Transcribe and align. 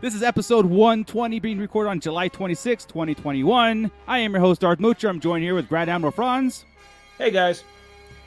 This 0.00 0.14
is 0.14 0.22
episode 0.22 0.64
120 0.64 1.40
being 1.40 1.58
recorded 1.58 1.90
on 1.90 2.00
July 2.00 2.28
26, 2.28 2.86
2021. 2.86 3.90
I 4.08 4.18
am 4.18 4.32
your 4.32 4.40
host, 4.40 4.62
Darth 4.62 4.78
Moocher. 4.78 5.10
I'm 5.10 5.20
joined 5.20 5.44
here 5.44 5.54
with 5.54 5.68
Grand 5.68 5.90
Admiral 5.90 6.10
Franz. 6.10 6.64
Hey 7.18 7.30
guys. 7.30 7.64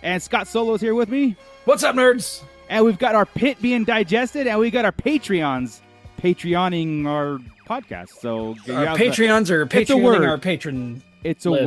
And 0.04 0.22
Scott 0.22 0.48
Solo's 0.48 0.82
here 0.82 0.94
with 0.94 1.10
me. 1.10 1.36
What's 1.66 1.84
up, 1.84 1.96
nerds? 1.96 2.44
And 2.70 2.86
we've 2.86 3.00
got 3.00 3.16
our 3.16 3.26
pit 3.26 3.60
being 3.60 3.86
digested, 3.86 4.46
and 4.46 4.60
we 4.60 4.70
got 4.70 4.86
our 4.86 4.92
Patreons 4.92 5.80
Patreoning 6.22 7.08
our 7.08 7.40
podcast. 7.68 8.10
So 8.20 8.50
our 8.72 8.96
Patreons 8.96 9.50
are 9.50 9.66
Patreoning 9.66 10.28
our 10.28 10.38
patron. 10.38 11.02
It's 11.24 11.46
a 11.48 11.52
list. 11.52 11.66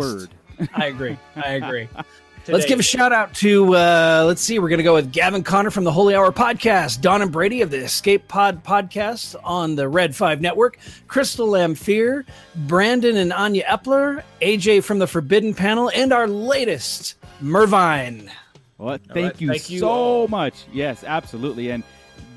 word. 0.58 0.68
I 0.74 0.86
agree. 0.86 1.18
I 1.34 1.54
agree. 1.54 1.88
Let's 2.48 2.66
give 2.66 2.78
a 2.78 2.82
shout 2.82 3.12
out 3.12 3.34
to, 3.34 3.74
uh, 3.74 4.24
let's 4.26 4.40
see, 4.40 4.58
we're 4.58 4.68
going 4.68 4.78
to 4.78 4.84
go 4.84 4.94
with 4.94 5.12
Gavin 5.12 5.42
Connor 5.42 5.70
from 5.70 5.84
the 5.84 5.90
Holy 5.90 6.14
Hour 6.14 6.30
podcast, 6.30 7.00
Don 7.00 7.22
and 7.22 7.32
Brady 7.32 7.60
of 7.60 7.70
the 7.70 7.78
Escape 7.78 8.28
Pod 8.28 8.62
podcast 8.62 9.34
on 9.42 9.74
the 9.74 9.88
Red 9.88 10.14
5 10.14 10.40
Network, 10.40 10.78
Crystal 11.08 11.48
Lamphir, 11.48 12.24
Brandon 12.54 13.16
and 13.16 13.32
Anya 13.32 13.64
Epler, 13.64 14.22
AJ 14.40 14.84
from 14.84 15.00
the 15.00 15.08
Forbidden 15.08 15.54
Panel, 15.54 15.90
and 15.94 16.12
our 16.12 16.28
latest, 16.28 17.16
Mervine. 17.40 18.30
Well, 18.78 18.98
thank, 19.12 19.16
right, 19.16 19.40
you, 19.40 19.48
thank 19.48 19.70
you 19.70 19.80
so 19.80 19.88
all. 19.88 20.28
much. 20.28 20.66
Yes, 20.72 21.02
absolutely. 21.02 21.70
And 21.70 21.82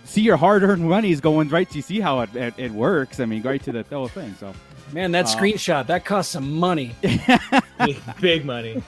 see 0.05 0.21
your 0.21 0.37
hard 0.37 0.63
earned 0.63 0.89
money 0.89 1.11
is 1.11 1.21
going 1.21 1.49
right 1.49 1.69
to 1.69 1.81
see 1.83 1.99
how 1.99 2.21
it, 2.21 2.35
it, 2.35 2.53
it 2.57 2.71
works. 2.71 3.19
I 3.19 3.25
mean, 3.25 3.43
right 3.43 3.61
to 3.63 3.71
the 3.71 3.83
whole 3.83 4.07
thing. 4.07 4.33
So, 4.39 4.53
Man, 4.93 5.11
that 5.11 5.25
Uh, 5.25 5.29
screenshot, 5.37 5.87
that 5.87 6.05
cost 6.05 6.31
some 6.31 6.51
money. 6.57 6.95
Big 8.21 8.45
money. 8.45 8.81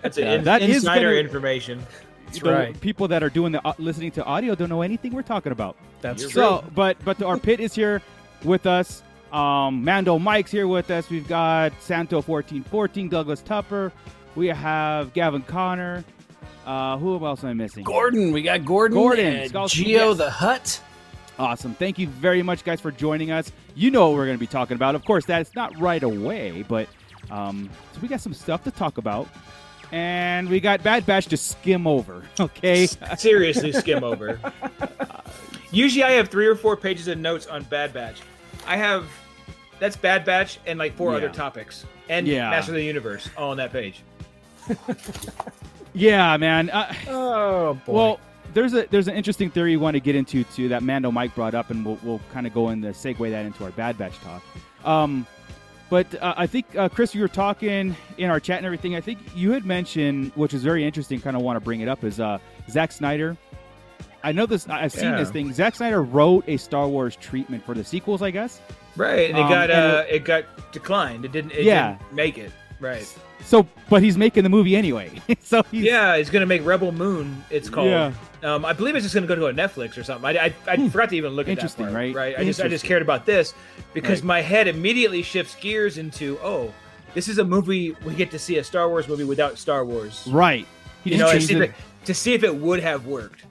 That's 0.00 0.18
Yeah, 0.18 0.32
an 0.32 0.44
that 0.44 0.62
is 0.62 0.76
insider 0.76 1.10
gonna- 1.10 1.16
information. 1.20 1.86
That's 2.26 2.38
the 2.40 2.50
right. 2.52 2.80
people 2.80 3.08
that 3.08 3.22
are 3.22 3.28
doing 3.28 3.52
the 3.52 3.66
uh, 3.66 3.74
listening 3.78 4.10
to 4.12 4.24
audio 4.24 4.54
don't 4.54 4.70
know 4.70 4.80
anything 4.82 5.12
we're 5.12 5.20
talking 5.22 5.52
about. 5.52 5.76
That's 6.00 6.22
true. 6.22 6.30
So, 6.30 6.64
but 6.74 6.96
but 7.04 7.22
our 7.22 7.36
pit 7.36 7.60
is 7.60 7.74
here 7.74 8.00
with 8.42 8.64
us. 8.66 9.02
Um, 9.32 9.84
Mando 9.84 10.18
Mike's 10.18 10.50
here 10.50 10.66
with 10.66 10.90
us. 10.90 11.10
We've 11.10 11.28
got 11.28 11.72
Santo 11.80 12.22
fourteen 12.22 12.64
fourteen, 12.64 13.08
Douglas 13.10 13.42
Tupper. 13.42 13.92
We 14.34 14.46
have 14.48 15.12
Gavin 15.12 15.42
Connor. 15.42 16.04
Uh, 16.64 16.96
who 16.96 17.22
else 17.26 17.42
am 17.44 17.50
I 17.50 17.54
missing? 17.54 17.84
Gordon, 17.84 18.32
we 18.32 18.40
got 18.40 18.64
Gordon, 18.64 18.96
Gordon, 18.96 19.48
Geo 19.68 20.08
yes. 20.08 20.16
the 20.16 20.30
Hut. 20.30 20.80
Awesome. 21.38 21.74
Thank 21.74 21.98
you 21.98 22.08
very 22.08 22.42
much, 22.42 22.62
guys, 22.64 22.80
for 22.80 22.90
joining 22.90 23.30
us. 23.30 23.50
You 23.74 23.90
know 23.90 24.08
what 24.10 24.16
we're 24.16 24.26
going 24.26 24.36
to 24.36 24.40
be 24.40 24.46
talking 24.46 24.74
about. 24.74 24.94
Of 24.94 25.04
course, 25.04 25.24
that's 25.24 25.54
not 25.56 25.76
right 25.78 26.02
away, 26.02 26.64
but 26.68 26.88
um, 27.30 27.70
so 27.94 28.00
we 28.00 28.08
got 28.08 28.20
some 28.20 28.34
stuff 28.34 28.62
to 28.64 28.70
talk 28.70 28.98
about. 28.98 29.28
And 29.92 30.48
we 30.48 30.58
got 30.60 30.82
Bad 30.82 31.04
Batch 31.04 31.26
to 31.26 31.36
skim 31.36 31.86
over. 31.86 32.22
Okay. 32.40 32.86
Seriously, 33.18 33.72
skim 33.72 34.02
over. 34.12 34.38
Usually, 35.70 36.02
I 36.04 36.12
have 36.12 36.28
three 36.28 36.46
or 36.46 36.54
four 36.54 36.76
pages 36.76 37.08
of 37.08 37.18
notes 37.18 37.46
on 37.46 37.62
Bad 37.64 37.92
Batch. 37.92 38.20
I 38.66 38.76
have 38.76 39.06
that's 39.78 39.96
Bad 39.96 40.24
Batch 40.24 40.58
and 40.66 40.78
like 40.78 40.94
four 40.96 41.10
Yeah. 41.12 41.16
other 41.18 41.28
topics 41.28 41.84
and 42.08 42.26
Yeah. 42.26 42.48
Master 42.50 42.72
of 42.72 42.76
the 42.76 42.84
Universe 42.84 43.28
all 43.36 43.50
on 43.50 43.56
that 43.56 43.72
page. 43.72 44.02
yeah, 45.94 46.36
man. 46.36 46.70
Uh, 46.70 46.94
Oh, 47.08 47.74
boy. 47.86 47.92
well, 47.92 48.20
there's 48.54 48.74
a 48.74 48.86
there's 48.90 49.08
an 49.08 49.14
interesting 49.14 49.50
theory 49.50 49.72
you 49.72 49.80
want 49.80 49.94
to 49.94 50.00
get 50.00 50.14
into 50.14 50.44
too 50.44 50.68
that 50.68 50.82
Mando 50.82 51.10
Mike 51.10 51.34
brought 51.34 51.54
up, 51.54 51.70
and 51.70 51.84
we'll, 51.84 51.98
we'll 52.02 52.20
kind 52.32 52.46
of 52.46 52.54
go 52.54 52.68
in 52.70 52.80
the 52.80 52.88
segue 52.88 53.30
that 53.30 53.44
into 53.46 53.64
our 53.64 53.70
Bad 53.70 53.98
Batch 53.98 54.18
talk. 54.20 54.42
Um, 54.86 55.26
but 55.90 56.14
uh, 56.22 56.34
I 56.36 56.46
think 56.46 56.74
uh, 56.76 56.88
Chris, 56.88 57.14
you 57.14 57.20
were 57.20 57.28
talking 57.28 57.94
in 58.18 58.30
our 58.30 58.40
chat 58.40 58.56
and 58.58 58.66
everything. 58.66 58.94
I 58.96 59.00
think 59.00 59.18
you 59.34 59.52
had 59.52 59.64
mentioned, 59.66 60.32
which 60.34 60.54
is 60.54 60.62
very 60.62 60.84
interesting. 60.84 61.20
Kind 61.20 61.36
of 61.36 61.42
want 61.42 61.56
to 61.56 61.60
bring 61.60 61.80
it 61.80 61.88
up 61.88 62.02
is 62.04 62.18
uh, 62.20 62.38
Zack 62.70 62.92
Snyder. 62.92 63.36
I 64.24 64.32
know 64.32 64.46
this. 64.46 64.68
I've 64.68 64.92
seen 64.92 65.04
Yeah. 65.10 65.18
this 65.18 65.30
thing. 65.30 65.52
Zack 65.52 65.74
Snyder 65.74 66.02
wrote 66.02 66.44
a 66.46 66.56
Star 66.56 66.88
Wars 66.88 67.16
treatment 67.16 67.64
for 67.66 67.74
the 67.74 67.82
sequels, 67.84 68.22
I 68.22 68.30
guess. 68.30 68.60
Right, 68.96 69.30
and 69.30 69.38
it 69.38 69.42
Um, 69.42 69.50
got 69.50 69.70
and 69.70 69.92
uh, 69.96 70.04
it 70.08 70.24
got 70.24 70.44
declined. 70.72 71.24
It 71.24 71.32
didn't. 71.32 71.52
It 71.52 71.64
Yeah. 71.64 71.96
didn't 71.98 72.12
make 72.14 72.38
it. 72.38 72.52
Right. 72.80 73.06
So, 73.44 73.66
but 73.90 74.02
he's 74.02 74.16
making 74.16 74.44
the 74.44 74.48
movie 74.48 74.76
anyway. 74.76 75.10
so 75.42 75.62
he's, 75.70 75.84
Yeah, 75.84 76.16
he's 76.16 76.30
gonna 76.30 76.46
make 76.46 76.64
Rebel 76.64 76.92
Moon. 76.92 77.42
It's 77.50 77.68
called. 77.68 77.88
Yeah. 77.88 78.12
Um, 78.42 78.64
I 78.64 78.72
believe 78.72 78.96
it's 78.96 79.04
just 79.04 79.14
gonna 79.14 79.26
go 79.26 79.34
to 79.36 79.42
Netflix 79.54 79.96
or 79.96 80.02
something. 80.02 80.36
I, 80.36 80.46
I, 80.46 80.54
I 80.66 80.88
forgot 80.88 81.10
to 81.10 81.16
even 81.16 81.32
look 81.32 81.46
at 81.46 81.52
Interesting, 81.52 81.86
that. 81.86 81.92
part, 81.92 82.04
right? 82.04 82.14
Right. 82.14 82.38
I 82.38 82.44
just 82.44 82.60
I 82.60 82.68
just 82.68 82.84
cared 82.84 83.02
about 83.02 83.24
this 83.26 83.54
because 83.94 84.20
Right. 84.20 84.24
my 84.26 84.40
head 84.40 84.66
immediately 84.68 85.22
shifts 85.22 85.54
gears 85.60 85.96
into 85.98 86.38
oh, 86.42 86.72
this 87.14 87.28
is 87.28 87.38
a 87.38 87.44
movie 87.44 87.94
we 88.04 88.14
get 88.14 88.30
to 88.32 88.38
see 88.38 88.58
a 88.58 88.64
Star 88.64 88.88
Wars 88.88 89.06
movie 89.06 89.24
without 89.24 89.58
Star 89.58 89.84
Wars. 89.84 90.26
right. 90.30 90.66
He 91.04 91.10
You 91.12 91.18
know, 91.18 91.32
to 91.32 91.40
see, 91.40 91.54
if 91.54 91.60
it. 91.60 91.70
it, 91.70 91.74
to 92.06 92.14
see 92.14 92.34
if 92.34 92.42
it 92.42 92.54
would 92.54 92.80
have 92.80 93.06
worked. 93.06 93.44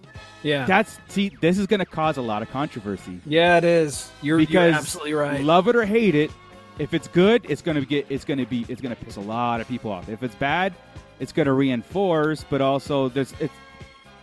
yeah. 0.44 0.66
That's 0.66 1.00
see, 1.10 1.32
this 1.42 1.58
is 1.58 1.68
going 1.68 1.80
to 1.82 1.86
cause 1.86 2.18
a 2.18 2.22
lot 2.22 2.42
of 2.42 2.50
controversy. 2.50 3.20
Yeah, 3.26 3.58
it 3.58 3.64
is. 3.64 4.10
You're, 4.22 4.40
you're 4.40 4.62
absolutely 4.64 5.14
right. 5.14 5.42
Love 5.44 5.68
it 5.68 5.76
or 5.76 5.86
hate 5.86 6.16
it, 6.16 6.32
if 6.80 6.94
it's 6.94 7.08
good, 7.10 7.46
it's 7.48 7.62
gonna 7.62 7.86
get 7.86 8.08
it's 8.10 8.26
gonna 8.26 8.46
be 8.46 8.66
it's 8.68 8.82
gonna 8.82 8.96
piss 8.96 9.18
a 9.18 9.22
lot 9.22 9.62
of 9.62 9.68
people 9.68 9.92
off. 9.92 10.10
If 10.10 10.24
it's 10.24 10.36
bad, 10.36 10.74
it's 11.20 11.32
gonna 11.32 11.54
reinforce, 11.54 12.44
but 12.50 12.60
also 12.62 13.10
there's 13.10 13.34
it's 13.40 13.54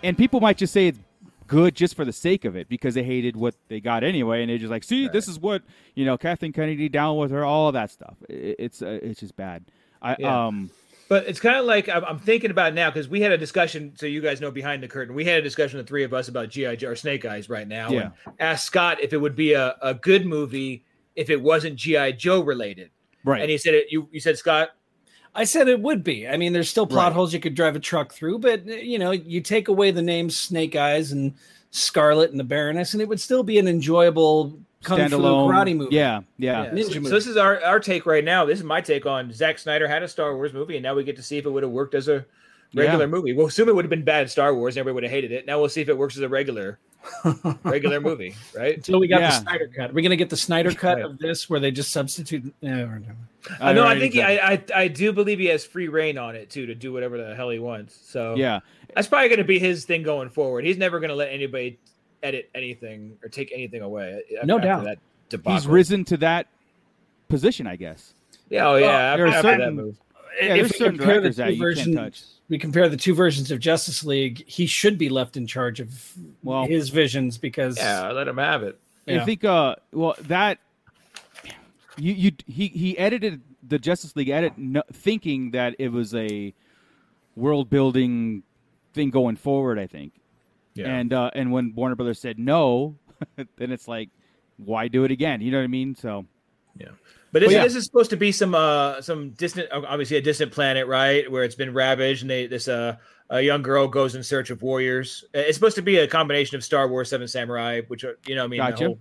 and 0.03 0.17
people 0.17 0.41
might 0.41 0.57
just 0.57 0.73
say 0.73 0.89
it's 0.89 0.99
good 1.47 1.75
just 1.75 1.95
for 1.97 2.05
the 2.05 2.13
sake 2.13 2.45
of 2.45 2.57
it 2.57 2.69
because 2.69 2.95
they 2.95 3.03
hated 3.03 3.35
what 3.37 3.55
they 3.69 3.81
got 3.81 4.05
anyway, 4.05 4.43
and 4.43 4.51
they're 4.51 4.59
just 4.59 4.71
like, 4.71 4.85
see, 4.85 5.09
this 5.09 5.29
is 5.29 5.39
what 5.39 5.63
you 5.95 6.05
know, 6.05 6.17
Kathleen 6.19 6.53
Kennedy 6.53 6.89
down 6.89 7.17
with 7.17 7.31
her, 7.31 7.45
all 7.45 7.69
of 7.69 7.75
that 7.75 7.91
stuff. 7.91 8.17
It, 8.29 8.57
it's 8.59 8.83
uh, 8.83 8.99
it's 9.03 9.21
just 9.21 9.37
bad. 9.37 9.65
I 10.01 10.17
Yeah. 10.19 10.47
um 10.47 10.71
But 11.09 11.27
it's 11.27 11.41
kind 11.41 11.57
of 11.57 11.65
like 11.65 11.89
I'm, 11.89 12.05
I'm 12.05 12.19
thinking 12.19 12.51
about 12.51 12.73
it 12.73 12.75
now 12.75 12.91
because 12.91 13.09
we 13.09 13.21
had 13.21 13.33
a 13.33 13.39
discussion. 13.39 13.95
So 13.97 14.07
you 14.07 14.21
guys 14.21 14.41
know 14.41 14.51
behind 14.51 14.83
the 14.83 14.89
curtain, 14.89 15.15
we 15.15 15.25
had 15.25 15.39
a 15.39 15.43
discussion, 15.43 15.79
the 15.79 15.85
three 15.85 16.05
of 16.05 16.13
us, 16.15 16.29
about 16.29 16.51
GI 16.51 16.77
Joe 16.77 16.91
or 16.91 16.97
Snake 16.97 17.25
Eyes 17.25 17.49
right 17.49 17.67
now. 17.67 17.91
Yeah. 17.91 18.11
And 18.27 18.35
asked 18.39 18.67
Scott 18.67 19.01
if 19.01 19.13
it 19.13 19.17
would 19.19 19.35
be 19.35 19.55
a, 19.55 19.75
a 19.83 19.95
good 19.95 20.27
movie 20.27 20.85
if 21.17 21.31
it 21.31 21.43
wasn't 21.43 21.77
GI 21.77 22.13
Joe 22.13 22.41
related. 22.41 22.91
right. 23.25 23.41
And 23.41 23.51
he 23.51 23.59
said 23.59 23.75
it. 23.75 23.87
You 23.91 24.09
you 24.13 24.21
said 24.21 24.39
Scott. 24.39 24.71
I 25.39 25.45
said 25.45 25.69
it 25.69 25.81
would 25.81 26.03
be. 26.03 26.27
I 26.29 26.37
mean, 26.37 26.53
there's 26.53 26.69
still 26.69 26.87
plot 26.87 27.07
Right. 27.09 27.13
holes 27.15 27.33
you 27.33 27.41
could 27.41 27.55
drive 27.55 27.77
a 27.77 27.81
truck 27.81 28.13
through, 28.13 28.39
but 28.41 28.67
you 28.67 28.99
know, 28.99 29.13
you 29.13 29.41
take 29.41 29.69
away 29.69 29.91
the 29.91 30.03
names 30.03 30.37
Snake 30.37 30.75
Eyes 30.77 31.13
and 31.13 31.33
Scarlett 31.71 32.31
and 32.31 32.41
the 32.41 32.45
Baroness, 32.45 32.93
and 32.93 33.01
it 33.03 33.09
would 33.09 33.21
still 33.21 33.43
be 33.43 33.59
an 33.59 33.69
enjoyable 33.69 34.59
kung 34.83 34.99
fu 34.99 35.05
Standalone 35.17 35.49
karate 35.49 35.77
movie. 35.77 35.95
Yeah, 35.95 36.21
yeah. 36.39 36.65
Yeah. 36.65 36.71
Ninja 36.71 36.95
So, 36.95 37.03
so 37.05 37.09
this 37.11 37.27
is 37.27 37.37
our, 37.37 37.63
our 37.65 37.79
take 37.81 38.05
right 38.07 38.25
now. 38.25 38.45
This 38.45 38.59
is 38.59 38.65
my 38.65 38.81
take 38.81 39.07
on 39.07 39.33
Zack 39.33 39.59
Snyder 39.59 39.87
had 39.87 40.03
a 40.03 40.09
Star 40.09 40.35
Wars 40.37 40.53
movie, 40.53 40.77
and 40.77 40.83
now 40.83 40.95
we 40.95 41.05
get 41.05 41.17
to 41.17 41.23
see 41.23 41.39
if 41.39 41.47
it 41.47 41.51
would 41.51 41.63
have 41.63 41.73
worked 41.73 41.95
as 41.95 42.09
a 42.09 42.25
regular 42.75 43.07
movie. 43.07 43.33
We'll 43.33 43.47
assume 43.47 43.69
it 43.69 43.75
would 43.75 43.85
have 43.85 43.91
been 43.91 44.05
bad 44.05 44.29
Star 44.31 44.55
Wars, 44.55 44.75
and 44.77 44.81
everybody 44.81 44.95
would 44.95 45.05
have 45.05 45.13
hated 45.13 45.33
it. 45.33 45.47
Now 45.47 45.61
we'll 45.61 45.69
see 45.69 45.81
if 45.83 45.89
it 45.89 45.97
works 45.97 46.17
as 46.17 46.23
a 46.23 46.29
regular 46.29 46.79
regular 47.63 48.01
movie, 48.01 48.35
right? 48.57 48.77
Until 48.77 48.99
we 49.01 49.07
got 49.09 49.21
Yeah. 49.21 49.31
the 49.31 49.37
Snyder 49.41 49.71
cut. 49.75 49.95
We're 49.95 50.03
gonna 50.03 50.17
get 50.17 50.31
the 50.31 50.37
Snyder 50.37 50.73
cut 50.73 50.97
Right. 50.97 51.05
of 51.05 51.19
this, 51.19 51.49
where 51.49 51.61
they 51.61 51.71
just 51.71 51.91
substitute. 51.93 52.53
Yeah, 52.61 52.85
we're 52.85 52.99
done. 52.99 53.17
I 53.61 53.73
know. 53.73 53.85
I 53.85 53.99
think 53.99 54.15
he. 54.15 54.23
I, 54.23 54.53
I 54.53 54.65
I 54.75 54.89
do 54.89 55.13
believe 55.13 55.39
he 55.39 55.47
has 55.47 55.65
free 55.65 55.89
reign 55.89 56.19
on 56.19 56.37
it 56.37 56.51
too 56.51 56.67
to 56.67 56.75
do 56.75 56.93
whatever 56.93 57.17
the 57.17 57.35
hell 57.35 57.51
he 57.51 57.59
wants. 57.59 57.99
So 58.09 58.35
yeah. 58.37 58.61
that's 58.95 59.09
probably 59.09 59.29
going 59.29 59.39
to 59.39 59.45
be 59.45 59.59
his 59.59 59.85
thing 59.85 60.03
going 60.03 60.29
forward. 60.29 60.65
He's 60.65 60.79
never 60.79 61.01
going 61.01 61.11
to 61.11 61.17
let 61.17 61.31
anybody 61.31 61.79
edit 62.23 62.51
anything 62.55 63.17
or 63.23 63.29
take 63.29 63.53
anything 63.53 63.83
away. 63.83 64.23
No 64.45 64.59
doubt. 64.59 64.85
That 64.85 64.99
debacle. 65.29 65.55
He's 65.55 65.67
risen 65.67 66.05
to 66.07 66.17
that 66.19 66.49
position, 67.29 67.67
I 67.67 67.77
guess. 67.77 68.15
Yeah, 68.51 68.69
oh 68.69 68.77
yeah. 68.77 68.87
Well, 68.87 68.97
after, 68.97 69.31
there 69.31 69.55
are 69.55 69.59
that 69.59 69.75
move. 69.75 69.97
Yeah, 70.41 70.55
there's 70.55 70.67
if 70.67 70.73
we 70.73 70.79
certain 70.79 70.99
compare 70.99 71.21
the 71.21 71.31
directors 71.31 71.37
that 71.37 71.47
two 71.47 71.53
you 71.53 71.59
can't 71.59 71.77
versions, 71.77 71.97
touch. 71.97 72.23
we 72.49 72.59
compare 72.59 72.89
the 72.89 72.97
two 72.97 73.15
versions 73.15 73.51
of 73.51 73.59
Justice 73.59 74.05
League, 74.05 74.45
he 74.47 74.67
should 74.67 74.97
be 74.97 75.09
left 75.09 75.37
in 75.37 75.47
charge 75.47 75.81
of 75.81 76.13
Well- 76.43 76.67
his 76.67 76.91
visions 76.91 77.39
because 77.39 77.77
Yeah, 77.77 78.11
let 78.13 78.29
him 78.29 78.39
have 78.39 78.63
it. 78.63 78.79
Yeah. 79.07 79.23
I 79.23 79.25
think 79.25 79.45
uh 79.45 79.77
well 79.93 80.15
that 80.23 80.59
you 81.99 82.13
you 82.15 82.33
he 82.47 82.69
he 82.69 82.99
edited 82.99 83.43
the 83.67 83.79
Justice 83.79 84.15
League 84.17 84.29
edit 84.29 84.57
no, 84.57 84.83
thinking 84.93 85.51
that 85.53 85.75
it 85.79 85.91
was 85.91 86.15
a 86.15 86.55
world 87.37 87.71
building 87.71 88.43
thing 88.95 89.11
going 89.11 89.37
forward, 89.37 89.79
I 89.79 89.87
think. 89.87 90.15
Yeah. 90.75 90.89
And 90.89 91.13
uh 91.13 91.31
and 91.35 91.53
when 91.53 91.75
Warner 91.75 91.97
Brothers 91.97 92.21
said 92.21 92.39
no, 92.39 92.97
then 93.37 93.73
it's 93.73 93.89
like 93.89 94.11
why 94.57 94.89
do 94.89 95.05
it 95.05 95.11
again? 95.11 95.41
You 95.41 95.51
know 95.51 95.59
what 95.59 95.65
I 95.65 95.69
mean? 95.69 95.95
So 95.95 96.27
Yeah. 96.77 96.89
But 97.31 97.43
yeah. 97.51 97.63
this 97.63 97.75
is 97.75 97.85
supposed 97.85 98.11
to 98.11 98.17
be 98.17 98.33
some 98.33 98.55
uh 98.55 99.01
some 99.03 99.31
distant, 99.31 99.69
obviously 99.73 100.17
a 100.17 100.23
distant 100.23 100.53
planet, 100.53 100.87
right? 100.87 101.31
Where 101.31 101.45
it's 101.45 101.55
been 101.55 101.75
ravaged, 101.75 102.23
and 102.23 102.31
they 102.31 102.47
this 102.47 102.69
uh 102.69 102.97
a 103.31 103.43
young 103.43 103.63
girl 103.63 103.87
goes 103.87 104.15
in 104.15 104.23
search 104.23 104.51
of 104.51 104.63
warriors. 104.63 105.25
It's 105.35 105.57
supposed 105.57 105.77
to 105.77 105.83
be 105.83 105.99
a 105.99 106.09
combination 106.09 106.57
of 106.57 106.65
Star 106.65 106.89
Wars, 106.89 107.11
Seven 107.11 107.29
Samurai, 107.29 107.83
which 107.89 108.05
are 108.05 108.19
you 108.27 108.35
know, 108.35 108.45
I 108.45 108.47
mean, 108.47 108.61
Gotcha. 108.61 108.77
the 108.77 108.85
whole, 108.87 108.99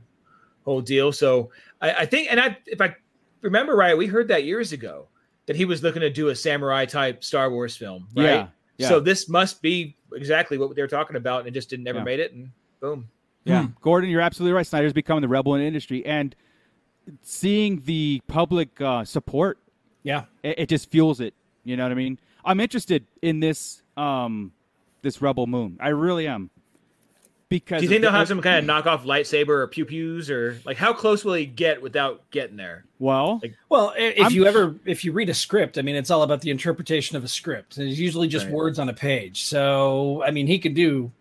whole 0.68 0.81
deal. 0.81 1.12
So 1.14 1.50
I, 1.81 1.92
I 1.94 2.06
think, 2.06 2.30
and 2.30 2.40
I 2.40 2.58
if 2.66 2.81
I 2.81 2.94
remember 3.42 3.75
right, 3.75 3.98
we 3.98 4.06
heard 4.06 4.28
that 4.28 4.44
years 4.44 4.74
ago 4.74 5.08
that 5.46 5.56
he 5.56 5.64
was 5.66 5.81
looking 5.81 6.02
to 6.02 6.10
do 6.10 6.28
a 6.28 6.36
samurai 6.36 6.86
type 6.86 7.24
Star 7.24 7.50
Wars 7.50 7.75
film. 7.78 8.08
Right? 8.16 8.24
Yeah, 8.25 8.48
yeah. 8.78 8.90
So 8.90 9.00
this 9.00 9.30
must 9.30 9.62
be 9.62 9.96
exactly 10.14 10.58
what 10.58 10.75
they're 10.75 10.88
talking 10.88 11.16
about, 11.16 11.40
and 11.40 11.48
it 11.48 11.52
just 11.52 11.69
didn't 11.69 11.86
never 11.86 12.00
Yeah. 12.00 12.04
made 12.04 12.19
it, 12.19 12.34
and 12.34 12.50
boom. 12.81 13.08
Yeah, 13.46 13.64
Hmm. 13.64 13.72
Gordon, 13.81 14.10
you're 14.10 14.19
absolutely 14.22 14.54
right. 14.54 14.68
Snyder's 14.68 14.92
becoming 14.92 15.22
the 15.22 15.30
rebel 15.30 15.56
in 15.56 15.62
the 15.62 15.68
industry, 15.68 16.06
and 16.06 16.36
seeing 17.22 17.81
the 17.86 18.22
public 18.28 18.81
uh, 18.81 19.06
support, 19.06 19.58
Yeah. 20.04 20.25
it, 20.44 20.60
it 20.60 20.70
just 20.70 20.92
fuels 20.92 21.22
it. 21.22 21.34
You 21.63 21.78
know 21.78 21.84
what 21.84 21.94
I 21.94 21.96
mean? 21.96 22.20
I'm 22.44 22.60
interested 22.60 23.06
in 23.22 23.40
this 23.40 23.81
um, 23.96 24.52
this 25.02 25.22
Rebel 25.22 25.48
Moon. 25.48 25.78
I 25.80 25.90
really 25.90 26.28
am. 26.28 26.50
Because 27.50 27.80
Do 27.80 27.86
you 27.86 27.90
think 27.90 28.00
of 28.00 28.02
they'll 28.02 28.12
the- 28.12 28.18
have 28.18 28.28
some 28.28 28.42
kind 28.42 28.70
of 28.70 28.84
knockoff 28.86 29.06
lightsaber 29.06 29.50
or 29.50 29.68
pew 29.68 29.86
pews 29.86 30.30
or 30.30 30.60
like 30.66 30.76
how 30.76 30.92
close 30.92 31.24
will 31.24 31.36
he 31.36 31.46
get 31.46 31.82
without 31.82 32.30
getting 32.30 32.58
there? 32.58 32.84
Well, 33.00 33.40
Like- 33.42 33.56
Well, 33.70 33.94
if 33.98 34.22
I'm- 34.24 34.32
you 34.34 34.46
ever 34.46 34.76
if 34.86 35.06
you 35.06 35.14
read 35.14 35.30
a 35.30 35.34
script, 35.34 35.78
I 35.78 35.82
mean, 35.82 35.96
it's 35.96 36.12
all 36.12 36.24
about 36.24 36.42
the 36.42 36.50
interpretation 36.52 37.16
of 37.16 37.24
a 37.24 37.28
script. 37.30 37.78
It's 37.78 37.98
usually 37.98 38.28
just 38.28 38.46
Right. 38.48 38.54
words 38.54 38.80
on 38.80 38.90
a 38.90 38.94
page. 38.94 39.44
So, 39.44 40.22
I 40.26 40.32
mean, 40.32 40.48
he 40.48 40.60
could 40.60 40.74
do. 40.74 41.12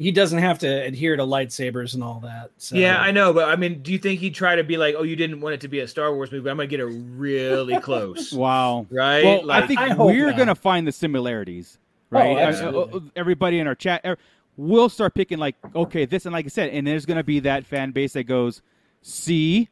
He 0.00 0.12
doesn't 0.12 0.38
have 0.38 0.60
to 0.60 0.68
adhere 0.68 1.16
to 1.16 1.24
lightsabers 1.24 1.94
and 1.94 2.04
all 2.04 2.20
that. 2.24 2.50
So. 2.56 2.76
Yeah, 2.76 2.98
I 3.00 3.10
know, 3.10 3.32
but 3.32 3.48
I 3.48 3.56
mean, 3.56 3.82
do 3.82 3.90
you 3.92 3.98
think 3.98 4.20
he'd 4.20 4.34
try 4.34 4.54
to 4.56 4.62
be 4.62 4.76
like, 4.76 4.94
"Oh, 4.96 5.02
you 5.02 5.16
didn't 5.16 5.40
want 5.40 5.54
it 5.54 5.60
to 5.62 5.68
be 5.68 5.80
a 5.80 5.88
Star 5.88 6.14
Wars 6.14 6.30
movie, 6.30 6.48
I'm 6.50 6.56
gonna 6.56 6.68
get 6.68 6.78
it 6.80 6.86
really 6.86 7.78
close," 7.80 8.32
wow. 8.32 8.86
right? 8.90 9.24
Well, 9.24 9.44
like, 9.46 9.64
I 9.64 9.66
think 9.66 9.80
I 9.80 9.94
we're 9.96 10.26
not. 10.28 10.36
gonna 10.36 10.54
find 10.54 10.86
the 10.86 10.92
similarities, 10.92 11.78
Oh, 12.12 12.16
right? 12.18 12.38
Absolutely. 12.38 13.00
uh, 13.00 13.10
everybody 13.16 13.58
in 13.58 13.66
our 13.66 13.74
chat, 13.74 14.02
er, 14.04 14.16
we'll 14.58 14.90
start 14.90 15.14
picking 15.14 15.38
like, 15.38 15.56
okay, 15.74 16.04
this, 16.04 16.26
and 16.26 16.32
like 16.34 16.44
I 16.44 16.48
said, 16.48 16.68
and 16.70 16.86
there's 16.86 17.06
gonna 17.06 17.24
be 17.24 17.40
that 17.40 17.64
fan 17.64 17.92
base 17.92 18.12
that 18.12 18.24
goes, 18.24 18.60
see 19.00 19.68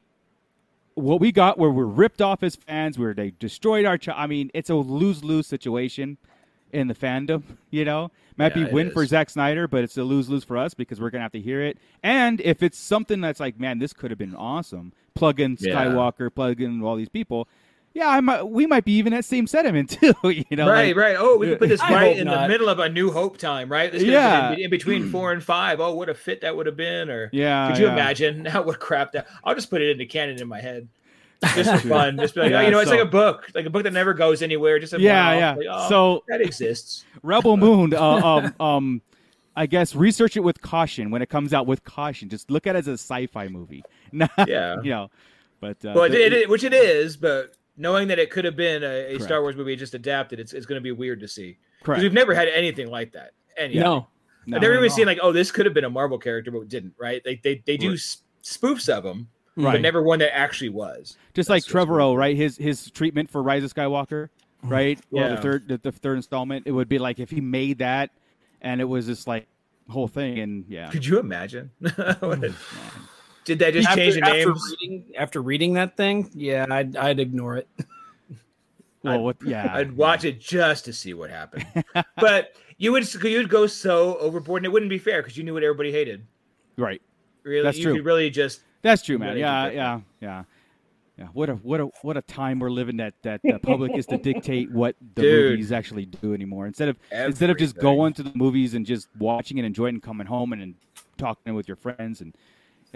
what 0.94 1.20
we 1.20 1.32
got, 1.32 1.58
where 1.58 1.70
we're 1.70 1.84
ripped 1.84 2.22
off 2.22 2.42
as 2.42 2.56
fans, 2.56 2.98
where 2.98 3.12
they 3.12 3.32
destroyed 3.38 3.84
our. 3.84 3.98
Ch- 3.98 4.08
I 4.08 4.26
mean, 4.26 4.50
it's 4.54 4.70
a 4.70 4.74
lose 4.76 5.22
lose 5.22 5.46
situation 5.46 6.16
in 6.72 6.88
the 6.88 6.94
fandom. 6.94 7.42
You 7.70 7.84
know, 7.84 8.10
might 8.38 8.56
Yeah, 8.56 8.64
be 8.68 8.72
win 8.72 8.90
for. 8.92 9.04
Zack 9.04 9.28
Snyder, 9.28 9.68
but 9.68 9.84
it's 9.84 9.98
a 9.98 10.02
lose 10.04 10.30
lose 10.30 10.44
for 10.44 10.56
us 10.56 10.72
because 10.72 10.98
we're 10.98 11.10
gonna 11.10 11.24
have 11.24 11.32
to 11.32 11.40
hear 11.40 11.60
it. 11.60 11.76
And 12.02 12.40
if 12.40 12.62
it's 12.62 12.78
something 12.78 13.20
that's 13.20 13.40
like, 13.40 13.60
man, 13.60 13.78
this 13.80 13.92
could 13.92 14.10
have 14.10 14.16
been 14.18 14.34
awesome, 14.34 14.92
plug 15.14 15.40
in 15.40 15.58
Yeah. 15.60 15.74
Skywalker, 15.74 16.34
plug 16.34 16.62
in 16.62 16.82
all 16.82 16.96
these 16.96 17.10
people. 17.10 17.48
Yeah, 17.96 18.08
I 18.10 18.20
might, 18.20 18.42
we 18.42 18.66
might 18.66 18.84
be 18.84 18.92
even 18.98 19.14
at 19.14 19.24
same 19.24 19.46
sentiment 19.46 19.88
too. 20.00 20.12
You 20.22 20.44
know, 20.50 20.68
right, 20.68 20.88
like- 20.88 20.96
right. 20.96 21.16
Oh, 21.18 21.38
we 21.38 21.46
could 21.46 21.58
put 21.58 21.70
this 21.70 21.80
I 21.80 21.94
right 21.94 22.16
in 22.18 22.26
the 22.28 22.46
middle 22.46 22.68
of 22.68 22.78
a 22.78 22.90
New 22.90 23.10
Hope 23.10 23.38
time, 23.38 23.72
right? 23.72 23.90
This 23.90 24.02
Yeah. 24.02 24.52
in, 24.52 24.68
between 24.68 25.08
four 25.10 25.32
and 25.32 25.42
five. 25.42 25.80
Oh, 25.80 25.94
what 25.94 26.10
a 26.10 26.14
fit 26.14 26.42
that 26.42 26.54
would 26.54 26.66
have 26.66 26.76
been! 26.76 27.08
Or 27.08 27.30
Yeah, 27.32 27.68
could 27.68 27.78
you 27.78 27.86
yeah. 27.86 27.92
imagine? 27.94 28.42
Now 28.46 28.60
what 28.62 28.80
crap 28.80 29.12
that? 29.12 29.26
I'll 29.44 29.54
just 29.54 29.70
put 29.70 29.80
it 29.80 29.90
into 29.90 30.04
canon 30.04 30.40
in 30.42 30.46
my 30.46 30.60
head. 30.60 30.88
Just 31.54 31.70
for 31.82 31.88
fun. 31.88 32.18
Just 32.18 32.34
be 32.34 32.42
like, 32.42 32.50
Yeah, 32.50 32.58
oh, 32.58 32.64
you 32.66 32.70
know, 32.70 32.80
it's 32.80 32.90
like 32.90 33.00
a 33.00 33.06
book, 33.06 33.50
like 33.54 33.64
a 33.64 33.70
book 33.70 33.84
that 33.84 33.92
never 33.94 34.12
goes 34.12 34.42
anywhere. 34.42 34.78
Just 34.78 34.92
a 34.92 35.00
Yeah, 35.00 35.32
yeah. 35.38 35.54
like, 35.54 35.66
oh, 35.70 35.88
So- 35.88 36.24
that 36.28 36.42
exists. 36.42 37.04
Rebel 37.22 37.56
Moon. 37.56 37.94
Uh, 37.94 38.00
um, 38.00 38.54
um, 38.60 39.02
I 39.56 39.64
guess 39.64 39.94
research 39.94 40.36
it 40.36 40.40
with 40.40 40.60
caution 40.60 41.10
when 41.10 41.22
it 41.22 41.30
comes 41.30 41.54
out 41.54 41.66
with 41.66 41.82
caution. 41.82 42.28
Just 42.28 42.50
look 42.50 42.66
at 42.66 42.76
it 42.76 42.80
as 42.80 42.88
a 42.88 42.92
sci-fi 42.92 43.48
movie. 43.48 43.82
Not, 44.12 44.30
Yeah. 44.46 44.82
you 44.82 44.90
know, 44.90 45.10
but 45.60 45.82
uh, 45.82 45.92
Well, 45.94 46.04
it, 46.04 46.14
it- 46.34 46.50
which 46.50 46.62
it 46.62 46.74
is, 46.74 47.16
but 47.16 47.54
knowing 47.76 48.08
that 48.08 48.18
it 48.18 48.30
could 48.30 48.44
have 48.44 48.56
been 48.56 48.82
a, 48.82 49.16
a 49.16 49.20
Star 49.20 49.40
Wars 49.42 49.56
movie 49.56 49.76
just 49.76 49.94
adapted, 49.94 50.40
it's, 50.40 50.52
it's 50.52 50.66
going 50.66 50.76
to 50.78 50.82
be 50.82 50.92
weird 50.92 51.20
to 51.20 51.28
see 51.28 51.58
because 51.80 52.02
we've 52.02 52.12
never 52.12 52.34
had 52.34 52.48
anything 52.48 52.90
like 52.90 53.12
that. 53.12 53.32
Anything. 53.56 53.82
No. 53.82 54.06
No. 54.46 54.56
I've 54.56 54.62
never 54.62 54.74
even 54.74 54.86
at 54.86 54.92
seen 54.92 55.06
like, 55.06 55.18
oh, 55.22 55.32
this 55.32 55.50
could 55.50 55.66
have 55.66 55.74
been 55.74 55.84
a 55.84 55.90
Marvel 55.90 56.18
character, 56.18 56.50
but 56.50 56.60
it 56.60 56.68
didn't. 56.68 56.94
Right? 56.98 57.22
They 57.24 57.36
they, 57.42 57.62
they 57.66 57.76
do 57.76 57.90
Right. 57.90 57.98
spoofs 58.44 58.88
of 58.88 59.02
them, 59.02 59.28
Right. 59.56 59.72
but 59.72 59.80
never 59.80 60.02
one 60.02 60.18
that 60.20 60.36
actually 60.36 60.68
was. 60.68 61.16
Just 61.34 61.48
like 61.50 61.64
That's 61.64 61.74
what's 61.74 61.88
Trevorrow, 61.90 62.16
right? 62.16 62.36
His 62.36 62.56
his 62.56 62.90
treatment 62.92 63.30
for 63.30 63.42
Rise 63.42 63.64
of 63.64 63.74
Skywalker, 63.74 64.28
right? 64.62 65.00
Well, 65.10 65.34
the 65.34 65.40
third 65.42 65.68
the, 65.68 65.78
the 65.78 65.90
third 65.92 66.16
installment, 66.18 66.66
it 66.66 66.72
would 66.72 66.88
be 66.88 66.98
like 66.98 67.18
if 67.18 67.30
he 67.30 67.40
made 67.40 67.78
that, 67.78 68.10
and 68.60 68.80
it 68.80 68.84
was 68.84 69.06
just 69.06 69.26
like 69.26 69.46
whole 69.88 70.06
thing, 70.08 70.38
and 70.38 70.64
yeah, 70.68 70.90
Could 70.90 71.04
you 71.06 71.18
imagine? 71.18 71.70
What 71.80 72.44
a- 72.44 72.54
Did 73.46 73.60
they 73.60 73.70
just 73.70 73.88
after, 73.88 74.00
change 74.00 74.14
the 74.16 74.22
after 74.22 74.48
names? 74.48 74.76
reading 74.80 75.04
after 75.16 75.40
reading 75.40 75.74
that 75.74 75.96
thing, 75.96 76.28
yeah, 76.34 76.66
I'd, 76.68 76.96
I'd 76.96 77.20
ignore 77.20 77.56
it. 77.56 77.68
well, 79.04 79.22
what, 79.22 79.36
yeah, 79.46 79.70
I'd 79.72 79.92
watch 79.92 80.24
it 80.24 80.40
just 80.40 80.84
to 80.86 80.92
see 80.92 81.14
what 81.14 81.30
happened. 81.30 81.64
but 82.16 82.54
you 82.76 82.90
would 82.90 83.14
you 83.22 83.38
would 83.38 83.48
go 83.48 83.68
so 83.68 84.18
overboard, 84.18 84.60
and 84.60 84.66
it 84.66 84.70
wouldn't 84.70 84.90
be 84.90 84.98
fair 84.98 85.22
because 85.22 85.36
you 85.36 85.44
knew 85.44 85.54
what 85.54 85.62
everybody 85.62 85.92
hated. 85.92 86.26
right. 86.76 87.00
Really, 87.44 87.62
That's 87.62 87.78
you 87.78 87.84
true. 87.84 87.94
could 87.94 88.04
really 88.04 88.28
just 88.28 88.62
That's 88.82 89.02
true, 89.02 89.18
man. 89.18 89.38
gotta 89.38 89.38
Yeah, 89.38 89.70
yeah, 89.70 90.00
yeah, 90.20 90.42
yeah. 91.16 91.26
What 91.32 91.48
a 91.48 91.54
what 91.54 91.80
a 91.80 91.84
what 92.02 92.16
a 92.16 92.22
time 92.22 92.58
we're 92.58 92.72
living 92.72 92.96
that 92.96 93.14
that 93.22 93.40
the 93.44 93.60
public 93.60 93.94
is 93.94 94.06
to 94.06 94.18
dictate 94.18 94.72
what 94.72 94.96
the 95.14 95.22
Dude. 95.22 95.50
movies 95.52 95.70
actually 95.70 96.06
do 96.06 96.34
anymore 96.34 96.66
instead 96.66 96.88
of 96.88 96.98
instead 97.12 97.50
of 97.50 97.58
just 97.58 97.78
going 97.78 98.12
to 98.14 98.24
the 98.24 98.32
movies 98.34 98.74
and 98.74 98.84
just 98.84 99.06
watching 99.20 99.60
and 99.60 99.66
enjoying 99.66 99.94
and 99.94 100.02
coming 100.02 100.26
home 100.26 100.52
and, 100.52 100.60
and 100.60 100.74
talking 101.16 101.54
with 101.54 101.68
your 101.68 101.76
friends 101.76 102.20
and 102.20 102.34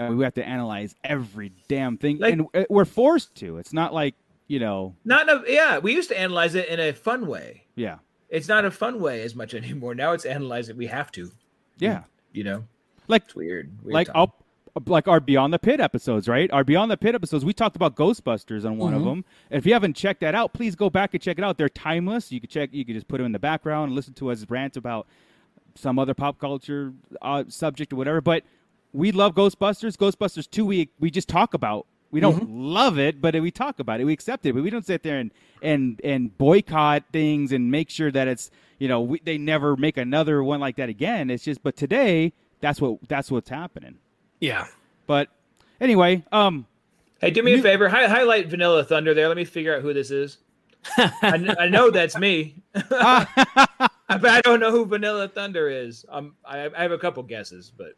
uh, 0.01 0.13
we 0.13 0.25
have 0.25 0.35
to 0.35 0.47
analyze 0.47 0.95
every 1.05 1.53
damn 1.69 1.97
thing 1.99 2.19
Like- 2.19 2.33
and 2.33 2.47
uh, 2.55 2.65
we're 2.71 2.85
forced 2.85 3.35
to. 3.37 3.59
It's 3.59 3.73
not 3.73 3.93
like 3.95 4.15
you 4.49 4.59
know, 4.59 4.97
not. 5.05 5.29
A, 5.29 5.45
yeah, 5.47 5.79
we 5.79 5.95
used 5.95 6.09
to 6.09 6.19
analyze 6.19 6.55
it 6.57 6.69
in 6.69 6.81
a 6.81 6.93
fun 6.93 7.27
way. 7.29 7.65
yeah, 7.77 7.99
It's 8.29 8.49
not 8.49 8.65
a 8.65 8.71
fun 8.73 9.01
way 9.01 9.23
as 9.23 9.35
much 9.37 9.55
anymore. 9.63 9.95
Now 9.95 10.13
it's 10.13 10.25
analyze 10.25 10.69
it. 10.69 10.77
We 10.77 10.87
have 10.89 11.13
to. 11.13 11.31
yeah. 11.79 12.03
You 12.33 12.45
know, 12.45 12.65
Like 13.09 13.25
it's 13.25 13.35
weird. 13.37 13.71
weird 13.83 13.95
like 13.95 14.07
time. 14.09 14.17
I'll, 14.17 14.35
like 14.87 15.09
our 15.09 15.19
Beyond 15.21 15.53
the 15.53 15.59
Pit 15.59 15.81
episodes, 15.81 16.29
right? 16.29 16.49
Our 16.53 16.63
Beyond 16.65 16.91
the 16.93 16.97
Pit 16.97 17.15
episodes, 17.17 17.45
we 17.45 17.53
talked 17.53 17.75
about 17.77 17.97
Ghostbusters 17.97 18.65
on 18.65 18.77
one 18.79 18.95
of 18.95 19.03
them. 19.05 19.25
If 19.51 19.67
you 19.67 19.73
haven't 19.73 19.95
checked 19.95 20.21
that 20.21 20.35
out, 20.37 20.53
please 20.53 20.75
go 20.77 20.89
back 20.91 21.13
and 21.13 21.21
check 21.23 21.39
it 21.39 21.45
out. 21.45 21.59
They're 21.59 21.69
timeless. 21.69 22.31
You 22.31 22.41
can 22.41 22.49
check. 22.49 22.71
You 22.73 22.85
can 22.85 22.95
just 22.95 23.09
put 23.09 23.17
them 23.19 23.27
in 23.27 23.33
the 23.33 23.41
background 23.41 23.89
and 23.89 23.97
listen 23.97 24.15
to 24.15 24.31
us 24.31 24.47
rant 24.49 24.77
about 24.77 25.09
some 25.75 25.99
other 25.99 26.15
pop 26.15 26.39
culture 26.39 26.93
uh, 27.21 27.45
subject 27.49 27.93
or 27.93 27.97
whatever. 27.97 28.21
But 28.21 28.45
we 28.93 29.13
love 29.13 29.35
Ghostbusters. 29.35 29.97
Ghostbusters 29.97 30.49
two, 30.51 30.65
we 30.65 30.91
we 30.99 31.11
just 31.11 31.29
talk 31.29 31.55
about. 31.55 31.87
We 32.13 32.19
don't 32.19 32.51
love 32.51 32.99
it, 32.99 33.21
but 33.21 33.41
we 33.41 33.53
talk 33.53 33.79
about 33.79 34.01
it. 34.01 34.05
We 34.05 34.13
accept 34.13 34.45
it, 34.45 34.53
but 34.53 34.65
we 34.65 34.71
don't 34.71 34.85
sit 34.85 35.05
there 35.05 35.19
and 35.19 35.31
and 35.63 36.01
and 36.03 36.37
boycott 36.37 37.05
things 37.13 37.53
and 37.53 37.71
make 37.71 37.89
sure 37.89 38.11
that 38.11 38.27
it's 38.27 38.51
you 38.79 38.89
know 38.89 39.01
we, 39.01 39.21
they 39.21 39.39
never 39.39 39.77
make 39.77 39.97
another 39.97 40.43
one 40.43 40.59
like 40.59 40.77
that 40.77 40.89
again. 40.89 41.31
It's 41.31 41.45
just, 41.45 41.63
but 41.63 41.77
today 41.77 42.33
that's 42.61 42.81
what 42.81 42.99
that's 43.09 43.31
what's 43.31 43.49
happening. 43.49 43.99
Yeah. 44.41 44.67
But 45.07 45.29
anyway, 45.81 46.25
um, 46.33 46.67
Hey, 47.21 47.31
do 47.31 47.43
me 47.43 47.53
a 47.53 47.63
favor. 47.63 47.89
Hi- 47.89 48.07
highlight 48.07 48.49
Vanilla 48.49 48.83
Thunder 48.83 49.13
there. 49.13 49.29
Let 49.29 49.37
me 49.37 49.45
figure 49.45 49.77
out 49.77 49.83
who 49.83 49.93
this 49.93 50.11
is. 50.11 50.39
I, 50.97 51.69
know 51.71 51.91
that's 51.91 52.17
me, 52.17 52.63
but 52.73 52.89
I 52.91 54.41
don't 54.43 54.59
know 54.59 54.71
who 54.71 54.87
Vanilla 54.87 55.29
Thunder 55.29 55.69
is. 55.69 56.07
Um, 56.09 56.35
I, 56.47 56.71
I 56.75 56.83
have 56.83 56.93
a 56.93 56.99
couple 56.99 57.23
guesses, 57.23 57.71
but 57.77 57.93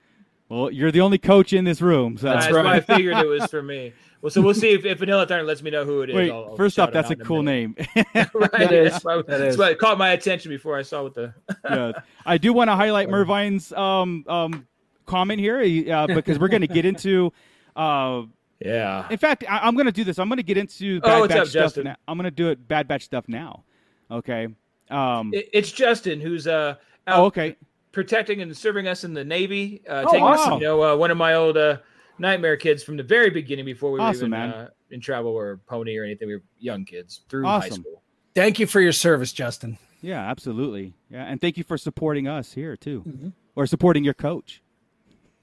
well, 0.52 0.70
you're 0.70 0.90
the 0.92 1.00
only 1.00 1.18
coach 1.18 1.52
in 1.52 1.64
this 1.64 1.80
room, 1.80 2.16
so 2.16 2.26
that's, 2.26 2.50
why 2.52 2.64
I 2.76 2.80
figured 2.80 3.16
it 3.16 3.26
was 3.26 3.46
for 3.50 3.62
me. 3.62 3.92
Well, 4.20 4.30
so 4.30 4.40
we'll 4.42 4.54
see 4.54 4.70
if, 4.70 4.84
if 4.84 4.98
Vanilla 4.98 5.26
Thunder 5.26 5.44
lets 5.44 5.62
me 5.62 5.70
know 5.70 5.84
who 5.84 6.02
it 6.02 6.10
is. 6.10 6.14
wait. 6.16 6.30
I'll- 6.30 6.50
I'll 6.50 6.56
first 6.56 6.78
off, 6.78 6.92
that's 6.92 7.10
a 7.10 7.16
cool 7.16 7.42
minute. 7.42 7.78
name. 7.96 8.04
right? 8.34 8.52
That 8.52 8.72
is. 8.72 8.92
That's 8.92 9.04
why, 9.04 9.16
That 9.16 9.26
that's 9.26 9.42
is. 9.54 9.58
why 9.58 9.70
it 9.70 9.78
caught 9.78 9.98
my 9.98 10.10
attention 10.10 10.50
before 10.50 10.78
I 10.78 10.82
saw 10.82 11.02
what 11.04 11.14
the. 11.14 11.34
yeah. 11.64 11.92
I 12.26 12.38
do 12.38 12.52
want 12.52 12.68
to 12.68 12.76
highlight 12.76 13.08
Mervine's 13.08 13.72
um 13.72 14.24
um 14.28 14.66
comment 15.06 15.40
here 15.40 15.60
he- 15.60 15.90
uh, 15.90 16.06
because 16.06 16.38
we're 16.38 16.48
going 16.48 16.60
to 16.62 16.68
get 16.68 16.84
into. 16.84 17.32
Uh, 17.74 18.22
Yeah. 18.60 19.08
in 19.10 19.18
fact, 19.18 19.44
I, 19.48 19.58
I'm 19.60 19.74
going 19.74 19.86
to 19.86 19.92
do 19.92 20.04
this. 20.04 20.18
I'm 20.18 20.28
going 20.28 20.36
to 20.36 20.42
get 20.44 20.56
into 20.58 21.00
Oh, 21.02 21.08
Bad 21.08 21.18
what's 21.20 21.32
Batch 21.32 21.40
up, 21.42 21.48
stuff. 21.48 21.62
Justin? 21.64 21.84
Now. 21.84 21.96
I'm 22.06 22.16
going 22.16 22.24
to 22.24 22.30
do 22.30 22.50
it 22.50 22.68
Bad 22.68 22.86
Batch 22.86 23.02
stuff 23.04 23.24
now. 23.26 23.64
Okay. 24.10 24.46
Um. 24.90 25.30
It- 25.34 25.48
it's 25.52 25.72
Justin 25.72 26.20
who's 26.20 26.46
uh 26.46 26.76
out 27.08 27.18
oh, 27.18 27.24
okay. 27.24 27.56
Protecting 27.92 28.40
and 28.42 28.56
serving 28.56 28.88
us 28.88 29.04
in 29.04 29.14
the 29.14 29.24
Navy. 29.24 29.82
Uh, 29.88 30.04
Oh, 30.06 30.10
taking 30.10 30.26
us, 30.26 30.46
you 30.46 30.60
know, 30.60 30.82
uh, 30.82 30.96
one 30.96 31.10
of 31.10 31.16
my 31.16 31.34
old 31.34 31.56
uh, 31.56 31.78
nightmare 32.18 32.56
kids 32.56 32.82
from 32.82 32.96
the 32.96 33.02
very 33.02 33.30
beginning 33.30 33.64
before 33.64 33.92
we 33.92 34.00
were 34.00 34.10
even. 34.10 34.32
Uh, 34.34 34.68
in 34.90 35.00
travel 35.00 35.32
or 35.32 35.56
pony 35.66 35.96
or 35.96 36.04
anything. 36.04 36.28
We 36.28 36.34
were 36.36 36.42
young 36.58 36.84
kids 36.84 37.22
through 37.30 37.44
high 37.44 37.70
school. 37.70 38.02
Thank 38.34 38.58
you 38.58 38.66
for 38.66 38.78
your 38.80 38.92
service, 38.92 39.32
Justin. 39.32 39.78
Yeah, 40.02 40.20
absolutely. 40.20 40.92
Yeah, 41.10 41.24
and 41.24 41.40
thank 41.40 41.56
you 41.56 41.64
for 41.64 41.78
supporting 41.78 42.28
us 42.28 42.52
here 42.52 42.76
too, 42.76 43.02
Mm-hmm. 43.06 43.28
or 43.56 43.66
supporting 43.66 44.04
your 44.04 44.12
coach. 44.14 44.62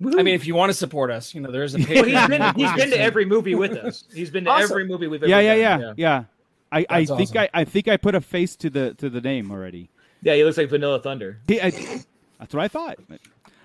I 0.01 0.21
mean, 0.23 0.35
if 0.35 0.45
you 0.45 0.53
want 0.55 0.69
to 0.69 0.73
support 0.77 1.09
us, 1.11 1.33
you 1.33 1.41
know, 1.41 1.51
there 1.51 1.63
is 1.63 1.73
a 1.75 1.77
Well, 1.89 2.03
he's 2.05 2.27
been 2.27 2.41
he's 2.55 2.73
been 2.73 2.89
to 2.91 2.99
every 2.99 3.25
movie 3.25 3.55
with 3.55 3.71
us. 3.73 4.03
He's 4.13 4.29
been 4.29 4.43
to 4.45 4.51
Awesome. 4.51 4.71
every 4.71 4.87
movie 4.87 5.07
we've 5.07 5.23
ever 5.23 5.29
Yeah, 5.29 5.39
yeah, 5.39 5.77
done. 5.77 5.81
yeah, 5.81 5.93
yeah. 5.97 6.23
I, 6.71 6.85
I 6.89 7.05
think 7.05 7.21
awesome. 7.21 7.37
I, 7.39 7.49
I 7.53 7.63
think 7.63 7.87
I 7.87 7.97
put 7.97 8.13
a 8.15 8.21
face 8.21 8.55
to 8.57 8.69
the 8.69 8.93
to 8.95 9.09
the 9.09 9.19
name 9.21 9.49
already. 9.51 9.89
Yeah, 10.21 10.35
he 10.35 10.43
looks 10.43 10.57
like 10.57 10.69
Vanilla 10.69 11.01
Thunder. 11.01 11.39
He, 11.47 11.59
I, 11.59 11.71
that's 12.39 12.53
what 12.53 12.63
I 12.63 12.67
thought. 12.67 12.97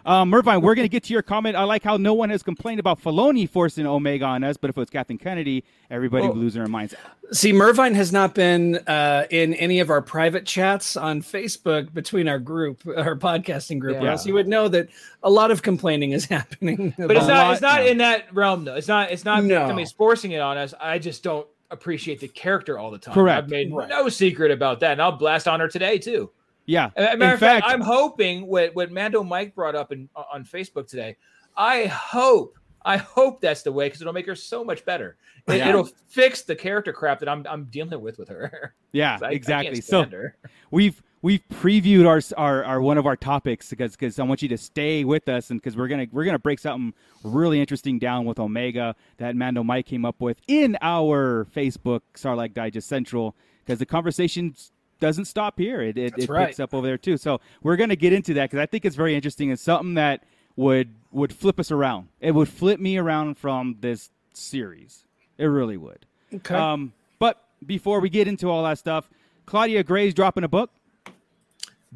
Um, 0.07 0.29
Mervine, 0.29 0.61
we're 0.61 0.75
going 0.75 0.85
to 0.85 0.91
get 0.91 1.05
to 1.05 1.15
your 1.15 1.23
comment. 1.23 1.57
I 1.57 1.65
like 1.65 1.83
how 1.83 1.97
no 1.97 2.13
one 2.13 2.29
has 2.29 2.43
complained 2.43 2.79
about 2.79 3.01
Filoni 3.03 3.49
forcing 3.49 3.87
Omega 3.87 4.27
on 4.27 4.45
us, 4.45 4.59
but 4.59 4.69
if 4.69 4.77
it 4.77 4.81
was 4.81 4.91
Kathleen 4.91 5.17
Kennedy, 5.17 5.65
everybody 5.91 6.25
Oh. 6.25 6.29
would 6.29 6.37
lose 6.37 6.53
their 6.53 6.67
minds. 6.67 6.95
See, 7.33 7.55
Mervine 7.55 7.95
has 7.95 8.13
not 8.13 8.35
been 8.35 8.77
uh, 8.87 9.25
in 9.31 9.55
any 9.55 9.81
of 9.81 9.89
our 9.89 10.03
private 10.03 10.45
chats 10.45 10.95
on 10.99 11.23
Facebook 11.23 11.95
between 11.95 12.29
our 12.29 12.39
group, 12.39 12.83
our 12.87 13.17
podcasting 13.17 13.79
group, 13.79 13.97
or 14.03 14.09
else 14.09 14.27
you 14.27 14.35
would 14.35 14.47
know 14.47 14.69
that 14.69 14.91
a 15.23 15.31
lot 15.31 15.51
of 15.51 15.63
complaining 15.63 16.11
is 16.13 16.25
happening. 16.27 16.93
But 16.99 17.13
it's 17.13 17.25
about- 17.25 17.29
not 17.29 17.53
it's 17.53 17.63
not 17.63 17.81
no. 17.81 17.87
in 17.87 17.99
that 17.99 18.35
realm 18.35 18.65
though. 18.67 18.75
It's 18.75 18.89
not 18.89 19.11
it's 19.11 19.25
not 19.25 19.43
No. 19.45 19.67
somebody's 19.69 19.93
forcing 19.93 20.33
it 20.33 20.41
on 20.43 20.59
us. 20.59 20.75
I 20.79 20.99
just 20.99 21.23
don't 21.23 21.47
appreciate 21.71 22.21
the 22.21 22.29
character 22.29 22.79
all 22.79 22.91
the 22.91 22.99
time. 22.99 23.15
Correct. 23.15 23.45
I've 23.45 23.49
made 23.49 23.73
Right. 23.73 23.89
no 23.89 24.11
secret 24.11 24.51
about 24.51 24.81
that, 24.81 24.93
and 24.93 25.01
I'll 25.01 25.13
blast 25.13 25.49
on 25.49 25.61
her 25.61 25.69
today 25.69 25.97
too. 25.97 26.31
Yeah. 26.67 26.91
As 26.97 27.09
a 27.09 27.13
In 27.13 27.19
matter 27.19 27.35
of 27.35 27.41
fact, 27.41 27.65
fact- 27.65 27.73
I'm 27.75 27.81
hoping 27.81 28.47
what 28.47 28.75
what 28.75 28.91
Mando 28.91 29.23
Mike 29.23 29.55
brought 29.55 29.75
up 29.75 29.93
in 29.93 30.09
on 30.15 30.45
Facebook 30.45 30.87
today. 30.89 31.17
I 31.57 31.87
hope, 31.87 32.59
I 32.85 32.97
hope 32.97 33.41
that's 33.41 33.63
the 33.63 33.71
way 33.73 33.87
because 33.87 34.01
it'll 34.01 34.13
make 34.13 34.27
her 34.27 34.35
so 34.35 34.65
much 34.65 34.85
better. 34.85 35.17
It, 35.47 35.59
Yeah. 35.59 35.69
It'll 35.69 35.89
fix 36.09 36.43
the 36.43 36.57
character 36.57 36.93
crap 36.93 37.21
that 37.21 37.29
I'm 37.29 37.47
I'm 37.49 37.65
dealing 37.67 38.01
with 38.01 38.19
with 38.19 38.29
her. 38.29 38.75
Yeah, 38.93 39.19
I- 39.21 39.27
I 39.27 39.31
exactly. 39.33 39.81
so 39.81 40.05
her. 40.05 40.37
we've 40.71 41.03
we've 41.21 41.43
previewed 41.53 42.07
our 42.07 42.21
our, 42.41 42.65
our 42.65 42.81
one 42.81 42.97
of 42.97 43.07
our 43.07 43.17
topics 43.17 43.69
because 43.71 43.93
because 43.97 44.19
I 44.21 44.23
want 44.23 44.41
you 44.41 44.49
to 44.51 44.57
stay 44.59 45.03
with 45.05 45.29
us 45.29 45.51
and 45.51 45.61
because 45.61 45.77
we're 45.77 45.89
gonna 45.89 46.07
we're 46.13 46.25
gonna 46.25 46.39
break 46.39 46.61
something 46.61 46.95
really 47.25 47.61
interesting 47.61 47.99
down 47.99 48.25
with 48.25 48.39
Omega 48.39 48.95
that 49.17 49.35
Mando 49.35 49.65
Mike 49.65 49.87
came 49.87 50.05
up 50.05 50.21
with 50.21 50.41
in 50.47 50.79
our 50.81 51.47
Facebook 51.55 52.03
Sarlacc 52.15 52.55
Digest 52.55 52.89
Central 52.89 53.35
because 53.65 53.81
the 53.81 53.87
conversation 53.87 54.55
doesn't 55.01 55.27
stop 55.27 55.59
here. 55.59 55.81
It 55.81 55.99
it, 55.99 56.15
it 56.17 56.29
right. 56.29 56.47
picks 56.47 56.61
up 56.61 56.75
over 56.75 56.87
there 56.87 56.99
too. 56.99 57.17
So 57.17 57.41
we're 57.63 57.77
gonna 57.77 57.97
get 57.97 58.13
into 58.13 58.35
that 58.35 58.51
because 58.51 58.63
I 58.63 58.67
think 58.67 58.85
it's 58.85 58.97
very 58.97 59.15
interesting. 59.15 59.51
It's 59.51 59.63
something 59.63 59.95
that 59.95 60.25
would 60.57 60.95
would 61.13 61.33
flip 61.33 61.59
us 61.61 61.71
around. 61.71 62.09
It 62.21 62.33
would 62.33 62.49
flip 62.49 62.81
me 62.81 62.97
around 62.97 63.39
from 63.39 63.77
this 63.81 64.11
series. 64.33 65.05
It 65.39 65.47
really 65.47 65.77
would. 65.77 66.07
Okay. 66.33 66.55
Um, 66.55 66.93
but 67.19 67.43
before 67.65 68.01
we 68.01 68.09
get 68.09 68.29
into 68.29 68.49
all 68.49 68.65
that 68.65 68.79
stuff, 68.79 69.09
Claudia 69.47 69.83
Gray's 69.83 70.15
dropping 70.15 70.45
a 70.45 70.49
book. 70.49 70.71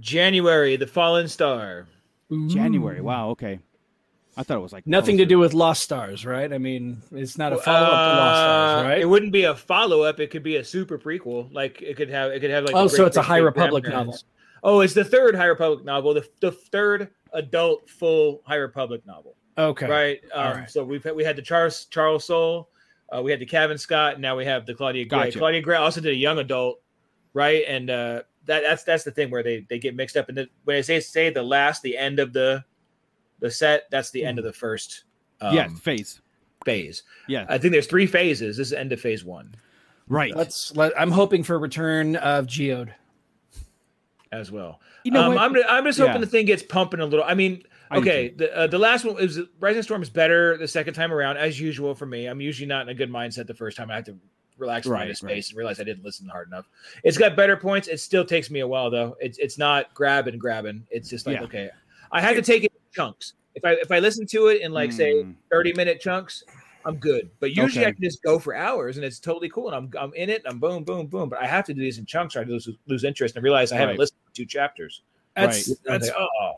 January, 0.00 0.76
the 0.76 0.86
Fallen 0.86 1.28
Star. 1.28 1.86
January. 2.30 3.00
Wow. 3.00 3.30
Okay. 3.30 3.58
I 4.38 4.44
thought 4.44 4.56
it 4.56 4.60
was 4.60 4.72
like 4.72 4.86
Nothing 4.86 5.18
to 5.18 5.26
do 5.26 5.38
with 5.38 5.52
Lost 5.52 5.82
Stars, 5.82 6.24
right? 6.24 6.52
I 6.52 6.58
mean, 6.58 7.02
it's 7.10 7.36
not 7.36 7.52
a 7.52 7.56
follow 7.58 7.86
up 7.86 7.90
to 7.90 8.16
Lost 8.20 8.38
Stars, 8.38 8.84
Uh, 8.84 8.88
right? 8.88 9.00
It 9.00 9.04
wouldn't 9.08 9.32
be 9.32 9.44
a 9.44 9.54
follow 9.54 10.02
up. 10.02 10.20
It 10.20 10.30
could 10.30 10.44
be 10.44 10.56
a 10.56 10.64
super 10.64 10.96
prequel. 10.96 11.52
Like 11.52 11.82
it 11.82 11.96
could 11.96 12.08
have. 12.08 12.30
It 12.30 12.38
could 12.40 12.50
have 12.50 12.64
like. 12.64 12.74
Oh, 12.76 12.86
so 12.86 13.04
it's 13.04 13.16
a 13.16 13.20
Great 13.20 13.26
High 13.26 13.38
Republic 13.38 13.84
novel. 13.88 14.16
Oh, 14.62 14.80
it's 14.80 14.94
the 14.94 15.04
third 15.04 15.34
High 15.34 15.46
Republic 15.46 15.84
novel. 15.84 16.14
The 16.14 16.28
the 16.40 16.52
third 16.52 17.10
adult 17.32 17.90
full 17.90 18.42
High 18.46 18.56
Republic 18.56 19.04
novel. 19.06 19.34
okay. 19.58 19.86
Right. 19.88 20.20
Um, 20.32 20.46
All 20.46 20.54
right. 20.54 20.70
So 20.70 20.84
we've 20.84 21.02
had, 21.02 21.16
we 21.16 21.24
had 21.24 21.34
the 21.36 21.42
Charles 21.42 21.86
Charles 21.86 22.24
Soule, 22.24 22.68
uh, 23.14 23.20
we 23.20 23.32
had 23.32 23.40
the 23.40 23.46
Cavan 23.46 23.76
Scott, 23.76 24.14
and 24.14 24.22
now 24.22 24.36
we 24.36 24.44
have 24.44 24.66
the 24.66 24.74
Claudia 24.74 25.04
Gray. 25.04 25.24
Gotcha. 25.24 25.38
Claudia 25.38 25.60
Gray 25.62 25.76
also 25.76 26.00
did 26.00 26.12
a 26.12 26.16
young 26.16 26.38
adult, 26.38 26.80
right? 27.34 27.64
And 27.66 27.90
uh, 27.90 28.22
that 28.46 28.62
that's 28.62 28.84
that's 28.84 29.02
the 29.04 29.10
thing 29.10 29.30
where 29.30 29.42
they 29.42 29.66
they 29.68 29.78
get 29.80 29.96
mixed 29.96 30.16
up. 30.16 30.28
And 30.28 30.38
the, 30.38 30.48
when 30.64 30.76
they 30.76 30.82
say 30.82 31.00
say 31.00 31.30
the 31.30 31.42
last, 31.42 31.82
the 31.82 31.98
end 31.98 32.18
of 32.20 32.32
the 32.32 32.64
the 33.40 33.50
set, 33.50 33.84
that's 33.90 34.10
the 34.10 34.24
end 34.24 34.38
of 34.38 34.44
the 34.44 34.52
first 34.52 35.04
um, 35.40 35.54
yeah 35.54 35.68
phase. 35.68 36.20
phase. 36.64 37.02
Yeah. 37.28 37.46
I 37.48 37.58
think 37.58 37.72
there's 37.72 37.86
three 37.86 38.06
phases. 38.06 38.56
This 38.56 38.68
is 38.68 38.72
end 38.72 38.92
of 38.92 39.00
phase 39.00 39.24
one 39.24 39.54
right. 40.08 40.34
Let's 40.34 40.74
let. 40.74 40.98
I'm 40.98 41.10
hoping 41.10 41.42
for 41.42 41.54
a 41.54 41.58
return 41.58 42.16
of 42.16 42.46
Geode. 42.46 42.92
as 44.32 44.50
well. 44.50 44.80
You 45.04 45.12
know 45.12 45.22
um, 45.24 45.34
what? 45.34 45.38
I'm 45.42 45.56
I'm 45.68 45.84
just 45.84 45.98
hoping 45.98 46.14
Yeah. 46.14 46.20
the 46.20 46.26
thing 46.26 46.46
gets 46.46 46.62
pumping 46.62 47.00
a 47.00 47.06
little. 47.06 47.24
I 47.24 47.34
mean, 47.34 47.62
okay, 47.92 48.30
too. 48.30 48.36
the 48.38 48.56
uh, 48.56 48.66
the 48.66 48.78
last 48.78 49.04
one 49.04 49.18
is 49.18 49.40
Rising 49.60 49.82
Storm 49.82 50.02
is 50.02 50.10
better 50.10 50.56
the 50.58 50.68
second 50.68 50.94
time 50.94 51.12
around 51.12 51.36
as 51.38 51.60
usual 51.60 51.94
for 51.94 52.06
me. 52.06 52.26
I'm 52.26 52.40
usually 52.40 52.66
not 52.66 52.82
in 52.82 52.88
a 52.88 52.94
good 52.94 53.10
mindset 53.10 53.46
the 53.46 53.54
first 53.54 53.76
time. 53.76 53.90
I 53.90 53.96
have 53.96 54.04
to 54.06 54.16
relax 54.58 54.86
my 54.86 54.92
Right, 54.92 54.98
mind 55.00 55.10
of 55.10 55.22
right. 55.22 55.30
space 55.32 55.50
and 55.50 55.56
realize 55.56 55.80
I 55.80 55.84
didn't 55.84 56.04
listen 56.04 56.28
hard 56.28 56.48
enough. 56.48 56.68
It's 57.04 57.16
got 57.16 57.36
better 57.36 57.56
points. 57.56 57.86
It 57.88 58.00
still 58.00 58.24
takes 58.24 58.50
me 58.50 58.60
a 58.60 58.66
while 58.66 58.90
though. 58.90 59.16
It's 59.20 59.38
it's 59.38 59.56
not 59.56 59.94
grabbing 59.94 60.38
grabbing. 60.38 60.86
It's 60.90 61.08
just 61.08 61.26
like 61.26 61.36
Yeah. 61.36 61.44
okay, 61.44 61.70
I 62.12 62.20
had 62.20 62.34
to 62.36 62.42
take 62.42 62.64
it 62.64 62.72
in 62.74 62.77
chunks. 62.98 63.34
If 63.54 63.64
I 63.64 63.72
if 63.72 63.90
I 63.90 63.98
listen 63.98 64.26
to 64.28 64.48
it 64.48 64.60
in 64.62 64.72
like 64.72 64.92
say 64.92 65.14
Mm. 65.14 65.34
30 65.50 65.72
minute 65.74 66.00
chunks, 66.00 66.44
I'm 66.84 66.96
good. 66.96 67.30
But 67.40 67.50
usually 67.56 67.86
I 67.86 67.92
can 67.92 68.02
just 68.02 68.22
go 68.22 68.38
for 68.38 68.54
hours 68.54 68.96
and 68.96 69.04
it's 69.04 69.18
totally 69.18 69.48
cool 69.48 69.68
and 69.68 69.76
I'm 69.76 69.90
I'm 70.02 70.12
in 70.14 70.30
it. 70.30 70.42
And 70.44 70.52
I'm 70.52 70.58
boom 70.58 70.84
boom 70.84 71.06
boom. 71.06 71.28
But 71.28 71.40
I 71.40 71.46
have 71.46 71.64
to 71.66 71.74
do 71.74 71.80
these 71.80 71.98
in 71.98 72.06
chunks 72.06 72.36
or 72.36 72.40
I 72.40 72.44
lose 72.44 72.68
lose 72.86 73.04
interest 73.04 73.36
and 73.36 73.44
realize 73.44 73.72
I 73.72 73.76
haven't 73.76 73.94
Right. 73.94 73.98
listened 74.00 74.18
to 74.26 74.42
two 74.42 74.46
chapters. 74.46 75.02
That's 75.36 75.68
Right. 75.68 75.78
That's 75.84 76.10
I 76.10 76.26
oh, 76.40 76.52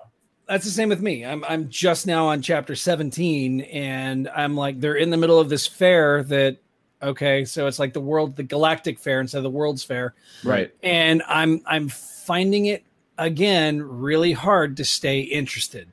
that's 0.46 0.64
the 0.64 0.70
same 0.70 0.88
with 0.88 1.00
me. 1.00 1.24
I'm 1.24 1.44
I'm 1.44 1.68
just 1.68 2.06
now 2.06 2.26
on 2.26 2.42
chapter 2.42 2.74
17, 2.74 3.60
and 3.60 4.28
I'm 4.34 4.56
like 4.56 4.80
they're 4.80 4.96
in 4.96 5.10
the 5.10 5.16
middle 5.16 5.38
of 5.38 5.48
this 5.48 5.66
fair 5.66 6.22
that. 6.24 6.56
Okay, 7.02 7.46
so 7.46 7.66
it's 7.66 7.78
like 7.78 7.94
the 7.94 8.00
world, 8.00 8.36
the 8.36 8.42
galactic 8.42 8.98
fair 8.98 9.22
instead 9.22 9.38
of 9.38 9.44
the 9.44 9.48
world's 9.48 9.82
fair, 9.82 10.12
right. 10.44 10.70
and 10.82 11.22
I'm 11.26 11.62
I'm 11.64 11.88
finding 11.88 12.66
it 12.66 12.84
again 13.16 13.80
really 13.80 14.32
hard 14.32 14.76
to 14.76 14.84
stay 14.84 15.20
interested. 15.20 15.88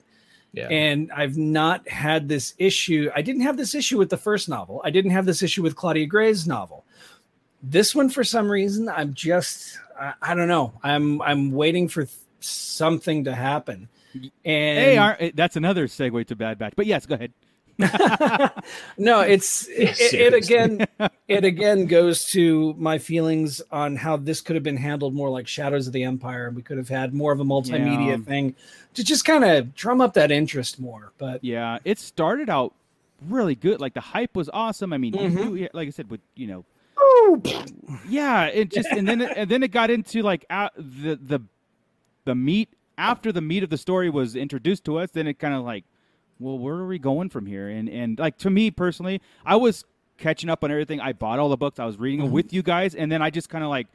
Yeah. 0.58 0.70
And 0.70 1.12
I've 1.12 1.38
not 1.38 1.88
had 1.88 2.28
this 2.28 2.56
issue. 2.58 3.12
I 3.16 3.22
didn't 3.22 3.44
have 3.44 3.58
this 3.58 3.76
issue 3.76 4.00
with 4.00 4.10
the 4.10 4.18
first 4.18 4.50
novel. 4.50 4.82
I 4.84 4.90
didn't 4.90 5.12
have 5.12 5.28
this 5.28 5.44
issue 5.44 5.62
with 5.62 5.76
Claudia 5.76 6.08
Gray's 6.08 6.48
novel. 6.48 6.84
This 7.62 7.94
one, 7.94 8.10
for 8.10 8.24
some 8.24 8.50
reason, 8.50 8.90
I'm 8.90 9.14
just 9.14 9.78
I, 10.00 10.14
I 10.22 10.34
don't 10.34 10.48
know. 10.48 10.74
I'm 10.82 11.22
I'm 11.22 11.52
waiting 11.52 11.88
for 11.88 12.06
th- 12.06 12.18
something 12.40 13.26
to 13.26 13.36
happen. 13.36 13.88
And 14.14 14.32
Hey, 14.44 14.98
our, 14.98 15.16
eh, 15.20 15.32
that's 15.36 15.56
another 15.56 15.88
segue 15.88 16.26
to 16.28 16.36
Bad 16.36 16.58
Batch. 16.58 16.74
But 16.76 16.88
yes, 16.88 17.06
go 17.06 17.16
ahead. 17.16 17.34
no, 18.98 19.22
it's 19.22 19.68
it, 19.68 20.14
it, 20.14 20.34
again. 20.34 20.86
It 21.28 21.44
again 21.44 21.86
goes 21.86 22.26
to 22.32 22.74
my 22.78 22.98
feelings 22.98 23.62
on 23.72 23.96
how 23.96 24.18
this 24.18 24.42
could 24.42 24.56
have 24.56 24.64
been 24.64 24.78
handled 24.78 25.14
more 25.14 25.30
like 25.30 25.48
Shadows 25.48 25.88
of 25.88 25.94
the 25.94 26.04
Empire, 26.04 26.48
and 26.48 26.56
we 26.56 26.62
could 26.62 26.78
have 26.78 26.90
had 26.90 27.14
more 27.14 27.32
of 27.32 27.40
a 27.40 27.44
multimedia 27.44 28.18
Yeah. 28.18 28.18
thing 28.18 28.56
to 28.96 29.04
just 29.04 29.26
kind 29.26 29.44
of 29.44 29.76
drum 29.76 30.02
up 30.02 30.14
that 30.16 30.32
interest 30.32 30.80
more. 30.80 31.12
But 31.18 31.44
Yeah, 31.44 31.78
it 31.86 32.00
started 32.00 32.50
out 32.50 32.74
really 33.28 33.56
good. 33.56 33.80
Like 33.80 33.94
the 33.94 34.02
hype 34.02 34.36
was 34.36 34.50
awesome. 34.54 34.92
I 34.94 34.98
mean, 34.98 35.14
Mhm. 35.14 35.60
you- 35.60 35.70
like 35.74 35.88
I 35.88 35.92
said, 35.92 36.10
with 36.10 36.22
you 36.36 36.48
know, 36.48 36.66
yeah, 38.10 38.46
it 38.46 38.72
just 38.72 38.90
and 38.90 39.08
then 39.08 39.22
it, 39.22 39.32
and 39.36 39.50
then 39.50 39.64
it 39.64 39.72
got 39.72 39.90
into 39.90 40.22
like 40.22 40.46
uh, 40.50 40.70
the 40.78 41.16
the 41.16 41.40
the 42.26 42.36
meat 42.36 42.70
after 42.98 43.32
the 43.32 43.42
meat 43.42 43.64
of 43.64 43.70
the 43.70 43.78
story 43.78 44.10
was 44.10 44.36
introduced 44.36 44.84
to 44.86 44.98
us. 44.98 45.12
Then 45.12 45.28
it 45.28 45.38
kind 45.40 45.54
of 45.54 45.64
like, 45.64 45.84
well, 46.40 46.58
where 46.58 46.76
are 46.76 46.88
we 46.88 47.00
going 47.00 47.30
from 47.30 47.46
here? 47.46 47.68
And 47.70 47.90
and 47.90 48.20
like 48.20 48.38
to 48.40 48.50
me 48.50 48.72
personally, 48.72 49.22
I 49.46 49.56
was 49.56 49.86
catching 50.18 50.50
up 50.50 50.64
on 50.64 50.72
everything. 50.72 51.00
I 51.00 51.14
bought 51.14 51.40
all 51.40 51.50
the 51.50 51.58
books. 51.58 51.80
I 51.80 51.86
was 51.86 51.98
reading 51.98 52.20
them 52.20 52.28
mm-hmm. 52.28 52.36
with 52.36 52.54
you 52.54 52.64
guys, 52.64 52.96
and 52.96 53.12
then 53.12 53.22
I 53.22 53.30
just 53.30 53.50
kind 53.50 53.64
of 53.64 53.70
like. 53.70 53.88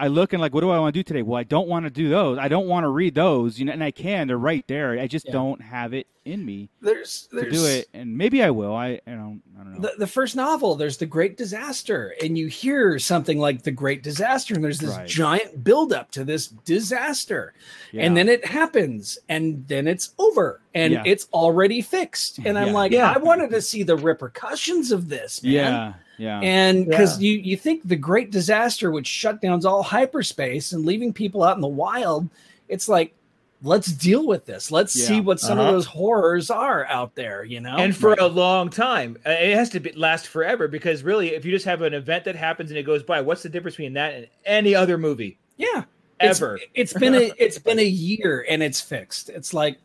I 0.00 0.06
look 0.06 0.32
and 0.32 0.40
like, 0.40 0.54
what 0.54 0.60
do 0.60 0.70
I 0.70 0.78
want 0.78 0.94
to 0.94 0.98
do 0.98 1.02
today? 1.02 1.22
Well, 1.22 1.38
I 1.38 1.42
don't 1.42 1.66
want 1.66 1.84
to 1.84 1.90
do 1.90 2.08
those. 2.08 2.38
I 2.38 2.46
don't 2.46 2.68
want 2.68 2.84
to 2.84 2.88
read 2.88 3.14
those, 3.16 3.58
you 3.58 3.64
know, 3.64 3.72
and 3.72 3.82
I 3.82 3.90
can. 3.90 4.28
They're 4.28 4.38
right 4.38 4.64
there. 4.68 4.92
I 4.98 5.08
just 5.08 5.26
Yeah. 5.26 5.32
don't 5.32 5.60
have 5.60 5.92
it 5.92 6.06
in 6.24 6.44
me 6.44 6.68
there's 6.82 7.26
to 7.32 7.50
do 7.50 7.64
it, 7.64 7.88
and 7.94 8.16
maybe 8.16 8.42
I 8.42 8.50
will. 8.50 8.76
I, 8.76 9.00
I 9.06 9.12
don't, 9.12 9.42
I 9.58 9.64
don't 9.64 9.72
know. 9.74 9.80
the, 9.80 9.92
the 10.00 10.06
first 10.06 10.36
novel 10.36 10.74
there's 10.74 10.98
the 10.98 11.06
great 11.06 11.38
disaster 11.38 12.14
and 12.22 12.36
you 12.36 12.48
hear 12.48 12.98
something 12.98 13.38
like 13.38 13.62
the 13.62 13.70
great 13.70 14.02
disaster 14.02 14.54
and 14.54 14.62
there's 14.62 14.78
this 14.78 14.94
Right. 14.94 15.08
giant 15.08 15.64
buildup 15.64 16.10
to 16.12 16.24
this 16.24 16.48
disaster 16.48 17.54
Yeah. 17.92 18.02
and 18.04 18.14
then 18.14 18.28
it 18.28 18.44
happens 18.44 19.18
and 19.30 19.66
then 19.68 19.86
it's 19.88 20.10
over 20.18 20.60
and 20.74 20.92
Yeah. 20.92 21.02
it's 21.06 21.26
already 21.32 21.80
fixed 21.80 22.38
and 22.44 22.58
i'm 22.58 22.68
Yeah. 22.68 22.72
like 22.74 22.92
Yeah. 22.92 23.10
i 23.10 23.16
wanted 23.18 23.48
to 23.50 23.62
see 23.62 23.82
the 23.82 23.96
repercussions 23.96 24.92
of 24.92 25.08
this 25.08 25.42
man. 25.42 25.52
yeah, 25.52 25.92
yeah, 26.18 26.40
and 26.40 26.86
because 26.86 27.20
you 27.22 27.32
you 27.32 27.56
think 27.56 27.86
the 27.88 27.96
great 27.96 28.30
disaster 28.30 28.90
which 28.90 29.06
shut 29.06 29.40
down 29.40 29.64
all 29.64 29.82
hyperspace 29.82 30.72
and 30.72 30.84
leaving 30.84 31.12
people 31.12 31.42
out 31.42 31.56
in 31.56 31.60
the 31.62 31.66
wild 31.68 32.28
it's 32.68 32.88
like 32.88 33.14
let's 33.62 33.90
deal 33.90 34.24
with 34.24 34.46
this. 34.46 34.70
Let's 34.70 34.92
see 34.92 35.20
what 35.20 35.40
some 35.40 35.58
of 35.58 35.64
Uh-huh. 35.64 35.72
those 35.72 35.86
horrors 35.86 36.48
are 36.48 36.86
out 36.86 37.16
there 37.16 37.42
you 37.42 37.60
know? 37.60 37.76
And 37.76 37.96
for 37.96 38.12
a 38.12 38.26
long 38.26 38.70
time. 38.70 39.16
Uh, 39.26 39.30
It 39.30 39.54
has 39.56 39.68
to 39.70 39.80
be, 39.80 39.90
last 39.92 40.28
forever 40.28 40.68
because 40.68 41.02
really, 41.02 41.34
if 41.34 41.44
you 41.44 41.50
just 41.50 41.64
have 41.64 41.82
an 41.82 41.92
event 41.92 42.24
that 42.26 42.36
happens 42.36 42.70
and 42.70 42.78
it 42.78 42.84
goes 42.84 43.02
by, 43.02 43.20
what's 43.20 43.42
the 43.42 43.48
difference 43.48 43.74
between 43.74 43.94
that 43.94 44.14
and 44.14 44.28
any 44.44 44.76
other 44.76 44.96
movie? 44.96 45.38
Yeah. 45.56 45.84
It's- 46.20 46.40
ever? 46.40 46.60
it's 46.74 46.92
been 46.92 47.14
a 47.16 47.32
it's 47.38 47.58
been 47.58 47.80
a 47.80 47.84
year 47.84 48.46
and 48.48 48.62
it's 48.62 48.80
fixed. 48.80 49.28
It's 49.28 49.52
like 49.52 49.78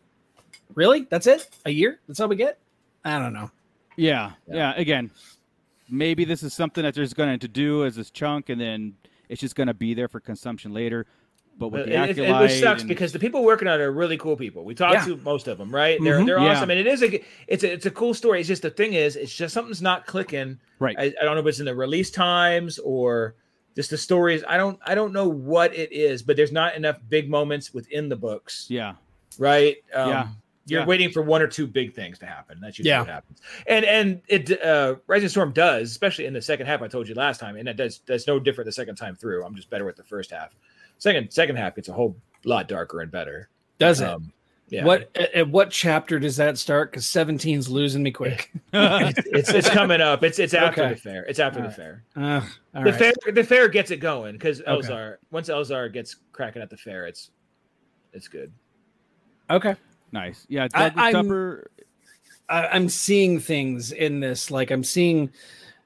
really? 0.75 1.07
That's 1.09 1.25
it? 1.25 1.49
A 1.65 1.71
year? 1.71 1.99
That's 2.07 2.19
all 2.19 2.27
we 2.27 2.35
get? 2.35 2.59
I 3.03 3.17
don't 3.17 3.33
know. 3.33 3.49
Yeah, 3.95 4.33
Yeah. 4.47 4.55
yeah. 4.55 4.73
Again, 4.75 5.09
maybe 5.93 6.25
this 6.25 6.43
is 6.43 6.53
something 6.53 6.83
that 6.83 6.93
there's 6.95 7.13
going 7.13 7.39
to 7.39 7.47
do 7.47 7.85
as 7.85 7.95
this 7.95 8.09
chunk, 8.11 8.49
and 8.49 8.59
then 8.59 8.95
it's 9.29 9.39
just 9.41 9.55
going 9.55 9.67
to 9.67 9.73
be 9.73 9.93
there 9.93 10.07
for 10.07 10.19
consumption 10.19 10.73
later. 10.73 11.05
But 11.57 11.67
with 11.67 11.85
the 11.85 12.09
it, 12.09 12.17
it, 12.17 12.39
which 12.41 12.59
sucks 12.59 12.81
and- 12.81 12.89
because 12.89 13.11
the 13.13 13.19
people 13.19 13.43
working 13.43 13.67
on 13.67 13.79
it 13.79 13.83
are 13.83 13.91
really 13.91 14.17
cool 14.17 14.35
people. 14.35 14.65
We 14.65 14.73
talked 14.73 14.95
Yeah. 14.95 15.05
to 15.15 15.17
most 15.17 15.47
of 15.47 15.59
them, 15.59 15.73
right? 15.73 15.99
They're 16.03 16.19
Mhm. 16.19 16.25
they're 16.25 16.39
Yeah. 16.39 16.53
awesome, 16.57 16.71
and 16.71 16.79
it 16.79 16.87
is 16.87 17.03
a 17.03 17.23
it's 17.47 17.63
a 17.63 17.71
it's 17.71 17.85
a 17.85 17.91
cool 17.91 18.15
story. 18.15 18.39
It's 18.39 18.47
just 18.47 18.63
the 18.63 18.71
thing 18.71 18.93
is, 18.93 19.15
it's 19.15 19.33
just 19.35 19.53
something's 19.53 19.81
not 19.81 20.07
clicking. 20.07 20.59
right, 20.79 20.95
I, 20.97 21.03
I 21.21 21.23
don't 21.23 21.35
know 21.35 21.41
if 21.41 21.45
it's 21.47 21.59
in 21.59 21.65
the 21.65 21.75
release 21.75 22.09
times 22.09 22.79
or 22.79 23.35
just 23.75 23.91
the 23.91 23.97
stories. 23.97 24.43
I 24.47 24.57
don't 24.57 24.79
I 24.83 24.95
don't 24.95 25.13
know 25.13 25.27
what 25.29 25.75
it 25.75 25.91
is, 25.91 26.23
but 26.23 26.35
there's 26.37 26.51
not 26.51 26.75
enough 26.75 26.99
big 27.07 27.29
moments 27.29 27.71
within 27.71 28.09
the 28.09 28.15
books, 28.15 28.65
yeah, 28.69 28.95
right? 29.37 29.77
Um, 29.93 30.09
Yeah. 30.09 30.27
You're 30.65 30.81
Yeah. 30.81 30.85
waiting 30.85 31.11
for 31.11 31.21
one 31.21 31.41
or 31.41 31.47
two 31.47 31.67
big 31.67 31.93
things 31.93 32.19
to 32.19 32.25
happen. 32.25 32.59
That's 32.61 32.79
usually 32.79 32.89
Yeah. 32.91 32.99
what 33.01 33.09
happens. 33.09 33.41
And 33.67 33.83
and 33.85 34.21
it 34.29 34.61
uh 34.63 34.95
Rising 35.07 35.29
Storm 35.29 35.51
does, 35.51 35.91
especially 35.91 36.25
in 36.25 36.33
the 36.33 36.41
second 36.41 36.67
half. 36.67 36.81
I 36.81 36.87
told 36.87 37.07
you 37.09 37.15
last 37.15 37.39
time, 37.39 37.57
and 37.57 37.67
that 37.67 37.75
does 37.77 38.01
that's 38.05 38.27
no 38.27 38.39
different 38.39 38.65
the 38.67 38.71
second 38.71 38.95
time 38.95 39.15
through. 39.15 39.43
I'm 39.43 39.55
just 39.55 39.69
better 39.69 39.83
with 39.85 39.97
the 39.97 40.03
first 40.03 40.31
half. 40.31 40.55
Second 40.99 41.31
second 41.33 41.57
half, 41.57 41.75
gets 41.75 41.89
a 41.89 41.93
whole 41.93 42.15
lot 42.45 42.67
darker 42.69 43.01
and 43.01 43.11
better. 43.11 43.49
does 43.77 43.99
it 43.99 44.07
Um, 44.07 44.31
Yeah. 44.69 44.85
What 44.85 45.09
at, 45.15 45.33
at 45.33 45.49
what 45.49 45.69
chapter 45.69 46.17
does 46.17 46.37
that 46.37 46.57
start? 46.57 46.91
Because 46.91 47.03
17's 47.05 47.67
losing 47.69 48.01
me 48.01 48.11
quick. 48.11 48.49
it's, 48.73 49.19
it's 49.27 49.49
it's 49.49 49.69
coming 49.69 49.99
up. 49.99 50.23
It's 50.23 50.39
it's 50.39 50.53
after 50.53 50.81
Okay. 50.83 50.93
the 50.93 50.99
fair. 50.99 51.23
It's 51.25 51.39
after 51.39 51.59
All 51.59 51.63
the 51.63 51.67
right. 51.67 51.75
fair. 51.75 52.03
Uh, 52.15 52.41
all 52.73 52.83
the 52.85 52.91
right. 52.91 52.99
fair 53.25 53.33
the 53.33 53.43
fair 53.43 53.67
gets 53.67 53.91
it 53.91 53.97
going 53.97 54.31
because 54.31 54.61
Okay. 54.61 54.71
Elzar 54.71 55.17
once 55.29 55.49
Elzar 55.49 55.91
gets 55.91 56.15
cracking 56.31 56.61
at 56.61 56.69
the 56.69 56.77
fair, 56.77 57.05
it's 57.05 57.31
it's 58.13 58.29
good. 58.29 58.51
Okay. 59.49 59.75
Nice. 60.13 60.45
Yeah, 60.47 60.67
I- 60.73 60.89
Douglas 60.89 61.03
I'm- 61.03 61.13
Tupper. 61.13 61.69
I, 62.47 62.67
I'm 62.67 62.87
seeing 62.89 63.39
things 63.39 63.91
in 63.91 64.19
this. 64.21 64.51
Like 64.51 64.71
I'm 64.71 64.83
seeing 64.83 65.31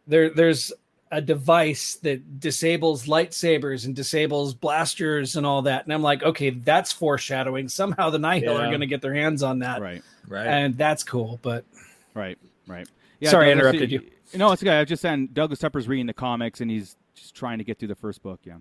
there. 0.05 0.29
There's 0.29 0.71
a 1.11 1.21
device 1.21 1.95
that 2.03 2.39
disables 2.41 3.05
lightsabers 3.05 3.85
and 3.85 3.95
disables 3.95 4.53
blasters 4.53 5.37
and 5.37 5.45
all 5.45 5.61
that. 5.61 5.85
And 5.85 5.93
I'm 5.93 6.01
like, 6.01 6.21
okay, 6.21 6.49
that's 6.49 6.91
foreshadowing. 6.91 7.69
Somehow 7.69 8.09
the 8.09 8.19
Nihil 8.19 8.57
are 8.57 8.67
going 8.67 8.81
to 8.81 8.87
get 8.87 9.01
their 9.01 9.13
hands 9.13 9.41
on 9.41 9.59
that, 9.59 9.79
Right. 9.81 10.03
Right. 10.27 10.45
and 10.47 10.77
that's 10.77 11.03
cool. 11.05 11.39
But 11.41 11.63
Right. 12.13 12.37
Right. 12.67 12.87
Sorry 13.23 13.51
I 13.51 13.53
Douglas- 13.53 13.73
interrupted 13.75 13.91
you. 13.91 14.01
No, 14.37 14.51
it's 14.51 14.61
okay. 14.61 14.71
I 14.71 14.79
was 14.81 14.89
just 14.89 15.01
saying 15.01 15.27
Douglas 15.31 15.59
Tupper's 15.59 15.87
reading 15.87 16.07
the 16.07 16.13
comics 16.13 16.59
and 16.59 16.69
he's 16.69 16.97
just 17.15 17.33
trying 17.33 17.59
to 17.59 17.63
get 17.63 17.79
through 17.79 17.87
the 17.87 17.95
first 17.95 18.21
book. 18.21 18.41
Yeah. 18.43 18.57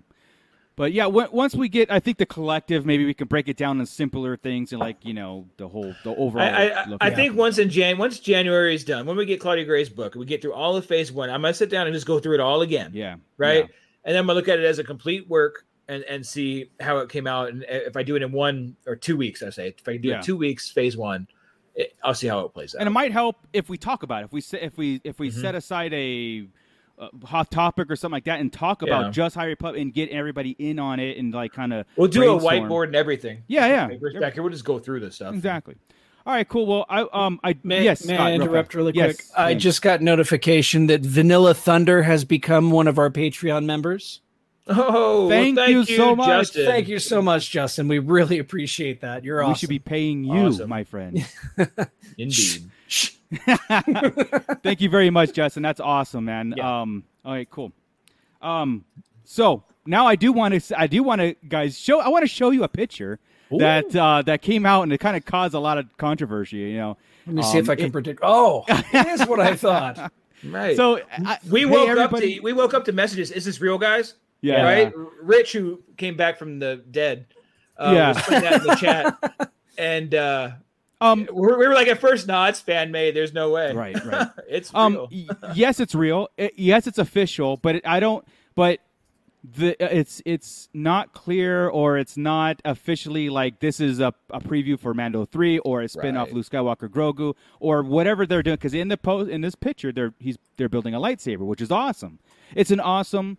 But 0.76 0.92
yeah, 0.92 1.04
w- 1.04 1.28
once 1.32 1.54
we 1.54 1.70
get, 1.70 1.90
I 1.90 2.00
think 2.00 2.18
the 2.18 2.26
collective, 2.26 2.84
maybe 2.84 3.06
we 3.06 3.14
can 3.14 3.28
break 3.28 3.48
it 3.48 3.56
down 3.56 3.80
in 3.80 3.86
simpler 3.86 4.36
things 4.36 4.72
and 4.72 4.78
like 4.80 4.98
you 5.06 5.14
know 5.14 5.48
the 5.56 5.66
whole 5.66 5.94
the 6.04 6.14
overall. 6.14 6.44
I, 6.44 6.66
I, 6.68 6.86
look 6.86 6.98
I 7.02 7.10
think 7.10 7.34
once 7.34 7.56
in 7.56 7.70
Jan 7.70 7.96
once 7.96 8.20
January 8.20 8.74
is 8.74 8.84
done, 8.84 9.06
when 9.06 9.16
we 9.16 9.24
get 9.24 9.40
Claudia 9.40 9.64
Gray's 9.64 9.88
book, 9.88 10.14
we 10.14 10.26
get 10.26 10.42
through 10.42 10.52
all 10.52 10.76
of 10.76 10.84
phase 10.84 11.10
one. 11.10 11.30
I'm 11.30 11.40
gonna 11.40 11.54
sit 11.54 11.70
down 11.70 11.86
and 11.86 11.94
just 11.94 12.06
go 12.06 12.18
through 12.18 12.34
it 12.34 12.40
all 12.40 12.60
again. 12.60 12.90
Yeah. 12.92 13.16
Right. 13.38 13.64
yeah. 13.64 13.74
And 14.04 14.14
then 14.14 14.18
I'm 14.18 14.26
gonna 14.26 14.38
look 14.38 14.48
at 14.48 14.58
it 14.58 14.66
as 14.66 14.78
a 14.78 14.84
complete 14.84 15.26
work 15.30 15.64
and 15.88 16.04
and 16.04 16.24
see 16.26 16.70
how 16.78 16.98
it 16.98 17.08
came 17.08 17.26
out. 17.26 17.48
And 17.48 17.64
if 17.68 17.96
I 17.96 18.02
do 18.02 18.14
it 18.14 18.22
in 18.22 18.30
one 18.30 18.76
or 18.86 18.96
two 18.96 19.16
weeks, 19.16 19.42
I 19.42 19.48
say 19.48 19.68
if 19.78 19.88
I 19.88 19.96
do 19.96 20.08
Yeah. 20.10 20.18
it 20.18 20.24
two 20.24 20.36
weeks, 20.36 20.70
phase 20.70 20.94
one, 20.94 21.26
it, 21.74 21.94
I'll 22.04 22.12
see 22.14 22.26
how 22.26 22.40
it 22.40 22.52
plays 22.52 22.74
out. 22.74 22.80
and 22.82 22.86
it 22.86 22.90
might 22.92 23.12
help 23.12 23.36
if 23.54 23.70
we 23.70 23.78
talk 23.78 24.02
about 24.02 24.24
it. 24.24 24.26
If 24.26 24.32
we 24.32 24.58
if 24.60 24.76
we 24.76 25.00
if 25.04 25.18
we 25.18 25.30
Mhm. 25.30 25.40
set 25.40 25.54
aside 25.54 25.94
a, 25.94 26.46
uh 26.98 27.08
hot 27.24 27.50
topic 27.50 27.90
or 27.90 27.96
something 27.96 28.12
like 28.14 28.24
that 28.24 28.40
and 28.40 28.52
talk 28.52 28.82
about 28.82 29.06
Yeah. 29.06 29.10
just 29.10 29.34
High 29.34 29.44
Republic 29.46 29.82
and 29.82 29.92
get 29.92 30.08
everybody 30.10 30.56
in 30.58 30.78
on 30.78 30.98
it 31.00 31.18
and 31.18 31.32
like 31.34 31.52
kind 31.52 31.72
of 31.72 31.86
we'll 31.96 32.08
do 32.08 32.34
a 32.34 32.40
whiteboard 32.40 32.84
and 32.88 32.96
everything. 32.96 33.42
Yeah, 33.48 33.66
yeah. 33.66 33.86
Papers 33.88 34.14
back 34.20 34.34
here. 34.34 34.42
We'll 34.42 34.52
just 34.52 34.64
go 34.64 34.78
through 34.78 35.00
this 35.00 35.16
stuff. 35.16 35.34
exactly. 35.34 35.76
All 36.24 36.32
right, 36.32 36.48
cool. 36.48 36.66
Well, 36.66 36.86
I 36.88 37.02
um 37.12 37.38
I 37.44 37.56
may, 37.62 37.84
yes, 37.84 38.04
may 38.04 38.14
Scott, 38.14 38.26
I 38.26 38.30
real 38.32 38.42
interrupt 38.42 38.70
quick. 38.70 38.76
really 38.76 38.92
Yes, 38.94 39.16
quick? 39.16 39.26
I 39.38 39.54
please. 39.54 39.62
just 39.62 39.82
got 39.82 40.00
notification 40.02 40.86
that 40.88 41.02
Vanilla 41.02 41.54
Thunder 41.54 42.02
has 42.02 42.24
become 42.24 42.70
one 42.70 42.88
of 42.88 42.98
our 42.98 43.10
Patreon 43.10 43.64
members. 43.64 44.20
Oh, 44.68 45.28
well, 45.28 45.28
Thank 45.28 45.56
you 45.68 45.84
so 45.84 46.16
much. 46.16 46.26
Justin. 46.26 46.66
Thank 46.66 46.88
you 46.88 46.98
so 46.98 47.22
much, 47.22 47.48
Justin. 47.50 47.86
We 47.86 48.00
really 48.00 48.40
appreciate 48.40 49.02
that. 49.02 49.22
You're 49.22 49.36
we 49.36 49.42
awesome. 49.44 49.52
We 49.52 49.58
should 49.58 49.68
be 49.68 49.78
paying 49.78 50.24
you, 50.24 50.32
Awesome. 50.48 50.68
my 50.68 50.82
friend. 50.82 51.24
Indeed. 52.18 52.64
Thank 54.62 54.80
you 54.80 54.88
very 54.88 55.10
much, 55.10 55.32
Justin. 55.32 55.62
That's 55.62 55.80
awesome, 55.80 56.24
man. 56.24 56.54
Yeah. 56.56 56.80
Um, 56.82 57.04
all 57.24 57.32
right, 57.32 57.48
cool. 57.50 57.72
Um, 58.42 58.84
so 59.24 59.64
now 59.86 60.06
I 60.06 60.14
do 60.16 60.32
want 60.32 60.60
to, 60.62 60.78
I 60.80 60.86
do 60.86 61.02
want 61.02 61.20
to, 61.20 61.34
guys, 61.48 61.78
show. 61.78 62.00
I 62.00 62.08
want 62.08 62.22
to 62.22 62.28
show 62.28 62.50
you 62.50 62.62
a 62.64 62.68
picture 62.68 63.18
that 63.50 63.94
uh, 63.94 64.22
that 64.22 64.42
came 64.42 64.66
out 64.66 64.82
and 64.82 64.92
it 64.92 64.98
kind 64.98 65.16
of 65.16 65.24
caused 65.24 65.54
a 65.54 65.58
lot 65.58 65.78
of 65.78 65.96
controversy. 65.96 66.56
You 66.58 66.76
know, 66.78 66.96
Let 67.26 67.34
me 67.36 67.42
see 67.42 67.58
if 67.58 67.68
Um, 67.68 67.72
I 67.72 67.76
can 67.76 67.86
it- 67.86 67.92
predict. 67.92 68.20
Oh, 68.22 68.64
it 68.68 69.06
is 69.20 69.26
what 69.26 69.40
I 69.40 69.54
thought. 69.56 70.12
Right. 70.44 70.76
so 70.76 71.00
I, 71.24 71.38
we 71.50 71.64
woke 71.64 71.88
everybody- 71.88 72.34
up 72.36 72.38
to 72.38 72.40
we 72.42 72.52
woke 72.52 72.74
up 72.74 72.84
to 72.84 72.92
messages. 72.92 73.30
Is 73.30 73.46
this 73.46 73.58
real, 73.60 73.78
guys? 73.78 74.14
yeah, 74.42 74.62
right. 74.62 74.92
Rich, 75.22 75.52
who 75.54 75.82
came 75.96 76.14
back 76.14 76.38
from 76.38 76.58
the 76.58 76.84
dead, 76.90 77.26
uh, 77.78 77.90
Yeah. 77.94 78.08
was 78.08 78.22
putting 78.22 78.40
that 78.42 78.52
in 78.60 78.66
the 78.66 78.74
chat, 78.74 79.50
and 79.78 80.14
uh, 80.14 80.50
Um, 81.00 81.28
we 81.32 81.46
we 81.48 81.66
were 81.68 81.74
like, 81.74 81.88
at 81.88 82.00
first, 82.00 82.26
no, 82.26 82.44
it's 82.44 82.60
fan 82.60 82.90
made. 82.90 83.14
There's 83.14 83.34
no 83.34 83.50
way. 83.50 83.72
right, 83.74 84.02
right. 84.04 84.28
it's 84.48 84.70
Um, 84.74 85.06
yes, 85.54 85.78
it's 85.80 85.94
real. 85.94 86.28
I- 86.38 86.52
yes, 86.56 86.86
it's 86.86 86.98
official, 86.98 87.56
but 87.58 87.76
it, 87.76 87.86
I 87.86 88.00
don't. 88.00 88.26
But 88.54 88.80
the 89.44 89.76
it's 89.94 90.22
it's 90.24 90.68
not 90.72 91.12
clear, 91.12 91.68
or 91.68 91.98
it's 91.98 92.16
not 92.16 92.60
officially 92.64 93.28
like 93.28 93.60
this 93.60 93.78
is 93.78 94.00
a, 94.00 94.14
a 94.30 94.40
preview 94.40 94.78
for 94.80 94.94
Mando 94.94 95.26
three, 95.26 95.58
or 95.58 95.82
a 95.82 95.88
spin 95.88 96.16
off 96.16 96.28
Right. 96.28 96.34
Luke 96.36 96.46
Skywalker, 96.46 96.88
Grogu, 96.88 97.34
or 97.60 97.82
whatever 97.82 98.26
they're 98.26 98.42
doing. 98.42 98.56
Because 98.56 98.72
in 98.74 98.88
the 98.88 98.96
post 98.96 99.30
in 99.30 99.42
this 99.42 99.54
picture, 99.54 99.92
they're 99.92 100.14
he's 100.18 100.38
they're 100.56 100.68
building 100.70 100.94
a 100.94 100.98
lightsaber, 101.00 101.40
which 101.40 101.60
is 101.60 101.70
awesome. 101.70 102.18
It's 102.54 102.70
an 102.70 102.80
awesome 102.80 103.36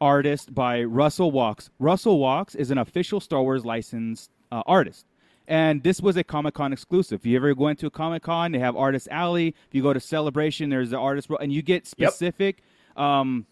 artist 0.00 0.54
by 0.54 0.82
Russell 0.84 1.30
Walks. 1.30 1.70
Russell 1.78 2.18
Walks 2.18 2.54
is 2.54 2.70
an 2.70 2.78
official 2.78 3.20
Star 3.20 3.42
Wars 3.42 3.64
licensed 3.64 4.30
uh, 4.50 4.62
artist. 4.66 5.04
And 5.48 5.82
this 5.82 6.00
was 6.02 6.16
a 6.18 6.22
Comic 6.22 6.54
Con 6.54 6.72
exclusive. 6.74 7.20
If 7.22 7.26
you 7.26 7.34
ever 7.36 7.54
go 7.54 7.68
into 7.68 7.86
a 7.86 7.90
Comic 7.90 8.22
Con, 8.22 8.52
they 8.52 8.58
have 8.58 8.76
Artist 8.76 9.08
Alley. 9.10 9.48
If 9.48 9.74
you 9.74 9.82
go 9.82 9.92
to 9.94 9.98
Celebration, 10.00 10.68
there's 10.68 10.90
the 10.90 10.98
artist, 10.98 11.30
Row, 11.30 11.38
and 11.38 11.50
you 11.52 11.62
get 11.62 11.90
Yep. 11.96 12.10
specific 12.12 12.62
um, 12.96 13.46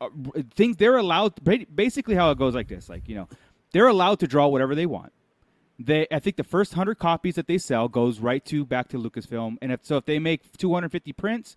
uh, 0.00 0.08
things. 0.56 0.76
They're 0.76 0.96
allowed. 0.96 1.34
Basically, 1.74 2.16
how 2.16 2.30
it 2.32 2.38
goes 2.38 2.54
like 2.54 2.66
this: 2.68 2.88
like 2.88 3.08
you 3.08 3.14
know, 3.14 3.28
they're 3.72 3.86
allowed 3.86 4.18
to 4.20 4.26
draw 4.26 4.48
whatever 4.48 4.74
they 4.74 4.86
want. 4.86 5.12
They, 5.78 6.06
I 6.10 6.18
think, 6.18 6.36
the 6.36 6.44
first 6.44 6.74
hundred 6.74 6.96
copies 6.98 7.36
that 7.36 7.46
they 7.46 7.58
sell 7.58 7.88
goes 7.88 8.18
right 8.20 8.44
to 8.46 8.64
back 8.64 8.88
to 8.88 8.98
Lucasfilm. 8.98 9.56
And 9.62 9.70
if 9.72 9.84
so, 9.84 9.96
if 9.98 10.06
they 10.06 10.18
make 10.18 10.56
250 10.56 11.12
prints, 11.12 11.56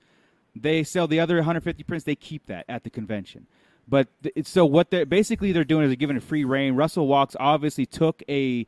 they 0.56 0.84
sell 0.84 1.08
the 1.08 1.20
other 1.20 1.36
150 1.38 1.84
prints. 1.84 2.04
They 2.06 2.16
keep 2.16 2.46
that 2.48 2.66
at 2.70 2.84
the 2.84 2.90
convention. 2.92 3.48
But 3.88 4.08
so 4.44 4.66
what 4.66 4.92
they're 4.92 5.06
basically 5.06 5.52
they're 5.52 5.64
doing 5.64 5.84
is 5.86 5.90
they're 5.90 5.96
giving 5.96 6.18
it 6.18 6.24
free 6.24 6.44
reign. 6.44 6.76
Russell 6.76 7.08
Walks 7.08 7.36
obviously 7.40 7.86
took 7.86 8.22
a, 8.28 8.68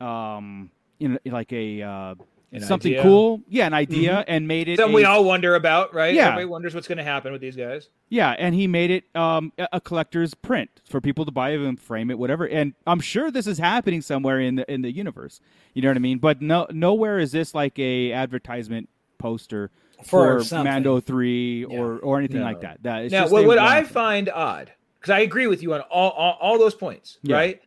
um, 0.00 0.70
you 0.98 1.08
know, 1.08 1.18
like 1.26 1.52
a 1.52 1.82
uh, 1.82 2.14
An 2.52 2.60
something 2.62 2.92
idea. 2.92 3.02
cool, 3.02 3.40
yeah, 3.48 3.66
an 3.66 3.74
idea, 3.74 4.24
and 4.28 4.46
made 4.48 4.68
it. 4.68 4.78
Something 4.78 4.94
a- 4.94 4.96
we 4.96 5.04
all 5.04 5.24
wonder 5.24 5.54
about, 5.54 5.92
right? 5.94 6.14
Yeah. 6.14 6.26
Everybody 6.28 6.46
wonders 6.46 6.74
what's 6.74 6.88
going 6.88 6.98
to 6.98 7.04
happen 7.04 7.32
with 7.32 7.40
these 7.40 7.56
guys. 7.56 7.88
yeah, 8.08 8.34
and 8.38 8.54
he 8.54 8.66
made 8.66 8.90
it 8.90 9.04
um, 9.16 9.52
a 9.58 9.80
collector's 9.80 10.32
print 10.34 10.70
for 10.88 11.00
people 11.00 11.24
to 11.24 11.30
buy 11.32 11.50
and 11.50 11.78
frame 11.80 12.10
it, 12.10 12.18
whatever. 12.18 12.46
And 12.46 12.74
I'm 12.86 13.00
sure 13.00 13.30
this 13.30 13.46
is 13.46 13.58
happening 13.58 14.00
somewhere 14.00 14.40
in 14.40 14.54
the 14.56 14.72
in 14.72 14.82
the 14.82 14.90
universe. 14.92 15.40
You 15.74 15.82
know 15.82 15.88
what 15.88 15.96
I 15.96 16.00
mean? 16.00 16.18
But 16.18 16.40
no, 16.40 16.66
nowhere 16.70 17.18
is 17.18 17.32
this 17.32 17.54
like 17.54 17.78
a 17.78 18.12
advertisement 18.12 18.88
poster 19.18 19.70
For 20.04 20.42
for. 20.42 20.62
Mando 20.64 21.00
three 21.00 21.64
or 21.64 21.98
or 21.98 22.18
anything 22.18 22.40
No. 22.40 22.44
like 22.46 22.60
that. 22.62 22.82
That 22.84 23.04
it's 23.04 23.12
now, 23.12 23.28
what, 23.28 23.44
what 23.46 23.58
I 23.58 23.82
find 23.82 24.28
odd, 24.30 24.70
because 25.00 25.10
I 25.10 25.20
agree 25.20 25.46
with 25.46 25.62
you 25.62 25.74
on 25.74 25.80
all 25.82 26.10
all, 26.10 26.38
all 26.40 26.58
those 26.58 26.74
points, 26.74 27.18
Yeah. 27.22 27.36
right? 27.36 27.62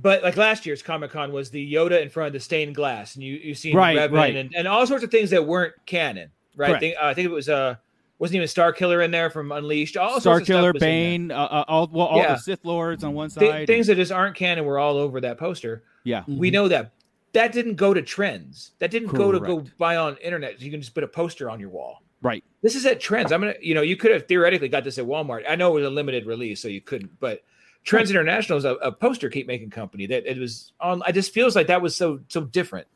But 0.00 0.22
like 0.22 0.36
last 0.36 0.64
year's 0.66 0.82
Comic 0.82 1.10
Con 1.10 1.32
was 1.32 1.50
the 1.50 1.72
Yoda 1.72 2.00
in 2.00 2.08
front 2.08 2.28
of 2.28 2.32
the 2.32 2.40
stained 2.40 2.74
glass, 2.74 3.14
and 3.16 3.24
you 3.24 3.34
you 3.34 3.54
seen 3.54 3.74
Right, 3.76 3.96
Revan 3.96 4.12
right. 4.12 4.36
and, 4.36 4.54
and 4.54 4.68
all 4.68 4.86
sorts 4.86 5.04
of 5.04 5.10
things 5.10 5.30
that 5.30 5.46
weren't 5.46 5.74
canon, 5.86 6.30
right? 6.56 6.74
I 6.76 6.78
think, 6.78 6.96
uh, 7.00 7.06
I 7.06 7.14
think 7.14 7.26
it 7.26 7.30
was 7.32 7.48
uh 7.48 7.74
wasn't 8.18 8.36
even 8.36 8.48
Star 8.48 8.72
Killer 8.72 9.00
in 9.02 9.10
there 9.10 9.30
from 9.30 9.50
Unleashed. 9.52 9.96
All 9.96 10.20
Star 10.20 10.20
sorts 10.20 10.42
of 10.42 10.46
stuff 10.46 10.56
Killer, 10.60 10.72
was 10.72 10.82
in 10.82 10.88
there. 10.88 10.90
Bane, 10.90 11.30
uh, 11.32 11.34
uh, 11.44 11.64
all 11.68 11.88
well, 11.92 12.06
all 12.06 12.18
Yeah. 12.18 12.34
the 12.34 12.38
Sith 12.38 12.64
Lords 12.64 13.02
on 13.04 13.14
one 13.14 13.30
Thi- 13.30 13.46
side. 13.48 13.66
things 13.66 13.86
that 13.88 13.96
just 13.96 14.12
aren't 14.12 14.36
canon 14.36 14.64
were 14.64 14.78
all 14.78 14.96
over 14.96 15.20
that 15.22 15.38
poster. 15.38 15.82
yeah, 16.04 16.24
We 16.28 16.50
know 16.50 16.68
that. 16.68 16.92
That 17.32 17.52
didn't 17.52 17.76
go 17.76 17.94
to 17.94 18.02
trends. 18.02 18.72
That 18.80 18.90
didn't 18.90 19.08
go 19.14 19.30
to 19.30 19.38
go 19.38 19.64
buy 19.78 19.96
on 19.96 20.16
internet. 20.16 20.60
You 20.60 20.70
can 20.70 20.80
just 20.80 20.94
put 20.94 21.04
a 21.04 21.08
poster 21.08 21.48
on 21.48 21.60
your 21.60 21.68
wall. 21.70 22.02
right. 22.22 22.42
This 22.62 22.74
is 22.74 22.84
at 22.86 23.00
Trends. 23.00 23.32
I'm 23.32 23.40
gonna, 23.40 23.54
you 23.62 23.74
know, 23.74 23.80
you 23.82 23.96
could 23.96 24.10
have 24.10 24.26
theoretically 24.26 24.68
got 24.68 24.84
this 24.84 24.98
at 24.98 25.04
Walmart. 25.06 25.44
I 25.48 25.56
know 25.56 25.70
it 25.70 25.74
was 25.80 25.84
a 25.86 25.90
limited 25.90 26.26
release, 26.26 26.60
so 26.60 26.68
you 26.68 26.80
couldn't. 26.82 27.18
But 27.20 27.42
Trends 27.84 28.10
International 28.10 28.58
is 28.58 28.64
a, 28.64 28.74
a 28.76 28.92
poster 28.92 29.30
keep 29.30 29.46
making 29.46 29.70
company 29.70 30.06
that 30.06 30.30
it 30.30 30.38
was 30.38 30.72
on. 30.80 31.02
I 31.04 31.12
just 31.12 31.32
feels 31.32 31.56
like 31.56 31.66
that 31.68 31.80
was 31.80 31.96
so 31.96 32.20
so 32.28 32.42
different, 32.42 32.86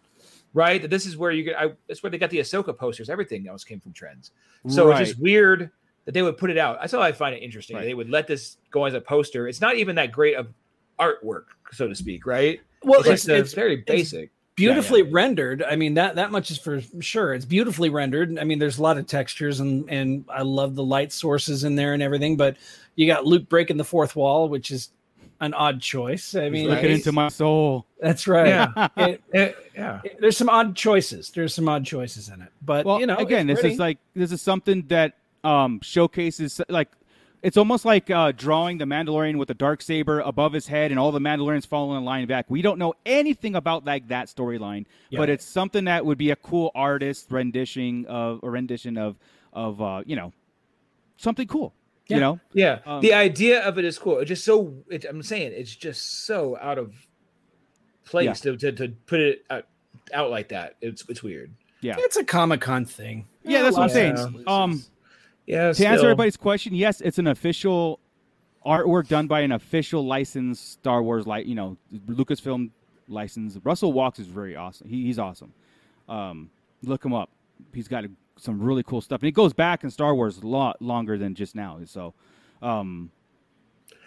right? 0.52 0.80
That 0.82 0.88
this 0.88 1.06
is 1.06 1.16
where 1.16 1.30
you 1.30 1.44
get. 1.44 1.58
I, 1.58 1.72
that's 1.88 2.02
where 2.02 2.10
they 2.10 2.18
got 2.18 2.30
the 2.30 2.38
Ahsoka 2.38 2.76
posters. 2.76 3.08
Everything 3.08 3.48
else 3.48 3.64
came 3.64 3.80
from 3.80 3.92
Trends. 3.92 4.30
So 4.68 4.90
it's 4.90 5.10
just 5.10 5.20
weird 5.20 5.70
that 6.04 6.12
they 6.12 6.22
would 6.22 6.36
put 6.36 6.50
it 6.50 6.58
out. 6.58 6.78
That's 6.80 6.92
how 6.92 7.00
I 7.00 7.12
find 7.12 7.34
it 7.34 7.42
interesting. 7.42 7.76
Right. 7.76 7.84
They 7.84 7.94
would 7.94 8.10
let 8.10 8.26
this 8.26 8.58
go 8.70 8.84
as 8.84 8.94
a 8.94 9.00
poster. 9.00 9.48
It's 9.48 9.60
not 9.60 9.76
even 9.76 9.96
that 9.96 10.12
great 10.12 10.36
of 10.36 10.48
artwork, 10.98 11.44
so 11.72 11.88
to 11.88 11.94
speak, 11.94 12.26
right? 12.26 12.60
Well, 12.82 13.00
it's, 13.00 13.08
it's, 13.08 13.28
uh, 13.28 13.34
it's 13.34 13.54
very 13.54 13.76
basic. 13.76 14.30
Beautifully 14.56 15.02
rendered. 15.02 15.62
I 15.62 15.76
mean 15.76 15.94
that 15.94 16.16
that 16.16 16.30
much 16.30 16.50
is 16.50 16.58
for 16.58 16.80
sure. 17.00 17.34
It's 17.34 17.44
beautifully 17.44 17.90
rendered. 17.90 18.38
I 18.38 18.44
mean, 18.44 18.58
there's 18.58 18.78
a 18.78 18.82
lot 18.82 18.98
of 18.98 19.06
textures 19.06 19.60
and 19.60 19.88
and 19.90 20.24
I 20.28 20.42
love 20.42 20.74
the 20.74 20.84
light 20.84 21.12
sources 21.12 21.64
in 21.64 21.76
there 21.76 21.94
and 21.94 22.02
everything. 22.02 22.36
But 22.36 22.56
you 22.96 23.06
got 23.06 23.24
Luke 23.26 23.48
breaking 23.48 23.76
the 23.76 23.84
fourth 23.84 24.14
wall, 24.16 24.48
which 24.48 24.70
is 24.70 24.90
an 25.40 25.52
odd 25.54 25.80
choice. 25.82 26.34
I 26.36 26.48
mean, 26.48 26.68
Looking 26.70 26.92
into 26.92 27.10
my 27.12 27.28
soul. 27.28 27.86
that's 28.00 28.26
right. 28.28 28.46
Yeah. 28.46 28.88
It- 28.96 29.22
Eh, 29.34 29.52
yeah. 29.74 30.00
it- 30.04 30.18
there's 30.20 30.36
some 30.36 30.48
odd 30.48 30.76
choices. 30.76 31.30
There's 31.30 31.52
some 31.52 31.68
odd 31.68 31.84
choices 31.84 32.28
in 32.28 32.40
it. 32.40 32.48
But 32.62 32.86
Well, 32.86 33.00
you 33.00 33.06
know, 33.06 33.16
again, 33.16 33.46
this 33.48 33.60
is 33.64 33.78
like 33.78 33.98
this 34.14 34.30
is 34.32 34.40
something 34.40 34.84
that 34.88 35.14
um, 35.42 35.80
showcases 35.82 36.60
like 36.68 36.88
it's 37.44 37.56
almost 37.56 37.84
like 37.84 38.10
uh, 38.10 38.32
drawing 38.32 38.78
the 38.78 38.84
Mandalorian 38.86 39.36
with 39.36 39.48
the 39.48 39.54
dark 39.54 39.82
saber 39.82 40.18
above 40.20 40.52
his 40.52 40.66
head 40.66 40.90
and 40.90 40.98
all 40.98 41.12
the 41.12 41.20
Mandalorians 41.20 41.66
following 41.66 41.98
in 41.98 42.04
line 42.04 42.26
back. 42.26 42.46
We 42.48 42.62
don't 42.62 42.78
know 42.78 42.94
anything 43.06 43.54
about 43.54 43.84
like 43.84 44.08
that 44.08 44.26
storyline, 44.28 44.86
Yeah. 45.10 45.18
but 45.20 45.28
it's 45.30 45.44
something 45.44 45.84
that 45.84 46.04
would 46.06 46.18
be 46.18 46.30
a 46.30 46.36
cool 46.36 46.72
artist 46.74 47.30
rendition 47.30 48.06
of 48.06 48.40
a 48.42 48.50
rendition 48.50 48.96
of 48.98 49.16
of 49.52 49.80
uh, 49.80 50.02
you 50.06 50.16
know 50.16 50.32
something 51.18 51.46
cool. 51.46 51.72
Yeah. 52.08 52.16
You 52.16 52.20
know, 52.20 52.40
Yeah, 52.52 52.78
Um, 52.84 53.00
the 53.00 53.14
idea 53.14 53.62
of 53.62 53.78
it 53.78 53.84
is 53.84 53.98
cool. 53.98 54.18
It's 54.18 54.28
just 54.28 54.44
so. 54.44 54.74
It, 54.90 55.04
I'm 55.08 55.22
saying 55.22 55.52
it's 55.54 55.74
just 55.74 56.26
so 56.26 56.58
out 56.60 56.76
of 56.78 56.92
place 58.04 58.40
to, 58.40 58.56
to 58.56 58.72
to 58.72 58.88
put 59.06 59.20
it 59.20 59.44
out, 59.50 59.66
out 60.12 60.30
like 60.30 60.48
that. 60.48 60.76
It's 60.80 61.04
it's 61.08 61.22
weird. 61.22 61.54
Yeah. 61.80 61.96
It's 61.98 62.16
a 62.16 62.24
Comic 62.24 62.60
Con 62.62 62.84
thing. 62.84 63.26
Yeah, 63.42 63.62
that's 63.62 63.76
what 63.76 63.84
I'm 63.90 63.96
Yeah. 63.96 64.16
saying. 64.16 64.44
Um, 64.46 64.82
Yeah. 65.46 65.72
to 65.72 65.86
answer 65.86 66.04
everybody's 66.06 66.36
question, 66.36 66.74
yes, 66.74 67.00
it's 67.00 67.18
an 67.18 67.26
official 67.26 68.00
artwork 68.64 69.08
done 69.08 69.26
by 69.26 69.40
an 69.40 69.52
official 69.52 70.04
licensed 70.06 70.72
Star 70.72 71.02
Wars, 71.02 71.26
like 71.26 71.46
you 71.46 71.54
know, 71.54 71.76
Lucasfilm 72.06 72.70
license. 73.08 73.58
Russell 73.62 73.92
Walks 73.92 74.18
is 74.18 74.26
very 74.26 74.56
awesome. 74.56 74.88
He, 74.88 75.04
he's 75.04 75.18
awesome. 75.18 75.52
Um, 76.08 76.50
look 76.82 77.04
him 77.04 77.12
up. 77.12 77.30
He's 77.72 77.88
got 77.88 78.04
some 78.36 78.60
really 78.60 78.82
cool 78.82 79.00
stuff, 79.00 79.20
and 79.20 79.26
he 79.26 79.32
goes 79.32 79.52
back 79.52 79.84
in 79.84 79.90
Star 79.90 80.14
Wars 80.14 80.38
a 80.38 80.46
lot 80.46 80.80
longer 80.80 81.18
than 81.18 81.34
just 81.34 81.54
now. 81.54 81.78
So, 81.84 82.14
um, 82.62 83.10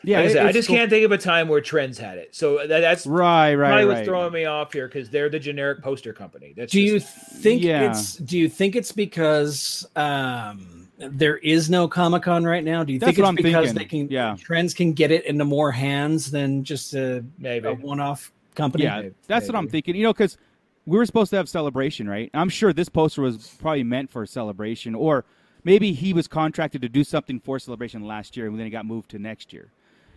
yeah, 0.04 0.18
Like 0.20 0.30
I, 0.30 0.34
said, 0.34 0.46
I 0.48 0.52
just 0.52 0.68
cool. 0.68 0.78
can't 0.78 0.90
think 0.90 1.06
of 1.06 1.12
a 1.12 1.18
time 1.18 1.48
where 1.48 1.62
trends 1.62 1.98
had 1.98 2.18
it. 2.18 2.36
So 2.36 2.58
that, 2.68 2.82
that's 2.82 3.06
Right, 3.08 3.56
right, 3.56 3.68
probably 3.70 3.86
right. 3.86 3.96
what's 3.98 4.08
throwing 4.08 4.34
me 4.34 4.46
off 4.46 4.74
here 4.74 4.88
because 4.88 5.10
they're 5.10 5.30
the 5.30 5.40
generic 5.40 5.82
poster 5.84 6.14
company. 6.14 6.54
That's 6.56 6.72
Do 6.72 6.82
you 6.82 7.00
think 7.00 7.62
Yeah. 7.64 7.90
it's 7.92 8.16
do 8.16 8.38
you 8.38 8.48
think 8.50 8.76
it's 8.76 8.92
because 8.92 9.88
um 9.96 10.87
there 10.98 11.38
is 11.38 11.70
no 11.70 11.88
Comic 11.88 12.24
Con 12.24 12.44
right 12.44 12.64
now? 12.64 12.84
Do 12.84 12.92
you 12.94 13.00
That's 13.00 13.10
think 13.16 13.20
it's 13.20 13.28
I'm 13.28 13.36
because 13.36 13.72
thinking. 13.74 13.76
they 14.08 14.08
can 14.08 14.12
Yeah. 14.12 14.36
trends 14.40 14.74
can 14.74 14.94
get 14.94 15.12
it 15.12 15.26
into 15.26 15.46
more 15.46 15.72
hands 15.72 16.32
than 16.32 16.64
just 16.64 16.94
a, 16.96 17.24
maybe? 17.38 17.68
a 17.68 17.74
one 17.74 18.00
off 18.00 18.32
company? 18.56 18.84
Yeah, 18.86 19.02
Maybe- 19.02 19.16
that's 19.28 19.48
what 19.48 19.56
I'm 19.56 19.68
thinking. 19.68 19.96
You 19.96 20.04
know, 20.04 20.14
because 20.14 20.38
we 20.86 20.98
were 20.98 21.06
supposed 21.06 21.30
to 21.32 21.36
have 21.38 21.48
celebration, 21.50 22.10
right? 22.10 22.30
I'm 22.34 22.50
sure 22.50 22.74
this 22.74 22.90
poster 22.90 23.22
was 23.22 23.56
probably 23.60 23.84
meant 23.84 24.10
for 24.10 24.26
celebration, 24.26 24.96
or 24.96 25.26
maybe 25.64 25.92
he 25.94 26.14
was 26.14 26.28
contracted 26.28 26.82
to 26.82 26.90
do 26.90 27.04
something 27.04 27.40
for 27.40 27.60
celebration 27.60 28.06
last 28.08 28.36
year, 28.38 28.48
and 28.48 28.58
then 28.60 28.66
it 28.66 28.72
got 28.72 28.86
moved 28.86 29.10
to 29.12 29.20
next 29.20 29.54
year. 29.54 29.70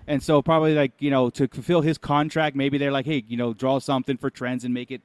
And 0.07 0.23
so 0.23 0.41
probably 0.43 0.75
like 0.75 0.93
you 0.99 1.11
know 1.11 1.29
to 1.31 1.47
fulfill 1.49 1.83
his 1.83 1.99
contract, 1.99 2.57
maybe 2.57 2.79
they're 2.79 2.91
like, 2.93 3.05
hey, 3.07 3.23
you 3.29 3.37
know, 3.37 3.53
draw 3.53 3.79
something 3.81 4.17
for 4.17 4.31
trends 4.31 4.65
and 4.65 4.73
make 4.73 4.91
it. 4.91 5.03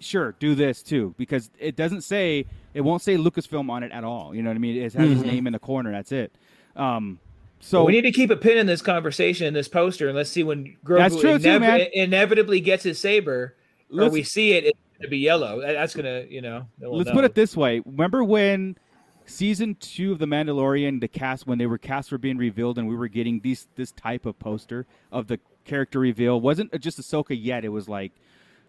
Sure, 0.00 0.34
do 0.38 0.54
this 0.54 0.82
too 0.82 1.14
because 1.16 1.50
it 1.58 1.76
doesn't 1.76 2.02
say 2.02 2.46
it 2.74 2.80
won't 2.82 3.02
say 3.02 3.16
Lucasfilm 3.16 3.70
on 3.70 3.82
it 3.82 3.92
at 3.92 4.04
all. 4.04 4.34
You 4.34 4.42
know 4.42 4.50
what 4.50 4.56
I 4.56 4.58
mean? 4.58 4.76
It 4.76 4.82
has 4.82 4.94
his 4.94 5.22
name 5.22 5.46
in 5.46 5.52
the 5.52 5.58
corner. 5.58 5.92
That's 5.92 6.12
it. 6.12 6.32
Um, 6.76 7.18
so 7.60 7.78
So 7.80 7.84
we 7.84 7.92
need 7.92 8.02
to 8.02 8.12
keep 8.12 8.30
a 8.30 8.36
pin 8.36 8.58
in 8.58 8.66
this 8.66 8.82
conversation, 8.82 9.46
in 9.46 9.54
this 9.54 9.68
poster, 9.68 10.08
and 10.08 10.16
let's 10.16 10.28
see 10.30 10.42
when 10.42 10.76
Grogu 10.84 11.20
true 11.20 11.38
too, 11.38 11.88
inevitably 11.94 12.60
gets 12.60 12.82
his 12.84 12.98
saber, 12.98 13.54
or 13.90 14.02
Let's- 14.02 14.12
we 14.12 14.22
see 14.22 14.52
it, 14.52 14.64
it's 14.64 14.78
gonna 14.98 15.08
be 15.08 15.18
yellow. 15.18 15.60
That's 15.60 15.94
gonna, 15.94 16.24
you 16.28 16.40
know. 16.42 16.66
we'll 16.78 16.96
Let's 16.98 17.08
know. 17.08 17.14
put 17.14 17.24
it 17.24 17.34
this 17.34 17.56
way. 17.56 17.80
Remember 17.86 18.22
when 18.24 18.76
season 19.26 19.76
two 19.80 20.12
of 20.12 20.18
The 20.18 20.26
Mandalorian, 20.26 21.00
the 21.00 21.08
cast 21.08 21.46
when 21.46 21.56
they 21.58 21.66
were 21.66 21.78
cast 21.78 22.12
were 22.12 22.18
being 22.18 22.36
revealed, 22.36 22.76
and 22.76 22.86
we 22.88 22.96
were 22.96 23.08
getting 23.08 23.40
these 23.40 23.66
this 23.76 23.92
type 23.92 24.26
of 24.26 24.38
poster 24.38 24.84
of 25.10 25.28
the 25.28 25.38
character 25.64 25.98
reveal. 26.00 26.40
wasn't 26.40 26.78
just 26.80 27.00
Ahsoka 27.00 27.38
yet. 27.40 27.64
It 27.64 27.70
was 27.70 27.88
like 27.88 28.12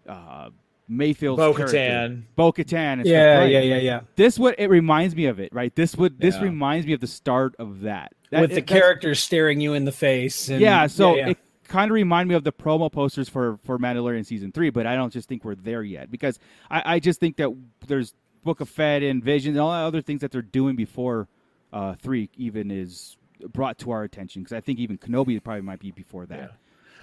uh, 0.08 0.48
Mayfield's 0.88 1.38
Bo-Katan. 1.38 1.70
character. 1.72 2.22
Bo-Katan. 2.36 2.92
and 3.00 3.06
Yeah, 3.06 3.44
yeah, 3.44 3.60
yeah, 3.60 3.76
yeah. 3.78 4.00
This 4.14 4.38
what 4.38 4.54
it 4.58 4.68
reminds 4.70 5.16
me 5.16 5.26
of 5.26 5.40
it, 5.40 5.52
right? 5.52 5.74
This 5.74 5.96
would 5.96 6.20
this 6.20 6.36
Yeah. 6.36 6.42
reminds 6.44 6.86
me 6.86 6.92
of 6.92 7.00
the 7.00 7.06
start 7.06 7.54
of 7.58 7.80
that. 7.80 8.12
That- 8.30 8.40
With 8.40 8.50
the 8.50 8.58
it- 8.58 8.66
that's- 8.66 8.80
characters 8.80 9.18
staring 9.20 9.60
you 9.60 9.74
in 9.74 9.84
the 9.84 9.92
face. 9.92 10.48
And, 10.48 10.60
yeah, 10.60 10.86
so 10.86 11.16
yeah. 11.16 11.30
it 11.30 11.38
kind 11.68 11.90
of 11.90 11.94
remind 11.94 12.28
me 12.28 12.34
of 12.36 12.44
the 12.44 12.52
promo 12.52 12.90
posters 12.90 13.28
for 13.28 13.58
for 13.64 13.78
Mandalorian 13.78 14.24
season 14.24 14.52
three, 14.52 14.70
but 14.70 14.86
I 14.86 14.94
don't 14.94 15.12
just 15.12 15.28
think 15.28 15.44
we're 15.44 15.56
there 15.56 15.82
yet 15.82 16.10
because 16.10 16.38
I, 16.70 16.94
I 16.94 16.98
just 17.00 17.18
think 17.18 17.36
that 17.38 17.50
there's 17.86 18.14
Book 18.44 18.60
of 18.60 18.68
Fett 18.68 19.02
and 19.02 19.24
Vision 19.24 19.52
and 19.52 19.60
all 19.60 19.70
the 19.72 19.78
other 19.78 20.00
things 20.02 20.20
that 20.20 20.30
they're 20.30 20.42
doing 20.42 20.76
before 20.76 21.26
uh, 21.72 21.94
three 21.94 22.30
even 22.36 22.70
is 22.70 23.16
brought 23.52 23.76
to 23.80 23.90
our 23.90 24.04
attention 24.04 24.42
because 24.42 24.52
I 24.56 24.60
think 24.60 24.78
even 24.78 24.96
Kenobi 24.98 25.42
probably 25.42 25.62
might 25.62 25.80
be 25.80 25.90
before 25.90 26.26
that. 26.26 26.52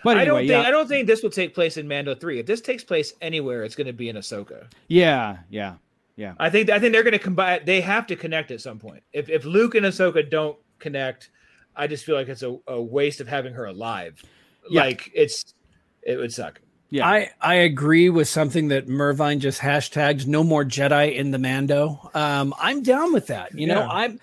Yeah. 0.04 0.14
But 0.14 0.18
I 0.18 0.26
don't 0.26 0.46
yeah, 0.46 0.58
think 0.58 0.68
I 0.68 0.72
don't 0.72 0.88
think 0.88 1.08
this 1.08 1.24
will 1.24 1.30
take 1.30 1.54
place 1.56 1.78
in 1.78 1.88
Mando 1.88 2.14
three. 2.16 2.40
If 2.40 2.46
this 2.46 2.62
takes 2.62 2.84
place 2.84 3.14
anywhere, 3.22 3.64
it's 3.64 3.76
going 3.76 3.88
to 3.88 3.94
be 3.94 4.10
in 4.10 4.16
Ahsoka. 4.18 4.66
yeah, 4.88 5.38
yeah, 5.50 5.76
yeah. 6.16 6.34
I 6.40 6.50
think 6.50 6.70
I 6.70 6.80
think 6.80 6.94
they're 6.94 7.04
going 7.04 7.14
to 7.14 7.20
combine. 7.20 7.62
They 7.66 7.82
have 7.82 8.06
to 8.08 8.16
connect 8.16 8.52
at 8.52 8.62
some 8.62 8.80
point. 8.80 9.04
If 9.14 9.30
if 9.30 9.46
Luke 9.46 9.76
and 9.76 9.86
Ahsoka 9.86 10.30
don't 10.30 10.58
connect, 10.80 11.30
I 11.76 11.88
just 11.88 12.04
feel 12.04 12.16
like 12.16 12.28
it's 12.28 12.44
a, 12.44 12.58
a 12.68 12.82
waste 12.82 13.22
of 13.22 13.28
having 13.28 13.54
her 13.54 13.66
alive. 13.66 14.22
Yeah. 14.70 14.82
Like 14.84 15.10
it's 15.14 15.54
it 16.02 16.18
would 16.18 16.34
suck. 16.34 16.60
Yeah. 16.90 17.08
I, 17.08 17.32
I 17.42 17.56
agree 17.56 18.12
with 18.12 18.28
something 18.28 18.68
that 18.68 18.88
Mervine 18.88 19.40
just 19.40 19.60
hashtagged 19.60 20.28
no 20.28 20.44
more 20.44 20.64
Jedi 20.64 21.16
in 21.16 21.32
the 21.32 21.40
Mando. 21.40 22.12
Um, 22.14 22.54
I'm 22.60 22.84
down 22.84 23.14
with 23.14 23.26
that. 23.28 23.58
You 23.58 23.66
know, 23.66 23.80
Yeah. 23.80 23.88
I'm 23.88 24.20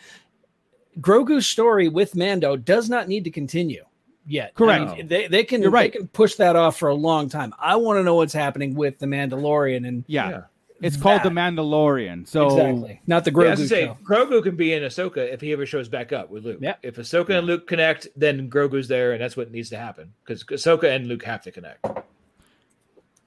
Grogu's 1.01 1.49
story 1.49 1.89
with 1.89 2.15
Mando 2.15 2.57
does 2.57 2.89
not 2.89 3.09
need 3.09 3.25
to 3.25 3.31
continue 3.31 3.85
yet. 4.27 4.55
Correct. 4.55 4.91
I 4.91 4.95
mean, 4.97 5.07
they, 5.09 5.27
they 5.29 5.45
can 5.45 5.63
You're 5.63 5.71
right. 5.71 5.93
they 5.93 5.99
can 5.99 6.09
push 6.09 6.37
that 6.37 6.57
off 6.57 6.77
for 6.79 6.89
a 6.89 6.95
long 6.95 7.29
time. 7.29 7.53
I 7.59 7.77
want 7.77 7.99
to 7.99 8.03
know 8.03 8.15
what's 8.15 8.33
happening 8.33 8.75
with 8.75 8.99
the 8.99 9.07
Mandalorian 9.07 9.87
and 9.87 10.05
yeah, 10.07 10.31
Yeah. 10.31 10.41
It's 10.83 10.97
called 10.97 11.23
the 11.23 11.29
Mandalorian. 11.29 12.27
So 12.27 12.47
exactly 12.47 13.01
not 13.07 13.25
the 13.25 13.31
Yeah, 13.31 13.35
Grogu 13.37 13.47
I 13.47 13.51
was 13.51 13.69
say 13.69 13.85
show. 13.87 13.99
Grogu 14.03 14.43
can 14.43 14.57
be 14.57 14.73
in 14.73 14.83
Ahsoka 14.83 15.19
if 15.19 15.41
he 15.43 15.53
ever 15.53 15.67
shows 15.67 15.89
back 15.91 16.11
up 16.13 16.31
with 16.31 16.45
Luke. 16.45 16.59
Yeah. 16.63 16.77
If 16.83 16.97
Ahsoka 16.97 17.37
and 17.37 17.47
Luke 17.47 17.67
connect, 17.67 18.09
then 18.17 18.49
Grogu's 18.49 18.89
there, 18.89 19.13
and 19.13 19.21
that's 19.21 19.37
what 19.37 19.51
needs 19.51 19.69
to 19.71 19.77
happen 19.77 20.15
because 20.25 20.43
Ahsoka 20.45 20.85
and 20.85 21.07
Luke 21.07 21.25
have 21.25 21.43
to 21.43 21.51
connect. 21.51 21.87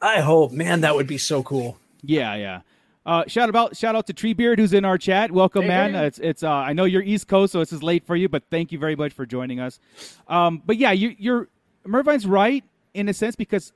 I 0.02 0.20
hope, 0.22 0.52
man, 0.52 0.82
that 0.82 0.96
would 0.96 1.08
be 1.08 1.18
so 1.20 1.44
cool. 1.44 1.78
Yeah, 2.02 2.36
yeah. 2.36 2.62
Uh, 3.06 3.24
shout 3.28 3.50
about 3.50 3.76
shout 3.76 3.96
out 3.96 4.08
to 4.08 4.14
Treebeard 4.14 4.58
who's 4.58 4.72
in 4.74 4.86
our 4.86 4.98
chat. 4.98 5.32
Welcome, 5.32 5.64
Hey, 5.64 5.68
man. 5.68 5.94
hey. 5.94 6.06
It's 6.08 6.20
it's. 6.20 6.44
Uh, 6.44 6.50
I 6.52 6.72
know 6.74 6.86
you're 6.86 7.02
East 7.02 7.28
Coast, 7.28 7.52
so 7.54 7.60
this 7.60 7.74
is 7.74 7.84
late 7.84 8.06
for 8.06 8.16
you, 8.16 8.30
but 8.30 8.44
thank 8.50 8.72
you 8.72 8.80
very 8.80 8.96
much 8.96 9.12
for 9.14 9.26
joining 9.26 9.60
us. 9.60 9.80
Um, 10.28 10.62
but 10.66 10.78
yeah, 10.78 10.92
you, 10.92 11.14
you're 11.18 11.50
Mervine's 11.86 12.26
right 12.26 12.64
in 12.94 13.10
a 13.10 13.14
sense 13.14 13.36
because 13.36 13.74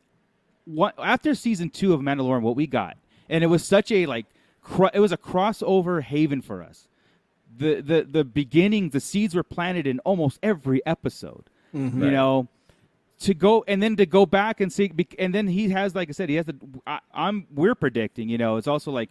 what 0.66 0.94
after 0.98 1.36
season 1.36 1.70
two 1.70 1.94
of 1.94 2.00
Mandalorian, 2.02 2.42
what 2.42 2.56
we 2.56 2.68
got, 2.68 2.96
and 3.30 3.44
it 3.44 3.48
was 3.48 3.66
such 3.66 3.92
a 3.92 4.06
like, 4.06 4.28
cro- 4.62 4.92
it 4.94 5.00
was 5.02 5.12
a 5.12 5.18
crossover 5.18 6.02
haven 6.02 6.42
for 6.42 6.64
us. 6.64 6.88
The 7.58 7.82
the 7.82 8.04
the 8.10 8.24
beginning, 8.24 8.90
the 8.90 9.02
seeds 9.02 9.36
were 9.36 9.44
planted 9.44 9.88
in 9.88 10.00
almost 10.00 10.40
every 10.42 10.86
episode. 10.86 11.50
You 11.74 11.82
know, 11.90 12.48
to 13.20 13.34
go 13.34 13.64
and 13.68 13.82
then 13.82 13.96
to 13.96 14.06
go 14.06 14.26
back 14.26 14.62
and 14.62 14.72
see 14.72 14.92
and 15.18 15.34
then 15.34 15.48
he 15.48 15.70
has 15.70 15.96
like 15.96 16.10
i 16.10 16.12
said 16.12 16.30
he 16.30 16.36
has 16.36 16.46
the 16.46 16.56
I, 16.86 17.00
i'm 17.14 17.48
we're 17.54 17.74
predicting 17.76 18.30
you 18.30 18.38
know 18.38 18.58
it's 18.58 18.68
also 18.68 18.92
like 18.92 19.10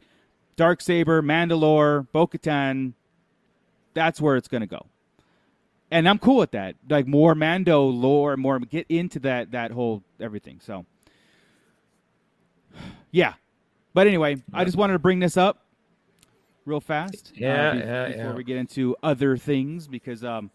dark 0.56 0.80
saber 0.80 1.22
mandalore 1.22 2.06
bo-katan 2.12 2.92
that's 3.94 4.20
where 4.20 4.36
it's 4.36 4.46
going 4.48 4.60
to 4.60 4.66
go. 4.66 4.86
And 5.90 6.08
i'm 6.08 6.18
cool 6.18 6.36
with 6.36 6.50
that. 6.50 6.74
Like 6.88 7.06
more 7.06 7.34
mando 7.34 7.82
lore 7.84 8.36
more 8.36 8.58
get 8.58 8.86
into 8.90 9.18
that 9.20 9.52
that 9.52 9.70
whole 9.70 10.02
everything 10.20 10.60
so. 10.60 10.84
Yeah. 13.10 13.34
But 13.94 14.06
anyway 14.06 14.36
i 14.52 14.64
just 14.64 14.76
wanted 14.76 14.92
to 14.92 14.98
bring 14.98 15.20
this 15.20 15.36
up 15.38 15.64
real 16.66 16.80
fast 16.80 17.32
uh, 17.34 17.38
Yeah, 17.38 17.72
be- 17.72 17.78
yeah, 17.78 18.06
before 18.08 18.24
yeah. 18.24 18.32
we 18.34 18.44
get 18.44 18.56
into 18.58 18.94
other 19.02 19.36
things 19.38 19.88
because 19.88 20.22
um 20.22 20.50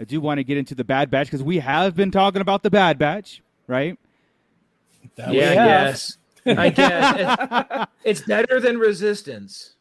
I 0.00 0.04
do 0.04 0.18
want 0.20 0.38
to 0.38 0.44
get 0.44 0.56
into 0.56 0.74
the 0.74 0.82
Bad 0.82 1.10
Batch 1.10 1.26
because 1.26 1.42
we 1.42 1.58
have 1.58 1.94
been 1.94 2.10
talking 2.10 2.40
about 2.40 2.62
the 2.62 2.70
Bad 2.70 2.98
Batch, 2.98 3.42
right? 3.66 3.98
That 5.16 5.34
yeah, 5.34 5.50
we 5.50 5.56
have. 5.56 5.66
yes, 5.66 6.16
I 6.46 6.70
guess 6.70 7.16
it's, 7.18 7.90
it's 8.20 8.20
better 8.22 8.60
than 8.60 8.78
Resistance. 8.78 9.74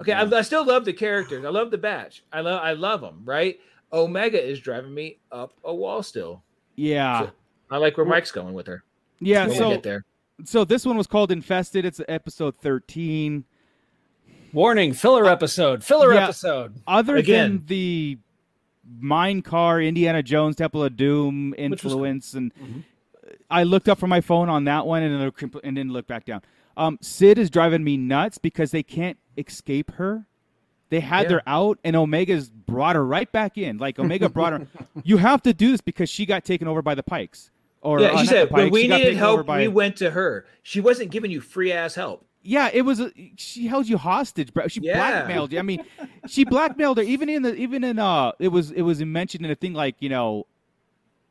Okay, 0.00 0.12
I, 0.12 0.22
I 0.22 0.42
still 0.42 0.66
love 0.66 0.84
the 0.84 0.92
characters. 0.92 1.44
I 1.44 1.48
love 1.48 1.70
the 1.70 1.78
batch. 1.78 2.22
I 2.32 2.40
love 2.42 2.62
I 2.62 2.72
love 2.72 3.00
them. 3.00 3.22
Right? 3.24 3.58
Omega 3.92 4.40
is 4.42 4.60
driving 4.60 4.92
me 4.92 5.16
up 5.32 5.54
a 5.64 5.74
wall 5.74 6.02
still. 6.02 6.42
Yeah, 6.76 7.30
I 7.70 7.78
like 7.78 7.96
where 7.96 8.06
Mike's 8.06 8.30
going 8.30 8.52
with 8.54 8.66
her. 8.66 8.84
yeah. 9.18 9.46
When 9.46 9.56
So, 9.56 9.70
get 9.70 9.82
there. 9.82 10.04
so 10.44 10.64
this 10.64 10.84
one 10.86 10.96
was 10.98 11.06
called 11.06 11.32
Infested. 11.32 11.84
It's 11.86 12.00
episode 12.06 12.54
thirteen. 12.58 13.44
Warning, 14.52 14.92
filler 14.92 15.26
episode, 15.26 15.82
filler 15.82 16.12
Yeah. 16.14 16.24
episode. 16.24 16.74
Other 16.86 17.16
Again. 17.16 17.56
than 17.56 17.66
the 17.66 18.18
Mine 19.00 19.42
Car, 19.42 19.80
Indiana 19.80 20.22
Jones, 20.22 20.56
Temple 20.56 20.82
of 20.84 20.96
Doom 20.96 21.50
was 21.50 21.56
cool. 21.56 21.64
influence, 21.64 22.34
and 22.34 22.52
I 23.50 23.64
looked 23.64 23.88
up 23.88 23.98
from 23.98 24.10
my 24.10 24.20
phone 24.20 24.48
on 24.48 24.64
that 24.64 24.86
one 24.86 25.02
and 25.02 25.14
then 25.14 25.24
looked- 25.24 25.64
and 25.64 25.76
then 25.76 25.90
looked 25.90 26.08
back 26.08 26.24
down. 26.24 26.42
Um, 26.76 26.98
Cid 27.00 27.38
is 27.38 27.50
driving 27.50 27.82
me 27.84 27.96
nuts 27.96 28.38
because 28.38 28.70
they 28.70 28.82
can't 28.82 29.18
escape 29.36 29.92
her. 29.92 30.26
They 30.90 31.00
had 31.00 31.24
Yeah. 31.26 31.32
her 31.36 31.42
out, 31.46 31.78
and 31.84 31.94
Omega's 31.96 32.48
brought 32.50 32.96
her 32.96 33.04
right 33.04 33.30
back 33.30 33.58
in. 33.58 33.78
Like 33.78 33.98
Omega 33.98 34.28
brought 34.30 34.52
her. 34.54 34.66
You 35.02 35.18
have 35.18 35.42
to 35.42 35.52
do 35.52 35.72
this 35.72 35.80
because 35.80 36.08
she 36.08 36.24
got 36.24 36.44
taken 36.44 36.66
over 36.68 36.80
by 36.82 36.94
the 36.94 37.02
Pikes. 37.02 37.50
Or 37.80 38.00
Yeah, 38.00 38.08
uh, 38.08 38.18
she 38.20 38.26
said 38.26 38.50
when 38.50 38.70
we 38.70 38.88
needed 38.88 39.16
help, 39.16 39.46
by- 39.46 39.58
we 39.58 39.68
went 39.68 39.96
to 39.96 40.10
her. 40.12 40.46
She 40.62 40.80
wasn't 40.80 41.10
giving 41.10 41.30
you 41.30 41.40
free 41.40 41.72
ass 41.72 41.94
help. 41.94 42.24
Yeah, 42.42 42.70
it 42.72 42.82
was. 42.82 43.00
A, 43.00 43.12
she 43.36 43.66
held 43.66 43.88
you 43.88 43.98
hostage, 43.98 44.54
bro. 44.54 44.68
She 44.68 44.80
Yeah. 44.80 44.94
blackmailed 44.96 45.52
you. 45.52 45.58
I 45.58 45.62
mean, 45.62 45.84
she 46.28 46.44
blackmailed 46.44 46.96
her. 46.98 47.02
Even 47.02 47.28
in 47.28 47.42
the 47.42 47.54
even 47.54 47.84
in 47.84 47.98
uh, 47.98 48.32
it 48.38 48.48
was 48.48 48.70
it 48.70 48.82
was 48.82 49.00
mentioned 49.04 49.44
in 49.44 49.50
a 49.50 49.54
thing 49.54 49.72
like 49.74 49.96
you 50.00 50.08
know, 50.08 50.46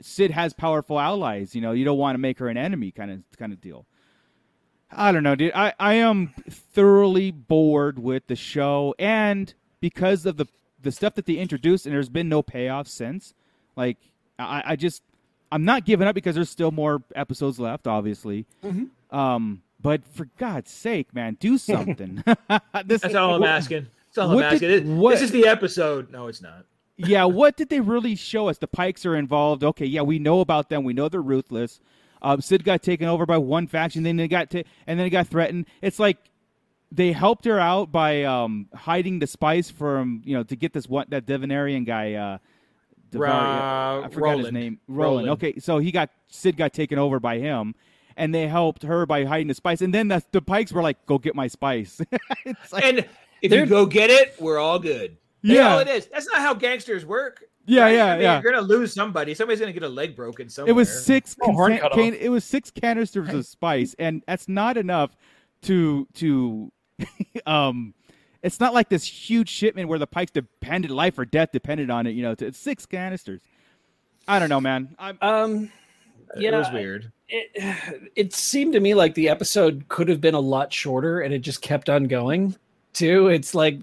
Cid 0.02 0.32
has 0.32 0.54
powerful 0.54 1.00
allies. 1.00 1.56
You 1.56 1.62
know, 1.62 1.72
you 1.72 1.86
don't 1.86 1.98
want 1.98 2.16
to 2.16 2.20
make 2.20 2.40
her 2.40 2.50
an 2.50 2.58
enemy, 2.58 2.92
kind 2.92 3.10
of 3.12 3.22
kind 3.38 3.54
of 3.54 3.62
deal. 3.62 3.86
I 4.92 5.12
don't 5.12 5.24
know, 5.24 5.36
dude. 5.36 5.54
I 5.56 5.74
I 5.80 5.94
am 5.96 6.34
thoroughly 6.50 7.32
bored 7.32 8.00
with 8.00 8.28
the 8.28 8.36
show, 8.36 8.94
and 9.00 9.54
because 9.80 10.26
of 10.26 10.38
the 10.38 10.46
the 10.82 10.92
stuff 10.92 11.16
that 11.16 11.26
they 11.26 11.34
introduced, 11.36 11.86
and 11.86 11.96
there's 11.96 12.10
been 12.10 12.30
no 12.30 12.42
payoff 12.44 12.88
since. 12.88 13.34
Like, 13.76 13.98
I 14.38 14.62
I 14.66 14.76
just 14.76 15.04
I'm 15.52 15.66
not 15.66 15.86
giving 15.86 16.08
up 16.08 16.16
because 16.16 16.36
there's 16.36 16.50
still 16.50 16.72
more 16.72 17.02
episodes 17.16 17.60
left, 17.60 17.88
obviously. 17.88 18.46
Um, 19.12 19.62
but 19.82 20.06
for 20.08 20.28
God's 20.38 20.72
sake, 20.72 21.14
man, 21.14 21.38
do 21.40 21.58
something. 21.58 22.24
this, 22.86 23.02
That's 23.02 23.16
all 23.16 23.36
I'm 23.36 23.44
asking. 23.44 23.88
That's 24.08 24.18
all 24.18 24.38
I'm 24.38 24.44
asking. 24.44 24.60
did- 24.70 24.84
This- 24.86 24.90
what- 24.90 25.12
This 25.12 25.22
is 25.22 25.32
the 25.32 25.48
episode. 25.48 26.12
No, 26.12 26.28
it's 26.28 26.42
not. 26.42 26.66
yeah, 26.98 27.26
what 27.26 27.56
did 27.58 27.70
they 27.70 27.80
really 27.80 28.16
show 28.16 28.50
us? 28.50 28.58
The 28.58 28.68
Pikes 28.68 29.06
are 29.06 29.16
involved. 29.16 29.64
Okay, 29.64 29.86
yeah, 29.86 30.02
we 30.02 30.18
know 30.20 30.40
about 30.42 30.70
them. 30.70 30.84
We 30.84 30.94
know 30.94 31.08
they're 31.10 31.22
ruthless. 31.22 31.80
Um, 32.24 32.42
Cid 32.42 32.64
got 32.64 32.82
taken 32.82 33.08
over 33.08 33.28
by 33.28 33.38
one 33.38 33.68
faction, 33.68 34.02
then 34.02 34.18
they 34.18 34.28
got 34.28 34.50
ta- 34.50 34.64
and 34.88 34.98
then 35.00 35.06
he 35.06 35.12
got 35.12 35.28
threatened. 35.28 35.68
It's 35.84 36.00
like 36.00 36.18
they 36.92 37.12
helped 37.12 37.46
her 37.46 37.60
out 37.60 37.92
by 37.92 38.24
um, 38.24 38.68
hiding 38.74 39.20
the 39.20 39.28
spice 39.28 39.70
from 39.70 40.22
you 40.26 40.36
know 40.36 40.42
to 40.44 40.56
get 40.56 40.74
this 40.74 40.88
one 40.88 41.06
that 41.10 41.28
Devaronian 41.28 41.86
guy. 41.86 42.14
Uh, 42.14 42.38
Devar- 43.12 43.26
Ra- 43.28 44.02
I 44.06 44.10
forgot 44.10 44.40
his 44.40 44.52
name. 44.52 44.80
Roland. 44.88 45.28
Roland. 45.28 45.30
Okay, 45.30 45.60
so 45.60 45.78
he 45.78 45.92
got 45.92 46.10
Sid 46.30 46.58
got 46.58 46.74
taken 46.74 46.98
over 46.98 47.20
by 47.20 47.38
him, 47.38 47.76
and 48.18 48.36
they 48.36 48.48
helped 48.48 48.84
her 48.84 49.06
by 49.06 49.24
hiding 49.24 49.48
the 49.48 49.54
spice. 49.54 49.82
And 49.82 49.94
then 49.94 50.10
the, 50.10 50.22
the 50.32 50.42
Pikes 50.42 50.74
were 50.74 50.82
like, 50.82 51.06
"Go 51.06 51.18
get 51.18 51.36
my 51.36 51.48
spice." 51.48 52.02
it's 52.46 52.74
like, 52.74 52.84
And 52.84 53.06
if 53.42 53.52
you 53.54 53.66
go 53.66 53.86
get 53.86 54.10
it, 54.10 54.36
we're 54.40 54.60
all 54.60 54.80
good. 54.80 55.16
That's 55.44 55.56
Yeah. 55.56 55.74
all 55.74 55.80
it 55.80 55.88
is. 55.88 56.08
That's 56.08 56.28
not 56.28 56.40
how 56.40 56.54
gangsters 56.54 57.06
work. 57.06 57.44
yeah, 57.66 57.84
right? 57.84 57.96
yeah, 57.96 58.06
I 58.06 58.12
mean, 58.14 58.22
yeah. 58.24 58.42
You're 58.42 58.52
gonna 58.52 58.66
lose 58.68 58.94
somebody. 58.94 59.34
Somebody's 59.34 59.60
gonna 59.60 59.72
get 59.72 59.84
a 59.84 59.90
leg 59.90 60.16
broken 60.16 60.50
somewhere. 60.50 60.72
It 60.72 60.74
was 60.76 61.06
six. 61.06 61.36
Oh, 61.42 61.52
horn 61.54 61.74
consa- 61.74 61.80
cut 61.82 61.92
can- 61.94 62.14
it 62.16 62.30
was 62.30 62.44
six 62.44 62.72
canisters 62.72 63.34
of 63.34 63.46
spice, 63.46 63.96
and 64.00 64.24
that's 64.28 64.50
not 64.50 64.76
enough 64.78 65.16
to 65.64 66.08
to. 66.16 66.72
um, 67.46 67.94
it's 68.42 68.60
not 68.60 68.74
like 68.74 68.90
this 68.90 69.04
huge 69.04 69.50
shipment 69.50 69.90
where 69.90 70.00
the 70.00 70.08
pikes 70.08 70.32
depended, 70.32 70.90
life 70.92 71.18
or 71.20 71.26
death 71.26 71.50
depended 71.52 71.90
on 71.92 72.08
it. 72.08 72.12
You 72.12 72.24
know, 72.24 72.36
it's 72.40 72.58
six 72.58 72.86
canisters. 72.86 73.42
I 74.28 74.40
don't 74.40 74.50
know, 74.50 74.62
man. 74.62 74.96
I'm, 75.00 75.18
Um, 75.22 75.72
yeah, 76.38 76.50
it 76.50 76.58
was 76.58 76.72
weird. 76.72 77.12
It, 77.30 78.10
it 78.16 78.34
seemed 78.34 78.74
to 78.74 78.80
me 78.80 78.94
like 78.94 79.14
the 79.16 79.30
episode 79.30 79.86
could 79.90 80.08
have 80.10 80.22
been 80.22 80.34
a 80.36 80.40
lot 80.40 80.72
shorter, 80.72 81.20
and 81.22 81.34
it 81.34 81.40
just 81.40 81.62
kept 81.62 81.90
on 81.90 82.06
going. 82.06 82.56
Too, 82.94 83.28
it's 83.28 83.54
like 83.54 83.80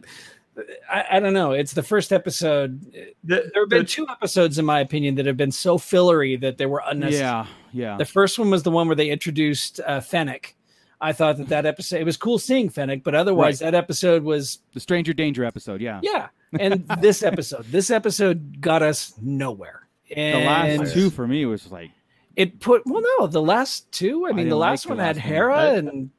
I, 0.90 1.04
I 1.12 1.20
don't 1.20 1.35
know. 1.35 1.52
It's 1.52 1.72
the 1.72 1.83
first 1.83 2.12
episode. 2.12 2.80
The, 3.24 3.50
There 3.52 3.62
have 3.62 3.68
been 3.68 3.80
the- 3.80 3.85
two 3.85 4.07
episodes, 4.11 4.59
in 4.59 4.64
my 4.64 4.80
opinion, 4.80 5.16
that 5.16 5.26
have 5.26 5.37
been 5.37 5.52
so 5.52 5.78
fillery 5.78 6.37
that 6.37 6.59
they 6.59 6.66
were 6.66 6.83
unnecessary. 6.87 7.22
yeah, 7.24 7.46
yeah. 7.72 7.96
The 7.96 8.04
first 8.04 8.38
one 8.38 8.50
was 8.50 8.62
the 8.62 8.70
one 8.70 8.87
where 8.87 8.96
they 8.96 9.11
introduced 9.11 9.80
uh, 9.87 10.00
Fennec. 10.00 10.54
I 11.00 11.12
thought 11.12 11.37
that 11.37 11.48
that 11.48 11.66
episode 11.66 12.00
it 12.00 12.04
was 12.04 12.16
cool 12.16 12.38
seeing 12.38 12.70
Fennec, 12.70 13.02
but 13.04 13.14
otherwise 13.14 13.59
that 13.59 13.74
episode 13.74 14.22
was 14.22 14.61
the 14.72 14.80
Stranger 14.80 15.12
Danger 15.12 15.44
episode. 15.44 15.80
Yeah, 15.83 16.00
yeah. 16.02 16.28
And 16.59 16.88
this 17.00 17.22
episode, 17.22 17.64
this 17.66 17.90
episode 17.90 18.61
got 18.61 18.80
us 18.80 19.12
nowhere. 19.20 19.87
And 20.14 20.40
the 20.78 20.83
last 20.85 20.94
two 20.94 21.11
for 21.11 21.26
me 21.26 21.44
was 21.46 21.70
like 21.70 21.90
it 22.37 22.61
put 22.61 22.83
well, 22.87 23.03
no, 23.18 23.27
the 23.27 23.42
last 23.42 23.90
two. 23.92 24.27
I 24.27 24.31
mean, 24.31 24.38
didn't 24.38 24.51
the 24.51 24.57
like 24.57 24.70
last 24.70 24.83
the 24.85 24.88
one 24.90 24.99
last 24.99 25.07
had 25.07 25.16
one. 25.16 25.23
Hera, 25.25 25.59
I- 25.59 25.75
and 25.77 26.11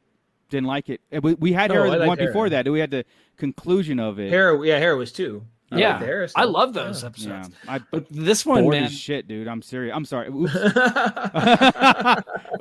didn't 0.49 0.67
like 0.67 0.89
it. 0.89 1.01
We, 1.23 1.33
we 1.35 1.53
had 1.53 1.69
No, 1.71 1.75
Hera 1.77 1.91
the 1.91 1.97
like 1.97 2.07
one 2.07 2.17
before 2.17 2.49
that. 2.49 2.67
We 2.69 2.79
had 2.79 2.91
the 2.91 3.03
conclusion 3.37 3.99
of 3.99 4.19
it. 4.19 4.29
Hera, 4.29 4.65
yeah, 4.65 4.79
Hera 4.79 4.95
was 4.95 5.11
two. 5.11 5.43
I 5.71 5.79
yeah, 5.79 5.99
liked 5.99 6.33
I 6.35 6.43
love 6.43 6.73
those 6.73 7.01
Yeah. 7.01 7.07
episodes. 7.09 7.49
yeah, 7.65 7.73
I 7.73 7.79
But 7.91 8.05
this 8.11 8.45
one, 8.45 8.63
bored 8.63 8.75
man, 8.75 8.83
as 8.83 8.93
shit, 8.93 9.27
dude. 9.27 9.47
I'm 9.47 9.63
serious. 9.63 9.93
I'm 9.95 10.05
sorry. 10.05 10.29
Oops. 10.33 10.45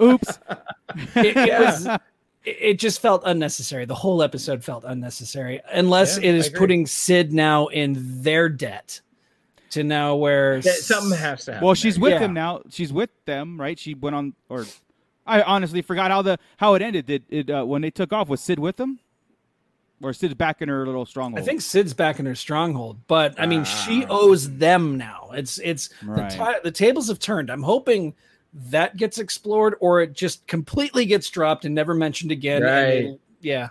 Oops. 0.01 0.39
it, 1.17 1.37
it 1.37 1.61
was 1.61 1.87
it- 1.87 2.01
it 2.45 2.79
just 2.79 3.01
felt 3.01 3.23
unnecessary. 3.25 3.87
The 3.87 3.95
whole 3.95 4.23
episode 4.23 4.63
felt 4.63 4.85
unnecessary, 4.87 5.63
unless 5.73 6.19
Yeah, 6.19 6.31
it 6.31 6.35
I 6.35 6.37
is 6.37 6.47
agree. 6.49 6.59
putting 6.59 6.87
Cid 6.87 7.33
now 7.33 7.69
in 7.69 7.97
their 8.23 8.51
debt 8.51 9.01
to 9.75 9.85
now 9.85 10.17
where 10.17 10.61
something 10.63 11.17
has 11.19 11.45
to 11.45 11.53
happen. 11.53 11.65
Well, 11.67 11.75
she's 11.75 11.95
there. 11.95 12.03
with 12.03 12.13
Yeah. 12.15 12.19
them 12.19 12.35
now. 12.35 12.63
She's 12.71 12.93
with 12.93 13.11
them, 13.27 13.61
right? 13.61 13.79
She 13.79 13.95
went 13.95 14.17
on, 14.17 14.35
or 14.49 14.67
I 15.27 15.43
honestly 15.43 15.83
forgot 15.83 16.11
how 16.11 16.23
the 16.23 16.39
how 16.57 16.75
it 16.75 16.83
ended. 16.83 17.07
Did 17.07 17.25
it 17.31 17.51
uh, 17.51 17.65
when 17.65 17.83
they 17.83 17.91
took 17.91 18.13
off? 18.13 18.29
Was 18.29 18.41
Cid 18.41 18.59
with 18.59 18.77
them, 18.77 18.99
or 20.03 20.13
Cid's 20.13 20.35
back 20.35 20.61
in 20.63 20.69
her 20.69 20.85
little 20.87 21.07
stronghold? 21.07 21.41
I 21.43 21.45
think 21.47 21.61
Cid's 21.61 21.95
back 21.95 22.19
in 22.19 22.27
her 22.27 22.35
stronghold, 22.35 22.99
but 23.07 23.35
I 23.39 23.47
mean, 23.47 23.61
Ah. 23.61 23.65
she 23.65 24.05
owes 24.07 24.51
them 24.57 24.97
now. 24.97 25.31
It's 25.35 25.59
it's 25.59 25.91
Right. 26.03 26.31
the, 26.31 26.37
ti- 26.37 26.61
the 26.65 26.71
tables 26.73 27.09
have 27.09 27.19
turned. 27.19 27.51
I'm 27.51 27.63
hoping 27.63 28.15
that 28.71 28.97
gets 28.97 29.19
explored, 29.19 29.75
or 29.81 30.01
it 30.03 30.13
just 30.13 30.47
completely 30.47 31.07
gets 31.07 31.29
dropped 31.31 31.65
and 31.65 31.75
never 31.75 31.93
mentioned 31.95 32.31
again. 32.33 32.63
Right. 32.63 32.87
it'll- 33.05 33.21
yeah, 33.41 33.71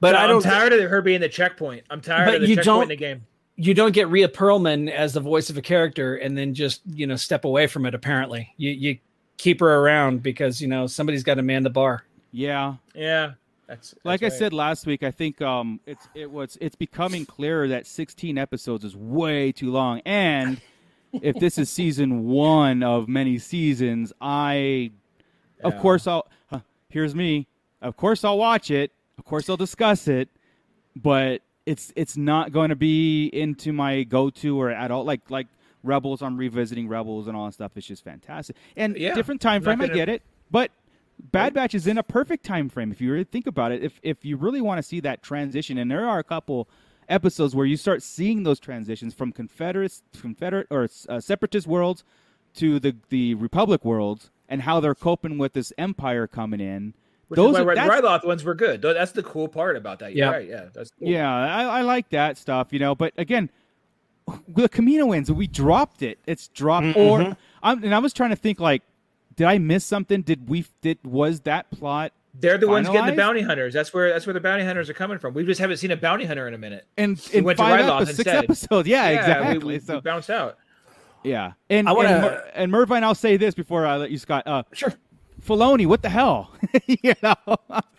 but 0.00 0.14
I 0.14 0.24
I'm 0.24 0.30
don't. 0.30 0.42
tired 0.42 0.72
of 0.72 0.88
her 0.88 1.02
being 1.02 1.20
the 1.20 1.28
checkpoint. 1.28 1.84
I'm 1.90 2.00
tired 2.00 2.34
of 2.36 2.40
the 2.42 2.46
you 2.48 2.56
checkpoint 2.56 2.64
don't- 2.64 2.82
in 2.84 2.88
the 2.90 2.96
game. 2.96 3.22
You 3.60 3.74
don't 3.74 3.92
get 3.92 4.08
Rhea 4.08 4.28
Perlman 4.28 4.90
as 4.90 5.12
the 5.12 5.20
voice 5.20 5.50
of 5.50 5.58
a 5.58 5.62
character 5.62 6.16
and 6.16 6.36
then 6.36 6.54
just 6.54 6.80
you 6.86 7.06
know 7.06 7.16
step 7.16 7.44
away 7.44 7.66
from 7.66 7.84
it. 7.84 7.94
Apparently, 7.94 8.52
you 8.56 8.70
you 8.70 8.98
keep 9.36 9.60
her 9.60 9.76
around 9.76 10.22
because 10.22 10.60
you 10.60 10.68
know 10.68 10.86
somebody's 10.86 11.22
got 11.22 11.34
to 11.34 11.42
man 11.42 11.62
the 11.62 11.70
bar. 11.70 12.04
yeah. 12.32 12.76
Yeah, 12.94 13.32
that's, 13.66 13.90
that's 13.90 14.04
Like 14.04 14.22
I 14.22 14.30
said 14.30 14.52
last 14.52 14.86
week, 14.86 15.02
I 15.02 15.10
think 15.10 15.42
um 15.42 15.78
it's 15.86 16.08
it 16.14 16.30
was 16.30 16.56
it's 16.60 16.74
becoming 16.74 17.26
clearer 17.26 17.68
that 17.68 17.86
16 17.86 18.38
episodes 18.38 18.84
is 18.84 18.96
way 18.96 19.52
too 19.52 19.70
long, 19.70 20.00
and 20.06 20.60
if 21.12 21.36
this 21.36 21.58
is 21.58 21.68
season 21.68 22.24
one 22.24 22.82
of 22.82 23.08
many 23.08 23.38
seasons, 23.38 24.12
I 24.22 24.90
of 25.62 25.76
course 25.78 26.06
I'll 26.06 26.26
huh, 26.50 26.60
here's 26.88 27.14
me. 27.14 27.46
Of 27.82 27.96
course 27.96 28.24
I'll 28.24 28.38
watch 28.38 28.70
it. 28.70 28.90
Of 29.18 29.26
course 29.26 29.50
I'll 29.50 29.58
discuss 29.58 30.08
it, 30.08 30.30
but 30.96 31.42
it's 31.66 31.92
it's 31.96 32.16
not 32.16 32.52
going 32.52 32.70
to 32.70 32.76
be 32.76 33.26
into 33.26 33.72
my 33.72 34.02
go-to 34.02 34.60
or 34.60 34.70
at 34.70 34.90
all. 34.90 35.04
Like 35.04 35.30
like 35.30 35.46
Rebels, 35.82 36.20
I'm 36.22 36.36
revisiting 36.36 36.88
Rebels 36.88 37.26
and 37.26 37.36
all 37.36 37.46
that 37.46 37.52
stuff. 37.52 37.72
It's 37.76 37.86
just 37.86 38.04
fantastic 38.04 38.56
and 38.76 38.96
Yeah. 38.96 39.14
different 39.14 39.40
time 39.40 39.62
frame. 39.62 39.80
I 39.80 39.86
gonna- 39.86 39.94
get 39.96 40.08
it, 40.08 40.22
but 40.50 40.70
Bad 41.32 41.52
Batch 41.54 41.74
is 41.74 41.86
in 41.86 41.98
a 41.98 42.02
perfect 42.02 42.44
time 42.44 42.68
frame 42.70 42.90
if 42.90 43.00
you 43.00 43.10
really 43.12 43.24
think 43.24 43.46
about 43.46 43.72
it. 43.72 43.82
If 43.82 44.00
if 44.02 44.24
you 44.24 44.36
really 44.36 44.60
want 44.60 44.78
to 44.78 44.82
see 44.82 45.00
that 45.00 45.22
transition, 45.22 45.76
and 45.78 45.90
there 45.90 46.08
are 46.08 46.18
a 46.18 46.24
couple 46.24 46.66
episodes 47.08 47.54
where 47.54 47.66
you 47.66 47.76
start 47.76 48.02
seeing 48.02 48.42
those 48.44 48.58
transitions 48.60 49.12
from 49.14 49.32
Confederate, 49.32 50.00
Confederate 50.18 50.66
or 50.70 50.88
uh, 51.08 51.20
separatist 51.20 51.66
worlds 51.66 52.04
to 52.54 52.80
the 52.80 52.96
the 53.10 53.34
Republic 53.34 53.84
worlds, 53.84 54.30
and 54.48 54.62
how 54.62 54.80
they're 54.80 54.94
coping 54.94 55.36
with 55.38 55.52
this 55.52 55.72
empire 55.78 56.26
coming 56.26 56.60
in. 56.60 56.94
Which 57.30 57.36
those 57.36 57.54
is 57.54 57.60
are, 57.60 57.64
why 57.64 57.74
the 57.74 57.80
that's- 57.80 58.00
Ryloth 58.02 58.26
ones 58.26 58.44
were 58.44 58.54
good. 58.54 58.82
That's 58.82 59.12
the 59.12 59.22
cool 59.22 59.48
part 59.48 59.76
about 59.76 60.00
that. 60.00 60.14
You're 60.14 60.26
Yeah. 60.26 60.32
right. 60.32 60.48
Yeah, 60.48 60.64
that's 60.74 60.90
cool. 60.98 61.08
yeah, 61.08 61.32
I, 61.32 61.62
I 61.78 61.82
like 61.82 62.10
that 62.10 62.36
stuff, 62.36 62.68
you 62.72 62.78
know. 62.78 62.94
But 62.94 63.12
again, 63.16 63.50
the 64.48 64.68
Camino 64.68 65.06
wins. 65.06 65.30
We 65.30 65.46
dropped 65.46 66.02
it. 66.02 66.18
It's 66.26 66.48
dropped. 66.48 66.96
Or 66.96 67.36
I'm, 67.62 67.82
and 67.84 67.94
I 67.94 67.98
was 67.98 68.12
trying 68.12 68.30
to 68.30 68.36
think 68.36 68.60
like, 68.60 68.82
did 69.36 69.46
I 69.46 69.58
miss 69.58 69.84
something? 69.84 70.22
Did 70.22 70.48
we? 70.48 70.66
Did 70.82 70.98
was 71.04 71.40
that 71.42 71.70
plot? 71.70 72.12
They're 72.34 72.58
the 72.58 72.68
ones 72.68 72.88
getting 72.88 73.06
the 73.06 73.12
bounty 73.16 73.40
hunters. 73.42 73.74
That's 73.74 73.92
where 73.94 74.10
that's 74.12 74.26
where 74.26 74.34
the 74.34 74.40
bounty 74.40 74.64
hunters 74.64 74.88
are 74.90 74.94
coming 74.94 75.18
from. 75.18 75.34
We 75.34 75.44
just 75.44 75.60
haven't 75.60 75.78
seen 75.78 75.90
a 75.90 75.96
bounty 75.96 76.24
hunter 76.26 76.46
in 76.46 76.54
a 76.54 76.58
minute. 76.58 76.86
And 76.96 77.20
We 77.32 77.38
in 77.38 77.44
went 77.44 77.58
to 77.58 77.64
five 77.64 77.80
Ryloth 77.80 77.96
episodes, 78.02 78.16
six 78.16 78.18
instead. 78.28 78.44
episodes. 78.44 78.88
Yeah, 78.88 79.08
we- 79.10 79.16
exactly. 79.16 79.58
We, 79.58 79.64
we, 79.64 79.78
so 79.80 80.00
bounced 80.00 80.30
out. 80.30 80.58
yeah, 81.24 81.52
and 81.68 81.88
I 81.88 81.92
wanna- 81.92 82.08
and, 82.10 82.22
Mer- 82.22 82.50
and 82.54 82.72
Mervine, 82.72 83.02
I'll 83.04 83.14
say 83.16 83.36
this 83.36 83.54
before 83.54 83.84
I 83.86 83.96
let 83.96 84.10
you, 84.10 84.18
Scott. 84.18 84.44
Uh, 84.46 84.62
Sure. 84.72 84.92
Filoni, 85.40 85.86
what 85.86 86.02
the 86.02 86.08
hell? 86.08 86.52
you 86.86 87.14
know, 87.22 87.34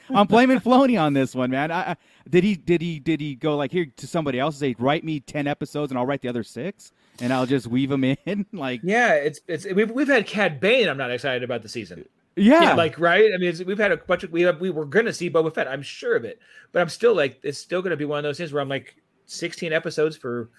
I'm 0.09 0.27
blaming 0.27 0.59
Filoni 0.59 1.01
on 1.01 1.13
this 1.13 1.35
one, 1.35 1.51
man. 1.51 1.71
I, 1.71 1.91
I, 1.91 1.95
did 2.29 2.43
he 2.43 2.55
did 2.55 2.81
he 2.81 2.99
did 2.99 3.19
he 3.19 3.35
go 3.35 3.57
like 3.57 3.71
here 3.71 3.85
to 3.97 4.07
somebody 4.07 4.39
else 4.39 4.55
and 4.55 4.59
say 4.59 4.75
write 4.79 5.03
me 5.03 5.19
ten 5.19 5.47
episodes 5.47 5.91
and 5.91 5.99
I'll 5.99 6.05
write 6.05 6.21
the 6.21 6.29
other 6.29 6.43
six 6.43 6.91
and 7.19 7.33
I'll 7.33 7.45
just 7.45 7.67
weave 7.67 7.89
them 7.89 8.03
in 8.03 8.45
like 8.53 8.81
Yeah, 8.83 9.13
it's 9.13 9.39
it's 9.47 9.65
we've 9.65 9.91
we've 9.91 10.07
had 10.07 10.27
Cad 10.27 10.59
Bane. 10.59 10.87
I'm 10.87 10.97
not 10.97 11.11
excited 11.11 11.43
about 11.43 11.61
the 11.61 11.69
season. 11.69 12.05
yeah, 12.35 12.73
Like 12.73 12.99
right? 12.99 13.31
I 13.33 13.37
mean, 13.37 13.49
it's, 13.49 13.63
we've 13.63 13.77
had 13.77 13.91
a 13.91 13.97
bunch 13.97 14.23
of 14.23 14.31
we 14.31 14.43
have, 14.43 14.61
we 14.61 14.69
were 14.69 14.85
gonna 14.85 15.13
see 15.13 15.29
Boba 15.29 15.53
Fett. 15.53 15.67
I'm 15.67 15.81
sure 15.81 16.15
of 16.15 16.25
it, 16.25 16.39
but 16.71 16.81
I'm 16.81 16.89
still 16.89 17.15
like 17.15 17.39
it's 17.43 17.57
still 17.57 17.81
gonna 17.81 17.97
be 17.97 18.05
one 18.05 18.19
of 18.19 18.23
those 18.23 18.37
things 18.37 18.53
where 18.53 18.61
I'm 18.61 18.69
like 18.69 18.95
16 19.25 19.73
episodes 19.73 20.17
for 20.17 20.49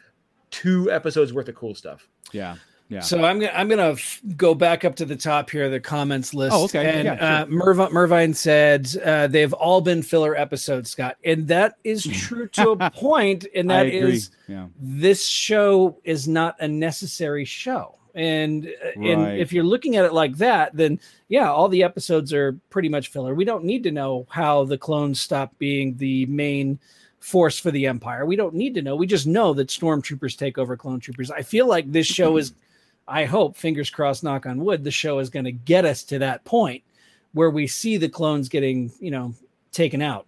two 0.51 0.91
episodes 0.91 1.33
worth 1.33 1.49
of 1.49 1.55
cool 1.55 1.75
stuff. 1.75 2.09
yeah, 2.33 2.57
yeah. 2.93 3.01
So 3.01 3.25
I'm 3.25 3.41
gonna 3.41 3.53
I'm 3.55 3.69
gonna 3.69 3.93
f- 3.93 4.21
go 4.37 4.55
back 4.55 4.85
up 4.85 4.95
to 4.97 5.07
the 5.07 5.17
top 5.17 5.49
here, 5.49 5.71
the 5.71 5.81
comments 5.81 6.35
list. 6.35 6.55
Oh, 6.55 6.65
okay. 6.65 6.85
And 6.99 7.07
Yeah, 7.07 7.43
uh, 7.43 7.47
Merv- 7.47 7.91
Mervine 7.91 8.35
said 8.35 8.95
uh, 9.03 9.29
they've 9.29 9.53
all 9.55 9.81
been 9.81 10.03
filler 10.03 10.37
episodes, 10.37 10.91
Scott, 10.91 11.17
and 11.25 11.49
that 11.49 11.77
is 11.85 12.05
true 12.13 12.49
to 12.49 12.71
a 12.73 12.91
point. 12.91 13.47
And 13.55 13.71
that 13.71 13.87
is 13.87 14.31
yeah, 14.47 14.67
this 14.79 15.27
show 15.27 15.99
is 16.05 16.29
not 16.29 16.57
a 16.61 16.69
necessary 16.69 17.47
show. 17.47 17.99
And 18.15 18.67
uh, 18.67 19.01
and 19.01 19.41
if 19.41 19.55
you're 19.55 19.65
looking 19.65 19.97
at 19.97 20.05
it 20.05 20.13
like 20.13 20.37
that, 20.37 20.77
then 20.77 21.01
yeah, 21.29 21.51
all 21.51 21.69
the 21.69 21.83
episodes 21.83 22.31
are 22.35 22.53
pretty 22.69 22.91
much 22.91 23.09
filler. 23.09 23.35
We 23.35 23.47
don't 23.47 23.65
need 23.65 23.83
to 23.85 23.91
know 23.91 24.27
how 24.29 24.65
the 24.65 24.77
clones 24.77 25.19
stop 25.19 25.57
being 25.59 25.97
the 25.97 26.27
main 26.27 26.79
force 27.21 27.59
for 27.59 27.71
the 27.71 27.87
empire. 27.87 28.27
We 28.27 28.37
don't 28.37 28.55
need 28.55 28.75
to 28.75 28.83
know. 28.83 28.97
We 28.97 29.07
just 29.07 29.27
know 29.27 29.55
that 29.55 29.69
stormtroopers 29.69 30.37
take 30.37 30.59
over 30.59 30.77
clone 30.77 31.01
troopers. 31.01 31.31
I 31.31 31.41
feel 31.43 31.67
like 31.67 31.91
this 31.91 32.07
show 32.07 32.37
is 32.37 32.53
I 33.07 33.25
hope, 33.25 33.57
fingers 33.57 33.91
crossed, 33.91 34.23
knock 34.23 34.47
on 34.47 34.65
wood, 34.65 34.85
the 34.85 34.91
show 34.91 35.19
is 35.19 35.31
going 35.31 35.45
to 35.45 35.53
get 35.53 35.85
us 35.85 36.03
to 36.05 36.19
that 36.21 36.45
point 36.45 36.83
where 37.33 37.51
we 37.51 37.67
see 37.67 37.97
the 37.97 38.09
clones 38.09 38.49
getting, 38.49 38.93
you 39.01 39.11
know, 39.11 39.35
taken 39.73 40.03
out. 40.03 40.27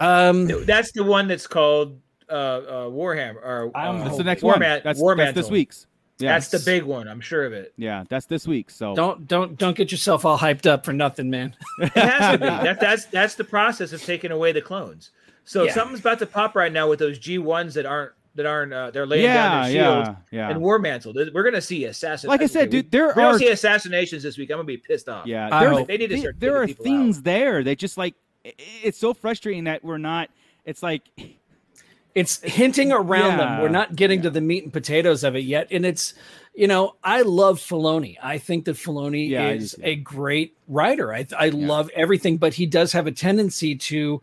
Um, 0.00 0.46
That's 0.64 0.92
the 0.92 1.04
one 1.04 1.28
that's 1.28 1.46
called 1.46 1.98
uh, 2.30 2.32
uh 2.32 2.84
Warhammer 2.90 3.36
or 3.36 3.70
I'm 3.74 4.02
uh, 4.02 4.04
that's 4.04 4.16
the 4.18 4.24
next 4.24 4.42
War 4.42 4.52
one. 4.52 4.60
Man- 4.60 4.80
that's 4.84 5.00
War 5.00 5.16
that's 5.16 5.34
this 5.34 5.50
week's. 5.50 5.86
Yeah. 6.18 6.32
That's 6.32 6.48
the 6.48 6.58
big 6.58 6.82
one. 6.82 7.06
I'm 7.06 7.20
sure 7.20 7.44
of 7.44 7.52
it. 7.52 7.72
Yeah, 7.76 8.04
that's 8.08 8.26
this 8.26 8.46
week. 8.46 8.70
So 8.70 8.94
Don't 8.94 9.26
don't 9.28 9.56
don't 9.56 9.76
get 9.76 9.92
yourself 9.92 10.24
all 10.24 10.36
hyped 10.36 10.66
up 10.66 10.84
for 10.84 10.92
nothing, 10.92 11.30
man. 11.30 11.54
It 11.78 11.92
has 11.96 12.32
to 12.32 12.38
be. 12.38 12.46
That, 12.46 12.80
that's 12.80 13.06
that's 13.06 13.34
the 13.36 13.44
process 13.44 13.92
of 13.92 14.02
taking 14.02 14.32
away 14.32 14.52
the 14.52 14.60
clones. 14.60 15.10
So 15.44 15.64
Yeah. 15.64 15.72
something's 15.72 16.00
about 16.00 16.18
to 16.18 16.26
pop 16.26 16.54
right 16.56 16.72
now 16.72 16.88
with 16.88 16.98
those 16.98 17.18
G 17.18 17.38
ones 17.38 17.74
that 17.74 17.86
aren't 17.86 18.12
that 18.38 18.46
aren't 18.46 18.72
uh, 18.72 18.90
they're 18.90 19.06
laying 19.06 19.24
yeah, 19.24 19.34
down 19.34 19.62
their 19.62 19.72
shields 19.72 20.08
yeah, 20.32 20.38
yeah. 20.38 20.50
and 20.50 20.60
War 20.62 20.78
Mantle. 20.78 21.12
We're 21.14 21.44
gonna 21.44 21.60
see 21.60 21.84
assassin. 21.84 22.28
Like 22.28 22.40
I 22.40 22.46
said, 22.46 22.72
we- 22.72 22.82
dude, 22.82 22.90
there 22.90 23.10
if 23.10 23.16
we 23.16 23.22
don't 23.22 23.34
are- 23.34 23.38
see 23.38 23.50
assassinations 23.50 24.22
this 24.22 24.38
week. 24.38 24.50
I'm 24.50 24.56
gonna 24.56 24.64
be 24.64 24.78
pissed 24.78 25.08
off. 25.08 25.26
Yeah, 25.26 25.60
there, 25.60 25.70
hope- 25.70 25.86
They 25.88 25.98
need 25.98 26.08
to 26.08 26.18
start 26.18 26.40
there 26.40 26.56
are 26.62 26.66
people 26.66 26.84
things 26.84 27.22
there. 27.22 27.62
They 27.62 27.76
just 27.76 27.98
like 27.98 28.14
it's 28.44 28.98
so 28.98 29.12
frustrating 29.14 29.64
that 29.64 29.84
we're 29.84 29.98
not. 29.98 30.30
It's 30.64 30.82
like 30.82 31.02
It's 32.14 32.40
hinting 32.40 32.90
around 32.90 33.36
them. 33.36 33.60
We're 33.60 33.68
not 33.68 33.94
getting 33.94 34.22
to 34.22 34.30
the 34.30 34.40
meat 34.40 34.64
and 34.64 34.72
potatoes 34.72 35.22
of 35.22 35.36
it 35.36 35.44
yet. 35.44 35.68
And 35.70 35.86
it's, 35.86 36.14
you 36.52 36.66
know, 36.66 36.96
I 37.04 37.22
love 37.22 37.60
Filoni. 37.60 38.16
I 38.20 38.38
think 38.38 38.64
that 38.64 38.74
Filoni 38.76 39.28
Yeah, 39.28 39.50
is 39.50 39.72
too. 39.72 39.82
a 39.84 39.94
great 39.94 40.56
writer. 40.66 41.14
I, 41.14 41.26
I 41.38 41.50
love 41.50 41.90
everything, 41.94 42.38
but 42.38 42.54
he 42.54 42.66
does 42.66 42.92
have 42.92 43.06
a 43.06 43.12
tendency 43.12 43.76
to 43.76 44.20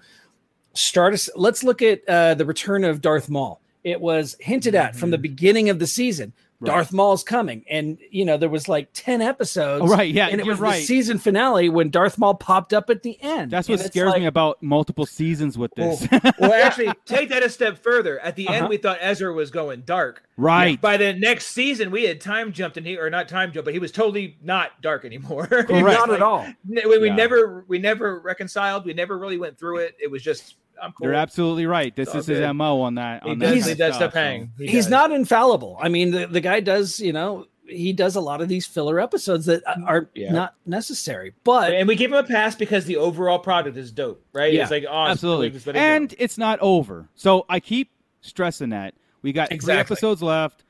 start 0.73 1.13
us. 1.13 1.29
Let's 1.37 1.63
look 1.63 1.81
at 1.81 2.01
uh, 2.09 2.33
the 2.33 2.45
return 2.45 2.83
of 2.83 2.99
Darth 3.01 3.29
Maul. 3.29 3.61
It 3.85 4.01
was 4.01 4.35
hinted 4.39 4.73
at 4.75 4.95
from 4.95 5.11
the 5.11 5.17
beginning 5.17 5.69
of 5.69 5.79
the 5.79 5.87
season. 5.87 6.33
Darth 6.63 6.91
Maul's 6.93 7.23
coming, 7.23 7.63
and 7.69 7.99
you 8.09 8.25
know 8.25 8.37
there 8.37 8.49
was 8.49 8.67
like 8.67 8.87
ten 8.93 9.21
episodes. 9.21 9.83
Oh, 9.83 9.87
right, 9.95 10.11
yeah, 10.11 10.29
and 10.29 10.39
it 10.39 10.45
you're 10.47 10.53
was 10.55 10.59
right. 10.59 10.77
the 10.79 10.85
season 10.85 11.19
finale 11.19 11.69
when 11.69 11.91
Darth 11.91 12.17
Maul 12.17 12.33
popped 12.33 12.73
up 12.73 12.89
at 12.89 13.03
the 13.03 13.21
end. 13.21 13.51
that's 13.51 13.69
what 13.69 13.81
scares 13.81 14.09
like- 14.09 14.21
me 14.21 14.25
about 14.25 14.63
multiple 14.63 15.05
seasons 15.05 15.57
with 15.59 15.71
this. 15.75 16.07
well, 16.39 16.53
actually, 16.65 16.91
take 17.05 17.29
that 17.29 17.43
a 17.43 17.49
step 17.49 17.77
further. 17.83 18.19
At 18.21 18.35
the 18.37 18.47
Uh-huh. 18.47 18.57
end, 18.57 18.69
we 18.69 18.77
thought 18.77 18.97
Ezra 19.01 19.31
was 19.33 19.51
going 19.51 19.81
dark. 19.81 20.23
right. 20.37 20.79
By 20.81 20.97
the 20.97 21.13
next 21.13 21.47
season, 21.47 21.91
we 21.91 22.05
had 22.05 22.19
time 22.21 22.51
jumped, 22.53 22.77
and 22.77 22.87
he 22.87 22.97
or 22.97 23.09
not 23.11 23.27
time 23.29 23.51
jumped, 23.51 23.65
but 23.65 23.73
he 23.73 23.79
was 23.79 23.91
totally 23.91 24.37
not 24.41 24.81
dark 24.81 25.05
anymore. 25.05 25.45
Correct. 25.47 25.69
He 25.69 25.83
was 25.83 25.93
Not 25.93 26.09
at 26.09 26.21
all. 26.23 26.47
We, 26.67 26.97
we 26.97 27.07
Yeah. 27.09 27.15
never 27.15 27.65
we 27.67 27.77
never 27.77 28.17
reconciled. 28.21 28.85
We 28.85 28.93
never 28.93 29.17
really 29.19 29.37
went 29.37 29.59
through 29.59 29.79
it. 29.79 29.97
It 30.01 30.09
was 30.09 30.23
just 30.23 30.55
I'm 30.81 30.91
cool. 30.93 31.05
You're 31.07 31.15
absolutely 31.15 31.65
right. 31.65 31.95
This 31.95 32.07
It's 32.09 32.15
all 32.15 32.19
is 32.21 32.27
his 32.27 32.53
mo 32.53 32.81
on 32.81 32.95
that. 32.95 33.23
He 33.23 33.29
On 33.31 33.39
does, 33.39 33.49
that 33.49 33.55
he 33.55 33.61
kind 33.61 33.71
of 33.71 33.77
does 33.77 33.95
stuff 33.95 34.13
so- 34.13 34.47
He 34.57 34.67
he's 34.67 34.85
does. 34.85 34.91
not 34.91 35.11
infallible. 35.11 35.77
I 35.79 35.89
mean, 35.89 36.11
the, 36.11 36.27
the 36.27 36.41
guy 36.41 36.59
does, 36.59 36.99
you 36.99 37.13
know, 37.13 37.47
he 37.67 37.93
does 37.93 38.15
a 38.15 38.21
lot 38.21 38.41
of 38.41 38.47
these 38.47 38.67
filler 38.67 38.99
episodes 38.99 39.47
that 39.47 39.63
are 39.87 40.07
Yeah. 40.13 40.31
not 40.31 40.53
necessary. 40.67 41.33
But 41.43 41.73
and 41.73 41.87
we 41.87 41.95
give 41.95 42.11
him 42.11 42.17
a 42.17 42.23
pass 42.23 42.55
because 42.55 42.85
the 42.85 42.97
overall 42.97 43.39
product 43.39 43.75
is 43.77 43.91
dope, 43.91 44.23
right? 44.33 44.53
Yeah, 44.53 44.59
oh, 44.59 44.63
it's 44.63 44.71
like 44.71 44.85
awesome. 44.87 45.11
Absolutely. 45.13 45.49
Just 45.49 45.65
let 45.65 45.73
go. 45.73 45.79
And 45.79 46.13
it's 46.19 46.37
not 46.37 46.59
over. 46.59 47.09
So 47.15 47.45
I 47.49 47.59
keep 47.59 47.89
stressing 48.21 48.69
that. 48.69 48.93
We 49.23 49.33
got 49.33 49.49
three 49.49 49.73
episodes 49.73 50.21
left. 50.21 50.63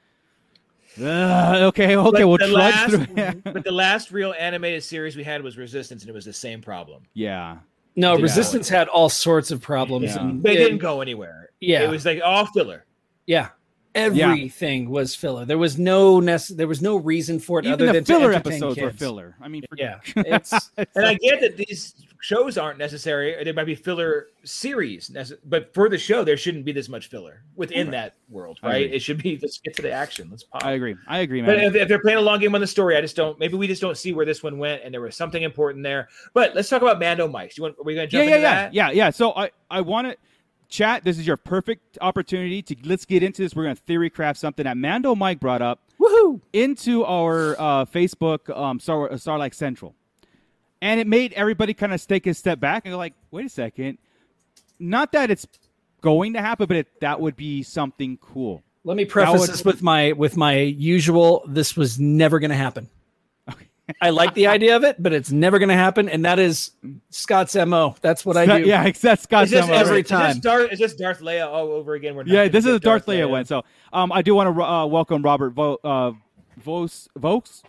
Ugh, 0.97 1.55
okay, 1.63 1.97
okay, 1.97 2.09
But 2.21 2.27
we'll 2.27 2.37
the 2.37 2.47
trudge 2.47 2.51
last, 2.53 2.89
through. 2.91 3.41
but 3.53 3.63
the 3.65 3.71
last 3.71 4.11
real 4.11 4.33
animated 4.39 4.81
series 4.81 5.17
we 5.17 5.25
had 5.25 5.41
was 5.43 5.57
Resistance, 5.57 6.03
and 6.03 6.09
it 6.09 6.13
was 6.13 6.23
the 6.23 6.31
same 6.31 6.61
problem. 6.61 7.03
yeah. 7.13 7.57
No, 7.95 8.15
Yeah. 8.17 8.21
Resistance 8.23 8.69
had 8.69 8.87
all 8.87 9.09
sorts 9.09 9.51
of 9.51 9.61
problems. 9.61 10.15
Yeah. 10.15 10.21
And 10.21 10.43
They 10.43 10.51
and- 10.51 10.57
didn't 10.59 10.77
go 10.79 11.01
anywhere. 11.01 11.49
Yeah. 11.59 11.83
it 11.83 11.89
was 11.89 12.05
like 12.05 12.21
all 12.23 12.45
filler. 12.47 12.85
Yeah. 13.25 13.49
Everything 13.95 14.89
was 14.89 15.15
filler. 15.15 15.45
There 15.45 15.57
was 15.57 15.79
no 15.79 16.19
nece- 16.19 16.55
there 16.55 16.67
was 16.67 16.81
no 16.81 16.97
reason 16.97 17.39
for 17.39 17.59
it 17.59 17.65
Even 17.65 17.73
other 17.73 17.85
the 17.87 17.93
than 17.93 18.03
filler 18.05 18.29
to 18.31 18.35
entertain 18.35 18.53
episodes 18.63 18.81
were 18.81 18.91
filler. 18.91 19.35
I 19.41 19.47
mean, 19.47 19.63
Yeah. 19.77 19.99
It's 20.17 20.53
And 20.77 21.05
I 21.05 21.13
get 21.15 21.39
that 21.41 21.55
these 21.57 21.95
shows 22.21 22.57
aren't 22.57 22.79
necessary; 22.79 23.43
they 23.43 23.51
might 23.51 23.65
be 23.65 23.75
filler 23.75 24.27
series. 24.43 25.11
But 25.45 25.73
for 25.73 25.89
the 25.89 25.97
show, 25.97 26.23
there 26.23 26.37
shouldn't 26.37 26.65
be 26.65 26.71
this 26.71 26.89
much 26.89 27.07
filler 27.07 27.43
within 27.55 27.91
that 27.91 28.15
world, 28.29 28.59
right? 28.63 28.91
It 28.91 29.01
should 29.01 29.21
be 29.21 29.37
let's 29.41 29.59
get 29.59 29.75
to 29.75 29.81
the 29.81 29.91
action. 29.91 30.27
Let's 30.31 30.43
pop. 30.43 30.65
I 30.65 30.71
agree. 30.71 30.95
I 31.07 31.19
agree, 31.19 31.41
But 31.41 31.57
man. 31.57 31.65
if, 31.65 31.75
if 31.75 31.87
they're 31.87 32.01
playing 32.01 32.17
a 32.17 32.21
long 32.21 32.39
game 32.39 32.55
on 32.55 32.61
the 32.61 32.67
story, 32.67 32.97
I 32.97 33.01
just 33.01 33.15
don't. 33.15 33.39
Maybe 33.39 33.55
we 33.55 33.67
just 33.67 33.81
don't 33.81 33.97
see 33.97 34.13
where 34.13 34.25
this 34.25 34.43
one 34.43 34.57
went, 34.57 34.83
and 34.83 34.93
there 34.93 35.01
was 35.01 35.15
something 35.15 35.43
important 35.43 35.83
there. 35.83 36.09
But 36.33 36.55
let's 36.55 36.69
talk 36.69 36.81
about 36.81 36.99
Mando 36.99 37.27
Mike's. 37.27 37.57
You 37.57 37.63
want? 37.63 37.77
Are 37.79 37.83
we 37.83 37.95
going 37.95 38.09
to 38.09 38.15
yeah, 38.15 38.21
jump 38.23 38.29
yeah, 38.29 38.35
into 38.35 38.47
yeah, 38.47 38.55
that? 38.55 38.73
yeah, 38.73 38.91
yeah. 38.91 39.09
So 39.09 39.33
I, 39.33 39.51
I 39.69 39.81
want 39.81 40.07
to 40.07 40.17
chat. 40.69 41.03
This 41.03 41.17
is 41.17 41.27
your 41.27 41.37
perfect 41.37 41.97
opportunity 42.01 42.61
to 42.63 42.75
let's 42.83 43.05
get 43.05 43.23
into 43.23 43.41
this. 43.41 43.55
We're 43.55 43.63
going 43.63 43.75
to 43.75 43.81
theory 43.83 44.09
craft 44.09 44.39
something 44.39 44.63
that 44.63 44.77
Mando 44.77 45.15
Mike 45.15 45.39
brought 45.39 45.61
up 45.61 45.81
woohoo. 45.99 46.41
into 46.53 47.05
our 47.05 47.59
uh, 47.59 47.85
Facebook 47.85 48.55
um, 48.55 48.79
Star 48.79 49.17
Starlight 49.17 49.55
Central, 49.55 49.95
and 50.85 50.99
it 50.99 51.07
made 51.07 51.33
everybody 51.33 51.73
kind 51.73 51.93
of 51.93 52.05
take 52.05 52.27
a 52.27 52.33
step 52.33 52.59
back 52.59 52.85
and 52.85 52.93
go 52.93 52.97
like, 52.97 53.13
"Wait 53.31 53.45
a 53.45 53.49
second, 53.49 53.97
not 54.79 55.11
that 55.13 55.31
it's 55.31 55.47
going 56.01 56.33
to 56.33 56.41
happen, 56.41 56.67
but 56.67 56.77
it, 56.77 56.99
that 57.01 57.19
would 57.19 57.35
be 57.35 57.63
something 57.63 58.17
cool." 58.17 58.61
Let 58.83 58.95
me 58.97 59.05
preface 59.05 59.41
would- 59.41 59.49
this 59.49 59.65
with 59.65 59.81
my 59.81 60.11
with 60.11 60.37
my 60.37 60.57
usual 60.59 61.43
this 61.47 61.75
was 61.75 61.99
never 61.99 62.39
going 62.39 62.51
to 62.51 62.57
happen. 62.57 62.89
I 64.01 64.09
like 64.09 64.33
the 64.33 64.47
idea 64.47 64.75
of 64.75 64.83
it, 64.83 64.95
but 65.01 65.13
it's 65.13 65.31
never 65.31 65.59
going 65.59 65.69
to 65.69 65.75
happen 65.75 66.09
and 66.09 66.25
that 66.25 66.39
is 66.39 66.71
Scott's 67.11 67.55
MO. 67.55 67.95
That's 68.01 68.25
what 68.25 68.35
I 68.35 68.45
do. 68.47 68.67
Yeah, 68.67 68.89
that's 68.89 69.23
Scott 69.23 69.43
Is 69.43 69.51
this, 69.51 69.61
Summer. 69.61 69.75
every 69.75 69.99
is 69.99 70.03
this 70.05 70.09
time. 70.09 70.39
Darth, 70.39 70.71
is 70.71 70.79
this 70.79 70.95
Darth 70.95 71.19
Leia 71.19 71.45
all 71.45 71.67
over 71.71 71.93
again? 71.93 72.15
We're 72.15 72.23
Yeah, 72.25 72.47
this 72.47 72.65
is 72.65 72.71
get 72.71 72.75
a 72.77 72.79
Darth 72.79 73.05
Leia 73.05 73.29
one. 73.29 73.45
So 73.45 73.63
um, 73.93 74.11
I 74.11 74.23
do 74.23 74.33
want 74.33 74.55
to 74.55 74.63
uh, 74.63 74.85
welcome 74.87 75.21
Robert 75.21 75.51
Vo- 75.51 75.79
uh, 75.83 76.13
Vos 76.57 77.07
Vokes. 77.15 77.61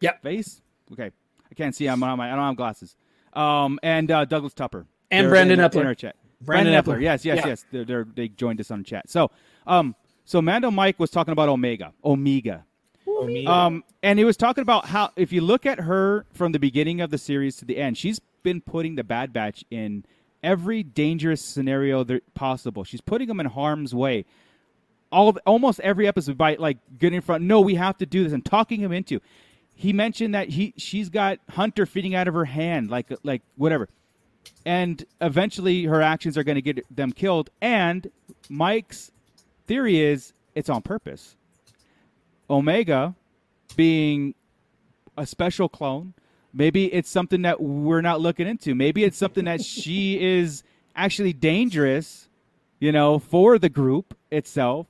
Yep. 0.00 0.22
Face. 0.22 0.60
Okay, 0.92 1.04
I 1.06 1.10
can't 1.58 1.74
see. 1.74 1.86
I'm 1.88 2.02
on 2.02 2.16
my. 2.16 2.32
I 2.32 2.36
don't 2.36 2.44
have 2.46 2.56
glasses. 2.56 2.96
Um, 3.34 3.78
and 3.82 4.10
uh, 4.10 4.24
Douglas 4.24 4.54
Tupper 4.54 4.86
And 5.10 5.24
They're 5.24 5.30
Brandon 5.30 5.60
in- 5.60 5.70
Epler. 5.70 5.80
in 5.82 5.86
our 5.86 5.94
chat. 5.94 6.16
Brandon 6.40 6.72
Brandon, 6.72 6.94
Epler. 6.94 6.98
Epler. 6.98 7.02
Yes, 7.02 7.24
yes, 7.24 7.38
Yeah. 7.38 7.46
yes. 7.48 7.64
They're, 7.70 7.84
they're, 7.84 8.06
they 8.14 8.28
joined 8.28 8.60
us 8.60 8.70
on 8.70 8.84
chat. 8.84 9.10
So 9.10 9.30
um, 9.66 9.94
so 10.24 10.40
Mando 10.40 10.70
Mike 10.70 10.98
was 10.98 11.10
talking 11.10 11.32
about 11.32 11.48
Omega. 11.48 11.92
Omega. 12.04 12.64
Omega. 13.06 13.50
Um, 13.50 13.84
and 14.02 14.18
he 14.18 14.24
was 14.24 14.36
talking 14.36 14.62
about 14.62 14.86
how 14.86 15.10
if 15.16 15.32
you 15.32 15.40
look 15.40 15.66
at 15.66 15.80
her 15.80 16.26
from 16.32 16.52
the 16.52 16.58
beginning 16.58 17.00
of 17.00 17.10
the 17.10 17.18
series 17.18 17.56
to 17.56 17.64
the 17.64 17.76
end, 17.76 17.98
she's 17.98 18.20
been 18.42 18.60
putting 18.60 18.94
the 18.94 19.02
Bad 19.04 19.32
Batch 19.32 19.64
in 19.70 20.04
every 20.42 20.82
dangerous 20.84 21.44
scenario 21.44 22.04
there, 22.04 22.20
possible. 22.34 22.84
She's 22.84 23.00
putting 23.00 23.26
them 23.28 23.40
in 23.40 23.46
harm's 23.46 23.94
way. 23.94 24.24
All 25.10 25.28
of, 25.30 25.38
almost 25.46 25.80
every 25.80 26.06
episode 26.06 26.36
by 26.38 26.54
like 26.56 26.76
getting 26.98 27.16
in 27.16 27.22
front. 27.22 27.42
No, 27.42 27.60
we 27.60 27.74
have 27.76 27.96
to 27.98 28.06
do 28.06 28.22
this 28.24 28.32
and 28.32 28.44
talking 28.44 28.80
him 28.80 28.92
into. 28.92 29.20
He 29.78 29.92
mentioned 29.92 30.34
that 30.34 30.48
he 30.48 30.74
she's 30.76 31.08
got 31.08 31.38
Hunter 31.50 31.86
feeding 31.86 32.12
out 32.12 32.26
of 32.26 32.34
her 32.34 32.46
hand, 32.46 32.90
like 32.90 33.06
like 33.22 33.42
whatever, 33.54 33.88
and 34.66 35.04
eventually 35.20 35.84
her 35.84 36.02
actions 36.02 36.36
are 36.36 36.42
going 36.42 36.56
to 36.56 36.62
get 36.62 36.84
them 36.94 37.12
killed. 37.12 37.50
And 37.62 38.10
Mike's 38.48 39.12
theory 39.68 40.00
is 40.00 40.32
it's 40.56 40.68
on 40.68 40.82
purpose. 40.82 41.36
Omega 42.50 43.14
being 43.76 44.34
a 45.16 45.24
special 45.24 45.68
clone. 45.68 46.12
Maybe 46.52 46.92
it's 46.92 47.08
something 47.08 47.42
that 47.42 47.62
we're 47.62 48.00
not 48.00 48.20
looking 48.20 48.48
into. 48.48 48.74
Maybe 48.74 49.04
it's 49.04 49.16
something 49.16 49.44
that 49.44 49.62
she 49.62 50.20
is 50.20 50.64
actually 50.96 51.34
dangerous, 51.34 52.28
you 52.80 52.90
know, 52.90 53.20
for 53.20 53.60
the 53.60 53.68
group 53.68 54.18
itself, 54.32 54.88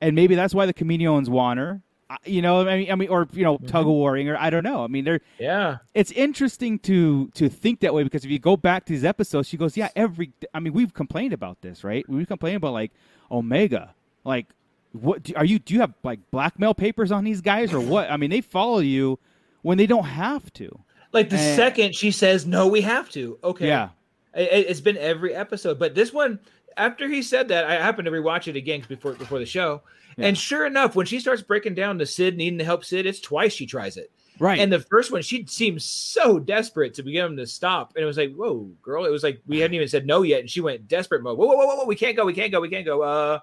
and 0.00 0.16
maybe 0.16 0.34
that's 0.34 0.54
why 0.54 0.64
the 0.64 0.72
Kaminoans 0.72 1.28
want 1.28 1.58
her. 1.58 1.82
I- 2.12 2.28
You 2.28 2.42
know, 2.42 2.66
I 2.68 2.76
mean, 2.78 2.92
I 2.92 2.94
mean, 2.94 3.08
or 3.08 3.26
you 3.32 3.42
know, 3.44 3.56
mm-hmm. 3.56 3.66
tug 3.66 3.86
of 3.86 3.92
warring, 3.92 4.28
or 4.28 4.36
I 4.36 4.50
don't 4.50 4.64
know. 4.64 4.84
I 4.84 4.86
mean, 4.86 5.04
they're 5.04 5.20
yeah. 5.38 5.78
it's 5.94 6.12
interesting 6.12 6.78
to 6.80 7.28
to 7.34 7.48
think 7.48 7.80
that 7.80 7.94
way 7.94 8.02
because 8.02 8.24
if 8.24 8.30
you 8.30 8.38
go 8.38 8.56
back 8.56 8.84
to 8.86 8.92
these 8.92 9.04
episodes, 9.04 9.48
she 9.48 9.56
goes, 9.56 9.76
"Yeah, 9.76 9.88
every." 9.96 10.32
I 10.52 10.60
mean, 10.60 10.72
we've 10.72 10.92
complained 10.92 11.32
about 11.32 11.60
this, 11.62 11.84
right? 11.84 12.04
We've 12.08 12.28
complained 12.28 12.56
about 12.56 12.72
like 12.74 12.92
Omega, 13.30 13.94
like 14.24 14.46
what 14.92 15.22
do, 15.22 15.32
are 15.36 15.44
you? 15.44 15.58
Do 15.58 15.72
you 15.74 15.80
have 15.80 15.94
like 16.02 16.20
blackmail 16.30 16.74
papers 16.74 17.10
on 17.10 17.24
these 17.24 17.40
guys 17.40 17.72
or 17.72 17.80
what? 17.80 18.10
I 18.10 18.16
mean, 18.18 18.30
they 18.30 18.42
follow 18.42 18.80
you 18.80 19.18
when 19.62 19.78
they 19.78 19.86
don't 19.86 20.04
have 20.04 20.52
to. 20.54 20.80
Like 21.12 21.30
the 21.30 21.36
And- 21.38 21.56
second 21.56 21.94
she 21.94 22.10
says 22.10 22.46
no, 22.46 22.66
we 22.68 22.82
have 22.82 23.08
to. 23.10 23.38
Okay. 23.42 23.68
Yeah, 23.68 23.90
It, 24.34 24.66
it's 24.68 24.80
been 24.80 24.96
every 24.98 25.34
episode, 25.34 25.78
but 25.78 25.94
this 25.94 26.12
one, 26.12 26.38
after 26.76 27.08
he 27.08 27.22
said 27.22 27.48
that, 27.48 27.64
I 27.64 27.74
happened 27.74 28.06
to 28.06 28.12
rewatch 28.12 28.48
it 28.48 28.56
again 28.56 28.82
before 28.88 29.14
before 29.14 29.38
the 29.38 29.46
show, 29.46 29.82
and 30.18 30.36
sure 30.36 30.66
enough, 30.66 30.94
when 30.94 31.06
she 31.06 31.20
starts 31.20 31.42
breaking 31.42 31.74
down 31.74 31.98
to 31.98 32.06
Cid 32.06 32.36
needing 32.36 32.58
to 32.58 32.64
help 32.64 32.84
Cid, 32.84 33.06
it's 33.06 33.20
twice 33.20 33.52
she 33.52 33.66
tries 33.66 33.96
it. 33.96 34.10
right. 34.38 34.58
And 34.58 34.72
the 34.72 34.80
first 34.80 35.10
one, 35.10 35.22
she 35.22 35.46
seemed 35.46 35.82
so 35.82 36.38
desperate 36.38 36.94
to 36.94 37.02
get 37.02 37.24
him 37.24 37.36
to 37.36 37.46
stop, 37.46 37.92
and 37.94 38.02
it 38.02 38.06
was 38.06 38.16
like, 38.16 38.34
"Whoa, 38.34 38.70
girl!" 38.82 39.04
It 39.04 39.10
was 39.10 39.22
like 39.22 39.40
we 39.46 39.58
hadn't 39.60 39.74
even 39.74 39.88
said 39.88 40.06
no 40.06 40.22
yet, 40.22 40.40
and 40.40 40.50
she 40.50 40.60
went 40.60 40.88
desperate 40.88 41.22
mode. 41.22 41.38
Whoa, 41.38 41.46
whoa, 41.46 41.56
whoa, 41.56 41.66
whoa! 41.66 41.76
whoa, 41.76 41.86
We 41.86 41.96
can't 41.96 42.16
go. 42.16 42.24
We 42.24 42.34
can't 42.34 42.52
go. 42.52 42.60
We 42.60 42.68
can't 42.68 42.86
go. 42.86 43.02
Uh, 43.02 43.38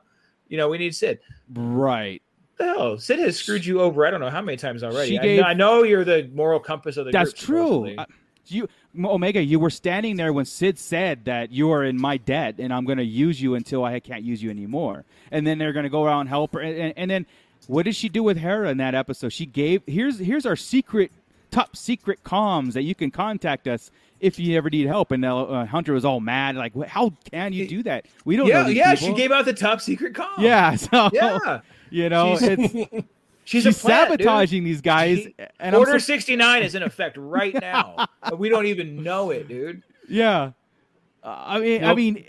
you 0.47 0.57
know, 0.57 0.69
we 0.69 0.77
need 0.77 0.95
Cid. 0.95 1.19
right. 1.53 2.21
Hell, 2.59 2.97
Cid 2.97 3.19
has 3.19 3.37
screwed 3.37 3.65
you 3.65 3.79
over. 3.79 4.05
I 4.05 4.11
don't 4.11 4.19
know 4.19 4.29
how 4.29 4.41
many 4.41 4.57
times 4.57 4.83
already. 4.83 5.11
She 5.11 5.19
I, 5.19 5.37
know, 5.37 5.43
I 5.43 5.53
know 5.53 5.83
you're 5.83 6.03
the 6.03 6.29
moral 6.33 6.59
compass 6.59 6.97
of 6.97 7.05
the. 7.05 7.11
Group. 7.11 7.25
That's 7.25 7.45
group, 7.45 7.95
true. 7.95 8.05
Uh, 8.51 8.55
you 8.55 8.69
Omega, 9.05 9.41
you 9.41 9.59
were 9.59 9.69
standing 9.69 10.15
there 10.15 10.33
when 10.33 10.45
Cid 10.45 10.79
said 10.79 11.25
that 11.25 11.51
you 11.51 11.71
are 11.71 11.83
in 11.83 11.99
my 11.99 12.17
debt 12.17 12.55
and 12.59 12.73
I'm 12.73 12.85
going 12.85 12.97
to 12.97 13.03
use 13.03 13.41
you 13.41 13.55
until 13.55 13.83
I 13.83 13.99
can't 13.99 14.23
use 14.23 14.41
you 14.41 14.49
anymore. 14.49 15.05
And 15.31 15.45
then 15.45 15.57
they're 15.57 15.73
going 15.73 15.83
to 15.83 15.89
go 15.89 16.03
around 16.05 16.21
and 16.21 16.29
help 16.29 16.53
her. 16.53 16.59
And, 16.59 16.77
and, 16.77 16.93
and 16.97 17.11
then 17.11 17.25
what 17.67 17.83
did 17.83 17.95
she 17.95 18.09
do 18.09 18.23
with 18.23 18.37
Hera 18.37 18.69
in 18.69 18.77
that 18.77 18.95
episode? 18.95 19.29
She 19.29 19.45
gave 19.45 19.83
here's 19.85 20.19
here's 20.19 20.45
our 20.45 20.55
secret 20.55 21.11
top 21.51 21.75
secret 21.75 22.23
comms 22.23 22.73
that 22.73 22.83
you 22.83 22.95
can 22.95 23.11
contact 23.11 23.67
us 23.67 23.91
if 24.19 24.39
you 24.39 24.57
ever 24.57 24.69
need 24.69 24.87
help. 24.87 25.11
And 25.11 25.23
uh, 25.25 25.65
Hunter 25.65 25.93
was 25.93 26.05
all 26.05 26.19
mad, 26.19 26.55
like, 26.55 26.75
how 26.87 27.13
can 27.31 27.53
you 27.53 27.67
do 27.67 27.83
that? 27.83 28.05
We 28.25 28.37
don't 28.37 28.47
yeah, 28.47 28.67
yeah. 28.67 28.95
people." 28.95 29.09
She 29.09 29.13
gave 29.13 29.31
out 29.31 29.45
the 29.45 29.53
top 29.53 29.81
secret 29.81 30.13
comms. 30.13 30.39
Yeah, 30.39 30.75
so 30.75 31.09
yeah. 31.13 31.61
you 31.89 32.09
know, 32.09 32.37
it's 32.39 33.05
She's, 33.49 33.63
she's 33.63 33.77
a 33.77 33.79
plant, 33.79 34.09
dude. 34.11 34.19
sabotaging 34.21 34.63
these 34.63 34.79
guys. 34.79 35.17
She- 35.19 35.35
and 35.59 35.75
Order 35.75 35.93
so- 35.93 35.97
69 36.05 36.61
is 36.61 36.75
in 36.75 36.83
effect 36.83 37.17
right 37.17 37.53
now. 37.61 38.05
but 38.21 38.37
we 38.37 38.47
don't 38.47 38.67
even 38.67 39.01
know 39.01 39.31
it, 39.31 39.47
dude. 39.47 39.81
Yeah. 40.07 40.51
Uh, 41.23 41.35
I 41.47 41.59
mean, 41.59 41.83
I 41.83 41.95
mean, 41.95 42.23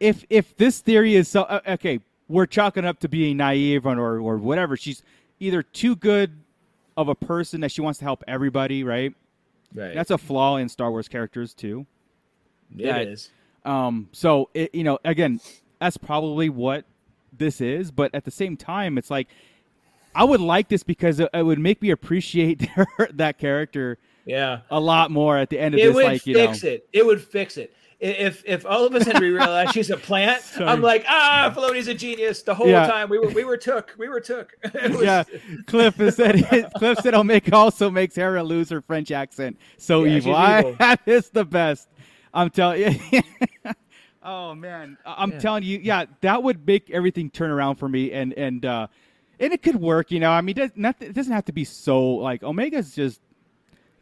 if 0.00 0.24
if 0.30 0.56
this 0.56 0.80
theory 0.80 1.14
is 1.14 1.28
so 1.28 1.42
uh, 1.42 1.60
okay, 1.68 2.00
we're 2.28 2.46
chalking 2.46 2.84
up 2.84 2.98
to 3.00 3.08
being 3.08 3.36
naive 3.36 3.86
or 3.86 4.18
or 4.20 4.36
whatever. 4.38 4.76
She's 4.76 5.02
either 5.40 5.62
too 5.62 5.96
good 5.96 6.32
of 6.96 7.08
a 7.08 7.14
person 7.14 7.60
that 7.60 7.70
she 7.70 7.80
wants 7.80 7.98
to 8.00 8.04
help 8.04 8.22
everybody, 8.26 8.82
right? 8.84 9.14
Right. 9.74 9.94
That's 9.94 10.10
a 10.10 10.18
flaw 10.18 10.56
in 10.56 10.68
Star 10.68 10.90
Wars 10.90 11.08
characters 11.08 11.54
too. 11.54 11.86
it 12.76 12.84
that- 12.84 13.06
is. 13.08 13.30
Um, 13.64 14.08
so 14.12 14.48
it, 14.54 14.74
you 14.74 14.82
know, 14.84 14.98
again, 15.04 15.40
that's 15.80 15.96
probably 15.96 16.48
what 16.48 16.84
this 17.36 17.60
is. 17.60 17.90
But 17.90 18.14
at 18.14 18.24
the 18.24 18.30
same 18.30 18.56
time, 18.56 18.98
it's 18.98 19.10
like 19.10 19.28
I 20.14 20.24
would 20.24 20.40
like 20.40 20.68
this 20.68 20.82
because 20.82 21.20
it, 21.20 21.28
it 21.32 21.42
would 21.42 21.58
make 21.58 21.80
me 21.82 21.90
appreciate 21.90 22.68
that 23.12 23.38
character 23.38 23.98
Yeah. 24.24 24.60
a 24.70 24.80
lot 24.80 25.10
more 25.10 25.36
at 25.38 25.50
the 25.50 25.58
end 25.58 25.74
of 25.74 25.80
It 25.80 25.86
this. 25.86 25.94
would 25.94 26.04
like 26.04 26.26
you 26.26 26.34
know, 26.34 26.46
fix 26.46 26.64
it. 26.64 26.88
It 26.92 27.04
would 27.06 27.20
fix 27.22 27.56
it. 27.56 27.74
If 28.00 28.44
if 28.46 28.64
all 28.64 28.86
of 28.86 28.94
us 28.94 29.06
sudden 29.06 29.20
we 29.20 29.30
realize 29.30 29.70
she's 29.72 29.90
a 29.90 29.96
plant, 30.08 30.40
Sorry. 30.42 30.66
I'm 30.68 30.80
like, 30.80 31.04
ah, 31.08 31.52
Filoni's 31.54 31.88
a 31.88 31.94
genius. 31.94 32.42
The 32.42 32.54
whole 32.54 32.68
Yeah. 32.68 32.86
time 32.86 33.08
we 33.08 33.18
were 33.18 33.28
we 33.30 33.42
were 33.42 33.56
took. 33.56 33.92
We 33.98 34.08
were 34.08 34.20
took. 34.20 34.52
Was- 34.74 35.02
yeah, 35.02 35.24
Cliff 35.66 35.96
said 36.14 36.70
Cliff 36.76 36.98
said 37.00 37.14
Omega 37.14 37.56
also 37.56 37.90
makes 37.90 38.14
Hera 38.14 38.44
lose 38.44 38.68
her 38.70 38.80
French 38.82 39.10
accent. 39.10 39.58
So 39.78 40.04
Yeah, 40.04 40.16
evil. 40.18 40.32
she's 40.32 40.38
I, 40.38 40.72
that 40.78 41.00
is 41.06 41.30
the 41.30 41.44
best. 41.44 41.88
I'm 42.32 42.50
telling 42.50 43.00
you. 43.10 43.20
Oh 44.22 44.54
man, 44.54 44.96
I'm 45.06 45.32
Yeah. 45.32 45.38
telling 45.38 45.62
you, 45.64 45.78
yeah, 45.82 46.04
that 46.20 46.42
would 46.42 46.66
make 46.66 46.90
everything 46.90 47.30
turn 47.30 47.50
around 47.50 47.76
for 47.76 47.88
me, 47.88 48.12
and 48.12 48.32
and 48.34 48.64
uh, 48.64 48.86
and 49.40 49.52
it 49.52 49.62
could 49.62 49.76
work. 49.76 50.10
You 50.10 50.20
know, 50.20 50.30
I 50.30 50.40
mean, 50.40 50.56
it 50.58 50.60
does- 50.60 50.76
not, 50.76 50.96
it 51.00 51.12
doesn't 51.14 51.32
have 51.32 51.44
to 51.46 51.52
be 51.52 51.64
so 51.64 52.00
like 52.06 52.42
Omega's 52.42 52.94
just 52.94 53.20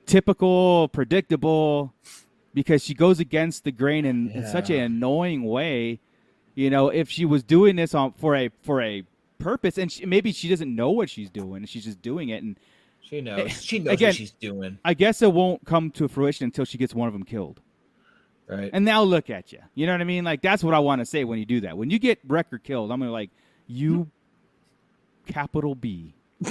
typical, 0.07 0.89
predictable, 0.89 1.93
because 2.55 2.85
she 2.85 2.95
goes 2.95 3.21
against 3.21 3.65
the 3.65 3.73
grain 3.73 4.05
in, 4.05 4.31
in 4.31 4.47
such 4.47 4.71
an 4.71 4.81
annoying 4.81 5.45
way. 5.45 6.01
You 6.55 6.71
know, 6.71 6.89
if 6.89 7.11
she 7.11 7.25
was 7.25 7.43
doing 7.43 7.77
this 7.77 7.95
on 7.95 8.13
for 8.13 8.35
a 8.35 8.51
for 8.63 8.81
a 8.83 9.03
purpose, 9.39 9.77
and 9.79 9.91
she, 9.93 10.07
maybe 10.07 10.33
she 10.33 10.49
doesn't 10.49 10.75
know 10.75 10.91
what 10.91 11.11
she's 11.11 11.29
doing, 11.31 11.65
she's 11.67 11.85
just 11.85 12.01
doing 12.01 12.31
it, 12.31 12.43
and 12.43 12.59
She 13.03 13.21
knows. 13.21 13.63
She 13.63 13.79
knows 13.79 13.95
Again- 13.95 14.09
what 14.09 14.15
she's 14.17 14.31
doing. 14.33 14.79
I 14.85 14.95
guess 14.95 15.21
it 15.23 15.33
won't 15.33 15.65
come 15.67 15.91
to 15.93 16.09
fruition 16.09 16.45
until 16.47 16.65
she 16.65 16.79
gets 16.79 16.95
one 16.95 17.07
of 17.09 17.13
them 17.13 17.25
killed. 17.25 17.61
Right. 18.49 18.71
And 18.73 18.85
now 18.85 19.03
look 19.03 19.29
at 19.29 19.53
you. 19.53 19.59
You 19.75 19.87
know 19.87 19.93
what 19.93 20.01
I 20.01 20.05
mean? 20.05 20.25
Like 20.25 20.41
that's 20.41 20.63
what 20.63 20.75
I 20.75 20.79
want 20.79 21.01
to 21.01 21.07
say 21.07 21.25
when 21.25 21.39
you 21.39 21.47
do 21.47 21.61
that. 21.63 21.77
When 21.77 21.91
you 21.91 21.99
get 21.99 22.21
Wrecker 22.27 22.59
killed, 22.59 22.93
I'm 22.93 23.01
gonna 23.01 23.11
like 23.11 23.31
you, 23.67 24.09
capital 25.27 25.75
B. 25.75 26.15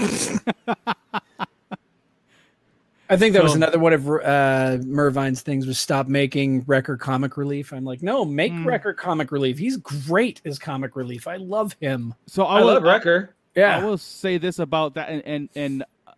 I 3.07 3.17
think 3.17 3.33
that 3.33 3.43
was 3.43 3.53
another 3.53 3.77
one 3.77 3.93
of 3.93 4.07
uh, 4.07 4.77
Mervine's 4.83 5.41
things 5.41 5.67
was 5.67 5.79
stop 5.79 6.07
making 6.07 6.63
Wrecker 6.65 6.97
comic 6.97 7.37
relief. 7.37 7.71
I'm 7.71 7.85
like, 7.85 8.01
no, 8.01 8.25
make 8.25 8.51
Mm. 8.51 8.65
Wrecker 8.65 8.93
comic 8.93 9.31
relief. 9.31 9.59
He's 9.59 9.77
great 9.77 10.41
as 10.43 10.57
comic 10.57 10.95
relief. 10.95 11.27
I 11.27 11.35
love 11.37 11.75
him. 11.79 12.15
So 12.25 12.43
I, 12.45 12.57
I 12.57 12.59
will, 12.61 12.73
love 12.73 12.83
Wrecker. 12.83 13.35
Yeah. 13.55 13.77
I 13.77 13.85
will 13.85 13.97
say 13.99 14.37
this 14.37 14.59
about 14.59 14.95
that, 14.95 15.09
and 15.09 15.21
and, 15.25 15.49
and 15.55 15.83
uh, 16.07 16.11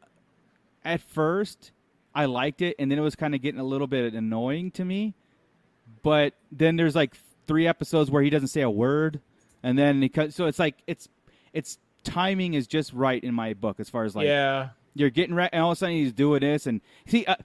at 0.86 1.02
first 1.02 1.72
I 2.16 2.26
liked 2.26 2.62
it, 2.62 2.76
and 2.80 2.90
then 2.90 2.98
it 2.98 3.02
was 3.02 3.16
kind 3.16 3.36
of 3.36 3.42
getting 3.42 3.60
a 3.60 3.66
little 3.66 3.88
bit 3.88 4.14
annoying 4.14 4.72
to 4.72 4.86
me. 4.86 5.14
But 6.04 6.34
then 6.52 6.76
there's 6.76 6.96
like 6.96 7.16
three 7.48 7.68
episodes 7.68 8.12
where 8.12 8.22
he 8.22 8.30
doesn't 8.30 8.50
say 8.50 8.62
a 8.62 8.70
word, 8.70 9.20
and 9.64 9.78
then 9.78 10.02
he 10.02 10.10
cut. 10.10 10.34
So 10.34 10.46
it's 10.46 10.60
like 10.60 10.76
it's 10.88 11.10
it's 11.54 11.80
timing 12.08 12.54
is 12.54 12.68
just 12.68 12.94
right 12.94 13.24
in 13.24 13.34
my 13.34 13.54
book 13.54 13.80
as 13.80 13.90
far 13.90 14.06
as 14.06 14.16
like 14.16 14.26
yeah. 14.26 14.70
you're 14.96 15.10
getting 15.10 15.36
re- 15.36 15.50
and 15.52 15.62
all 15.62 15.72
of 15.72 15.78
a 15.78 15.80
sudden 15.80 15.96
he's 15.96 16.14
doing 16.14 16.40
this 16.40 16.66
and 16.66 16.80
see 17.06 17.26
uh, 17.26 17.36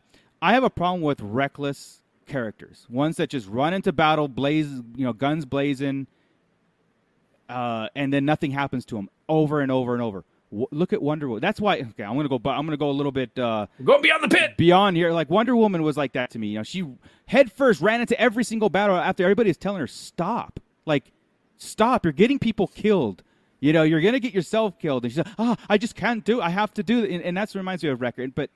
i 0.41 0.53
have 0.53 0.63
a 0.63 0.71
problem 0.71 1.03
with 1.03 1.21
reckless 1.21 2.01
characters 2.27 2.87
ones 2.89 3.17
that 3.17 3.29
just 3.29 3.49
run 3.49 3.75
into 3.75 3.93
battle 3.93 4.29
blaze 4.29 4.69
you 4.95 5.05
know 5.05 5.13
guns 5.13 5.45
blazing 5.45 6.07
uh, 7.49 7.89
and 7.97 8.13
then 8.13 8.25
nothing 8.25 8.53
happens 8.53 8.85
to 8.85 8.95
them 8.95 9.11
over 9.29 9.61
and 9.61 9.73
over 9.73 9.93
and 9.93 10.03
over 10.03 10.25
w- 10.53 10.69
look 10.71 10.93
at 10.93 11.03
wonder 11.03 11.27
woman 11.29 11.41
that's 11.41 11.61
why 11.61 11.79
okay 11.79 12.05
i'm 12.05 12.15
gonna 12.17 12.29
go 12.29 12.37
i'm 12.51 12.65
gonna 12.65 12.77
go 12.77 12.91
a 12.91 12.93
little 12.93 13.11
bit 13.11 13.37
uh, 13.39 13.67
Go 13.83 14.01
beyond 14.01 14.23
the 14.23 14.29
pit. 14.29 14.57
beyond 14.57 14.97
here 14.97 15.11
like 15.11 15.29
wonder 15.31 15.57
woman 15.57 15.83
was 15.83 15.97
like 15.97 16.13
that 16.13 16.31
to 16.31 16.39
me 16.39 16.47
you 16.49 16.59
know 16.59 16.63
she 16.63 16.85
head 17.27 17.51
first 17.51 17.81
ran 17.81 18.01
into 18.01 18.19
every 18.21 18.45
single 18.45 18.69
battle 18.71 18.97
after 18.97 19.25
everybody 19.25 19.51
is 19.51 19.57
telling 19.57 19.81
her 19.81 19.87
stop 19.89 20.61
like 20.87 21.11
stop 21.57 22.05
you're 22.05 22.13
getting 22.13 22.39
people 22.39 22.69
killed 22.69 23.23
you 23.61 23.73
know 23.73 23.83
you're 23.83 24.01
gonna 24.01 24.21
get 24.21 24.35
yourself 24.35 24.79
killed 24.79 25.05
and 25.05 25.13
she's 25.13 25.19
like 25.19 25.35
oh 25.39 25.57
i 25.69 25.77
just 25.79 25.95
can't 25.95 26.25
do 26.25 26.41
it. 26.41 26.45
i 26.45 26.49
have 26.51 26.73
to 26.75 26.83
do 26.83 27.03
it 27.05 27.11
and, 27.11 27.23
and 27.23 27.37
that's 27.37 27.55
what 27.55 27.59
reminds 27.61 27.83
me 27.83 27.89
of 27.91 28.01
Wrecker 28.01 28.27
but 28.29 28.51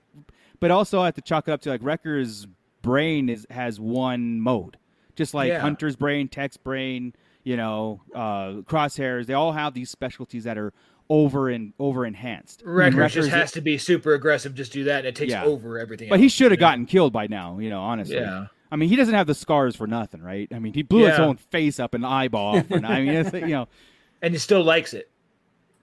but 0.61 0.70
also 0.70 1.01
i 1.01 1.07
have 1.07 1.14
to 1.14 1.22
chalk 1.22 1.49
it 1.49 1.53
up 1.53 1.61
to 1.62 1.70
like 1.70 1.82
Wrecker's 1.82 2.47
brain 2.82 3.28
is 3.28 3.47
has 3.51 3.80
one 3.80 4.40
mode 4.40 4.76
just 5.16 5.34
like 5.34 5.49
Yeah. 5.49 5.61
hunter's 5.61 5.97
brain 5.97 6.28
tech's 6.28 6.57
brain 6.57 7.14
you 7.44 7.57
know 7.57 8.01
uh 8.14 8.62
crosshairs 8.68 9.26
they 9.26 9.34
all 9.34 9.53
have 9.53 9.72
these 9.74 9.90
specialties 9.90 10.44
that 10.44 10.59
are 10.59 10.72
over 11.09 11.49
and 11.49 11.73
over 11.79 12.05
enhanced 12.05 12.63
Wrecker's- 12.65 13.15
just 13.15 13.31
has 13.31 13.53
to 13.53 13.61
be 13.61 13.79
super 13.79 14.15
aggressive. 14.15 14.55
Just 14.55 14.73
do 14.73 14.85
that, 14.85 14.99
and 15.01 15.09
it 15.09 15.15
takes 15.15 15.33
Yeah. 15.33 15.45
over 15.45 15.79
everything. 15.79 16.09
but 16.09 16.19
he 16.21 16.29
should 16.29 16.51
have 16.51 16.61
gotten 16.61 16.87
killed 16.87 17.13
by 17.13 17.27
now, 17.27 17.59
you 17.59 17.71
know, 17.71 17.81
honestly. 17.81 18.17
Yeah. 18.17 18.47
I 18.71 18.77
mean, 18.77 18.89
he 18.89 18.97
doesn't 18.97 19.15
have 19.15 19.29
the 19.29 19.35
scars 19.35 19.77
for 19.77 19.87
nothing, 19.87 20.21
right? 20.21 20.49
I 20.53 20.59
mean, 20.59 20.73
he 20.75 20.83
blew 20.83 21.05
his 21.07 21.19
own 21.21 21.37
face 21.37 21.79
up 21.79 21.95
and 21.95 22.05
eyeball. 22.05 22.61
For, 22.63 22.85
I 22.85 23.01
mean, 23.03 23.11
it's, 23.15 23.33
you 23.33 23.47
know, 23.47 23.69
and 24.23 24.35
he 24.35 24.39
still 24.39 24.65
likes 24.65 24.93
it. 24.93 25.09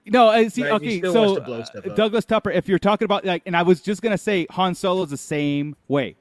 no, 0.06 0.28
I 0.28 0.48
see, 0.48 0.62
Right, 0.64 0.72
okay, 0.72 1.00
so 1.00 1.12
wants 1.14 1.34
to 1.72 1.80
blow 1.80 1.92
uh. 1.92 1.94
Douglas 1.94 2.26
Tupper, 2.26 2.50
if 2.50 2.68
you're 2.68 2.78
talking 2.78 3.06
about 3.06 3.24
like, 3.24 3.42
and 3.46 3.56
I 3.56 3.62
was 3.62 3.80
just 3.80 4.02
gonna 4.02 4.18
say 4.18 4.46
Han 4.50 4.74
Solo 4.74 5.02
is 5.04 5.10
the 5.10 5.16
same 5.16 5.76
way. 5.88 6.16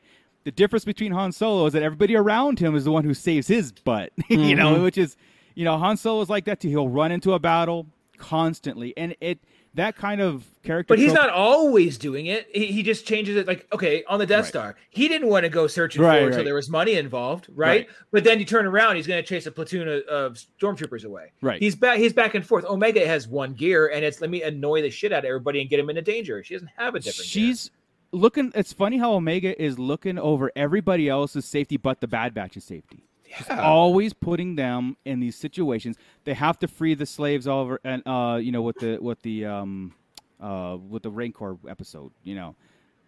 The 0.45 0.51
difference 0.51 0.85
between 0.85 1.11
Han 1.11 1.33
Solo 1.33 1.65
is 1.65 1.73
that 1.73 1.83
everybody 1.83 2.15
around 2.15 2.59
him 2.59 2.75
is 2.75 2.85
the 2.85 2.91
one 2.93 3.03
who 3.03 3.13
saves 3.13 3.47
his 3.47 3.73
butt, 3.73 4.11
you 4.29 4.55
know, 4.55 4.75
Mm-hmm. 4.75 4.83
which 4.83 4.97
is, 4.97 5.17
you 5.55 5.65
know, 5.65 5.77
Han 5.77 5.97
Solo 5.97 6.21
is 6.21 6.29
like 6.29 6.45
that 6.45 6.61
too. 6.61 6.69
He'll 6.69 6.87
run 6.87 7.11
into 7.11 7.33
a 7.33 7.39
battle 7.39 7.87
constantly, 8.23 8.93
and 8.95 9.15
it 9.19 9.39
that 9.73 9.97
kind 9.97 10.21
of 10.21 10.45
character. 10.63 10.93
But 10.93 10.99
he's 10.99 11.11
trope- 11.11 11.25
not 11.25 11.33
always 11.33 11.97
doing 11.97 12.27
it. 12.27 12.47
He, 12.53 12.67
he 12.67 12.83
just 12.83 13.05
changes 13.05 13.35
it. 13.35 13.47
Like, 13.47 13.67
okay, 13.73 14.03
on 14.07 14.17
the 14.17 14.25
Death 14.25 14.43
Right. 14.45 14.47
Star, 14.47 14.75
he 14.91 15.09
didn't 15.09 15.27
want 15.27 15.43
to 15.43 15.49
go 15.49 15.67
searching 15.67 16.01
Right, 16.01 16.19
for 16.19 16.23
it 16.23 16.27
until 16.27 16.43
there 16.45 16.53
was 16.53 16.69
money 16.69 16.93
involved, 16.93 17.47
right? 17.49 17.67
Right. 17.67 17.87
But 18.11 18.23
then 18.23 18.39
you 18.39 18.45
turn 18.45 18.65
around, 18.65 18.95
he's 18.95 19.07
going 19.07 19.21
to 19.21 19.27
chase 19.27 19.45
a 19.45 19.51
platoon 19.51 19.87
of, 19.89 20.03
of 20.03 20.39
stormtroopers 20.61 21.03
away. 21.03 21.33
Right. 21.41 21.59
He's 21.59 21.75
back. 21.75 21.97
He's 21.97 22.13
back 22.13 22.33
and 22.33 22.45
forth. 22.45 22.63
Omega 22.65 23.05
has 23.05 23.27
one 23.27 23.53
gear, 23.53 23.87
and 23.87 24.05
it's 24.05 24.21
let 24.21 24.29
me 24.29 24.41
annoy 24.43 24.81
the 24.81 24.89
shit 24.89 25.11
out 25.11 25.19
of 25.19 25.25
everybody 25.25 25.59
and 25.59 25.69
get 25.69 25.79
him 25.79 25.89
into 25.89 26.01
danger. 26.01 26.41
She 26.43 26.53
doesn't 26.53 26.69
have 26.77 26.95
a 26.95 26.99
different. 26.99 27.17
gear. 27.29 27.43
She's 27.45 27.71
looking. 28.11 28.51
It's 28.55 28.71
funny 28.71 28.97
how 28.99 29.13
Omega 29.13 29.61
is 29.61 29.77
looking 29.77 30.17
over 30.17 30.51
everybody 30.55 31.09
else's 31.09 31.45
safety, 31.45 31.75
but 31.77 31.99
the 31.99 32.07
Bad 32.07 32.33
Batch's 32.33 32.63
safety. 32.63 33.05
Always 33.49 34.13
putting 34.13 34.55
them 34.55 34.97
in 35.05 35.19
these 35.19 35.35
situations. 35.35 35.97
They 36.23 36.33
have 36.33 36.59
to 36.59 36.67
free 36.67 36.93
the 36.93 37.05
slaves 37.05 37.47
over, 37.47 37.79
and 37.83 38.01
uh, 38.05 38.39
you 38.41 38.51
know, 38.51 38.61
with 38.61 38.77
the 38.79 38.97
with 38.99 39.21
the 39.21 39.45
um, 39.45 39.93
uh, 40.39 40.77
with 40.89 41.03
the 41.03 41.11
Rancor 41.11 41.57
episode, 41.67 42.11
you 42.23 42.35
know. 42.35 42.55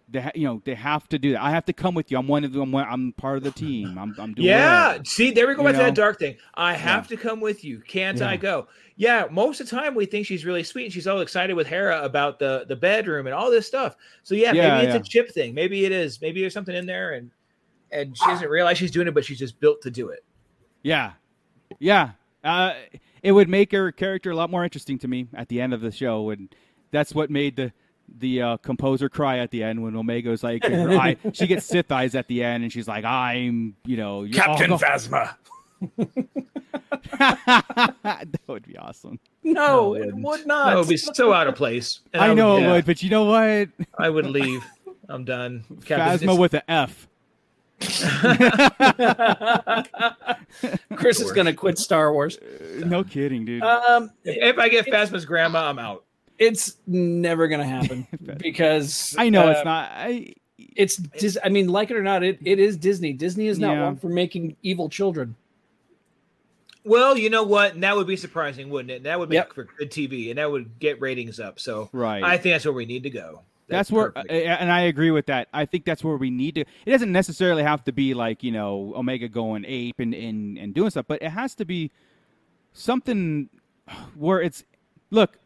They, 0.08 0.22
ha- 0.22 0.32
you 0.36 0.44
know, 0.46 0.62
they 0.64 0.76
have 0.76 1.10
to 1.10 1.18
do 1.18 1.32
that. 1.32 1.42
I 1.42 1.50
have 1.50 1.66
to 1.66 1.74
come 1.74 1.96
with 1.96 2.12
you. 2.12 2.20
I'm 2.20 2.28
one 2.28 2.44
of 2.44 2.54
them. 2.54 2.76
I'm, 2.76 3.12
part 3.14 3.38
of 3.38 3.44
the 3.44 3.50
team. 3.50 3.98
I'm, 3.98 4.14
I'm 4.20 4.36
doing. 4.36 4.48
Yeah. 4.48 5.00
See, 5.04 5.32
there 5.32 5.48
we 5.48 5.56
go 5.56 5.64
back 5.64 5.72
to 5.72 5.80
that 5.80 5.96
dark 5.96 6.20
thing. 6.20 6.38
I 6.54 6.76
have 6.76 7.08
to 7.08 7.18
come 7.18 7.42
with 7.42 7.64
you. 7.64 7.80
Can't 7.80 8.22
I 8.22 8.38
go? 8.38 8.68
Yeah. 8.98 9.26
Most 9.32 9.62
of 9.62 9.68
the 9.68 9.76
time, 9.76 9.96
we 9.96 10.06
think 10.06 10.28
she's 10.28 10.46
really 10.46 10.62
sweet 10.62 10.84
and 10.84 10.94
she's 10.94 11.08
all 11.08 11.22
excited 11.22 11.56
with 11.56 11.66
Hera 11.66 12.04
about 12.04 12.38
the 12.38 12.66
the 12.70 12.76
bedroom 12.76 13.26
and 13.26 13.34
all 13.34 13.50
this 13.50 13.66
stuff. 13.66 13.96
So 14.22 14.36
yeah, 14.36 14.54
Yeah, 14.54 14.76
maybe 14.76 14.86
it's 14.86 14.94
yeah. 14.94 15.00
a 15.00 15.04
chip 15.04 15.34
thing. 15.34 15.56
Maybe 15.56 15.86
it 15.86 15.92
is. 15.92 16.22
Maybe 16.22 16.40
there's 16.40 16.54
something 16.54 16.76
in 16.76 16.86
there, 16.86 17.14
and 17.14 17.32
and 17.92 18.18
she 18.18 18.26
doesn't 18.26 18.50
realize 18.50 18.78
she's 18.78 18.92
doing 18.92 19.08
it, 19.08 19.14
but 19.14 19.26
she's 19.26 19.40
just 19.40 19.60
built 19.60 19.82
to 19.82 19.92
do 19.92 20.10
it. 20.10 20.24
Yeah, 20.84 21.14
yeah. 21.80 22.12
Uh, 22.44 22.74
it 23.24 23.32
would 23.32 23.50
make 23.50 23.72
her 23.72 23.92
character 23.92 24.32
a 24.32 24.36
lot 24.36 24.50
more 24.50 24.64
interesting 24.64 25.00
to 25.00 25.08
me 25.08 25.28
at 25.34 25.50
the 25.50 25.62
end 25.62 25.74
of 25.74 25.82
the 25.82 25.92
show, 25.92 26.30
and 26.30 26.54
that's 26.92 27.14
what 27.14 27.30
made 27.30 27.56
the 27.56 27.74
the 28.20 28.42
uh, 28.42 28.58
composer 28.58 29.10
cry 29.10 29.40
at 29.40 29.50
the 29.50 29.64
end 29.64 29.82
when 29.82 29.96
Omega's 29.96 30.44
like, 30.44 30.64
her 30.64 30.92
eye, 30.92 31.18
she 31.34 31.48
gets 31.48 31.66
Sith 31.66 31.92
eyes 31.92 32.14
at 32.14 32.28
the 32.28 32.44
end, 32.44 32.64
and 32.64 32.72
she's 32.72 32.88
like, 32.88 33.04
"I'm, 33.04 33.76
you 33.86 33.98
know, 33.98 34.28
Captain 34.32 34.72
oh, 34.72 34.78
Phasma. 34.78 35.36
that 37.18 38.40
would 38.48 38.68
be 38.68 38.78
awesome. 38.78 39.20
No, 39.44 39.94
it 39.94 40.02
it 40.02 40.06
wouldn't. 40.06 40.24
would 40.24 40.48
not. 40.48 40.70
That 40.70 40.78
would 40.78 40.88
be 40.88 40.98
so 40.98 41.34
out 41.34 41.48
of 41.48 41.56
place. 41.56 42.00
And 42.14 42.24
I 42.24 42.34
know 42.34 42.54
would, 42.54 42.58
it 42.58 42.62
yeah, 42.62 42.72
would, 42.74 42.86
but 42.86 43.04
you 43.04 43.10
know 43.10 43.26
what? 43.26 43.70
I 43.98 44.10
would 44.10 44.26
leave. 44.26 44.64
I'm 45.10 45.26
done. 45.26 45.66
Captain- 45.86 46.28
Phasma 46.28 46.38
with 46.38 46.54
an 46.54 46.64
F. 46.68 47.08
Chris 50.96 51.20
is 51.20 51.32
going 51.32 51.46
to 51.46 51.54
quit 51.54 51.78
Star 51.78 52.12
Wars. 52.14 52.38
No 52.78 53.04
kidding, 53.04 53.46
dude. 53.46 53.64
Um, 53.64 54.12
if 54.24 54.58
I 54.58 54.70
get 54.70 54.86
Phasma's 54.86 55.26
grandma, 55.26 55.70
I'm 55.70 55.80
out. 55.80 56.04
it's 56.40 56.78
never 56.88 57.48
going 57.48 57.62
to 57.62 57.68
happen 57.68 58.08
because 58.38 59.16
I 59.18 59.30
know 59.30 59.48
uh, 59.48 59.52
it's 59.52 59.66
not. 59.66 59.90
I 59.94 60.34
It's 60.58 60.98
Dis- 60.98 61.38
I 61.44 61.50
mean, 61.50 61.68
like 61.68 61.92
it 61.92 61.98
or 61.98 62.04
not, 62.04 62.24
it, 62.24 62.40
it 62.44 62.60
is 62.60 62.78
Disney. 62.78 63.14
Disney 63.14 63.48
is 63.48 63.60
not 63.60 63.74
Yeah. 63.74 63.84
one 63.86 63.96
for 63.98 64.10
making 64.10 64.56
evil 64.64 64.90
children. 64.90 65.36
Well, 66.84 67.18
you 67.18 67.30
know 67.32 67.44
what? 67.44 67.74
And 67.74 67.84
that 67.84 67.96
would 67.96 68.06
be 68.08 68.16
surprising, 68.16 68.70
wouldn't 68.70 68.92
it? 68.92 68.98
And 68.98 69.06
that 69.08 69.18
would 69.20 69.30
make 69.30 69.38
Yep. 69.38 69.54
for 69.54 69.64
good 69.64 69.90
TV, 69.92 70.30
and 70.30 70.38
that 70.38 70.52
would 70.52 70.78
get 70.80 71.02
ratings 71.02 71.40
up. 71.40 71.60
So 71.60 71.90
Right. 71.92 72.24
I 72.24 72.38
think 72.38 72.54
that's 72.54 72.66
where 72.66 72.74
we 72.74 72.86
need 72.86 73.04
to 73.04 73.10
go. 73.10 73.42
That's, 73.68 73.92
where, 73.92 74.12
perfect. 74.12 74.32
and 74.32 74.72
I 74.72 74.82
agree 74.82 75.12
with 75.12 75.26
that. 75.26 75.48
I 75.52 75.66
think 75.66 75.86
that's 75.86 76.04
where 76.04 76.18
we 76.18 76.30
need 76.30 76.56
to. 76.56 76.62
It 76.62 76.92
doesn't 76.92 77.12
necessarily 77.12 77.64
have 77.64 77.84
to 77.86 77.92
be 77.92 78.14
like 78.14 78.44
you 78.44 78.52
know 78.52 78.94
Omega 78.96 79.28
going 79.28 79.66
ape 79.68 80.00
and 80.00 80.14
and, 80.14 80.58
and 80.58 80.74
doing 80.74 80.90
stuff, 80.92 81.06
but 81.08 81.22
it 81.22 81.30
has 81.30 81.56
to 81.56 81.66
be 81.66 81.92
something 82.74 83.50
where 84.16 84.42
it's 84.42 84.64
look. 85.10 85.40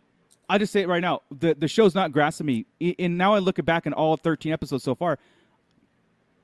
I 0.52 0.58
just 0.58 0.74
say 0.74 0.82
it 0.82 0.88
right 0.88 1.02
now. 1.02 1.22
The 1.32 1.54
the 1.54 1.68
show's 1.68 1.96
not 1.96 2.12
grasping 2.12 2.48
me, 2.48 2.66
and 2.98 3.18
now 3.18 3.34
I 3.34 3.40
look 3.40 3.64
back 3.64 3.86
in 3.86 3.94
all 3.94 4.18
13 4.18 4.52
episodes 4.52 4.84
so 4.84 4.96
far. 4.96 5.20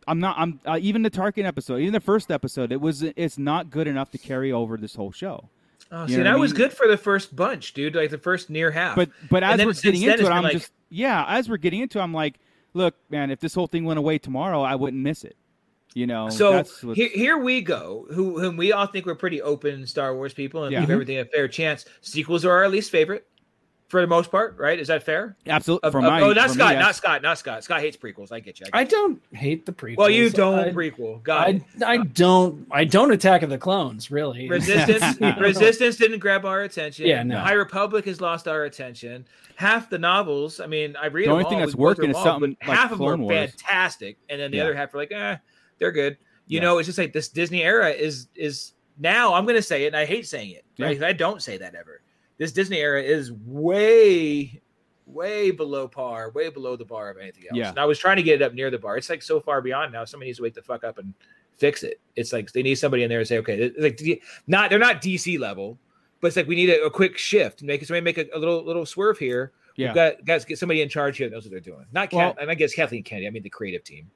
I'm 0.07 0.19
not. 0.19 0.37
I'm 0.37 0.59
uh, 0.65 0.77
even 0.81 1.01
the 1.01 1.09
Tarkin 1.09 1.45
episode, 1.45 1.77
even 1.77 1.93
the 1.93 1.99
first 1.99 2.31
episode. 2.31 2.71
It 2.71 2.79
was. 2.79 3.01
It's 3.01 3.37
not 3.37 3.69
good 3.69 3.87
enough 3.87 4.11
to 4.11 4.17
carry 4.17 4.51
over 4.51 4.77
this 4.77 4.95
whole 4.95 5.11
show. 5.11 5.49
Oh, 5.91 6.03
You 6.03 6.09
see, 6.09 6.15
that 6.17 6.27
I 6.27 6.35
was 6.35 6.51
good 6.51 6.73
for 6.73 6.87
the 6.87 6.97
first 6.97 7.35
bunch, 7.35 7.73
dude. 7.73 7.95
Like 7.95 8.09
the 8.09 8.17
first 8.17 8.49
near 8.49 8.71
half. 8.71 8.95
But 8.95 9.09
but 9.29 9.43
as 9.43 9.63
we're 9.63 9.73
getting 9.73 10.01
into 10.01 10.25
it, 10.25 10.29
I'm 10.29 10.43
like- 10.43 10.53
just 10.53 10.71
yeah. 10.89 11.25
As 11.27 11.47
we're 11.49 11.57
getting 11.57 11.81
into, 11.81 11.99
it, 11.99 12.01
I'm 12.01 12.13
like, 12.13 12.39
look, 12.73 12.95
man, 13.09 13.29
if 13.31 13.39
this 13.39 13.53
whole 13.53 13.67
thing 13.67 13.85
went 13.85 13.99
away 13.99 14.17
tomorrow, 14.17 14.61
I 14.61 14.75
wouldn't 14.75 15.01
miss 15.01 15.23
it. 15.23 15.35
You 15.93 16.07
know. 16.07 16.29
So 16.29 16.63
here, 16.93 17.09
here 17.13 17.37
we 17.37 17.61
go. 17.61 18.05
Who 18.11 18.39
whom 18.39 18.57
we 18.57 18.73
all 18.73 18.87
think 18.87 19.05
we're 19.05 19.15
pretty 19.15 19.41
open 19.41 19.85
Star 19.87 20.13
Wars 20.15 20.33
people 20.33 20.63
and 20.63 20.73
Yeah. 20.73 20.81
give 20.81 20.89
everything 20.89 21.19
a 21.19 21.25
fair 21.25 21.47
chance. 21.47 21.85
Sequels 22.01 22.43
are 22.45 22.51
our 22.51 22.67
least 22.67 22.91
favorite, 22.91 23.25
for 23.95 24.01
the 24.01 24.07
most 24.07 24.29
part, 24.29 24.57
right? 24.57 24.77
Is 24.77 24.89
that 24.89 25.03
fair? 25.03 25.37
absolutely 25.47 25.87
Of- 25.87 25.91
for 25.93 25.99
of- 25.99 26.03
my 26.03 26.21
oh, 26.21 26.33
not 26.33 26.47
for 26.47 26.49
me, 26.49 26.55
Scott, 26.55 26.73
yes. 26.73 26.81
not 26.81 26.95
Scott, 26.95 27.21
not 27.21 27.37
Scott. 27.37 27.63
Scott 27.63 27.79
hates 27.79 27.95
prequels. 27.95 28.31
I 28.31 28.41
get 28.41 28.59
you. 28.59 28.65
I 28.65 28.69
get 28.69 28.75
I 28.77 28.81
you. 28.81 28.87
don't 29.07 29.21
hate 29.37 29.65
the 29.65 29.71
prequels. 29.71 29.97
well, 29.97 30.09
you 30.09 30.29
don't 30.29 30.59
I, 30.59 30.71
prequel. 30.71 31.23
Got 31.23 31.47
I. 31.47 31.61
I 31.85 31.97
don't. 31.97 32.67
I 32.71 32.83
don't 32.83 33.11
Attack 33.11 33.41
of 33.43 33.49
the 33.49 33.57
Clones. 33.57 34.11
Really. 34.11 34.49
Resistance, 34.49 35.19
Resistance 35.39 35.95
didn't 35.95 36.19
grab 36.19 36.45
our 36.45 36.63
attention. 36.63 37.05
Yeah, 37.07 37.23
no. 37.23 37.39
High 37.39 37.53
Republic 37.53 38.03
has 38.05 38.19
lost 38.19 38.47
our 38.47 38.65
attention. 38.65 39.25
Half 39.55 39.89
the 39.89 39.97
novels, 39.97 40.59
I 40.59 40.67
mean, 40.67 40.95
I 41.01 41.05
read 41.07 41.27
The 41.27 41.31
only 41.31 41.43
them 41.45 41.49
thing 41.51 41.59
all, 41.61 41.65
that's 41.65 41.75
we 41.77 41.81
working 41.81 42.01
them 42.03 42.11
is 42.11 42.17
all, 42.17 42.23
something 42.25 42.57
like 42.67 42.77
half 42.77 42.91
of 42.91 42.97
them 42.97 43.07
are 43.07 43.15
Wars. 43.17 43.51
fantastic, 43.51 44.17
and 44.29 44.41
then 44.41 44.51
the 44.51 44.57
Yeah. 44.57 44.63
other 44.63 44.75
half 44.75 44.93
are 44.93 44.97
like, 44.97 45.13
eh, 45.13 45.37
they're 45.79 45.93
good. 45.93 46.17
You 46.47 46.57
Yeah. 46.59 46.63
know, 46.65 46.77
it's 46.79 46.87
just 46.87 46.97
like 46.97 47.13
this 47.13 47.29
Disney 47.29 47.63
era 47.63 47.89
is 47.89 48.27
is 48.35 48.73
now. 48.99 49.33
I'm 49.33 49.45
going 49.45 49.55
to 49.55 49.61
say 49.61 49.85
it, 49.85 49.87
and 49.87 49.95
I 49.95 50.03
hate 50.05 50.27
saying 50.27 50.51
it. 50.51 50.65
Yeah. 50.75 50.87
Right? 50.87 51.03
I 51.03 51.13
don't 51.13 51.41
say 51.41 51.57
that 51.57 51.73
ever. 51.73 52.01
This 52.37 52.51
Disney 52.51 52.77
era 52.77 53.01
is 53.01 53.31
way, 53.31 54.61
way 55.05 55.51
below 55.51 55.87
par, 55.87 56.31
way 56.31 56.49
below 56.49 56.75
the 56.75 56.85
bar 56.85 57.09
of 57.09 57.17
anything 57.17 57.43
else. 57.49 57.57
Yeah. 57.57 57.69
And 57.69 57.79
I 57.79 57.85
was 57.85 57.97
trying 57.99 58.17
to 58.17 58.23
get 58.23 58.41
it 58.41 58.41
up 58.41 58.53
near 58.53 58.69
the 58.69 58.79
bar. 58.79 58.97
It's 58.97 59.09
like 59.09 59.21
so 59.21 59.39
far 59.39 59.61
beyond 59.61 59.93
now. 59.93 60.05
Somebody 60.05 60.29
needs 60.29 60.37
to 60.37 60.43
wake 60.43 60.53
the 60.53 60.61
fuck 60.61 60.83
up 60.83 60.97
and 60.97 61.13
fix 61.55 61.83
it. 61.83 61.99
It's 62.15 62.33
like 62.33 62.51
they 62.51 62.63
need 62.63 62.75
somebody 62.75 63.03
in 63.03 63.09
there 63.09 63.19
to 63.19 63.25
say, 63.25 63.37
okay, 63.37 63.57
it's 63.75 63.79
like 63.79 64.21
not 64.47 64.69
they're 64.69 64.79
not 64.79 65.01
DC 65.01 65.39
level, 65.39 65.77
but 66.19 66.27
it's 66.27 66.35
like 66.35 66.47
we 66.47 66.55
need 66.55 66.69
a, 66.69 66.83
a 66.85 66.91
quick 66.91 67.17
shift. 67.17 67.63
Make 67.63 67.85
somebody 67.85 68.03
make 68.03 68.17
a, 68.17 68.25
a 68.33 68.39
little 68.39 68.63
little 68.65 68.85
swerve 68.85 69.17
here. 69.17 69.53
Yeah. 69.77 69.87
We've 69.87 69.95
got 69.95 70.25
guys 70.25 70.45
get 70.45 70.57
somebody 70.59 70.81
in 70.81 70.89
charge 70.89 71.17
here 71.17 71.29
that 71.29 71.35
knows 71.35 71.43
what 71.45 71.51
they're 71.51 71.59
doing. 71.59 71.85
Not 71.93 72.11
Well- 72.11 72.33
Kath, 72.33 72.41
and 72.41 72.51
I 72.51 72.55
guess 72.55 72.73
Kathleen 72.73 73.03
Kennedy. 73.03 73.27
I 73.27 73.29
mean 73.29 73.43
the 73.43 73.49
creative 73.49 73.83
team. 73.83 74.09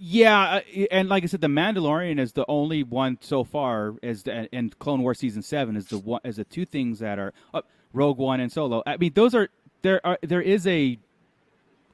Yeah, 0.00 0.40
uh, 0.56 0.60
and 0.90 1.08
like 1.08 1.22
I 1.22 1.26
said, 1.26 1.40
the 1.40 1.46
Mandalorian 1.48 2.18
is 2.18 2.32
the 2.32 2.44
only 2.48 2.82
one 2.82 3.18
so 3.20 3.44
far 3.44 3.94
as 4.02 4.24
the, 4.24 4.48
and 4.52 4.76
Clone 4.80 5.02
Wars 5.02 5.18
season 5.18 5.42
seven 5.42 5.76
is 5.76 5.86
the 5.86 5.98
one 5.98 6.20
as 6.24 6.36
the 6.36 6.44
two 6.44 6.64
things 6.64 6.98
that 6.98 7.18
are 7.18 7.32
uh, 7.54 7.62
Rogue 7.92 8.18
One 8.18 8.40
and 8.40 8.50
Solo. 8.50 8.82
I 8.86 8.96
mean, 8.96 9.12
those 9.14 9.34
are 9.34 9.48
there 9.82 10.04
are 10.04 10.18
there 10.22 10.42
is 10.42 10.66
a 10.66 10.98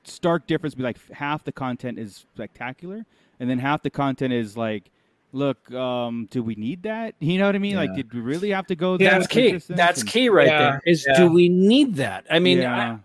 stark 0.05 0.47
difference. 0.47 0.75
Between 0.75 0.87
like 0.95 1.13
half 1.13 1.45
the 1.45 1.53
content 1.53 1.99
is 1.99 2.25
spectacular, 2.35 3.05
and 3.39 3.51
then 3.51 3.59
half 3.59 3.83
the 3.83 3.91
content 3.91 4.33
is 4.33 4.57
like, 4.57 4.91
look, 5.33 5.71
um, 5.73 6.27
do 6.31 6.43
we 6.43 6.55
need 6.55 6.85
that? 6.85 7.15
You 7.21 7.39
know 7.39 7.47
what 7.47 7.55
I 7.55 7.59
mean? 7.59 7.77
Like, 7.77 7.95
did 7.95 8.13
we 8.15 8.21
really 8.21 8.51
have 8.51 8.67
to 8.69 8.77
go? 8.77 8.97
Yeah, 8.99 9.19
that's 9.19 9.27
key. 9.27 9.61
That's 9.69 10.01
And- 10.01 10.09
key 10.11 10.29
right 10.31 10.47
Yeah, 10.47 10.59
there. 10.59 10.83
Is 10.87 11.05
yeah. 11.07 11.19
do 11.19 11.31
we 11.31 11.49
need 11.51 11.97
that? 11.97 12.25
I 12.31 12.39
mean, 12.39 12.59
yeah. 12.59 12.93
I, 12.95 12.99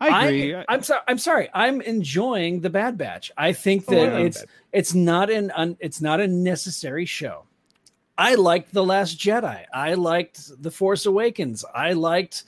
I 0.00 0.26
agree. 0.26 0.54
I, 0.54 0.64
am 0.68 0.82
sorry. 0.82 1.00
I'm 1.08 1.18
sorry. 1.18 1.48
I'm 1.54 1.80
enjoying 1.80 2.60
the 2.60 2.70
Bad 2.70 2.98
Batch. 2.98 3.32
I 3.36 3.52
think 3.52 3.84
Oh, 3.88 3.92
I 3.92 4.10
that 4.10 4.20
it's 4.20 4.44
it's 4.72 4.94
not 4.94 5.30
an 5.30 5.50
un, 5.52 5.76
it's 5.80 6.00
not 6.00 6.20
a 6.20 6.26
necessary 6.26 7.06
show. 7.06 7.44
I 8.18 8.34
liked 8.34 8.72
the 8.72 8.84
Last 8.84 9.18
Jedi. 9.18 9.64
I 9.74 9.94
liked 9.94 10.62
the 10.62 10.70
Force 10.70 11.06
Awakens. 11.06 11.64
I 11.74 11.92
liked 11.92 12.44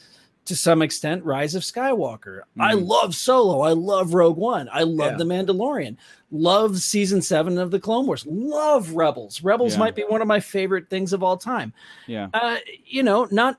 to 0.47 0.57
some 0.57 0.81
extent 0.81 1.23
Rise 1.25 1.55
of 1.55 1.63
Skywalker. 1.63 2.41
I 2.59 2.73
Mhm. 2.75 2.87
love 2.87 3.15
Solo. 3.15 3.61
I 3.61 3.73
love 3.73 4.15
Rogue 4.15 4.39
One. 4.39 4.69
I 4.73 4.83
love 4.83 5.13
Yeah. 5.13 5.17
The 5.19 5.25
Mandalorian. 5.25 5.97
Love 6.31 6.79
season 6.79 7.21
seven 7.21 7.59
of 7.59 7.71
the 7.71 7.79
Clone 7.79 8.07
Wars. 8.07 8.25
Love 8.27 8.93
Rebels. 8.93 9.43
Rebels 9.43 9.75
Yeah. 9.75 9.81
might 9.81 9.95
be 9.95 10.03
one 10.09 10.23
of 10.23 10.27
my 10.29 10.41
favorite 10.41 10.89
things 10.89 11.13
of 11.13 11.23
all 11.23 11.37
time 11.37 11.73
yeah. 12.07 12.29
uh, 12.33 12.57
you 12.87 13.03
know, 13.03 13.27
not 13.31 13.59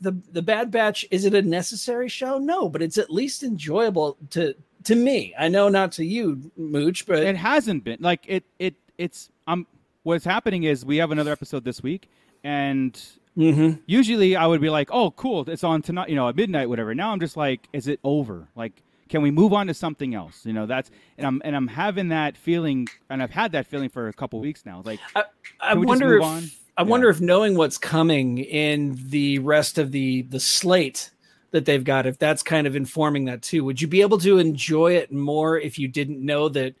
the 0.00 0.12
the 0.32 0.42
Bad 0.42 0.70
Batch. 0.70 1.04
Is 1.10 1.24
it 1.24 1.34
a 1.34 1.42
necessary 1.42 2.08
show? 2.08 2.38
No, 2.38 2.68
but 2.68 2.82
it's 2.82 2.98
at 2.98 3.10
least 3.10 3.42
enjoyable 3.42 4.16
to 4.30 4.54
to 4.84 4.94
me. 4.94 5.34
I 5.38 5.48
know 5.48 5.68
not 5.68 5.92
to 5.92 6.04
you, 6.04 6.50
Mooch, 6.56 7.06
but 7.06 7.18
it 7.20 7.36
hasn't 7.36 7.84
been 7.84 7.98
like 8.00 8.24
it 8.26 8.44
it 8.58 8.74
it's 8.98 9.30
um 9.46 9.66
what's 10.02 10.24
happening 10.24 10.62
is 10.64 10.84
we 10.84 10.98
have 10.98 11.10
another 11.10 11.32
episode 11.32 11.64
this 11.64 11.82
week 11.82 12.08
and 12.44 13.00
Mhm. 13.36 13.80
usually 13.84 14.34
i 14.34 14.46
would 14.46 14.62
be 14.62 14.70
like 14.70 14.88
oh 14.92 15.10
cool 15.10 15.44
it's 15.50 15.62
on 15.62 15.82
tonight 15.82 16.08
you 16.08 16.14
know 16.14 16.26
at 16.28 16.36
midnight 16.36 16.70
whatever 16.70 16.94
now 16.94 17.12
i'm 17.12 17.20
just 17.20 17.36
like 17.36 17.68
is 17.74 17.86
it 17.86 18.00
over 18.02 18.48
like 18.56 18.82
can 19.10 19.20
we 19.20 19.30
move 19.30 19.52
on 19.52 19.66
to 19.66 19.74
something 19.74 20.14
else 20.14 20.46
you 20.46 20.54
know 20.54 20.64
that's 20.64 20.90
and 21.18 21.26
i'm 21.26 21.42
and 21.44 21.54
i'm 21.54 21.66
having 21.66 22.08
that 22.08 22.34
feeling 22.36 22.86
and 23.10 23.22
i've 23.22 23.30
had 23.30 23.52
that 23.52 23.66
feeling 23.66 23.90
for 23.90 24.08
a 24.08 24.12
couple 24.14 24.40
weeks 24.40 24.64
now 24.64 24.80
like 24.86 25.00
I 25.14 25.24
Can 25.72 25.80
we 25.80 25.86
just 25.86 25.88
wonder 26.00 26.08
move 26.08 26.20
if 26.20 26.24
on? 26.24 26.42
I 26.76 26.82
Yeah. 26.82 26.88
wonder 26.88 27.08
if 27.08 27.20
knowing 27.20 27.56
what's 27.56 27.78
coming 27.78 28.38
in 28.38 28.98
the 29.08 29.38
rest 29.38 29.78
of 29.78 29.92
the 29.92 30.22
the 30.22 30.40
slate 30.40 31.10
that 31.52 31.64
they've 31.64 31.84
got, 31.84 32.06
if 32.06 32.18
that's 32.18 32.42
kind 32.42 32.66
of 32.66 32.76
informing 32.76 33.24
that 33.26 33.40
too. 33.42 33.64
Would 33.64 33.80
you 33.80 33.88
be 33.88 34.02
able 34.02 34.18
to 34.18 34.38
enjoy 34.38 34.96
it 34.96 35.10
more 35.12 35.58
if 35.58 35.78
you 35.78 35.88
didn't 35.88 36.24
know 36.24 36.48
that? 36.50 36.74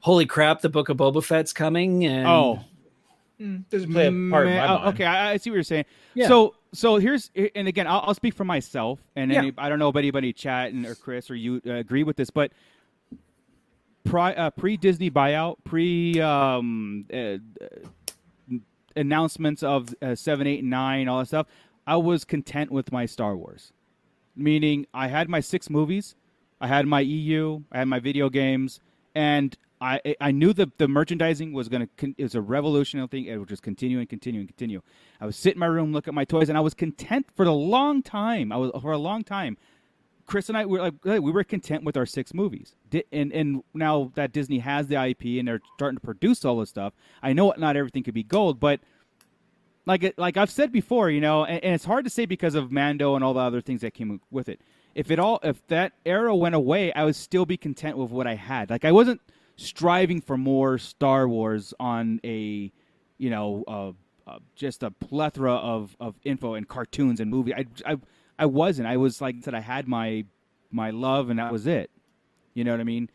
Holy 0.00 0.26
crap! 0.26 0.60
The 0.60 0.68
Book 0.68 0.88
of 0.88 0.96
Boba 0.96 1.22
Fett's 1.24 1.52
coming, 1.52 2.04
and 2.06 2.26
Hmm. 2.26 2.30
oh 2.32 2.60
Doesn't 3.70 3.92
play 3.92 4.06
a 4.06 4.30
part 4.30 4.46
in 4.48 4.54
my 4.56 4.66
oh, 4.66 4.78
mind. 4.78 4.88
okay 4.94 5.04
I, 5.04 5.32
I 5.32 5.36
see 5.38 5.50
what 5.50 5.54
you're 5.54 5.62
saying 5.64 5.84
Yeah. 6.14 6.28
so 6.28 6.54
so 6.72 6.96
here's 6.96 7.30
and 7.56 7.66
again 7.66 7.86
i'll, 7.88 8.02
I'll 8.06 8.14
speak 8.14 8.34
for 8.34 8.44
myself 8.44 9.00
and 9.16 9.30
Yeah. 9.32 9.38
any, 9.38 9.52
i 9.58 9.68
don't 9.68 9.78
know 9.80 9.88
if 9.88 9.96
anybody 9.96 10.32
chat 10.32 10.72
and 10.72 10.86
or 10.86 10.94
chris 10.94 11.28
or 11.30 11.34
you 11.34 11.60
uh, 11.66 11.72
agree 11.72 12.02
with 12.04 12.16
this 12.16 12.30
but 12.30 12.52
pri, 14.04 14.32
uh, 14.34 14.50
pre 14.50 14.76
disney 14.76 15.10
buyout 15.10 15.56
pre 15.64 16.20
um 16.20 17.04
uh, 17.12 17.16
uh, 17.16 17.38
announcements 18.96 19.62
of 19.62 19.94
uh, 20.02 20.14
7 20.14 20.46
8 20.46 20.60
and 20.60 20.70
9 20.70 21.08
all 21.08 21.18
that 21.20 21.26
stuff 21.26 21.46
i 21.86 21.96
was 21.96 22.24
content 22.24 22.70
with 22.70 22.92
my 22.92 23.06
star 23.06 23.36
wars 23.36 23.72
meaning 24.36 24.86
i 24.94 25.08
had 25.08 25.28
my 25.28 25.40
six 25.40 25.68
movies 25.68 26.14
i 26.60 26.66
had 26.66 26.86
my 26.86 27.00
eu 27.00 27.60
i 27.70 27.78
had 27.78 27.88
my 27.88 27.98
video 27.98 28.28
games 28.28 28.80
and 29.14 29.56
I, 29.82 30.00
I 30.20 30.30
knew 30.30 30.52
that 30.52 30.78
the 30.78 30.86
merchandising 30.86 31.52
was 31.52 31.68
going 31.68 31.88
to 31.98 32.14
it 32.16 32.22
was 32.22 32.36
a 32.36 32.40
revolutionary 32.40 33.08
thing. 33.08 33.24
It 33.24 33.36
would 33.36 33.48
just 33.48 33.64
continue 33.64 33.98
and 33.98 34.08
continue 34.08 34.38
and 34.38 34.48
continue. 34.48 34.80
I 35.20 35.26
would 35.26 35.34
sit 35.34 35.54
in 35.54 35.58
my 35.58 35.66
room, 35.66 35.92
look 35.92 36.06
at 36.06 36.14
my 36.14 36.24
toys, 36.24 36.48
and 36.48 36.56
I 36.56 36.60
was 36.60 36.72
content 36.72 37.26
for 37.34 37.44
a 37.44 37.52
long 37.52 38.00
time. 38.00 38.52
I 38.52 38.58
was 38.58 38.70
for 38.80 38.92
a 38.92 38.98
long 38.98 39.24
time. 39.24 39.58
Chris 40.32 40.48
and 40.48 40.56
I 40.56 40.64
were 40.64 40.80
like 40.80 41.20
we 41.20 41.30
were 41.30 41.44
content 41.44 41.84
with 41.84 41.94
our 41.94 42.06
six 42.06 42.32
movies. 42.32 42.74
And 43.12 43.30
and 43.34 43.62
now 43.74 44.12
that 44.14 44.32
Disney 44.32 44.60
has 44.60 44.86
the 44.86 44.94
IP 44.94 45.38
and 45.38 45.46
they're 45.46 45.60
starting 45.76 45.98
to 45.98 46.00
produce 46.00 46.42
all 46.46 46.58
this 46.58 46.70
stuff, 46.70 46.94
I 47.22 47.34
know 47.34 47.52
not 47.58 47.76
everything 47.76 48.02
could 48.02 48.14
be 48.14 48.22
gold, 48.22 48.58
but 48.58 48.80
like 49.84 50.14
like 50.16 50.38
I've 50.38 50.50
said 50.50 50.72
before, 50.72 51.10
you 51.10 51.20
know, 51.20 51.44
and, 51.44 51.62
and 51.62 51.74
it's 51.74 51.84
hard 51.84 52.04
to 52.04 52.10
say 52.10 52.24
because 52.24 52.54
of 52.54 52.72
Mando 52.72 53.14
and 53.14 53.22
all 53.22 53.34
the 53.34 53.40
other 53.40 53.60
things 53.60 53.82
that 53.82 53.92
came 53.92 54.22
with 54.30 54.48
it. 54.48 54.62
If 54.94 55.10
it 55.10 55.18
all 55.18 55.38
if 55.42 55.66
that 55.66 55.92
era 56.06 56.34
went 56.34 56.54
away, 56.54 56.94
I 56.94 57.04
would 57.04 57.16
still 57.16 57.44
be 57.44 57.58
content 57.58 57.98
with 57.98 58.10
what 58.10 58.26
I 58.26 58.36
had. 58.36 58.70
Like 58.70 58.86
I 58.86 58.92
wasn't 58.92 59.20
striving 59.56 60.22
for 60.22 60.38
more 60.38 60.78
Star 60.78 61.28
Wars 61.28 61.74
on 61.78 62.22
a, 62.24 62.72
you 63.18 63.28
know, 63.28 63.64
uh, 63.68 63.92
uh, 64.26 64.38
just 64.56 64.82
a 64.82 64.90
plethora 64.90 65.56
of, 65.56 65.94
of 66.00 66.14
info 66.24 66.54
and 66.54 66.66
cartoons 66.66 67.20
and 67.20 67.30
movies. 67.30 67.52
I, 67.54 67.66
I, 67.84 67.96
I 68.42 68.46
wasn't. 68.46 68.88
I 68.88 68.96
was 68.96 69.20
like 69.20 69.36
I 69.36 69.40
said, 69.40 69.54
I 69.54 69.60
had 69.60 69.86
my 69.86 70.24
my 70.72 70.90
love, 70.90 71.30
and 71.30 71.38
that 71.38 71.52
was 71.52 71.68
it. 71.68 71.92
You 72.54 72.64
know 72.64 72.72
what 72.72 72.80
I 72.80 72.84
mean? 72.84 73.08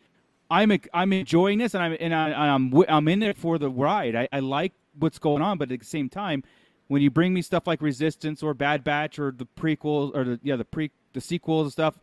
I'm 0.49 0.71
I'm 0.93 1.11
enjoying 1.11 1.57
this, 1.57 1.73
and 1.73 1.83
I'm 1.83 1.97
and 1.99 2.15
I, 2.15 2.53
I'm 2.53 2.73
I'm 2.87 3.09
in 3.09 3.21
it 3.21 3.37
for 3.37 3.57
the 3.57 3.69
ride. 3.69 4.15
I, 4.15 4.29
I 4.31 4.39
like 4.39 4.71
what's 4.97 5.19
going 5.19 5.41
on, 5.41 5.57
but 5.57 5.69
at 5.69 5.79
the 5.79 5.85
same 5.85 6.07
time, 6.07 6.43
when 6.87 7.01
you 7.01 7.11
bring 7.11 7.33
me 7.33 7.41
stuff 7.41 7.67
like 7.67 7.81
Resistance 7.81 8.41
or 8.41 8.53
Bad 8.53 8.85
Batch 8.85 9.19
or 9.19 9.33
the 9.33 9.45
prequels 9.59 10.15
or 10.15 10.23
the 10.23 10.39
yeah 10.43 10.55
the 10.55 10.63
pre 10.63 10.91
the 11.11 11.19
sequels 11.19 11.65
and 11.65 11.73
stuff, 11.73 11.99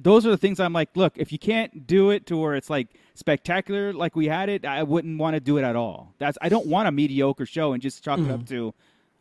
those 0.00 0.24
are 0.24 0.30
the 0.30 0.38
things 0.38 0.60
I'm 0.60 0.72
like, 0.72 0.90
look, 0.94 1.14
if 1.16 1.32
you 1.32 1.38
can't 1.40 1.84
do 1.84 2.10
it 2.10 2.26
to 2.26 2.36
where 2.36 2.54
it's 2.54 2.70
like 2.70 2.86
spectacular 3.14 3.92
like 3.92 4.14
we 4.14 4.28
had 4.28 4.48
it, 4.48 4.64
I 4.64 4.84
wouldn't 4.84 5.18
want 5.18 5.34
to 5.34 5.40
do 5.40 5.58
it 5.58 5.64
at 5.64 5.74
all. 5.74 6.14
That's 6.18 6.38
I 6.40 6.48
don't 6.48 6.66
want 6.66 6.86
a 6.86 6.92
mediocre 6.92 7.44
show 7.44 7.72
and 7.72 7.82
just 7.82 8.04
chalk 8.04 8.20
it 8.20 8.30
up 8.30 8.42
mm. 8.42 8.48
to, 8.50 8.74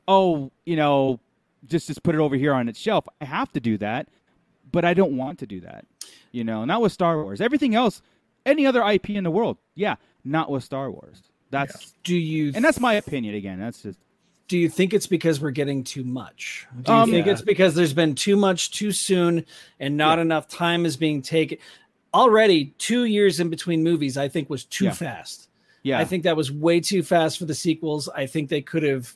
oh, 0.08 0.52
you 0.64 0.76
know, 0.76 1.20
just 1.66 1.88
just 1.88 2.04
put 2.04 2.16
it 2.16 2.20
over 2.22 2.36
here 2.36 2.54
on 2.54 2.68
its 2.70 2.80
shelf. 2.80 3.06
I 3.22 3.26
have 3.26 3.52
to 3.54 3.60
do 3.60 3.78
that, 3.80 4.08
but 4.72 4.86
I 4.86 4.94
don't 4.94 5.18
want 5.18 5.40
to 5.40 5.48
do 5.48 5.60
that. 5.62 5.86
You 6.32 6.44
know, 6.44 6.66
not 6.66 6.82
with 6.82 6.92
Star 6.92 7.22
Wars. 7.22 7.42
Everything 7.42 7.76
else, 7.76 8.02
any 8.46 8.66
other 8.66 8.82
IP 8.84 9.12
in 9.12 9.24
the 9.24 9.32
world, 9.32 9.58
yeah, 9.76 9.96
not 10.24 10.50
with 10.52 10.64
Star 10.64 10.92
Wars. 10.92 11.24
That's 11.52 11.96
do 12.04 12.16
you 12.16 12.52
and 12.56 12.64
that's 12.64 12.80
my 12.80 12.94
opinion 12.94 13.34
again. 13.36 13.60
That's 13.60 13.82
just 13.82 14.00
do 14.48 14.58
you 14.58 14.70
think 14.70 14.94
it's 14.94 15.06
because 15.08 15.40
we're 15.40 15.52
getting 15.52 15.84
too 15.84 16.04
much? 16.04 16.66
Do 16.84 16.92
you 16.92 16.98
Um, 16.98 17.12
think 17.12 17.26
Yeah. 17.28 17.34
it's 17.34 17.42
because 17.44 17.76
there's 17.76 17.94
been 17.94 18.16
too 18.16 18.36
much 18.36 18.72
too 18.72 18.92
soon 18.92 19.46
and 19.80 19.96
not 19.96 20.18
enough 20.20 20.48
time 20.48 20.86
is 20.86 20.98
being 20.98 21.22
taken? 21.22 21.58
Already, 22.16 22.74
two 22.80 23.04
years 23.06 23.40
in 23.40 23.50
between 23.50 23.84
movies, 23.84 24.18
I 24.18 24.28
think 24.28 24.50
was 24.50 24.66
too 24.66 24.86
Yeah. 24.86 24.92
fast. 24.92 25.50
Yeah, 25.84 26.00
I 26.00 26.06
think 26.06 26.24
that 26.24 26.36
was 26.36 26.52
way 26.52 26.80
too 26.82 27.04
fast 27.04 27.38
for 27.38 27.46
the 27.46 27.54
sequels. 27.54 28.10
I 28.10 28.26
think 28.26 28.50
they 28.50 28.62
could 28.62 28.82
have, 28.84 29.16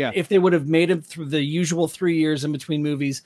yeah. 0.00 0.10
if 0.14 0.28
they 0.28 0.38
would 0.38 0.52
have 0.52 0.66
made 0.66 0.90
it 0.90 1.04
through 1.04 1.26
the 1.26 1.42
usual 1.42 1.86
three 1.88 2.18
years 2.18 2.44
in 2.44 2.52
between 2.52 2.82
movies, 2.82 3.22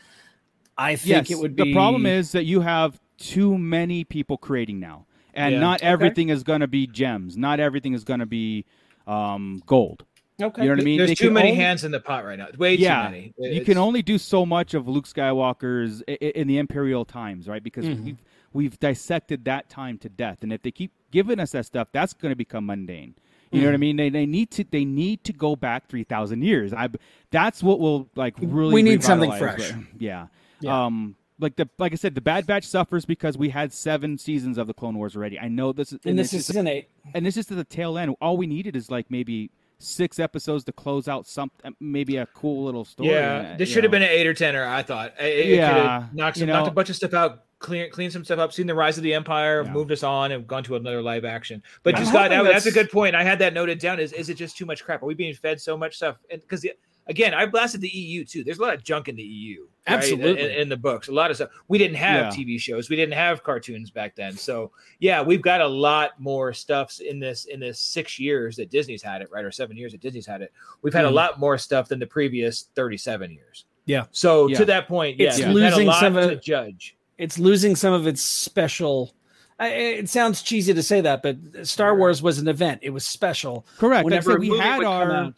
I 0.76 0.96
think 0.96 1.28
yes, 1.28 1.30
it 1.30 1.38
would 1.38 1.54
be. 1.56 1.64
the 1.64 1.72
problem 1.72 2.04
is 2.06 2.32
that 2.32 2.44
you 2.44 2.60
have 2.60 3.00
too 3.16 3.56
many 3.58 4.04
people 4.04 4.36
creating 4.36 4.80
now, 4.80 5.06
and 5.34 5.54
Yeah. 5.54 5.60
not 5.60 5.80
Okay. 5.80 5.86
everything 5.86 6.28
is 6.30 6.42
going 6.42 6.60
to 6.60 6.66
be 6.66 6.86
gems. 6.86 7.36
Not 7.36 7.60
everything 7.60 7.92
is 7.94 8.04
going 8.04 8.20
to 8.20 8.26
be 8.26 8.64
um, 9.06 9.62
gold. 9.66 10.04
okay. 10.42 10.62
You 10.62 10.68
know 10.68 10.74
what 10.74 10.80
I 10.80 10.84
mean? 10.84 10.98
There's 10.98 11.10
They 11.10 11.14
too 11.14 11.30
many 11.30 11.50
only- 11.50 11.60
hands 11.62 11.84
in 11.84 11.92
the 11.92 12.00
pot 12.00 12.24
right 12.24 12.38
now. 12.38 12.48
Way 12.58 12.74
yeah, 12.76 13.06
too 13.06 13.10
many. 13.12 13.54
you 13.54 13.60
can 13.64 13.76
only 13.78 14.02
do 14.02 14.16
so 14.18 14.44
much 14.46 14.74
of 14.74 14.88
Luke 14.88 15.06
Skywalker's 15.06 16.02
i- 16.08 16.12
i- 16.20 16.32
in 16.34 16.48
the 16.48 16.58
Imperial 16.58 17.04
times, 17.04 17.46
right? 17.46 17.62
Because 17.62 17.84
Mm-hmm. 17.84 18.04
we've 18.04 18.22
we've 18.52 18.78
dissected 18.80 19.44
that 19.44 19.68
time 19.68 19.98
to 19.98 20.08
death, 20.08 20.38
and 20.42 20.52
if 20.52 20.62
they 20.62 20.70
keep 20.70 20.92
giving 21.10 21.38
us 21.40 21.50
that 21.52 21.66
stuff, 21.66 21.88
that's 21.92 22.12
going 22.14 22.30
to 22.32 22.36
become 22.36 22.66
mundane. 22.66 23.14
You 23.54 23.60
know 23.62 23.66
what 23.68 23.72
I 23.72 23.76
Mm-hmm. 23.76 23.80
mean? 23.80 23.96
They, 23.96 24.08
they 24.10 24.26
need 24.26 24.50
to 24.52 24.64
they 24.70 24.84
need 24.84 25.24
to 25.24 25.32
go 25.32 25.56
back 25.56 25.88
three 25.88 26.04
thousand 26.04 26.42
years. 26.42 26.72
I 26.72 26.88
that's 27.30 27.62
what 27.62 27.80
will 27.80 28.08
like 28.16 28.34
really 28.40 28.72
We 28.74 28.82
need 28.82 29.02
something 29.02 29.30
revitalize 29.30 29.70
fresh. 29.70 29.80
Yeah. 29.98 30.26
Yeah. 30.60 30.84
Um. 30.86 31.16
Like 31.40 31.56
the 31.56 31.68
like 31.78 31.92
I 31.92 31.96
said, 31.96 32.14
the 32.14 32.20
Bad 32.20 32.46
Batch 32.46 32.64
suffers 32.64 33.04
because 33.04 33.36
we 33.36 33.48
had 33.48 33.72
seven 33.72 34.18
seasons 34.18 34.56
of 34.56 34.66
the 34.68 34.74
Clone 34.74 34.96
Wars 34.96 35.16
already. 35.16 35.38
I 35.38 35.48
know 35.48 35.72
this 35.72 35.92
is 35.92 35.98
and 36.04 36.16
this 36.18 36.28
is 36.28 36.38
just- 36.40 36.46
season 36.48 36.68
eight. 36.68 36.88
and 37.14 37.26
this 37.26 37.36
is 37.36 37.46
to 37.46 37.54
the 37.56 37.64
tail 37.64 37.98
end. 37.98 38.14
All 38.20 38.36
we 38.36 38.46
needed 38.46 38.76
is 38.76 38.88
like 38.90 39.10
maybe 39.10 39.50
six 39.78 40.20
episodes 40.20 40.62
to 40.64 40.72
close 40.72 41.08
out 41.08 41.26
some 41.26 41.50
maybe 41.80 42.16
a 42.18 42.26
cool 42.26 42.64
little 42.64 42.84
story. 42.84 43.10
Yeah, 43.10 43.52
uh, 43.54 43.56
this 43.58 43.68
you 43.68 43.74
should 43.74 43.84
have 43.84 43.90
been 43.90 44.02
an 44.02 44.08
eight 44.08 44.26
or 44.28 44.32
ten, 44.32 44.54
or 44.54 44.64
I 44.64 44.82
thought. 44.84 45.12
It, 45.18 45.24
it 45.24 45.56
Yeah, 45.56 45.72
could've 46.02 46.14
knocked, 46.14 46.36
some, 46.38 46.46
you 46.48 46.52
knocked 46.54 46.68
a 46.68 46.70
bunch 46.70 46.88
of 46.90 46.96
stuff 46.96 47.12
out, 47.12 47.42
clean, 47.64 47.90
clean 47.90 48.10
some 48.10 48.24
stuff 48.24 48.38
up, 48.38 48.52
seen 48.52 48.66
the 48.66 48.74
rise 48.74 48.96
of 48.96 49.02
the 49.02 49.14
empire, 49.14 49.62
Yeah. 49.64 49.72
moved 49.72 49.90
us 49.90 50.02
on, 50.02 50.32
and 50.32 50.46
gone 50.46 50.62
to 50.64 50.76
another 50.76 51.02
live 51.02 51.24
action. 51.24 51.62
But 51.82 51.94
I'm 51.94 52.02
just 52.02 52.12
got 52.12 52.30
hoping 52.30 52.44
that, 52.46 52.52
that's 52.52 52.66
a 52.66 52.70
good 52.72 52.90
point. 52.90 53.14
I 53.14 53.22
had 53.24 53.38
that 53.40 53.54
noted 53.54 53.78
down. 53.78 53.98
Is 53.98 54.12
is 54.12 54.28
it 54.28 54.34
just 54.34 54.56
too 54.56 54.66
much 54.66 54.84
crap? 54.84 55.02
Are 55.02 55.06
we 55.06 55.14
being 55.14 55.34
fed 55.34 55.60
so 55.60 55.76
much 55.76 55.96
stuff? 55.96 56.16
And 56.30 56.40
because 56.40 56.66
again, 57.06 57.34
I 57.34 57.46
blasted 57.46 57.80
the 57.80 57.88
EU 57.88 58.24
too. 58.24 58.44
There's 58.44 58.58
a 58.58 58.62
lot 58.62 58.74
of 58.74 58.82
junk 58.84 59.08
in 59.08 59.16
the 59.16 59.22
EU. 59.22 59.62
right? 59.86 59.96
Absolutely. 59.98 60.42
in, 60.42 60.50
in 60.62 60.68
the 60.70 60.76
books, 60.78 61.08
a 61.08 61.12
lot 61.12 61.30
of 61.30 61.36
stuff. 61.36 61.50
We 61.68 61.76
didn't 61.76 61.96
have 61.96 62.32
Yeah. 62.34 62.42
TV 62.44 62.58
shows. 62.58 62.88
We 62.88 62.96
didn't 62.96 63.12
have 63.14 63.42
cartoons 63.42 63.90
back 63.90 64.14
then. 64.16 64.32
So 64.34 64.72
yeah, 65.00 65.20
we've 65.20 65.42
got 65.42 65.60
a 65.60 65.66
lot 65.68 66.18
more 66.18 66.52
stuffs 66.54 67.00
in 67.00 67.18
this 67.20 67.44
in 67.46 67.60
this 67.60 67.78
six 67.78 68.18
years 68.18 68.56
that 68.56 68.70
Disney's 68.70 69.02
had 69.02 69.20
it, 69.22 69.30
right, 69.30 69.44
or 69.44 69.50
seven 69.50 69.76
years 69.76 69.92
that 69.92 70.00
Disney's 70.00 70.26
had 70.26 70.40
it. 70.42 70.52
We've 70.82 70.94
had 70.94 71.04
Mhm. 71.04 71.08
a 71.08 71.12
lot 71.12 71.38
more 71.38 71.58
stuff 71.58 71.88
than 71.88 71.98
the 71.98 72.06
previous 72.06 72.68
37 72.74 73.30
years. 73.32 73.64
Yeah. 73.84 74.06
So 74.12 74.46
Yeah. 74.48 74.56
to 74.58 74.64
that 74.64 74.88
point, 74.88 75.18
yeah, 75.18 75.28
It's 75.28 75.38
we've 75.38 75.48
a 75.48 75.52
losing 75.52 75.86
lot 75.86 76.00
some 76.00 76.16
of 76.16 76.30
to 76.30 76.36
judge. 76.36 76.96
It's 77.18 77.38
losing 77.38 77.76
some 77.76 77.92
of 77.92 78.06
its 78.06 78.22
special. 78.22 79.12
I- 79.58 79.68
It 79.68 80.08
sounds 80.08 80.42
cheesy 80.42 80.74
to 80.74 80.82
say 80.82 81.00
that, 81.00 81.22
but 81.22 81.66
Star 81.66 81.96
Wars 81.96 82.22
was 82.22 82.38
an 82.38 82.48
event. 82.48 82.80
It 82.82 82.90
was 82.90 83.04
special. 83.04 83.64
correct. 83.78 84.04
Whenever 84.04 84.36
a 84.36 84.40
we 84.40 84.58
had 84.58 84.82
our 84.84 85.32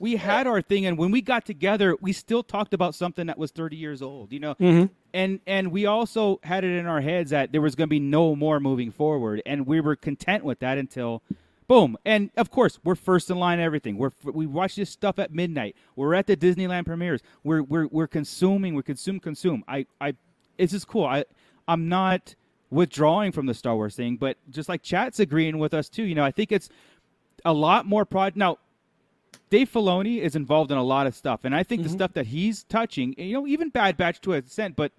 we 0.00 0.16
had 0.16 0.46
our 0.46 0.62
thing, 0.62 0.86
and 0.86 0.96
when 0.96 1.10
we 1.10 1.20
got 1.20 1.44
together, 1.44 1.94
we 2.00 2.12
still 2.14 2.42
talked 2.42 2.72
about 2.72 2.94
something 2.94 3.26
that 3.26 3.36
was 3.38 3.50
thirty 3.50 3.76
years 3.76 4.00
old. 4.00 4.32
You 4.32 4.40
know, 4.40 4.54
Mhm. 4.54 4.90
and 5.12 5.40
and 5.46 5.70
we 5.70 5.84
also 5.86 6.40
had 6.42 6.64
it 6.64 6.70
in 6.76 6.86
our 6.86 7.02
heads 7.02 7.30
that 7.30 7.52
there 7.52 7.60
was 7.60 7.74
going 7.74 7.86
to 7.88 7.90
be 7.90 8.00
no 8.00 8.34
more 8.34 8.60
moving 8.60 8.90
forward, 8.90 9.42
and 9.44 9.66
we 9.66 9.80
were 9.80 9.96
content 9.96 10.42
with 10.44 10.58
that 10.60 10.78
until. 10.78 11.22
Boom, 11.68 11.96
and 12.04 12.30
of 12.36 12.50
course 12.50 12.80
we're 12.82 12.96
first 12.96 13.30
in 13.30 13.36
line. 13.38 13.60
Everything 13.60 13.96
we're 13.96 14.10
we 14.24 14.44
watch 14.44 14.74
this 14.74 14.90
stuff 14.90 15.20
at 15.20 15.32
midnight. 15.32 15.76
We're 15.94 16.14
at 16.14 16.26
the 16.26 16.36
Disneyland 16.36 16.84
premieres. 16.86 17.20
We're 17.44 17.62
we're 17.62 17.86
we're 17.86 18.08
consuming. 18.08 18.74
We 18.74 18.82
consume 18.82 19.20
consume. 19.20 19.62
I 19.68 19.86
I, 20.00 20.14
it's 20.60 20.72
just 20.72 20.86
cool. 20.86 21.04
I 21.04 21.24
I'm 21.66 21.88
not 21.88 22.34
withdrawing 22.70 23.32
from 23.32 23.46
the 23.46 23.54
Star 23.54 23.74
Wars 23.74 23.96
thing, 23.96 24.16
but 24.16 24.36
just 24.50 24.68
like 24.68 24.82
chat's 24.82 25.18
agreeing 25.18 25.58
with 25.58 25.74
us 25.74 25.88
too. 25.88 26.04
You 26.04 26.14
know, 26.14 26.24
I 26.24 26.30
think 26.30 26.52
it's 26.52 26.68
a 27.44 27.52
lot 27.52 27.86
more 27.86 28.04
prod. 28.04 28.36
Now, 28.36 28.58
Dave 29.50 29.70
Filoni 29.70 30.20
is 30.20 30.36
involved 30.36 30.70
in 30.70 30.78
a 30.78 30.82
lot 30.82 31.06
of 31.06 31.14
stuff, 31.14 31.40
and 31.44 31.54
I 31.54 31.62
think 31.62 31.82
the 31.82 31.88
mm-hmm. 31.88 31.96
stuff 31.96 32.12
that 32.14 32.26
he's 32.26 32.64
touching, 32.64 33.14
you 33.18 33.32
know, 33.32 33.46
even 33.46 33.70
Bad 33.70 33.96
Batch 33.96 34.20
to 34.22 34.34
a 34.34 34.36
extent, 34.36 34.76
but 34.76 34.92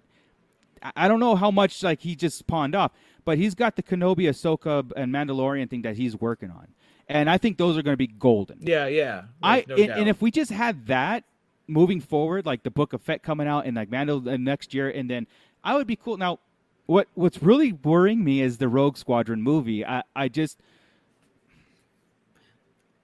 I- 0.96 1.08
don't 1.08 1.20
know 1.20 1.36
how 1.36 1.50
much 1.50 1.82
like 1.82 2.00
he 2.00 2.14
just 2.14 2.46
pawned 2.46 2.74
off. 2.74 2.92
But 3.24 3.38
he's 3.38 3.54
got 3.54 3.76
the 3.76 3.84
Kenobi, 3.84 4.28
Ahsoka, 4.28 4.90
and 4.96 5.14
Mandalorian 5.14 5.70
thing 5.70 5.82
that 5.82 5.96
he's 5.96 6.16
working 6.16 6.50
on, 6.50 6.68
and 7.08 7.30
I 7.30 7.38
think 7.38 7.56
those 7.56 7.78
are 7.78 7.82
going 7.82 7.92
to 7.92 7.98
be 7.98 8.08
golden. 8.08 8.58
Yeah, 8.60 8.86
yeah. 8.88 9.24
I 9.40 9.64
no 9.68 9.76
and, 9.76 9.92
and 9.92 10.08
if 10.08 10.20
we 10.20 10.32
just 10.32 10.50
had 10.50 10.86
that 10.88 11.22
moving 11.68 12.00
forward, 12.00 12.46
like 12.46 12.64
the 12.64 12.70
Book 12.70 12.92
of 12.92 13.00
Fett 13.00 13.22
coming 13.22 13.46
out 13.46 13.64
and 13.64 13.76
like 13.76 13.90
Mandal 13.90 14.40
next 14.40 14.74
year, 14.74 14.90
and 14.90 15.08
then 15.08 15.26
I 15.64 15.74
would 15.76 15.86
be 15.86 15.96
cool. 15.96 16.16
Now, 16.16 16.38
what 16.86 17.08
what's 17.14 17.42
really 17.42 17.72
worrying 17.72 18.24
me 18.24 18.40
is 18.40 18.58
the 18.58 18.68
Rogue 18.68 18.96
Squadron 18.96 19.42
movie. 19.42 19.84
I 19.86 20.02
I 20.16 20.28
just 20.28 20.58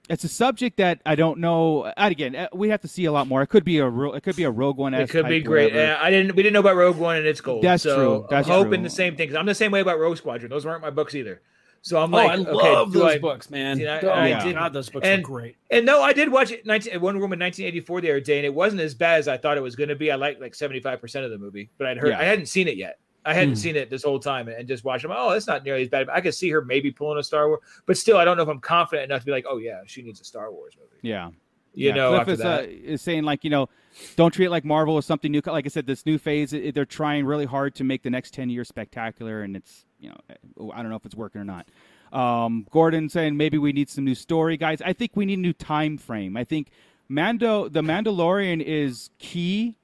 it's 0.09 0.23
a 0.23 0.27
subject 0.27 0.77
that 0.77 0.99
I 1.05 1.13
don't 1.15 1.39
know. 1.39 1.83
uh, 1.83 1.93
Again, 1.97 2.35
uh, 2.35 2.47
we 2.51 2.69
have 2.69 2.81
to 2.81 2.87
see 2.87 3.05
a 3.05 3.11
lot 3.11 3.27
more. 3.27 3.41
It 3.43 3.47
could 3.47 3.63
be 3.63 3.77
a 3.77 3.87
it 4.11 4.23
could 4.23 4.35
be 4.35 4.43
a 4.43 4.49
Rogue 4.51 4.77
One. 4.77 4.93
it 4.93 5.09
could 5.09 5.27
be 5.27 5.39
great. 5.39 5.73
Yeah, 5.73 5.97
I 6.01 6.09
didn't. 6.09 6.35
We 6.35 6.41
didn't 6.43 6.53
know 6.53 6.61
about 6.61 6.75
Rogue 6.75 6.97
One 6.97 7.17
and 7.17 7.27
its 7.27 7.41
gold. 7.41 7.63
That's 7.63 7.83
so 7.83 7.95
true. 7.95 8.27
That's 8.29 8.47
I'm 8.47 8.53
hoping 8.53 8.79
true. 8.79 8.83
the 8.83 8.89
same 8.89 9.15
thing. 9.15 9.29
'cause 9.29 9.37
I'm 9.37 9.45
the 9.45 9.53
same 9.55 9.71
way 9.71 9.81
about 9.81 9.99
Rogue 9.99 10.17
Squadron. 10.17 10.49
Those 10.49 10.65
weren't 10.65 10.81
my 10.81 10.89
books 10.89 11.13
either. 11.15 11.41
So 11.81 12.01
I'm 12.01 12.13
Oh, 12.13 12.17
like, 12.17 12.31
I 12.31 12.35
okay, 12.41 12.51
love 12.51 12.91
those 12.91 13.03
I- 13.13 13.17
books, 13.19 13.49
man. 13.49 13.77
See, 13.77 13.87
I- 13.87 13.99
oh 14.01 14.09
I 14.09 14.33
my 14.33 14.43
did- 14.43 14.53
god, 14.55 14.73
those 14.73 14.89
books 14.89 15.07
and- 15.07 15.21
are 15.21 15.25
great. 15.25 15.55
And 15.71 15.85
no, 15.85 16.01
I 16.01 16.11
did 16.13 16.29
watch 16.31 16.51
it 16.51 16.65
19, 16.65 16.99
One 16.99 17.15
Room 17.17 17.31
in 17.33 17.39
1984 17.39 18.01
the 18.01 18.09
other 18.11 18.19
day, 18.19 18.37
and 18.37 18.45
it 18.45 18.53
wasn't 18.53 18.81
as 18.81 18.93
bad 18.93 19.19
as 19.19 19.27
I 19.27 19.37
thought 19.37 19.57
it 19.57 19.63
was 19.63 19.75
going 19.75 19.89
to 19.89 19.95
be. 19.95 20.11
I 20.11 20.15
liked 20.15 20.41
like 20.41 20.55
75 20.55 20.99
percent 20.99 21.25
of 21.25 21.31
the 21.31 21.37
movie, 21.37 21.69
but 21.77 21.87
I'd 21.87 21.97
heard 21.97 22.09
Yeah. 22.09 22.19
I 22.19 22.23
hadn't 22.23 22.47
seen 22.47 22.67
it 22.67 22.75
yet. 22.77 22.99
I 23.25 23.33
hadn't 23.33 23.51
Hmm. 23.51 23.55
seen 23.55 23.75
it 23.75 23.89
this 23.89 24.03
whole 24.03 24.19
time, 24.19 24.47
and 24.47 24.67
just 24.67 24.83
watched 24.83 25.03
them. 25.03 25.11
Oh, 25.15 25.31
that's 25.31 25.45
not 25.47 25.63
nearly 25.63 25.83
as 25.83 25.89
bad. 25.89 26.07
I 26.09 26.21
could 26.21 26.33
see 26.33 26.49
her 26.49 26.61
maybe 26.63 26.89
pulling 26.91 27.19
a 27.19 27.23
Star 27.23 27.47
Wars, 27.49 27.59
but 27.85 27.97
still, 27.97 28.17
I 28.17 28.25
don't 28.25 28.37
know 28.37 28.43
if 28.43 28.49
I'm 28.49 28.59
confident 28.61 29.11
enough 29.11 29.21
to 29.21 29.25
be 29.25 29.31
like, 29.31 29.45
oh 29.47 29.57
yeah, 29.57 29.81
she 29.85 30.01
needs 30.01 30.21
a 30.21 30.23
Star 30.23 30.51
Wars 30.51 30.73
movie. 30.79 30.89
Yeah. 31.01 31.29
You 31.75 31.89
yeah. 31.89 31.93
know, 31.93 32.15
Cliff 32.23 32.39
is. 32.39 32.41
Uh, 32.41 32.65
is 32.67 33.01
saying 33.01 33.23
like 33.23 33.43
you 33.43 33.49
know, 33.49 33.69
don't 34.15 34.33
treat 34.33 34.45
it 34.47 34.49
like 34.49 34.65
Marvel 34.65 34.95
or 34.95 35.01
something 35.01 35.31
new. 35.31 35.41
Like 35.45 35.65
I 35.65 35.69
said, 35.69 35.85
this 35.85 36.05
new 36.05 36.17
phase, 36.17 36.51
it, 36.53 36.73
they're 36.73 36.85
trying 36.85 37.25
really 37.25 37.45
hard 37.45 37.75
to 37.75 37.83
make 37.83 38.01
the 38.03 38.09
next 38.09 38.33
ten 38.33 38.49
years 38.49 38.67
spectacular, 38.67 39.43
and 39.43 39.55
it's 39.55 39.85
you 39.99 40.09
know, 40.09 40.71
I 40.73 40.81
don't 40.81 40.89
know 40.89 40.95
if 40.95 41.05
it's 41.05 41.15
working 41.15 41.41
or 41.41 41.45
not. 41.45 41.67
Um, 42.11 42.65
Gordon 42.71 43.09
saying 43.09 43.37
maybe 43.37 43.57
we 43.57 43.71
need 43.71 43.89
some 43.89 44.03
new 44.05 44.15
story, 44.15 44.57
guys. 44.57 44.81
I 44.81 44.93
think 44.93 45.11
we 45.15 45.25
need 45.25 45.37
a 45.39 45.41
new 45.41 45.53
time 45.53 45.97
frame. 45.97 46.35
I 46.37 46.43
think 46.43 46.69
Mando, 47.07 47.69
the 47.69 47.81
Mandalorian, 47.81 48.61
is 48.63 49.09
key, 49.19 49.75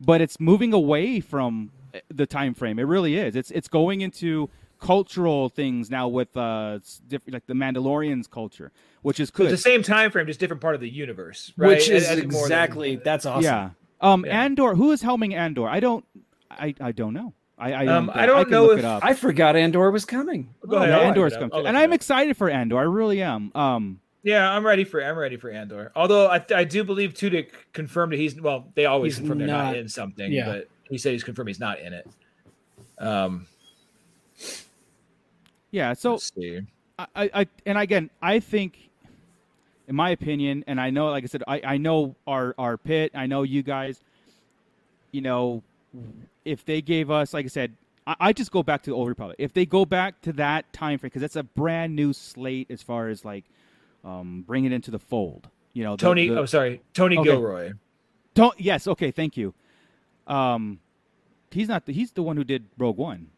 but 0.00 0.20
it's 0.20 0.40
moving 0.40 0.72
away 0.72 1.20
from 1.20 1.72
uh, 1.94 1.98
the 2.08 2.26
time 2.26 2.54
frame. 2.54 2.78
It 2.78 2.84
really 2.84 3.16
is. 3.16 3.36
It's 3.36 3.50
it's 3.50 3.68
going 3.68 4.00
into 4.00 4.48
cultural 4.80 5.48
things 5.48 5.90
now 5.90 6.08
with 6.08 6.36
uh 6.36 6.78
s- 6.82 7.00
diff- 7.08 7.22
like 7.28 7.46
the 7.46 7.54
Mandalorian's 7.54 8.26
culture, 8.26 8.70
which 9.02 9.18
is 9.20 9.28
So 9.28 9.34
good. 9.36 9.52
it's 9.52 9.62
the 9.62 9.70
same 9.70 9.82
time 9.82 10.10
frame, 10.10 10.26
just 10.26 10.40
different 10.40 10.60
part 10.62 10.74
of 10.74 10.80
the 10.80 10.88
universe, 10.90 11.52
right? 11.56 11.68
Which 11.68 11.88
is 11.88 12.08
I- 12.08 12.12
I 12.12 12.16
think 12.16 12.32
than- 12.32 12.40
exactly 12.40 12.96
that's 12.96 13.24
awesome. 13.26 13.44
Yeah. 13.44 13.70
Um, 14.00 14.24
Yeah. 14.26 14.42
Andor. 14.42 14.74
Who 14.74 14.90
is 14.92 15.02
helming 15.02 15.32
Andor? 15.34 15.68
I 15.68 15.80
don't. 15.80 16.04
I, 16.50 16.74
I 16.80 16.92
don't 16.92 17.14
know. 17.14 17.32
I 17.58 17.72
I 17.72 17.86
Um, 17.86 18.06
don't, 18.06 18.16
I 18.16 18.26
don't 18.26 18.42
can 18.44 18.50
know 18.50 18.70
if- 18.72 18.84
I 18.84 19.14
forgot 19.14 19.54
Andor 19.56 19.90
was 19.90 20.04
coming. 20.04 20.48
Go 20.66 20.76
Oh, 20.76 20.78
ahead, 20.78 20.88
yeah, 20.90 20.96
I'll 20.98 21.02
Andor's 21.08 21.32
it 21.32 21.36
up. 21.36 21.40
come, 21.42 21.50
I'll 21.52 21.58
through. 21.58 21.62
look 21.62 21.68
and 21.68 21.78
I'm 21.78 21.92
excited 21.92 22.36
for 22.36 22.50
Andor. 22.50 22.78
I 22.78 22.82
really 22.82 23.22
am. 23.22 23.52
Um, 23.54 24.00
Yeah, 24.24 24.50
I'm 24.50 24.64
ready 24.66 24.84
for 24.84 25.00
I'm 25.04 25.16
ready 25.16 25.36
for 25.36 25.50
Andor. 25.50 25.92
Although 25.94 26.26
I, 26.28 26.44
I 26.54 26.64
do 26.64 26.82
believe 26.82 27.14
Tudyk 27.14 27.48
confirmed 27.72 28.12
that 28.12 28.16
he's 28.18 28.40
well, 28.40 28.66
they 28.74 28.86
always 28.86 29.14
He's 29.14 29.20
confirm 29.20 29.38
they're 29.38 29.46
not, 29.46 29.64
not- 29.66 29.76
in 29.76 29.88
something, 29.88 30.32
yeah. 30.32 30.46
but 30.46 30.68
he 30.90 30.98
said 30.98 31.12
he's 31.12 31.22
confirmed 31.24 31.48
he's 31.48 31.60
not 31.60 31.78
in 31.80 31.92
it. 31.92 32.08
Um, 32.98 33.46
yeah. 35.70 35.92
So 35.92 36.12
let's 36.12 36.32
see. 36.34 36.60
I, 36.98 37.06
I, 37.16 37.30
I, 37.34 37.46
and 37.66 37.78
again, 37.78 38.10
I 38.22 38.38
think, 38.40 38.88
in 39.88 39.96
my 39.96 40.10
opinion, 40.10 40.64
and 40.66 40.80
I 40.80 40.90
know, 40.90 41.06
like 41.10 41.24
I 41.24 41.26
said, 41.26 41.42
I, 41.46 41.60
I 41.64 41.76
know 41.76 42.14
our 42.26 42.54
our 42.58 42.76
pit. 42.76 43.12
I 43.14 43.26
know 43.26 43.42
you 43.42 43.62
guys. 43.62 44.00
You 45.12 45.20
know, 45.20 45.62
if 46.44 46.64
they 46.64 46.80
gave 46.82 47.10
us, 47.10 47.32
like 47.34 47.44
I 47.44 47.48
said, 47.48 47.76
I, 48.06 48.16
I 48.20 48.32
just 48.32 48.50
go 48.50 48.62
back 48.62 48.82
to 48.84 48.90
the 48.90 48.96
Old 48.96 49.08
Republic. 49.08 49.36
If 49.38 49.52
they 49.52 49.66
go 49.66 49.84
back 49.84 50.20
to 50.22 50.32
that 50.34 50.72
time 50.72 50.98
frame, 50.98 51.08
because 51.08 51.22
that's 51.22 51.36
a 51.36 51.42
brand 51.42 51.94
new 51.96 52.12
slate 52.12 52.70
as 52.70 52.82
far 52.82 53.08
as 53.08 53.24
like 53.24 53.44
um, 54.04 54.42
bring 54.46 54.64
it 54.64 54.72
into 54.72 54.90
the 54.90 54.98
fold. 54.98 55.48
You 55.72 55.84
know, 55.84 55.96
the- 55.96 56.02
Tony, 56.02 56.28
the- 56.28 56.38
oh 56.40 56.46
sorry, 56.46 56.82
Tony 56.92 57.16
Okay. 57.18 57.30
Gilroy. 57.30 57.72
Don't. 58.34 58.58
Yes. 58.60 58.86
Okay. 58.88 59.10
Thank 59.10 59.36
you. 59.36 59.54
Um, 60.26 60.80
he's 61.50 61.68
not. 61.68 61.86
The, 61.86 61.92
he's 61.92 62.12
the 62.12 62.22
one 62.22 62.36
who 62.36 62.44
did 62.44 62.64
Rogue 62.78 62.96
One. 62.96 63.28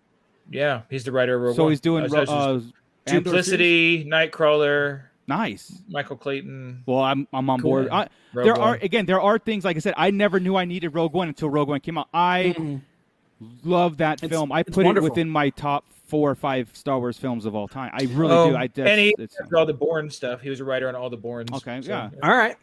Yeah, 0.51 0.83
he's 0.91 1.05
the 1.05 1.13
writer 1.13 1.35
of 1.37 1.43
Rogue 1.43 1.57
so 1.57 1.65
One. 1.65 1.73
he's 1.73 1.81
doing 1.81 2.05
Uh, 2.05 2.09
Ro- 2.09 2.25
so 2.25 2.33
uh, 2.33 2.61
Andor 3.09 3.31
Duplicity, 3.31 4.05
Nightcrawler. 4.05 5.03
Nice. 5.29 5.83
Michael 5.89 6.17
Clayton. 6.17 6.85
Well, 6.87 7.01
I'm 7.01 7.27
I'm 7.33 7.51
on 7.51 7.61
Cool. 7.61 7.71
board. 7.71 7.89
I, 7.91 8.09
there 8.33 8.53
One. 8.55 8.61
are 8.61 8.75
again, 8.81 9.07
there 9.07 9.21
are 9.21 9.39
things 9.39 9.65
like 9.65 9.77
I 9.77 9.81
said. 9.81 9.95
I 9.97 10.11
never 10.13 10.39
knew 10.39 10.55
I 10.57 10.65
needed 10.67 10.91
Rogue 10.95 11.13
One 11.15 11.27
until 11.29 11.51
Rogue 11.51 11.69
One 11.69 11.81
came 11.81 11.99
out. 11.99 12.09
I 12.15 12.55
Mhm. 12.57 12.81
Love 13.65 13.97
that 13.99 14.23
It's- 14.23 14.31
film. 14.31 14.53
I 14.53 14.63
put 14.63 14.85
wonderful. 14.85 15.07
it 15.07 15.11
within 15.11 15.29
my 15.29 15.51
top 15.51 15.85
four 16.07 16.31
or 16.31 16.35
five 16.35 16.71
Star 16.73 16.99
Wars 16.99 17.19
films 17.19 17.45
of 17.47 17.55
all 17.55 17.67
time. 17.69 17.91
I 17.93 18.05
really 18.13 18.33
Oh, 18.33 18.51
do. 18.51 18.57
I 18.57 18.71
and 18.77 19.01
he 19.01 19.15
it's, 19.19 19.37
did 19.37 19.53
all 19.55 19.67
the 19.67 19.75
Bourne 19.75 20.09
stuff. 20.11 20.41
He 20.41 20.51
was 20.51 20.61
a 20.61 20.65
writer 20.65 20.89
on 20.89 20.95
all 20.95 21.11
the 21.11 21.17
Bournes. 21.17 21.51
Okay, 21.53 21.81
so- 21.83 21.89
yeah. 21.89 22.11
All 22.23 22.37
right. 22.37 22.57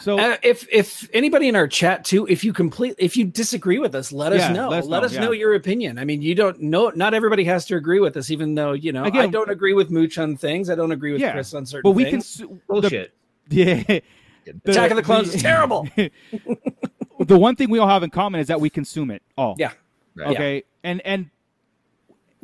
So 0.00 0.18
Uh, 0.18 0.36
if 0.42 0.66
if 0.70 1.08
anybody 1.14 1.48
in 1.48 1.56
our 1.56 1.66
chat 1.68 2.04
too, 2.04 2.26
if 2.26 2.44
you 2.44 2.52
complete, 2.52 2.94
if 2.98 3.16
you 3.16 3.24
disagree 3.24 3.78
with 3.78 3.94
us, 3.94 4.12
let 4.12 4.32
us 4.32 4.54
know. 4.54 4.68
let 4.68 4.86
Let 4.86 5.04
us 5.04 5.12
us, 5.12 5.16
know, 5.18 5.26
know, 5.26 5.30
your 5.32 5.54
opinion. 5.54 5.98
I 5.98 6.04
mean, 6.04 6.20
you 6.20 6.34
don't 6.34 6.60
know. 6.60 6.90
Not 6.94 7.14
everybody 7.14 7.44
has 7.44 7.64
to 7.66 7.76
agree 7.76 7.98
with 8.00 8.14
us, 8.16 8.30
even 8.30 8.54
though 8.54 8.72
you 8.72 8.92
know 8.92 9.04
I 9.04 9.26
don't 9.26 9.48
agree 9.50 9.72
with 9.72 9.90
Mooch 9.90 10.18
on 10.18 10.36
things. 10.36 10.68
I 10.68 10.74
don't 10.74 10.92
agree 10.92 11.12
with 11.12 11.20
Yeah, 11.22 11.32
Chris 11.32 11.54
on 11.54 11.64
certain 11.64 11.82
things. 11.82 11.94
but 11.94 11.96
we 11.96 12.04
can 12.04 12.12
things. 12.12 12.26
su- 12.26 12.60
Bullshit. 12.68 13.14
the, 13.48 13.56
yeah. 14.46 14.52
Attack 14.66 14.90
of 14.90 14.96
the 14.98 15.02
Clones 15.02 15.34
is 15.34 15.40
terrible. 15.42 15.88
the 17.20 17.38
one 17.38 17.56
thing 17.56 17.70
we 17.70 17.78
all 17.78 17.88
have 17.88 18.02
in 18.02 18.10
common 18.10 18.40
is 18.40 18.48
that 18.48 18.60
we 18.60 18.68
consume 18.70 19.10
it 19.10 19.22
all. 19.36 19.56
Yeah. 19.58 19.72
Right. 20.16 20.28
Okay. 20.28 20.64
And 20.82 21.00
and 21.04 21.30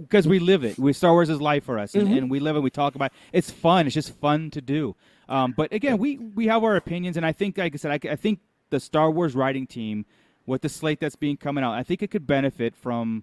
because 0.00 0.26
we 0.26 0.38
live 0.38 0.64
it, 0.64 0.78
we 0.78 0.92
Star 0.92 1.12
Wars 1.12 1.28
is 1.30 1.40
life 1.40 1.64
for 1.64 1.78
us, 1.78 1.94
and, 1.94 2.08
Mm-hmm. 2.08 2.16
and 2.18 2.30
we 2.30 2.40
live 2.40 2.56
it. 2.56 2.60
We 2.60 2.70
talk 2.70 2.94
about 2.94 3.12
it. 3.12 3.18
it's 3.32 3.50
fun. 3.50 3.86
It's 3.86 3.94
just 3.94 4.14
fun 4.16 4.50
to 4.50 4.60
do. 4.60 4.96
Um, 5.28 5.54
but 5.56 5.72
again, 5.72 5.98
we 5.98 6.18
we 6.18 6.46
have 6.48 6.64
our 6.64 6.76
opinions, 6.76 7.16
and 7.16 7.24
I 7.24 7.32
think, 7.32 7.56
like 7.58 7.74
I 7.74 7.76
said, 7.76 7.92
I, 8.06 8.12
I 8.12 8.16
think 8.16 8.40
the 8.70 8.80
Star 8.80 9.10
Wars 9.10 9.34
writing 9.34 9.66
team 9.66 10.04
with 10.46 10.62
the 10.62 10.68
slate 10.68 10.98
that's 11.00 11.14
being 11.16 11.36
coming 11.36 11.62
out, 11.62 11.72
I 11.74 11.82
think 11.82 12.02
it 12.02 12.10
could 12.10 12.26
benefit 12.26 12.74
from 12.74 13.22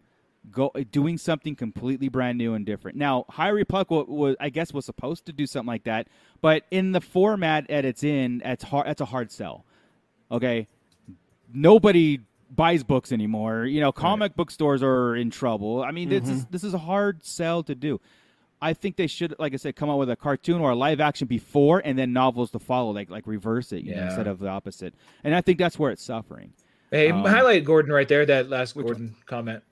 go 0.52 0.72
doing 0.92 1.18
something 1.18 1.54
completely 1.56 2.08
brand 2.08 2.38
new 2.38 2.54
and 2.54 2.66
different. 2.66 2.98
Now, 2.98 3.26
High 3.30 3.50
Republic 3.50 3.92
was, 3.92 4.06
was 4.08 4.36
I 4.40 4.50
guess 4.50 4.74
was 4.74 4.86
supposed 4.86 5.26
to 5.26 5.34
do 5.34 5.46
something 5.46 5.68
like 5.68 5.84
that, 5.84 6.08
but 6.42 6.64
in 6.72 6.94
the 6.94 7.02
format 7.02 7.68
that 7.68 7.84
it's 7.84 8.04
in, 8.04 8.42
it's 8.46 8.64
hard. 8.64 8.88
That's 8.88 9.02
a 9.02 9.06
hard 9.06 9.32
sell. 9.32 9.66
Okay, 10.32 10.68
nobody 11.54 12.20
buys 12.56 12.84
books 12.84 13.12
anymore. 13.12 13.66
You 13.66 13.82
know, 13.82 13.92
comic 13.92 14.36
book 14.36 14.52
stores 14.52 14.82
are 14.84 15.16
in 15.16 15.30
trouble. 15.30 15.84
I 15.84 15.92
mean, 15.92 16.10
this 16.10 16.28
is 16.28 16.46
this 16.48 16.64
is 16.64 16.74
a 16.74 16.78
hard 16.80 17.24
sell 17.24 17.64
to 17.64 17.76
do. 17.76 18.00
I 18.62 18.74
think 18.74 18.98
they 18.98 19.08
should, 19.08 19.36
like 19.40 19.54
I 19.54 19.56
said, 19.56 19.78
come 19.78 19.90
out 19.90 19.98
with 20.00 20.10
a 20.10 20.18
cartoon 20.18 20.60
or 20.60 20.72
a 20.72 20.76
live 20.76 21.00
action 21.00 21.28
before, 21.28 21.82
and 21.86 21.98
then 21.98 22.12
novels 22.12 22.52
to 22.52 22.60
follow, 22.60 22.92
like 22.92 23.10
like 23.10 23.26
reverse 23.26 23.72
it, 23.72 23.84
you 23.84 23.92
know, 23.96 24.02
Yeah. 24.02 24.08
instead 24.08 24.28
of 24.28 24.40
the 24.40 24.50
opposite. 24.50 24.94
And 25.24 25.34
I 25.34 25.42
think 25.42 25.58
that's 25.60 25.80
where 25.80 25.92
it's 25.92 26.04
suffering. 26.04 26.52
Hey, 26.92 27.10
Um, 27.12 27.24
highlight 27.24 27.64
Gordon 27.66 27.94
right 27.94 28.08
there. 28.08 28.26
That 28.26 28.50
last 28.50 28.76
Gordon 28.76 29.16
comment. 29.26 29.64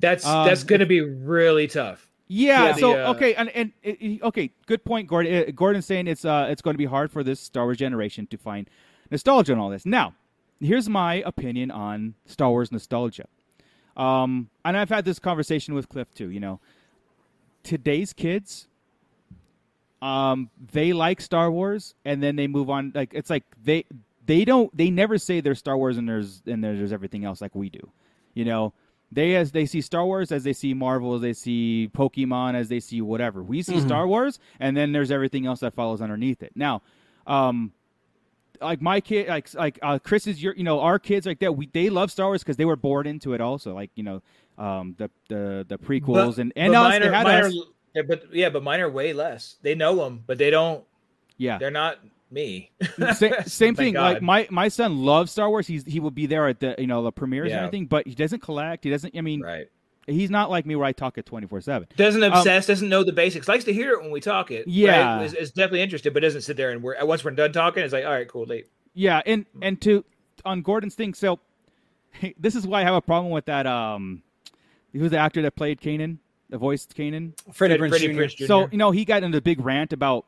That's 0.00 0.26
Um, 0.26 0.46
that's 0.46 0.64
going 0.64 0.80
to 0.80 0.86
be 0.86 1.00
really 1.00 1.66
tough. 1.68 2.08
Yeah. 2.28 2.66
Yeah, 2.68 2.74
so 2.76 2.92
the, 2.94 3.06
uh, 3.08 3.10
okay, 3.14 3.34
and 3.34 3.48
and 3.50 3.72
uh, 3.86 4.26
okay, 4.28 4.50
good 4.66 4.84
point, 4.84 5.06
Gordon. 5.08 5.48
Uh, 5.48 5.50
Gordon's 5.54 5.86
saying 5.86 6.06
it's 6.08 6.24
uh 6.24 6.46
it's 6.50 6.62
going 6.62 6.74
to 6.74 6.78
be 6.78 6.86
hard 6.86 7.10
for 7.12 7.22
this 7.22 7.40
Star 7.40 7.64
Wars 7.64 7.76
generation 7.78 8.26
to 8.28 8.36
find 8.36 8.68
nostalgia 9.10 9.52
and 9.52 9.60
all 9.60 9.68
this. 9.70 9.84
Now, 9.86 10.14
here's 10.62 10.88
my 10.88 11.16
opinion 11.26 11.70
on 11.70 12.14
Star 12.26 12.50
Wars 12.50 12.72
nostalgia. 12.72 13.26
Um, 13.96 14.48
and 14.64 14.76
I've 14.76 14.88
had 14.88 15.04
this 15.04 15.18
conversation 15.18 15.74
with 15.74 15.88
Cliff 15.88 16.12
too. 16.14 16.30
You 16.30 16.40
know, 16.40 16.60
today's 17.62 18.12
kids, 18.12 18.68
um, 20.00 20.50
they 20.72 20.92
like 20.92 21.20
Star 21.20 21.50
Wars, 21.50 21.94
and 22.04 22.22
then 22.22 22.36
they 22.36 22.46
move 22.46 22.70
on. 22.70 22.92
Like 22.94 23.12
it's 23.12 23.30
like 23.30 23.44
they 23.62 23.84
they 24.24 24.44
don't 24.44 24.74
they 24.76 24.90
never 24.90 25.18
say 25.18 25.40
there's 25.40 25.58
Star 25.58 25.76
Wars 25.76 25.98
and 25.98 26.08
there's 26.08 26.42
and 26.46 26.62
there's, 26.62 26.78
there's 26.78 26.92
everything 26.92 27.24
else 27.24 27.40
like 27.40 27.54
we 27.54 27.68
do. 27.68 27.90
You 28.34 28.46
know, 28.46 28.72
they 29.10 29.36
as 29.36 29.52
they 29.52 29.66
see 29.66 29.82
Star 29.82 30.06
Wars 30.06 30.32
as 30.32 30.44
they 30.44 30.54
see 30.54 30.72
Marvel 30.72 31.14
as 31.14 31.20
they 31.20 31.34
see 31.34 31.90
Pokemon 31.94 32.54
as 32.54 32.68
they 32.68 32.80
see 32.80 33.02
whatever. 33.02 33.42
We 33.42 33.62
see 33.62 33.78
Star 33.80 34.06
Wars, 34.06 34.38
and 34.58 34.76
then 34.76 34.92
there's 34.92 35.10
everything 35.10 35.44
else 35.46 35.60
that 35.60 35.74
follows 35.74 36.00
underneath 36.00 36.42
it. 36.42 36.52
Now, 36.54 36.82
um, 37.26 37.72
like 38.62 38.80
my 38.80 39.00
kid, 39.00 39.28
like 39.28 39.52
like 39.54 39.78
uh, 39.82 39.98
Chris 39.98 40.26
is 40.26 40.42
your, 40.42 40.54
you 40.54 40.64
know, 40.64 40.80
our 40.80 40.98
kids 40.98 41.26
like 41.26 41.40
that. 41.40 41.52
We 41.56 41.66
they 41.72 41.90
love 41.90 42.10
Star 42.10 42.26
Wars 42.28 42.42
because 42.42 42.56
they 42.56 42.64
were 42.64 42.76
born 42.76 43.06
into 43.06 43.34
it. 43.34 43.40
Also, 43.40 43.74
like 43.74 43.90
you 43.94 44.02
know, 44.02 44.22
um, 44.58 44.94
the 44.98 45.10
the 45.28 45.64
the 45.68 45.78
prequels 45.78 46.38
and 46.38 46.52
and 46.56 46.72
but 46.72 46.78
us, 46.78 46.90
mine 46.90 47.02
are, 47.02 47.12
had 47.12 47.24
mine 47.24 47.44
us. 47.44 47.54
are- 47.56 47.64
yeah, 47.94 48.02
but 48.08 48.22
yeah, 48.34 48.48
but 48.48 48.62
mine 48.62 48.80
are 48.80 48.88
way 48.90 49.12
less. 49.12 49.56
They 49.62 49.74
know 49.74 49.96
them, 49.96 50.24
but 50.26 50.38
they 50.38 50.48
don't. 50.50 50.82
yeah. 51.36 51.58
They're 51.58 51.70
not 51.70 51.98
me. 52.30 52.70
Sa- 53.14 53.42
same 53.46 53.74
thing. 53.74 53.92
God. 53.94 54.14
Like 54.14 54.22
my 54.22 54.46
my 54.50 54.68
son 54.68 55.04
loves 55.04 55.30
Star 55.32 55.50
Wars. 55.50 55.66
He's 55.66 55.84
he 55.84 56.00
will 56.00 56.10
be 56.10 56.24
there 56.26 56.48
at 56.48 56.60
the 56.60 56.74
you 56.78 56.86
know 56.86 57.02
the 57.02 57.12
premieres 57.12 57.46
and 57.46 57.60
Yeah. 57.60 57.66
everything, 57.66 57.86
but 57.86 58.06
he 58.06 58.14
doesn't 58.14 58.40
collect. 58.40 58.84
He 58.84 58.90
doesn't. 58.90 59.14
I 59.16 59.20
mean, 59.20 59.42
right. 59.42 59.66
He's 60.06 60.30
not 60.30 60.50
like 60.50 60.66
me 60.66 60.76
where 60.76 60.86
I 60.86 60.92
talk 60.92 61.18
at 61.18 61.26
twenty 61.26 61.46
four 61.46 61.60
seven. 61.60 61.88
Doesn't 61.96 62.22
obsess. 62.22 62.66
doesn't 62.66 62.88
know 62.88 63.04
the 63.04 63.12
basics. 63.12 63.48
Likes 63.48 63.64
to 63.64 63.72
hear 63.72 63.92
it 63.92 64.02
when 64.02 64.10
we 64.10 64.20
talk 64.20 64.50
it. 64.50 64.66
Yeah. 64.68 65.16
Right? 65.16 65.24
Is, 65.24 65.34
is 65.34 65.50
definitely 65.50 65.82
interested, 65.82 66.12
but 66.14 66.20
doesn't 66.20 66.42
sit 66.42 66.56
there 66.56 66.70
and 66.70 66.82
we're 66.82 67.04
once 67.04 67.24
we're 67.24 67.32
done 67.32 67.52
talking, 67.52 67.82
it's 67.82 67.92
like, 67.92 68.04
all 68.04 68.12
right, 68.12 68.28
cool, 68.28 68.44
leave. 68.44 68.66
Yeah, 68.94 69.22
and 69.24 69.46
and 69.60 69.80
to 69.82 70.04
on 70.44 70.62
Gordon's 70.62 70.94
thing. 70.94 71.14
So 71.14 71.40
this 72.38 72.54
is 72.54 72.66
why 72.66 72.80
I 72.80 72.84
have 72.84 72.94
a 72.94 73.02
problem 73.02 73.32
with 73.32 73.46
that. 73.46 73.66
Um, 73.66 74.22
who's 74.92 75.10
the 75.10 75.18
actor 75.18 75.42
that 75.42 75.56
played 75.56 75.80
Kanan, 75.80 76.18
the 76.50 76.58
voiced 76.58 76.94
Kanan? 76.96 77.32
Freddie, 77.52 77.78
Freddie 77.78 78.08
Prinze 78.08 78.14
Jr. 78.14 78.20
Prinze 78.20 78.36
Jr. 78.36 78.46
So 78.46 78.68
you 78.70 78.78
know 78.78 78.90
he 78.90 79.04
got 79.04 79.22
into 79.22 79.38
a 79.38 79.42
big 79.42 79.60
rant 79.60 79.92
about 79.92 80.26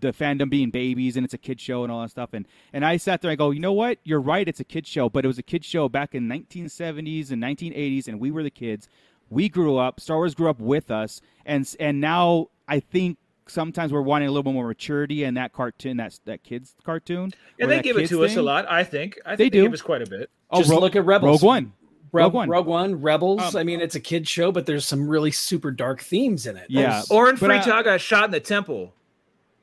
the 0.00 0.12
fandom 0.12 0.48
being 0.50 0.70
babies 0.70 1.16
and 1.16 1.24
it's 1.24 1.34
a 1.34 1.38
kid 1.38 1.60
show 1.60 1.82
and 1.82 1.92
all 1.92 2.02
that 2.02 2.10
stuff. 2.10 2.30
And 2.32 2.46
and 2.72 2.84
I 2.84 2.96
sat 2.96 3.20
there 3.22 3.30
and 3.30 3.40
I 3.40 3.42
go, 3.44 3.50
you 3.50 3.60
know 3.60 3.72
what? 3.72 3.98
You're 4.04 4.20
right. 4.20 4.46
It's 4.48 4.60
a 4.60 4.64
kid 4.64 4.86
show, 4.86 5.08
but 5.08 5.24
it 5.24 5.28
was 5.28 5.38
a 5.38 5.42
kid 5.42 5.64
show 5.64 5.88
back 5.88 6.14
in 6.14 6.28
1970s 6.28 7.30
and 7.30 7.42
1980s, 7.42 8.08
and 8.08 8.20
we 8.20 8.30
were 8.30 8.42
the 8.42 8.50
kids. 8.50 8.88
We 9.30 9.48
grew 9.48 9.76
up. 9.76 10.00
Star 10.00 10.16
Wars 10.16 10.34
grew 10.34 10.48
up 10.48 10.60
with 10.60 10.90
us, 10.90 11.20
and 11.44 11.68
and 11.78 12.00
now 12.00 12.48
I 12.66 12.80
think 12.80 13.18
sometimes 13.46 13.92
we're 13.92 14.02
wanting 14.02 14.28
a 14.28 14.30
little 14.30 14.42
bit 14.42 14.52
more 14.54 14.68
maturity 14.68 15.24
in 15.24 15.34
that 15.34 15.52
cartoon, 15.52 15.96
that 15.98 16.18
that 16.24 16.42
kids 16.42 16.74
cartoon. 16.84 17.30
or 17.30 17.62
And 17.62 17.70
they 17.70 17.82
give 17.82 17.96
it 17.96 18.00
kids 18.00 18.10
to 18.10 18.24
us 18.24 18.36
a 18.36 18.42
lot. 18.42 18.70
I 18.70 18.84
think. 18.84 19.18
I 19.26 19.30
think 19.30 19.38
They 19.38 19.44
they, 19.44 19.50
do. 19.50 19.62
give 19.64 19.72
us 19.74 19.82
quite 19.82 20.02
a 20.02 20.06
bit. 20.06 20.30
Oh, 20.50 20.58
Just 20.58 20.70
Ro- 20.70 20.78
look 20.80 20.96
at 20.96 21.04
Rebels. 21.04 21.42
Rogue 21.42 21.46
One. 21.46 21.72
Rogue, 22.10 22.32
Rogue 22.32 22.48
Rogue 22.48 22.66
One. 22.66 22.90
One, 22.92 23.02
Rebels. 23.02 23.54
Um, 23.54 23.56
I 23.60 23.64
mean, 23.64 23.82
it's 23.82 23.94
a 23.94 24.00
kid 24.00 24.26
show, 24.26 24.50
but 24.50 24.64
there's 24.64 24.86
some 24.86 25.06
really 25.08 25.30
super 25.30 25.70
dark 25.70 26.00
themes 26.00 26.46
in 26.46 26.56
it. 26.56 26.66
Yeah. 26.70 26.82
There's- 26.88 27.10
Orin 27.10 27.36
But 27.38 27.50
I- 27.50 27.58
Freitag 27.58 27.84
got 27.84 28.00
shot 28.00 28.24
in 28.26 28.30
the 28.30 28.40
temple. 28.40 28.94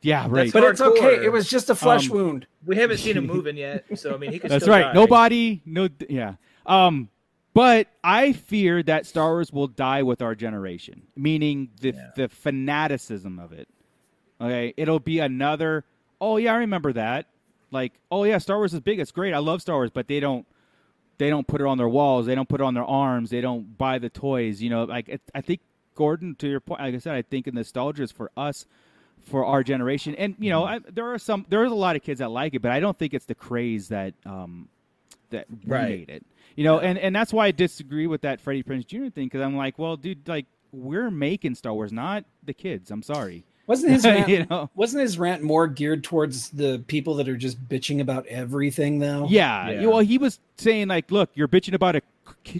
Yeah, 0.05 0.27
right. 0.29 0.53
but 0.53 0.63
it's 0.63 0.81
okay. 0.81 1.23
It 1.25 1.31
was 1.31 1.49
just 1.49 1.69
a 1.69 1.75
flesh 1.75 2.09
Um, 2.09 2.15
wound. 2.17 2.47
We 2.65 2.75
haven't 2.75 2.97
seen 2.99 3.17
him 3.17 3.25
moving 3.25 3.57
yet, 3.57 3.85
so 3.97 4.13
I 4.13 4.17
mean, 4.17 4.31
he 4.31 4.39
could. 4.39 4.51
That's 4.51 4.63
still 4.65 4.73
right. 4.75 4.83
die. 4.83 4.93
Nobody, 4.93 5.61
no, 5.65 5.89
yeah. 6.09 6.35
Um, 6.65 7.09
but 7.53 7.87
I 8.03 8.33
fear 8.33 8.83
that 8.83 9.05
Star 9.05 9.29
Wars 9.31 9.51
will 9.51 9.67
die 9.67 10.03
with 10.03 10.21
our 10.21 10.35
generation, 10.35 11.03
meaning 11.15 11.69
the 11.81 11.93
Yeah. 11.93 12.09
the 12.15 12.29
fanaticism 12.29 13.39
of 13.39 13.51
it. 13.51 13.67
Okay, 14.39 14.73
it'll 14.77 14.99
be 14.99 15.19
another. 15.19 15.85
Oh 16.21 16.37
yeah, 16.37 16.53
I 16.53 16.57
remember 16.57 16.93
that. 16.93 17.27
Like, 17.71 17.93
oh 18.11 18.23
yeah, 18.25 18.37
Star 18.37 18.57
Wars 18.57 18.73
is 18.73 18.81
big. 18.81 18.99
It's 18.99 19.11
great. 19.11 19.33
I 19.33 19.39
love 19.39 19.61
Star 19.61 19.75
Wars, 19.77 19.89
but 19.91 20.07
they 20.07 20.19
don't. 20.19 20.45
They 21.17 21.29
don't 21.29 21.47
put 21.47 21.61
it 21.61 21.67
on 21.67 21.77
their 21.77 21.87
walls. 21.89 22.25
They 22.25 22.35
don't 22.35 22.49
put 22.49 22.59
it 22.59 22.63
on 22.63 22.73
their 22.73 22.83
arms. 22.83 23.29
They 23.29 23.39
don't 23.41 23.77
buy 23.77 23.99
the 23.99 24.09
toys. 24.09 24.61
You 24.61 24.69
know, 24.69 24.83
like 24.83 25.07
it, 25.07 25.21
I 25.33 25.41
think 25.41 25.61
Gordon, 25.95 26.35
to 26.35 26.47
your 26.49 26.59
point, 26.59 26.81
like 26.81 26.93
I 26.93 26.97
said, 26.99 27.15
I 27.15 27.21
think 27.21 27.51
nostalgia 27.53 28.03
is 28.03 28.11
for 28.11 28.29
us, 28.35 28.65
for 29.25 29.45
our 29.45 29.63
generation. 29.63 30.15
And 30.15 30.35
you 30.39 30.49
know, 30.49 30.63
I, 30.63 30.79
there 30.79 31.11
are 31.13 31.17
some, 31.17 31.45
there 31.49 31.63
is 31.65 31.71
a 31.71 31.75
lot 31.75 31.95
of 31.95 32.03
kids 32.03 32.19
that 32.19 32.29
like 32.31 32.53
it, 32.53 32.61
but 32.61 32.71
I 32.71 32.79
don't 32.79 32.97
think 32.97 33.13
it's 33.13 33.25
the 33.25 33.35
craze 33.35 33.89
that 33.89 34.13
um 34.25 34.69
that 35.31 35.47
Right. 35.65 35.89
made 35.99 36.09
it. 36.09 36.25
You 36.55 36.63
know, 36.63 36.79
and 36.79 36.97
and 36.97 37.15
that's 37.15 37.33
why 37.33 37.47
I 37.47 37.51
disagree 37.51 38.07
with 38.07 38.21
that 38.21 38.39
Freddie 38.39 38.63
Prinze 38.63 38.85
Jr. 38.87 39.09
thing 39.09 39.25
because 39.25 39.41
I'm 39.41 39.57
like, 39.57 39.77
well, 39.77 39.97
dude, 39.97 40.27
like 40.27 40.45
we're 40.71 41.11
making 41.11 41.55
Star 41.55 41.73
Wars, 41.73 41.91
not 41.91 42.23
the 42.43 42.53
kids. 42.53 42.91
I'm 42.91 43.03
sorry. 43.03 43.43
Wasn't 43.67 43.91
his 43.91 44.05
rant, 44.05 44.29
you 44.29 44.45
know? 44.49 44.69
wasn't 44.75 45.01
his 45.01 45.17
rant 45.17 45.41
more 45.41 45.67
geared 45.67 46.03
towards 46.03 46.49
the 46.51 46.83
people 46.87 47.15
that 47.15 47.27
are 47.27 47.35
just 47.35 47.67
bitching 47.67 47.99
about 47.99 48.25
everything 48.27 48.99
though? 48.99 49.25
Yeah. 49.29 49.71
Yeah. 49.71 49.87
Well, 49.87 49.99
he 49.99 50.17
was 50.17 50.39
saying 50.57 50.87
like, 50.87 51.09
look, 51.11 51.31
you're 51.33 51.47
bitching 51.47 51.73
about 51.73 51.95
a, 51.95 52.01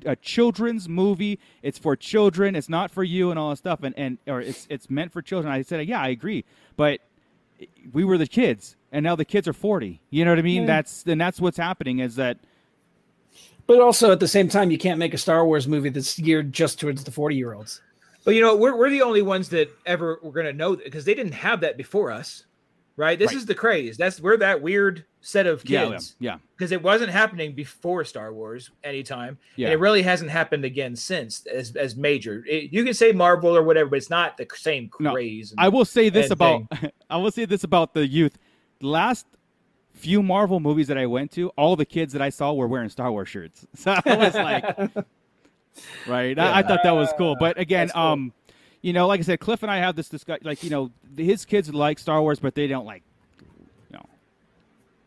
a 0.05 0.15
children's 0.15 0.87
movie. 0.89 1.39
It's 1.61 1.77
for 1.77 1.95
children. 1.95 2.55
It's 2.55 2.69
not 2.69 2.91
for 2.91 3.03
you 3.03 3.29
and 3.31 3.39
all 3.39 3.49
that 3.51 3.57
stuff. 3.57 3.83
And 3.83 3.93
and 3.97 4.17
or 4.27 4.41
it's 4.41 4.67
it's 4.69 4.89
meant 4.89 5.11
for 5.11 5.21
children. 5.21 5.53
I 5.53 5.61
said, 5.61 5.85
yeah, 5.87 6.01
I 6.01 6.09
agree. 6.09 6.45
But 6.77 7.01
we 7.93 8.03
were 8.03 8.17
the 8.17 8.27
kids, 8.27 8.75
and 8.91 9.03
now 9.03 9.15
the 9.15 9.25
kids 9.25 9.47
are 9.47 9.53
40. 9.53 10.01
You 10.09 10.25
know 10.25 10.31
what 10.31 10.39
I 10.39 10.43
mean? 10.43 10.61
Yeah. 10.63 10.67
That's 10.67 11.03
and 11.05 11.19
that's 11.19 11.39
what's 11.39 11.57
happening 11.57 11.99
is 11.99 12.15
that 12.15 12.37
But 13.67 13.79
also 13.79 14.11
at 14.11 14.19
the 14.19 14.27
same 14.27 14.47
time, 14.49 14.71
you 14.71 14.77
can't 14.77 14.99
make 14.99 15.13
a 15.13 15.17
Star 15.17 15.45
Wars 15.45 15.67
movie 15.67 15.89
that's 15.89 16.19
geared 16.19 16.53
just 16.53 16.79
towards 16.79 17.03
the 17.03 17.11
40 17.11 17.35
year 17.35 17.53
olds. 17.53 17.81
But 18.23 18.35
you 18.35 18.41
know, 18.41 18.55
we're 18.55 18.75
we're 18.75 18.89
the 18.89 19.03
only 19.03 19.21
ones 19.21 19.49
that 19.49 19.69
ever 19.85 20.19
were 20.23 20.31
going 20.31 20.47
to 20.47 20.53
know 20.53 20.75
because 20.75 21.05
they 21.05 21.13
didn't 21.13 21.33
have 21.33 21.61
that 21.61 21.77
before 21.77 22.11
us, 22.11 22.45
right? 22.97 23.17
This 23.19 23.27
Right. 23.29 23.37
is 23.37 23.45
the 23.45 23.55
craze. 23.55 23.97
That's 23.97 24.19
we're 24.19 24.37
that 24.37 24.61
weird 24.61 25.05
set 25.27 25.47
of 25.47 25.67
yeah, 25.67 25.89
kids 25.89 26.15
yeah, 26.19 26.37
because 26.55 26.71
it 26.71 26.83
wasn't 26.83 27.09
happening 27.09 27.53
before 27.55 28.05
Star 28.05 28.31
Wars 28.31 28.69
anytime, 28.83 29.39
Yeah. 29.55 29.67
and 29.67 29.73
it 29.73 29.79
really 29.79 30.03
hasn't 30.03 30.29
happened 30.29 30.63
again 30.65 30.95
since 30.95 31.45
as 31.47 31.75
as 31.75 31.95
major. 31.95 32.43
It, 32.47 32.71
you 32.71 32.83
can 32.83 32.93
say 32.93 33.11
Marvel 33.11 33.57
or 33.57 33.63
whatever, 33.63 33.89
but 33.89 33.97
it's 33.97 34.11
not 34.11 34.37
the 34.37 34.45
same 34.53 34.91
No, 34.99 35.13
craze. 35.13 35.49
and- 35.51 35.59
I 35.59 35.69
will 35.69 35.83
say 35.85 36.09
this 36.09 36.29
about 36.29 36.63
I 37.09 37.17
will 37.17 37.31
say 37.31 37.45
this 37.45 37.63
about 37.63 37.95
the 37.95 38.05
youth. 38.07 38.37
Last 38.81 39.25
few 39.93 40.21
Marvel 40.21 40.59
movies 40.59 40.87
that 40.89 40.97
I 40.97 41.07
went 41.07 41.31
to, 41.31 41.49
all 41.57 41.75
the 41.75 41.85
kids 41.85 42.13
that 42.13 42.21
I 42.21 42.29
saw 42.29 42.53
were 42.53 42.67
wearing 42.67 42.89
Star 42.89 43.11
Wars 43.11 43.27
shirts. 43.29 43.65
So 43.75 43.91
I 44.05 44.15
was 44.15 44.35
like, 44.35 44.63
right? 46.07 46.37
I, 46.37 46.59
I 46.59 46.61
thought 46.61 46.81
that 46.83 46.91
was 46.91 47.11
cool. 47.17 47.35
But 47.39 47.57
again, 47.59 47.89
cool. 47.89 48.01
um, 48.01 48.33
you 48.81 48.93
know, 48.93 49.07
like 49.07 49.19
I 49.19 49.23
said, 49.23 49.39
Cliff 49.39 49.63
and 49.63 49.71
I 49.71 49.77
have 49.77 49.95
this 49.95 50.09
discussion. 50.09 50.43
Like, 50.45 50.63
you 50.63 50.69
know, 50.69 50.91
his 51.17 51.45
kids 51.45 51.73
like 51.73 51.97
Star 51.97 52.21
Wars, 52.21 52.39
but 52.39 52.53
they 52.53 52.67
don't 52.67 52.85
like, 52.85 53.01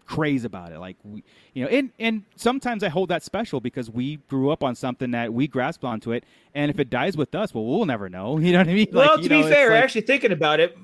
craze 0.08 0.44
about 0.44 0.72
it. 0.72 0.78
Like 0.80 0.96
we, 1.04 1.22
you 1.54 1.62
know, 1.64 1.70
and 1.70 1.90
and 1.98 2.24
sometimes 2.36 2.82
I 2.82 2.88
hold 2.88 3.10
that 3.10 3.22
special 3.22 3.60
because 3.60 3.90
we 3.90 4.16
grew 4.28 4.50
up 4.50 4.64
on 4.64 4.74
something 4.74 5.10
that 5.12 5.32
we 5.32 5.46
grasped 5.46 5.84
onto 5.84 6.12
it, 6.12 6.24
and 6.54 6.70
if 6.70 6.78
it 6.80 6.90
dies 6.90 7.16
with 7.16 7.34
us, 7.34 7.54
well, 7.54 7.64
we'll 7.64 7.86
never 7.86 8.08
know. 8.08 8.38
You 8.48 8.52
know 8.52 8.58
what 8.60 8.68
I 8.68 8.72
mean? 8.74 8.88
well, 8.92 9.06
Like, 9.06 9.16
to 9.18 9.22
you 9.24 9.28
be 9.28 9.40
know, 9.42 9.48
fair, 9.48 9.70
like- 9.72 9.84
actually 9.84 10.00
thinking 10.02 10.32
about 10.32 10.60
it, 10.60 10.76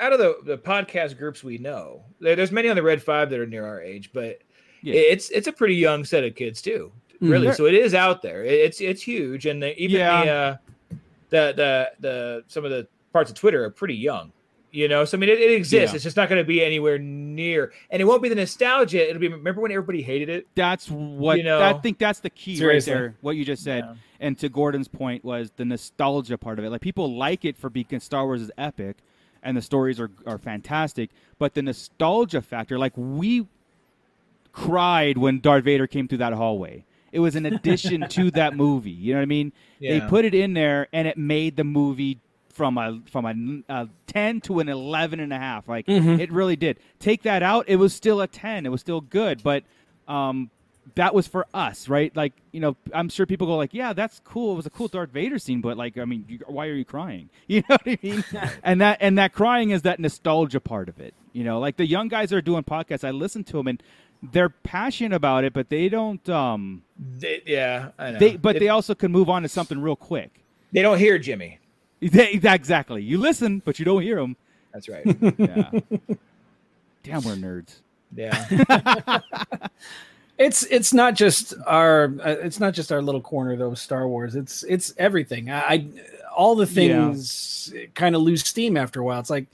out 0.00 0.12
of 0.12 0.18
the, 0.18 0.36
the 0.44 0.56
podcast 0.58 1.18
groups 1.18 1.42
we 1.42 1.58
know, 1.58 2.04
there, 2.20 2.36
there's 2.36 2.52
many 2.52 2.68
on 2.68 2.76
the 2.76 2.82
Red 2.82 3.02
Five 3.02 3.30
that 3.30 3.40
are 3.40 3.46
near 3.46 3.66
our 3.66 3.82
age, 3.82 4.10
but 4.12 4.38
Yeah. 4.82 4.94
it's 4.94 5.28
it's 5.30 5.48
a 5.48 5.52
pretty 5.52 5.74
young 5.74 6.04
set 6.04 6.22
of 6.24 6.34
kids 6.34 6.62
too. 6.62 6.92
Really, 7.20 7.48
Mhm. 7.48 7.56
so 7.56 7.66
it 7.66 7.74
is 7.74 7.94
out 7.94 8.22
there. 8.22 8.44
It's 8.44 8.80
it's 8.80 9.02
huge, 9.02 9.46
and 9.46 9.60
the, 9.62 9.76
even 9.76 9.96
Yeah. 9.98 10.24
the 10.24 10.30
uh, 10.30 10.56
the 11.30 11.52
the 11.56 11.90
the 12.00 12.44
some 12.46 12.64
of 12.64 12.70
the 12.70 12.86
parts 13.12 13.28
of 13.30 13.36
Twitter 13.36 13.64
are 13.64 13.70
pretty 13.70 13.96
young. 13.96 14.32
You 14.70 14.86
know, 14.86 15.06
so 15.06 15.16
I 15.16 15.20
mean, 15.20 15.30
it, 15.30 15.40
it 15.40 15.50
exists. 15.52 15.92
Yeah. 15.92 15.94
It's 15.96 16.04
just 16.04 16.16
not 16.18 16.28
going 16.28 16.42
to 16.42 16.46
be 16.46 16.62
anywhere 16.62 16.98
near, 16.98 17.72
and 17.90 18.02
it 18.02 18.04
won't 18.04 18.22
be 18.22 18.28
the 18.28 18.34
nostalgia. 18.34 19.08
It'll 19.08 19.18
be 19.18 19.28
remember 19.28 19.62
when 19.62 19.72
everybody 19.72 20.02
hated 20.02 20.28
it. 20.28 20.46
That's 20.54 20.90
what 20.90 21.38
You 21.38 21.44
know- 21.44 21.62
I 21.62 21.72
think. 21.74 21.96
That's 21.98 22.20
the 22.20 22.28
key 22.30 22.56
Seriously. 22.56 22.92
right 22.92 22.98
there. 23.00 23.14
What 23.22 23.36
you 23.36 23.46
just 23.46 23.64
said, 23.64 23.84
Yeah. 23.84 23.94
and 24.20 24.38
to 24.40 24.50
Gordon's 24.50 24.88
point 24.88 25.24
was 25.24 25.50
the 25.56 25.64
nostalgia 25.64 26.36
part 26.36 26.58
of 26.58 26.66
it. 26.66 26.70
Like 26.70 26.82
people 26.82 27.16
like 27.16 27.46
it 27.46 27.56
for 27.56 27.70
because 27.70 28.04
Star 28.04 28.26
Wars 28.26 28.42
is 28.42 28.50
epic, 28.58 28.98
and 29.42 29.56
the 29.56 29.62
stories 29.62 29.98
are 29.98 30.10
are 30.26 30.36
fantastic. 30.38 31.10
But 31.38 31.54
the 31.54 31.62
nostalgia 31.62 32.42
factor, 32.42 32.78
like 32.78 32.92
we 32.94 33.46
cried 34.52 35.18
when 35.18 35.40
Darth 35.40 35.64
Vader 35.64 35.86
came 35.86 36.08
through 36.08 36.18
that 36.18 36.32
hallway. 36.32 36.84
It 37.10 37.20
was 37.20 37.36
an 37.36 37.46
addition 37.46 38.06
to 38.08 38.30
that 38.32 38.54
movie. 38.56 38.90
You 38.90 39.14
know 39.14 39.20
what 39.20 39.22
I 39.22 39.26
mean? 39.26 39.52
They 39.80 40.00
put 40.02 40.24
it 40.26 40.34
in 40.34 40.52
there, 40.52 40.88
and 40.92 41.08
it 41.08 41.16
made 41.16 41.56
the 41.56 41.64
movie 41.64 42.18
from 42.58 42.76
a 42.76 43.00
from 43.10 43.24
a, 43.24 43.72
a 43.72 43.88
10 44.08 44.40
to 44.42 44.58
an 44.60 44.68
11 44.68 45.20
and 45.20 45.32
a 45.32 45.38
half 45.38 45.68
like 45.68 45.84
it 45.88 46.30
really 46.32 46.56
did. 46.56 46.78
Take 46.98 47.22
that 47.22 47.42
out 47.42 47.64
it 47.68 47.76
was 47.76 47.94
still 47.94 48.20
a 48.20 48.26
10 48.26 48.66
it 48.66 48.70
was 48.70 48.80
still 48.82 49.00
good 49.00 49.42
but 49.42 49.62
um 50.08 50.50
that 50.94 51.14
was 51.14 51.28
for 51.28 51.46
us 51.54 51.88
right? 51.88 52.14
Like 52.16 52.32
you 52.52 52.60
know 52.60 52.76
i'm 52.92 53.08
sure 53.08 53.26
people 53.26 53.46
go 53.46 53.56
like 53.56 53.72
yeah 53.74 53.92
that's 53.92 54.20
cool 54.24 54.52
it 54.54 54.56
was 54.56 54.66
a 54.66 54.70
cool 54.70 54.88
darth 54.88 55.10
vader 55.10 55.38
scene 55.38 55.60
but 55.60 55.76
like 55.76 55.96
i 55.98 56.04
mean 56.04 56.24
you, 56.28 56.38
why 56.46 56.66
are 56.66 56.74
you 56.74 56.84
crying? 56.84 57.30
You 57.46 57.62
know 57.68 57.76
what 57.82 57.86
i 57.86 57.98
mean? 58.02 58.24
And 58.62 58.80
that 58.80 58.98
and 59.00 59.16
that 59.18 59.32
crying 59.32 59.70
is 59.70 59.82
that 59.82 60.00
nostalgia 60.00 60.60
part 60.60 60.88
of 60.88 60.98
it 61.00 61.14
you 61.32 61.44
know? 61.44 61.60
Like 61.60 61.76
the 61.76 61.86
young 61.86 62.08
guys 62.08 62.32
are 62.32 62.42
doing 62.42 62.64
podcasts 62.64 63.04
i 63.04 63.12
listen 63.12 63.44
to 63.44 63.52
them 63.58 63.68
and 63.68 63.82
they're 64.32 64.48
passionate 64.48 65.14
about 65.14 65.44
it 65.44 65.52
but 65.52 65.68
they 65.68 65.88
don't 65.88 66.26
um 66.28 66.82
They- 66.98 67.42
yeah, 67.46 67.90
I 67.98 68.10
know. 68.12 68.18
they 68.18 68.36
but 68.36 68.56
If- 68.56 68.60
they 68.60 68.68
also 68.68 68.94
can 68.96 69.12
move 69.12 69.28
on 69.30 69.42
to 69.42 69.48
something 69.48 69.78
real 69.80 69.94
quick. 70.10 70.30
They 70.72 70.82
don't 70.82 70.98
hear 70.98 71.16
Jimmy. 71.18 71.60
They- 72.00 72.32
exactly 72.42 73.02
you 73.02 73.18
listen 73.18 73.60
but 73.64 73.78
you 73.78 73.84
don't 73.84 74.02
hear 74.02 74.16
them 74.16 74.36
That's 74.72 74.88
right. 74.88 75.04
yeah 75.38 75.70
damn 77.02 77.22
we're 77.22 77.34
nerds 77.36 77.76
Yeah. 78.14 79.20
It's 80.38 80.62
it's 80.66 80.94
not 80.94 81.16
just 81.16 81.52
our 81.66 82.14
uh, 82.24 82.36
it's 82.44 82.60
not 82.60 82.72
just 82.72 82.92
our 82.92 83.02
little 83.02 83.20
corner 83.20 83.56
though 83.56 83.74
Star 83.74 84.06
Wars. 84.06 84.36
It's 84.36 84.62
it's 84.62 84.94
everything. 84.96 85.50
I, 85.50 85.58
I 85.58 85.86
all 86.32 86.54
the 86.54 86.64
things 86.64 87.74
kind 87.96 88.14
of 88.14 88.22
lose 88.22 88.44
steam 88.46 88.76
after 88.76 89.00
a 89.00 89.04
while. 89.04 89.18
It's 89.18 89.30
like 89.30 89.46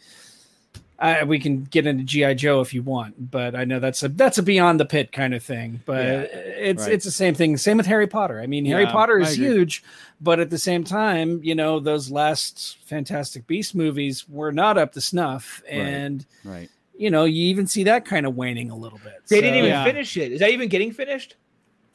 I, 1.04 1.24
we 1.24 1.38
can 1.38 1.64
get 1.64 1.86
into 1.86 2.04
GI 2.04 2.34
Joe 2.36 2.60
if 2.60 2.72
you 2.72 2.82
want, 2.82 3.30
but 3.30 3.54
I 3.54 3.64
know 3.64 3.78
that's 3.80 4.02
a 4.02 4.08
that's 4.08 4.38
a 4.38 4.42
beyond 4.42 4.80
the 4.80 4.84
pit 4.84 5.12
kind 5.12 5.34
of 5.34 5.42
thing. 5.42 5.80
But 5.84 6.04
Yeah, 6.04 6.20
it's 6.22 6.82
right. 6.84 6.92
it's 6.92 7.04
the 7.04 7.10
same 7.10 7.34
thing. 7.34 7.56
Same 7.56 7.76
with 7.76 7.86
Harry 7.86 8.06
Potter. 8.06 8.40
I 8.40 8.46
mean, 8.46 8.64
Harry 8.66 8.86
Potter 8.86 9.18
is 9.18 9.36
huge, 9.36 9.84
but 10.20 10.40
at 10.40 10.50
the 10.50 10.58
same 10.58 10.82
time, 10.84 11.40
you 11.42 11.54
know, 11.54 11.78
those 11.80 12.10
last 12.10 12.78
Fantastic 12.86 13.46
Beast 13.46 13.74
movies 13.74 14.28
were 14.28 14.52
not 14.52 14.78
up 14.78 14.92
to 14.92 15.00
snuff, 15.00 15.62
and 15.68 16.24
right 16.44 16.68
you 16.96 17.10
know, 17.10 17.24
you 17.24 17.46
even 17.46 17.66
see 17.66 17.82
that 17.82 18.04
kind 18.04 18.24
of 18.24 18.36
waning 18.36 18.70
a 18.70 18.76
little 18.76 19.00
bit. 19.02 19.20
They 19.28 19.40
didn't 19.40 19.56
even 19.58 19.70
Yeah. 19.70 19.84
finish 19.84 20.16
it. 20.16 20.30
Is 20.30 20.38
that 20.38 20.50
even 20.50 20.68
getting 20.68 20.92
finished? 20.92 21.34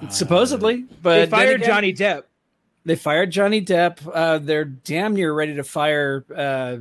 supposedly, 0.09 0.85
but 1.01 1.19
they 1.19 1.25
fired 1.27 1.55
again- 1.61 1.67
Johnny 1.67 1.93
Depp. 1.93 2.23
They 2.85 2.95
fired 2.95 3.31
Johnny 3.31 3.61
Depp. 3.61 3.99
Uh, 4.13 4.37
they're 4.39 4.65
damn 4.65 5.13
near 5.13 5.33
ready 5.33 5.55
to 5.55 5.63
fire. 5.63 6.23
Uh, 6.35 6.77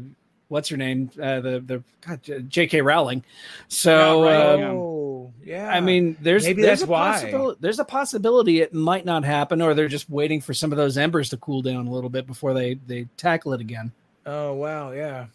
what's 0.49 0.68
her 0.68 0.76
name? 0.76 1.11
Uh, 1.20 1.40
the 1.40 1.61
the 1.61 1.82
God, 2.07 2.20
J.K. 2.49 2.80
Rowling. 2.82 3.24
So 3.68 4.24
Yeah, 4.24 4.30
right, 4.30 4.46
uh, 4.46 4.57
yeah. 4.59 4.68
Oh, 4.70 5.32
yeah. 5.44 5.68
I 5.70 5.80
mean, 5.80 6.16
there's 6.20 6.44
Maybe 6.44 6.62
there's 6.62 6.80
that's 6.80 6.88
a 6.88 6.90
why. 6.92 7.12
possibility. 7.12 7.59
There's 7.61 7.78
a 7.78 7.84
possibility 7.84 8.61
it 8.61 8.74
might 8.74 9.05
not 9.05 9.24
happen, 9.24 9.61
or 9.62 9.74
they're 9.74 9.88
just 9.88 10.09
waiting 10.11 10.40
for 10.40 10.55
some 10.55 10.72
of 10.72 10.78
those 10.78 10.96
embers 10.99 11.28
to 11.30 11.36
cool 11.38 11.62
down 11.62 11.86
a 11.86 11.90
little 11.90 12.11
bit 12.11 12.26
before 12.26 12.55
they 12.55 12.74
they 12.86 13.07
tackle 13.16 13.53
it 13.53 13.61
again. 13.61 13.92
Oh 14.26 14.55
wow, 14.55 14.92
yeah. 14.92 15.26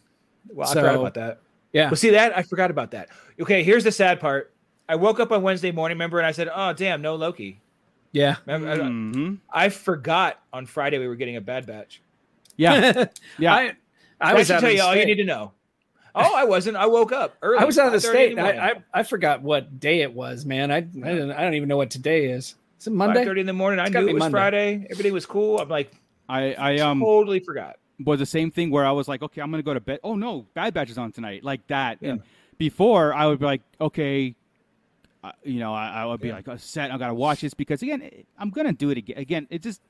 Well, 0.49 0.68
I 0.70 0.74
So- 0.74 0.82
forgot 0.82 0.95
about 0.95 1.14
that. 1.16 1.39
Yeah. 1.72 1.86
Well, 1.88 1.95
see 1.95 2.11
that 2.11 2.38
I 2.38 2.43
forgot 2.43 2.70
about 2.70 2.91
that. 2.91 3.09
Okay, 3.41 3.64
here's 3.64 3.84
the 3.84 3.91
sad 3.91 4.20
part. 4.20 4.51
I 4.88 4.95
woke 4.95 5.20
up 5.20 5.32
on 5.32 5.41
Wednesday 5.41 5.72
morning, 5.72 5.95
remember, 5.95 6.20
and 6.20 6.28
I 6.28 6.32
said, 6.32 6.49
"Oh, 6.53 6.74
damn, 6.74 7.01
no 7.01 7.16
Loki." 7.16 7.59
Yeah. 8.11 8.36
Remember, 8.45 9.39
I-. 9.51 9.66
I 9.66 9.70
forgot 9.70 10.39
on 10.51 10.68
Friday 10.68 10.99
we 10.99 11.07
were 11.07 11.16
getting 11.16 11.36
a 11.38 11.41
Bad 11.41 11.66
Batch. 11.66 11.99
yeah 12.57 13.05
yeah 13.39 13.53
I 13.55 13.74
I 14.24 14.32
I 14.32 14.34
was 14.36 14.47
should 14.47 14.55
out 14.55 14.59
tell 14.61 14.69
of 14.69 14.74
you 14.76 14.82
the 14.82 14.86
all 14.86 14.95
you 14.95 15.05
need 15.05 15.15
to 15.15 15.26
know. 15.26 15.51
Oh, 16.15 16.36
I 16.36 16.43
wasn't. 16.45 16.78
I 16.78 16.86
woke 16.86 17.11
up 17.11 17.36
early. 17.41 17.57
I 17.59 17.63
was 17.65 17.78
out 17.80 17.88
of 17.88 17.93
the 17.93 17.99
state. 17.99 18.34
in 18.34 18.38
and 18.39 18.45
morning. 18.45 18.61
I, 18.61 18.69
I 18.69 18.99
I 18.99 19.03
forgot 19.03 19.41
what 19.41 19.80
day 19.80 20.01
it 20.01 20.13
was, 20.13 20.45
man. 20.45 20.69
I 20.71 20.78
I, 20.78 20.82
didn't, 20.82 21.32
I 21.32 21.41
don't 21.41 21.55
even 21.55 21.67
know 21.69 21.78
what 21.78 21.89
today 21.89 22.26
is. 22.26 22.55
Is 22.80 22.88
it 22.88 22.91
Monday? 22.93 23.26
5:30 23.26 23.39
in 23.39 23.45
the 23.47 23.53
morning. 23.53 23.80
I 23.80 23.86
It's 23.86 23.93
knew 23.95 24.07
it 24.07 24.13
was 24.13 24.19
Monday. 24.19 24.32
Friday. 24.36 24.88
Everything 24.91 25.13
was 25.13 25.26
cool. 25.26 25.59
I'm 25.59 25.69
like, 25.69 25.91
i 26.30 26.53
i 26.53 26.78
um 26.80 26.99
totally 26.99 27.39
forgot. 27.39 27.78
was 28.05 28.19
the 28.19 28.26
same 28.28 28.51
thing 28.51 28.69
where 28.69 28.86
I 28.86 28.91
was 28.91 29.07
like, 29.07 29.24
okay, 29.24 29.41
I'm 29.41 29.49
gonna 29.49 29.63
go 29.63 29.74
to 29.74 29.80
bed. 29.80 29.99
Oh 30.03 30.15
no, 30.15 30.45
Bad 30.53 30.74
Batch 30.76 30.91
is 30.91 30.97
on 30.99 31.11
tonight, 31.11 31.43
like 31.43 31.65
that. 31.67 31.97
And 32.01 32.21
before 32.59 33.13
I 33.13 33.26
would 33.26 33.39
be 33.39 33.45
like, 33.45 33.61
okay, 33.82 34.36
uh, 35.24 35.32
you 35.43 35.59
know, 35.59 35.74
I, 35.74 35.89
I 35.89 36.05
would 36.05 36.19
be 36.21 36.28
Yeah. 36.28 36.36
like, 36.36 36.47
oh, 36.47 36.57
set, 36.57 36.91
I 36.91 36.97
gotta 36.99 37.13
watch 37.15 37.41
this 37.41 37.53
because 37.55 37.82
again, 37.82 38.01
it- 38.03 38.28
I'm 38.38 38.51
gonna 38.51 38.74
do 38.74 38.89
it 38.91 38.97
again. 38.99 39.17
Again, 39.17 39.47
it 39.49 39.63
just 39.63 39.82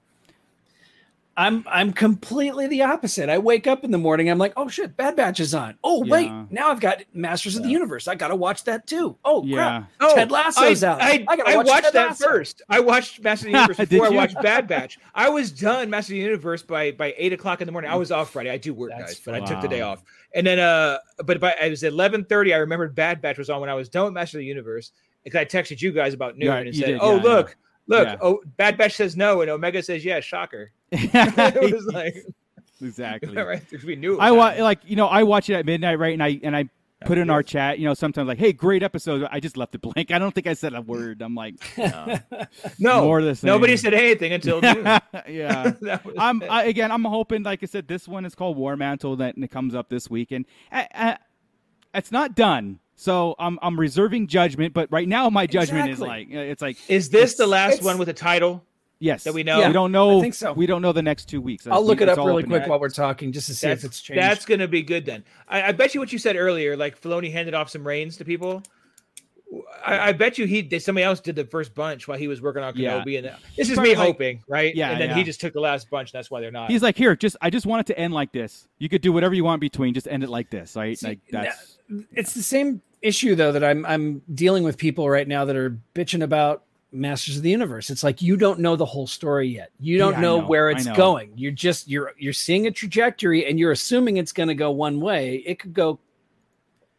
I'm 1.36 1.66
I'm 1.68 1.94
completely 1.94 2.68
the 2.68 2.84
opposite. 2.84 3.28
I 3.28 3.40
wake 3.40 3.66
up 3.66 3.84
in 3.84 3.90
the 3.90 3.98
morning, 3.98 4.30
I'm 4.30 4.38
like, 4.38 4.54
oh 4.56 4.68
shit, 4.68 4.96
Bad 4.96 5.16
Batch 5.16 5.40
is 5.40 5.56
on. 5.56 5.76
Oh 5.84 6.06
wait, 6.06 6.32
now 6.52 6.70
I've 6.70 6.80
got 6.80 7.02
Masters 7.14 7.56
of 7.56 7.64
the 7.64 7.70
Universe. 7.70 8.08
I 8.08 8.14
gotta 8.14 8.36
watch 8.36 8.66
that 8.66 8.86
too. 8.86 9.18
Oh 9.26 9.44
Yeah. 9.44 9.86
crap, 10.00 10.14
Ted 10.16 10.32
Lasso's 10.32 10.84
I, 10.84 10.92
out. 10.92 11.02
I, 11.02 11.18
gotta 11.18 11.50
I 11.50 11.56
watch 11.58 11.68
watched 11.68 11.94
that 11.94 12.08
Lasso. 12.10 12.26
first. 12.28 12.62
I 12.70 12.80
watched 12.82 13.24
Masters 13.24 13.48
of 13.48 13.52
the 13.52 13.58
Universe 13.62 13.78
before 13.90 14.06
I 14.06 14.10
watched 14.10 14.42
Bad 14.44 14.68
Batch. 14.68 15.00
I 15.16 15.30
was 15.30 15.52
done 15.52 15.90
Master 15.90 16.14
of 16.14 16.18
the 16.18 16.24
Universe 16.24 16.62
by 16.62 16.92
by 16.92 17.16
eight 17.18 17.34
o'clock 17.34 17.62
in 17.62 17.66
the 17.66 17.72
morning. 17.72 17.90
I 17.90 17.96
was 17.96 18.12
off 18.12 18.30
Friday. 18.30 18.52
I 18.52 18.58
do 18.58 18.74
work, 18.74 18.92
That's 18.96 19.16
guys, 19.16 19.22
but 19.26 19.34
I 19.34 19.40
took 19.40 19.60
the 19.62 19.68
day 19.68 19.82
off. 19.82 20.04
And 20.36 20.46
then, 20.46 20.60
uh, 20.60 20.98
but 21.26 21.40
by 21.40 21.56
it 21.60 21.70
was 21.70 21.82
eleven 21.84 22.26
thirty. 22.26 22.54
I 22.54 22.58
remembered 22.58 22.94
Bad 22.94 23.22
Batch 23.22 23.40
was 23.40 23.50
on 23.50 23.60
when 23.60 23.70
I 23.72 23.74
was 23.76 23.90
done 23.90 24.06
with 24.06 24.14
Master 24.14 24.38
of 24.38 24.42
the 24.42 24.46
Universe. 24.46 24.92
Because 25.24 25.40
I 25.40 25.46
texted 25.46 25.82
you 25.82 25.94
guys 25.94 26.14
about 26.14 26.38
noon 26.38 26.48
Yeah, 26.50 26.58
and 26.58 26.76
said, 26.76 26.86
did, 26.86 27.00
"Oh 27.02 27.16
yeah, 27.16 27.24
look, 27.24 27.56
look, 27.88 28.08
Yeah. 28.08 28.18
oh 28.22 28.42
Bad 28.58 28.78
Batch 28.78 28.96
says 28.96 29.16
no, 29.18 29.42
and 29.42 29.50
Omega 29.50 29.82
says 29.84 30.04
yes." 30.06 30.24
Shocker. 30.24 30.72
it 30.92 31.74
was 31.74 31.86
like 31.94 32.16
exactly. 32.82 33.36
right 33.36 33.64
we 33.86 33.96
knew. 33.96 34.20
I 34.20 34.32
wa- 34.32 34.54
like 34.60 34.80
you 34.86 34.96
know 34.96 35.08
I 35.08 35.24
watch 35.24 35.50
it 35.50 35.54
at 35.56 35.66
midnight, 35.66 36.00
right? 36.00 36.14
And 36.14 36.24
I 36.24 36.40
and 36.44 36.56
I 36.56 36.70
oh, 37.02 37.06
put 37.06 37.18
in 37.18 37.30
our 37.30 37.44
chat, 37.44 37.80
you 37.80 37.86
know, 37.86 37.94
sometimes 37.94 38.28
like, 38.28 38.38
hey, 38.38 38.54
great 38.54 38.84
episode. 38.84 39.28
I 39.32 39.40
just 39.40 39.58
left 39.58 39.76
it 39.76 39.82
blank. 39.82 40.12
I 40.12 40.20
don't 40.20 40.34
think 40.34 40.48
I 40.48 40.54
said 40.54 40.74
a 40.74 40.82
word. 40.82 41.22
I'm 41.22 41.36
like, 41.36 41.56
no, 42.80 43.04
more 43.04 43.22
the 43.22 43.40
nobody 43.44 43.78
said 43.78 43.94
anything 43.94 44.34
until 44.34 44.60
yeah. 45.28 45.74
I'm. 46.18 46.44
I, 46.44 46.66
again. 46.66 46.92
I'm 46.92 47.04
hoping, 47.06 47.44
like 47.44 47.64
I 47.64 47.66
said, 47.66 47.88
this 47.88 48.08
one 48.08 48.26
is 48.26 48.36
called 48.36 48.58
War 48.58 48.76
Mantle 48.76 49.16
that 49.18 49.36
and 49.36 49.44
it 49.44 49.52
comes 49.52 49.76
up 49.76 49.90
this 49.90 50.10
week, 50.10 50.32
and 50.32 50.46
I, 50.72 50.88
I, 50.94 51.18
it's 51.94 52.12
not 52.12 52.36
done. 52.36 52.80
So 53.04 53.36
I'm 53.38 53.60
I'm 53.62 53.78
reserving 53.78 54.28
judgment, 54.28 54.74
but 54.74 54.90
right 54.90 55.10
now 55.10 55.30
my 55.30 55.46
judgment 55.46 55.90
is 55.90 56.00
like 56.00 56.30
uh, 56.34 56.38
it's 56.38 56.62
like 56.62 56.78
Is 56.88 57.10
this 57.10 57.36
the 57.36 57.46
last 57.46 57.84
one 57.84 57.98
with 57.98 58.08
a 58.08 58.14
title? 58.14 58.64
yes 59.00 59.26
that 59.26 59.34
we 59.34 59.44
know? 59.44 59.60
Yeah, 59.60 59.68
we 59.68 59.74
don't 59.74 59.92
know. 59.92 60.20
I 60.20 60.22
think 60.22 60.36
so. 60.36 60.54
We 60.54 60.68
don't 60.68 60.82
know 60.82 60.94
the 60.94 61.02
next 61.02 61.26
two 61.26 61.42
weeks. 61.42 61.68
I'll 61.68 61.86
look 61.86 62.00
it 62.00 62.08
up 62.08 62.18
really 62.18 62.44
in 62.44 62.50
quick 62.50 62.66
while 62.66 62.80
we're 62.80 62.88
talking 62.88 63.34
just 63.34 63.48
to 63.48 63.56
see 63.56 63.68
That's 63.68 63.84
if 63.84 63.90
it's 63.90 64.02
changed. 64.02 64.22
that's 64.24 64.46
going 64.46 64.62
to 64.62 64.70
be 64.70 64.84
good 64.84 65.06
then. 65.06 65.26
I, 65.50 65.64
I 65.64 65.72
bet 65.74 65.94
you 65.94 66.00
what 66.00 66.14
you 66.14 66.18
said 66.18 66.38
earlier, 66.38 66.78
like 66.78 67.02
Filoni 67.02 67.30
handed 67.30 67.54
off 67.54 67.70
some 67.70 67.86
reins 67.86 68.16
to 68.18 68.24
people. 68.24 68.64
I, 69.86 70.00
I 70.00 70.12
bet 70.14 70.38
you 70.38 70.46
he 70.46 70.62
did. 70.62 70.82
Somebody 70.82 71.04
else 71.04 71.20
did 71.20 71.36
the 71.36 71.44
first 71.44 71.76
bunch 71.76 72.08
while 72.08 72.18
he 72.18 72.30
was 72.30 72.42
working 72.42 72.64
on 72.64 72.74
Yeah. 72.78 73.04
Kenobi, 73.04 73.18
and 73.18 73.26
this 73.58 73.68
is 73.68 73.74
Probably 73.74 73.92
me 73.92 73.98
like- 73.98 74.08
hoping, 74.08 74.44
right? 74.48 74.74
Yeah, 74.74 74.92
and 74.92 75.02
then 75.02 75.10
yeah. 75.10 75.16
he 75.16 75.24
just 75.24 75.42
took 75.42 75.52
the 75.52 75.60
last 75.60 75.90
bunch. 75.90 76.14
And 76.14 76.18
that's 76.18 76.32
why 76.32 76.40
they're 76.40 76.52
not. 76.52 76.72
He's 76.72 76.82
like, 76.82 76.96
here, 76.96 77.18
just 77.18 77.36
I 77.42 77.50
just 77.50 77.66
want 77.66 77.82
it 77.82 77.94
to 77.94 78.00
end 78.00 78.14
like 78.14 78.32
this. 78.32 78.66
You 78.80 78.88
could 78.88 79.02
do 79.02 79.12
whatever 79.12 79.36
you 79.36 79.44
want 79.44 79.58
in 79.58 79.68
between, 79.68 79.94
just 79.94 80.08
end 80.08 80.24
it 80.24 80.30
like 80.30 80.50
this, 80.50 80.78
right? 80.78 80.98
See, 80.98 81.08
like 81.08 81.20
that's 81.30 81.78
it's 82.14 82.34
the 82.34 82.42
same 82.42 82.82
issue 83.04 83.36
though 83.36 83.52
that 83.52 83.64
I'm 83.64 83.86
I'm 83.86 84.22
dealing 84.34 84.64
with 84.64 84.78
people 84.78 85.08
right 85.10 85.28
now 85.28 85.46
that 85.46 85.56
are 85.56 85.78
bitching 85.94 86.24
about 86.24 86.64
Masters 86.92 87.38
of 87.38 87.44
the 87.44 87.50
Universe. 87.50 87.90
It's 87.90 88.04
like 88.04 88.22
you 88.22 88.38
don't 88.38 88.60
know 88.60 88.76
the 88.76 88.86
whole 88.86 89.08
story 89.08 89.48
yet. 89.48 89.72
You 89.80 89.98
don't 89.98 90.14
Yeah, 90.14 90.22
know, 90.22 90.42
know, 90.42 90.48
where 90.48 90.70
it's 90.70 90.86
know. 90.86 90.96
going. 90.96 91.32
You're 91.36 91.52
just 91.52 91.88
you're 91.88 92.14
you're 92.18 92.34
seeing 92.34 92.66
a 92.68 92.72
trajectory 92.72 93.46
and 93.48 93.60
you're 93.60 93.72
assuming 93.72 94.18
it's 94.18 94.32
going 94.32 94.50
to 94.50 94.56
go 94.56 94.72
one 94.72 95.00
way. 95.02 95.38
It 95.46 95.58
could 95.60 95.74
go 95.74 96.00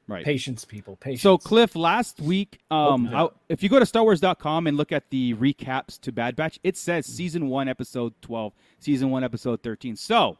right. 0.09 0.25
patience 0.25 0.65
people, 0.65 0.97
patience. 0.97 1.23
So 1.23 1.39
Cliff, 1.39 1.77
last 1.77 2.21
week, 2.21 2.59
um, 2.71 3.09
yeah. 3.11 3.25
I- 3.25 3.29
if 3.49 3.63
you 3.63 3.69
go 3.69 3.79
to 3.79 3.85
StarWars.com 3.85 4.67
and 4.67 4.77
look 4.77 4.91
at 4.93 5.11
the 5.11 5.35
recaps 5.35 6.01
to 6.01 6.13
Bad 6.13 6.35
Batch, 6.37 6.59
it 6.65 6.77
says 6.77 7.07
season 7.07 7.49
one, 7.49 7.69
episode 7.69 8.15
twelve, 8.21 8.53
season 8.81 9.11
one, 9.11 9.23
episode 9.25 9.63
thirteen. 9.63 9.95
So, 9.97 10.39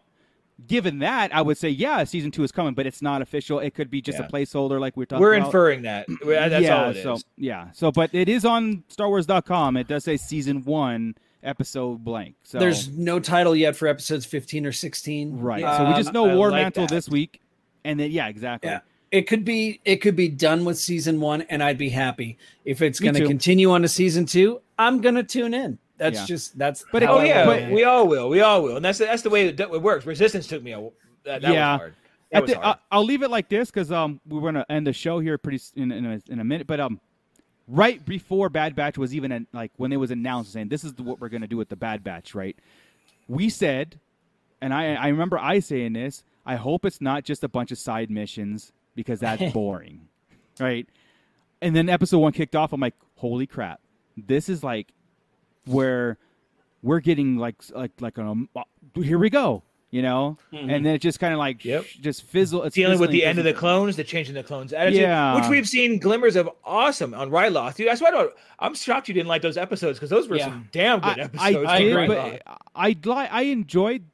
given 0.67 1.01
that, 1.01 1.35
I 1.35 1.43
would 1.43 1.59
say 1.59 1.69
yeah, 1.69 2.05
season 2.05 2.31
two 2.31 2.43
is 2.45 2.53
coming, 2.53 2.75
but 2.75 2.87
it's 2.87 3.03
not 3.03 3.23
official. 3.23 3.59
It 3.59 3.75
could 3.75 3.91
be 3.91 4.01
just 4.01 4.19
Yeah. 4.19 4.27
a 4.27 4.31
placeholder, 4.31 4.81
like 4.81 4.97
we're 4.97 5.05
talking. 5.07 5.21
We're 5.21 5.35
about. 5.35 5.47
inferring 5.47 5.83
that. 5.83 6.07
That's 6.25 6.63
yeah, 6.65 6.85
all 6.85 6.91
it 6.91 6.97
is. 6.97 7.03
so 7.03 7.19
yeah, 7.37 7.71
so 7.73 7.91
but 7.93 8.11
it 8.15 8.29
is 8.29 8.45
on 8.45 8.85
StarWars.com. 8.97 9.77
It 9.77 9.89
does 9.89 10.05
say 10.05 10.17
season 10.17 10.65
one, 10.65 11.15
episode 11.43 12.05
blank. 12.05 12.37
So 12.45 12.59
there's 12.59 12.89
no 12.89 13.21
title 13.21 13.55
yet 13.55 13.77
for 13.77 13.87
episodes 13.89 14.25
15 14.27 14.67
or 14.67 14.73
16. 14.73 15.39
right. 15.39 15.61
so 15.77 15.89
we 15.89 15.95
just 15.95 16.09
Um, 16.09 16.15
know 16.15 16.31
I 16.31 16.35
War 16.37 16.51
like 16.51 16.63
Mantle 16.63 16.87
that. 16.87 16.95
this 16.95 17.09
week, 17.09 17.41
and 17.85 17.99
then 18.01 18.11
yeah, 18.11 18.29
exactly. 18.29 18.71
Yeah. 18.71 18.81
it 19.11 19.23
could 19.23 19.45
be 19.45 19.81
it 19.85 19.97
could 19.97 20.17
be 20.17 20.29
done 20.29 20.65
with 20.65 20.79
season 20.79 21.21
one, 21.21 21.43
and 21.43 21.63
I'd 21.63 21.79
be 21.79 21.91
happy. 21.91 22.39
If 22.65 22.81
it's 22.81 23.01
going 23.01 23.15
to 23.15 23.27
continue 23.27 23.71
on 23.73 23.83
to 23.83 23.89
season 23.89 24.25
two, 24.27 24.61
I'm 24.79 25.01
going 25.01 25.17
to 25.17 25.23
tune 25.25 25.53
in. 25.55 25.79
That's 25.97 26.21
Yeah. 26.21 26.27
just 26.27 26.59
that's. 26.59 26.85
But 26.93 27.03
it- 27.05 27.09
Oh 27.09 27.21
yeah, 27.23 27.45
but- 27.45 27.71
we 27.71 27.85
all 27.85 28.09
will. 28.09 28.29
We 28.29 28.41
all 28.41 28.63
will, 28.63 28.77
and 28.77 28.85
that's 28.85 28.99
that's 28.99 29.23
the 29.23 29.31
way 29.31 29.49
it, 29.49 29.61
it 29.61 29.83
works. 29.83 30.05
Resistance 30.07 30.47
took 30.47 30.63
me 30.63 30.73
a 30.73 30.81
that, 31.25 31.43
that 31.43 31.53
Yeah. 31.53 31.73
was 31.75 31.81
hard. 31.81 31.95
That 32.31 32.37
At 32.39 32.43
was 32.43 32.51
the- 32.53 32.59
hard. 32.61 32.79
I- 32.91 32.97
I'll 32.97 33.05
leave 33.05 33.23
it 33.23 33.31
like 33.31 33.49
this 33.49 33.71
because 33.71 33.93
um 33.93 34.21
we're 34.29 34.41
gonna 34.41 34.67
end 34.69 34.87
the 34.87 34.93
show 34.93 35.21
here 35.21 35.39
pretty 35.39 35.57
s- 35.59 35.73
in, 35.77 35.93
in, 35.93 36.05
a, 36.05 36.21
in 36.29 36.41
a 36.41 36.45
minute. 36.45 36.67
But 36.67 36.81
um, 36.81 37.01
right 37.69 38.05
before 38.05 38.49
Bad 38.49 38.75
Batch 38.75 38.99
was 38.99 39.15
even 39.15 39.31
an, 39.33 39.47
like 39.53 39.71
when 39.77 39.93
it 39.93 39.97
was 39.97 40.11
announced, 40.11 40.53
saying 40.53 40.69
this 40.69 40.83
is 40.85 40.95
the, 40.95 41.03
what 41.05 41.21
we're 41.21 41.29
gonna 41.29 41.47
do 41.47 41.57
with 41.57 41.69
the 41.69 41.77
Bad 41.77 42.03
Batch, 42.03 42.35
right? 42.35 42.57
We 43.29 43.49
said, 43.49 43.99
and 44.61 44.75
I 44.75 44.95
I 44.95 45.09
remember 45.09 45.39
I 45.39 45.61
saying 45.61 45.93
this. 45.93 46.25
I 46.47 46.57
hope 46.57 46.85
it's 46.85 47.01
not 47.01 47.25
just 47.25 47.43
a 47.45 47.49
bunch 47.49 47.71
of 47.73 47.79
side 47.79 48.11
missions 48.11 48.73
because 48.97 49.21
that's 49.21 49.41
boring, 49.53 50.09
right? 50.61 50.87
And 51.63 51.75
then 51.75 51.89
episode 51.89 52.19
one 52.19 52.33
kicked 52.33 52.55
off. 52.57 52.73
I'm 52.73 52.81
like, 52.81 52.95
holy 53.17 53.47
crap, 53.47 53.81
this 54.17 54.49
is 54.51 54.63
like 54.65 54.89
where 55.67 56.19
we're 56.83 57.01
getting 57.01 57.37
like 57.37 57.57
like 57.75 57.93
like 58.01 58.19
um 58.19 58.49
here 58.95 59.19
we 59.19 59.31
go 59.31 59.63
you 59.91 60.03
know 60.03 60.37
and 60.53 60.85
then 60.85 60.87
it 60.95 60.99
just 60.99 61.21
kind 61.21 61.33
of 61.33 61.39
like 61.39 61.65
Yep. 61.65 61.85
sh- 61.85 61.97
just 61.99 62.23
fizzle 62.25 62.65
it's 62.65 62.75
dealing 62.75 62.99
with 62.99 63.11
the 63.11 63.25
end 63.25 63.39
of 63.39 63.45
the 63.45 63.53
clones, 63.55 63.95
the 63.97 64.03
changing 64.05 64.35
the 64.35 64.43
clones 64.43 64.73
attitude, 64.73 65.01
Yeah. 65.03 65.37
which 65.37 65.49
we've 65.49 65.69
seen 65.69 65.99
glimmers 66.01 66.35
of 66.35 66.51
awesome 66.65 67.15
on 67.15 67.31
Ryloth. 67.31 67.77
Dude, 67.77 67.87
that's 67.87 68.01
why 68.01 68.09
I 68.09 68.11
don't, 68.11 68.33
I'm 68.59 68.75
shocked 68.75 69.07
you 69.07 69.15
didn't 69.15 69.29
like 69.29 69.41
those 69.43 69.57
episodes 69.57 69.99
because 69.99 70.11
those 70.11 70.29
were 70.29 70.37
Yeah. 70.37 70.47
some 70.47 70.69
damn 70.73 70.99
good 70.99 71.21
I, 71.21 71.23
episodes. 71.23 71.67
I 71.69 71.75
on 71.77 71.81
did, 71.81 72.09
but 72.09 72.43
I 72.75 72.89
li- 73.05 73.29
I 73.31 73.43
enjoyed. 73.43 74.05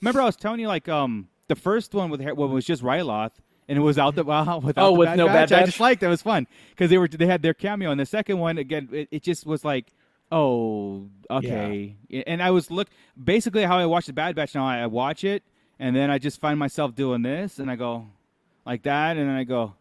Remember, 0.00 0.20
I 0.22 0.24
was 0.24 0.34
telling 0.36 0.58
you 0.58 0.66
like 0.66 0.88
um 0.88 1.28
the 1.46 1.54
first 1.54 1.94
one 1.94 2.10
with 2.10 2.20
well, 2.20 2.48
was 2.48 2.64
just 2.64 2.82
Ryloth, 2.82 3.30
and 3.68 3.78
it 3.78 3.82
was 3.82 3.98
out 3.98 4.16
the 4.16 4.24
wow 4.32 4.58
without 4.58 4.84
Oh, 4.88 4.92
the 4.94 4.98
with 4.98 5.06
Bad 5.06 5.18
no 5.18 5.26
Bad 5.28 5.50
Batch. 5.50 5.62
I 5.62 5.66
just 5.66 5.78
liked 5.78 6.02
it. 6.02 6.06
It 6.06 6.08
was 6.08 6.22
fun 6.22 6.48
because 6.70 6.90
they 6.90 6.98
were 6.98 7.06
they 7.06 7.26
had 7.26 7.42
their 7.42 7.54
cameo, 7.54 7.92
and 7.92 8.00
the 8.00 8.06
second 8.06 8.38
one 8.38 8.58
again, 8.58 8.88
it, 8.92 9.06
it 9.12 9.22
just 9.22 9.46
was 9.46 9.64
like. 9.64 9.92
Oh, 10.32 11.10
okay. 11.30 11.94
And 12.26 12.42
I 12.42 12.50
was 12.50 12.70
look 12.70 12.88
basically 13.22 13.64
how 13.64 13.76
I 13.76 13.84
watch 13.84 14.06
the 14.06 14.14
Bad 14.14 14.34
Batch 14.34 14.54
now. 14.54 14.66
I, 14.66 14.78
I 14.78 14.86
watch 14.86 15.24
it, 15.24 15.42
and 15.78 15.94
then 15.94 16.10
I 16.10 16.16
just 16.18 16.40
find 16.40 16.58
myself 16.58 16.94
doing 16.94 17.20
this, 17.20 17.58
and 17.58 17.70
I 17.70 17.76
go 17.76 18.06
like 18.64 18.82
that, 18.84 19.18
and 19.18 19.28
then 19.28 19.36
I 19.36 19.44
go, 19.44 19.74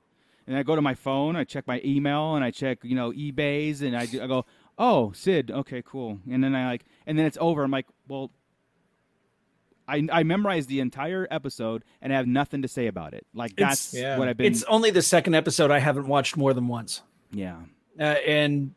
and 0.46 0.58
I 0.58 0.64
go 0.64 0.76
to 0.76 0.82
my 0.82 0.94
phone, 0.94 1.38
I 1.38 1.46
check 1.46 1.68
my 1.68 1.82
email, 1.86 2.36
and 2.36 2.44
I 2.44 2.52
check 2.52 2.80
you 2.84 2.96
know 2.96 3.12
eBay's, 3.12 3.82
and 3.82 3.96
I, 3.96 4.06
do, 4.06 4.22
I 4.22 4.28
go, 4.28 4.46
oh 4.78 5.14
Cid, 5.14 5.52
okay, 5.52 5.82
cool, 5.86 6.20
and 6.30 6.44
then 6.44 6.54
I 6.54 6.68
like, 6.68 6.84
and 7.08 7.18
then 7.18 7.26
it's 7.26 7.38
over. 7.40 7.64
I'm 7.64 7.72
like, 7.72 7.88
well, 8.10 8.30
I 9.88 10.06
I 10.12 10.24
memorized 10.24 10.68
the 10.68 10.82
entire 10.82 11.28
episode 11.32 11.84
and 12.02 12.12
I 12.12 12.18
have 12.18 12.28
nothing 12.28 12.62
to 12.64 12.68
say 12.68 12.88
about 12.88 13.14
it. 13.14 13.26
Like 13.34 13.56
that's 13.56 13.94
yeah. 13.94 14.18
what 14.18 14.28
I've 14.28 14.38
been. 14.38 14.52
It's 14.52 14.64
only 14.64 14.92
the 14.92 15.02
second 15.02 15.36
episode 15.36 15.72
I 15.72 15.80
haven't 15.80 16.08
watched 16.08 16.36
more 16.36 16.54
than 16.54 16.68
once. 16.68 17.02
yeah, 17.32 17.58
Uh, 18.00 18.04
and 18.04 18.76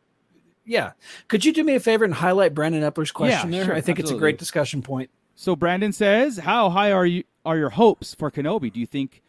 yeah, 0.65 0.93
could 1.29 1.45
you 1.45 1.53
do 1.53 1.65
me 1.65 1.75
a 1.75 1.81
favor 1.81 2.05
and 2.05 2.15
highlight 2.15 2.55
Brandon 2.55 2.83
Epler's 2.83 3.11
question 3.13 3.53
Yeah, 3.53 3.59
there? 3.59 3.67
sure, 3.67 3.75
I 3.75 3.81
think 3.81 3.99
it's 3.99 4.11
a 4.11 4.17
great 4.17 4.39
discussion 4.39 4.83
point. 4.83 5.11
So 5.35 5.57
Brandon 5.57 5.93
says, 5.93 6.39
"How 6.39 6.71
high 6.71 6.93
are 6.93 7.07
you? 7.07 7.25
Are 7.45 7.57
your 7.59 7.71
hopes 7.71 8.15
for 8.15 8.31
Kenobi? 8.31 8.73
Do 8.73 8.81
you 8.81 8.87
think 8.87 9.21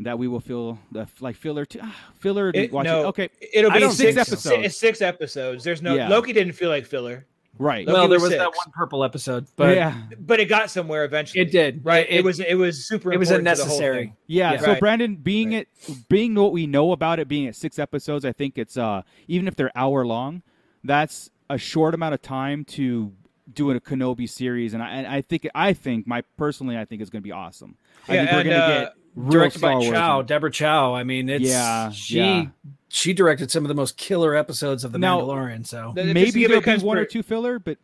that 0.00 0.18
we 0.18 0.26
will 0.26 0.40
feel 0.40 0.78
the 0.90 1.06
like 1.20 1.36
filler 1.36 1.64
to 1.66 1.78
ah, 1.82 1.96
filler? 2.18 2.50
to 2.52 2.58
It- 2.64 2.72
watch 2.72 2.84
no, 2.84 3.02
it? 3.02 3.06
Okay, 3.06 3.28
it'll 3.52 3.70
be 3.70 3.80
don't 3.80 3.92
six 3.92 4.16
episodes. 4.16 4.64
It's 4.66 4.76
six 4.76 5.00
episodes. 5.02 5.62
There's 5.64 5.82
no 5.82 5.94
Yeah. 5.94 6.08
Loki 6.08 6.32
didn't 6.32 6.54
feel 6.54 6.70
like 6.70 6.86
filler, 6.86 7.26
right. 7.58 7.86
Loki 7.86 7.92
well, 7.98 8.08
there 8.08 8.18
was 8.18 8.30
was 8.30 8.38
that 8.38 8.46
one 8.48 8.72
purple 8.72 9.04
episode, 9.04 9.46
but 9.56 9.76
yeah, 9.76 9.94
but 10.18 10.40
it 10.40 10.46
got 10.46 10.70
somewhere 10.70 11.04
eventually. 11.04 11.42
it 11.42 11.52
did. 11.52 11.84
right. 11.84 12.06
It, 12.08 12.16
It, 12.20 12.24
was 12.24 12.40
it 12.40 12.54
was 12.54 12.88
super. 12.88 13.12
it 13.12 13.18
was 13.18 13.30
important 13.30 13.56
to 13.56 13.62
the 13.62 13.68
whole 13.68 13.76
unnecessary. 13.78 14.14
yeah. 14.26 14.52
Yeah. 14.54 14.60
So 14.60 14.66
Right. 14.72 14.80
Brandon, 14.80 15.16
being 15.16 15.52
it, 15.52 15.68
being 16.08 16.34
what 16.34 16.50
we 16.52 16.66
know 16.66 16.92
about 16.92 17.20
it, 17.20 17.28
being 17.28 17.46
at 17.46 17.54
six 17.54 17.78
episodes, 17.78 18.24
I 18.24 18.32
think 18.32 18.56
it's 18.58 18.76
uh 18.78 19.02
even 19.28 19.46
if 19.46 19.54
they're 19.54 19.70
hour 19.76 20.04
long, 20.06 20.42
that's 20.84 21.30
a 21.50 21.58
short 21.58 21.94
amount 21.94 22.14
of 22.14 22.22
time 22.22 22.64
to 22.64 23.12
do 23.52 23.70
a 23.70 23.80
Kenobi 23.80 24.28
series, 24.28 24.72
and 24.74 24.82
I 24.82 24.88
and 24.90 25.06
I 25.06 25.20
think 25.20 25.48
I 25.54 25.72
think 25.72 26.06
my 26.06 26.22
personally 26.36 26.78
I 26.78 26.84
think 26.84 27.00
it's 27.02 27.10
going 27.10 27.22
to 27.22 27.26
be 27.26 27.32
awesome. 27.32 27.76
I 28.08 28.14
Yeah, 28.14 28.20
think 28.24 28.36
we're 28.36 28.44
going 28.44 28.56
to 28.56 28.62
uh, 28.64 28.80
get 28.84 28.92
real 29.14 29.30
directed 29.32 29.58
Star 29.58 29.70
by 29.72 29.78
Wars. 29.78 29.90
Chow, 29.90 30.22
Deborah 30.22 30.50
Chow. 30.50 30.94
I 30.94 31.04
mean, 31.04 31.28
it's 31.28 31.44
Yeah, 31.44 31.90
she 31.90 32.16
yeah. 32.18 32.44
she 32.88 33.12
directed 33.12 33.50
some 33.50 33.64
of 33.64 33.68
the 33.68 33.74
most 33.74 33.96
killer 33.96 34.34
episodes 34.34 34.84
of 34.84 34.92
the 34.92 34.98
Now- 34.98 35.20
Mandalorian. 35.20 35.66
So 35.66 35.92
Th- 35.94 36.06
just 36.06 36.08
to 36.08 36.14
Maybe 36.14 36.46
there'll 36.46 36.62
it 36.62 36.64
be 36.64 36.70
conspir- 36.70 36.82
one 36.84 36.98
or 36.98 37.04
two 37.04 37.22
filler, 37.22 37.58
but 37.58 37.78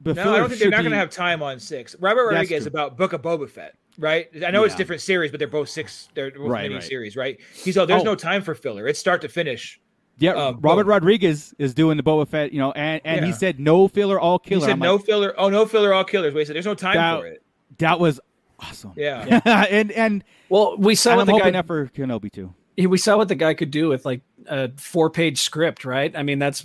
but 0.00 0.16
No, 0.16 0.24
filler 0.24 0.34
I 0.34 0.38
don't 0.40 0.48
think 0.48 0.58
they're 0.60 0.66
should 0.66 0.70
not 0.72 0.82
going 0.82 0.90
to 0.90 0.98
have 0.98 1.10
time 1.10 1.42
on 1.42 1.58
six. 1.60 1.96
Robert 2.00 2.26
Rodriguez 2.26 2.64
true. 2.64 2.68
about 2.70 2.98
Book 2.98 3.12
of 3.14 3.22
Boba 3.22 3.48
Fett, 3.48 3.74
right? 3.96 4.28
I 4.44 4.50
know 4.50 4.64
it's 4.64 4.74
different 4.74 5.00
series, 5.00 5.30
but 5.30 5.38
they're 5.38 5.48
both 5.48 5.70
six. 5.70 6.08
They're 6.14 6.32
both 6.32 6.40
Right, 6.50 6.62
mini 6.64 6.74
right. 6.74 6.84
series, 6.84 7.16
right? 7.16 7.38
He's 7.54 7.78
all 7.78 7.86
there's 7.86 8.02
Oh. 8.02 8.04
no 8.04 8.14
time 8.16 8.42
for 8.42 8.54
filler. 8.54 8.86
It's 8.86 8.98
start 8.98 9.22
to 9.22 9.28
finish. 9.28 9.80
Yeah, 10.18 10.32
um, 10.34 10.58
Robert 10.60 10.84
Boba. 10.86 10.90
Rodriguez 10.90 11.54
is 11.58 11.74
doing 11.74 11.96
the 11.96 12.02
Boba 12.02 12.28
Fett, 12.28 12.52
you 12.52 12.58
know, 12.60 12.70
and, 12.72 13.00
and 13.04 13.24
he 13.24 13.32
said 13.32 13.58
no 13.58 13.88
filler, 13.88 14.18
all 14.20 14.38
killer. 14.38 14.60
He 14.60 14.64
said 14.66 14.70
I'm 14.72 14.78
no 14.78 14.96
like, 14.96 15.04
filler. 15.06 15.34
Oh, 15.36 15.48
no 15.48 15.66
filler, 15.66 15.92
all 15.92 16.04
killers. 16.04 16.34
Wait, 16.34 16.42
he 16.42 16.44
said 16.46 16.54
there's 16.56 16.66
no 16.66 16.74
time 16.74 16.94
That- 16.94 17.20
for 17.20 17.26
it. 17.26 17.42
that 17.78 17.98
was 17.98 18.20
awesome. 18.60 18.92
Yeah. 18.96 19.40
and 19.70 19.90
and, 19.92 20.24
well, 20.48 20.76
we 20.78 20.94
saw 20.94 21.10
and 21.10 21.16
what 21.18 21.22
I'm 21.22 21.26
the 21.26 21.32
hoping 21.32 21.52
guy 21.54 21.58
that 21.58 21.66
for 21.66 21.86
Kenobi 21.88 22.30
too. 22.32 22.54
we 22.76 22.96
saw 22.98 23.16
what 23.16 23.28
the 23.28 23.34
guy 23.34 23.54
could 23.54 23.70
do 23.72 23.88
with 23.88 24.04
like 24.04 24.20
a 24.46 24.70
four 24.76 25.10
page 25.10 25.40
script, 25.40 25.84
right? 25.84 26.14
I 26.16 26.22
mean, 26.22 26.38
that's 26.38 26.64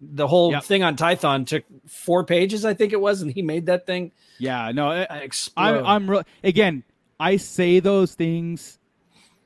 the 0.00 0.26
whole 0.26 0.52
Yep. 0.52 0.64
thing 0.64 0.82
on 0.82 0.96
Tython 0.96 1.46
took 1.46 1.64
four 1.86 2.24
pages, 2.24 2.64
I 2.64 2.74
think 2.74 2.92
it 2.92 3.00
was, 3.00 3.20
and 3.22 3.30
he 3.30 3.42
made 3.42 3.66
that 3.66 3.86
thing 3.86 4.12
Yeah, 4.38 4.70
no, 4.72 4.88
I, 4.90 5.02
explode. 5.18 5.62
I'm 5.80 5.86
I'm 5.86 6.10
re- 6.10 6.22
again. 6.44 6.84
I 7.18 7.36
say 7.36 7.80
those 7.80 8.14
things 8.14 8.78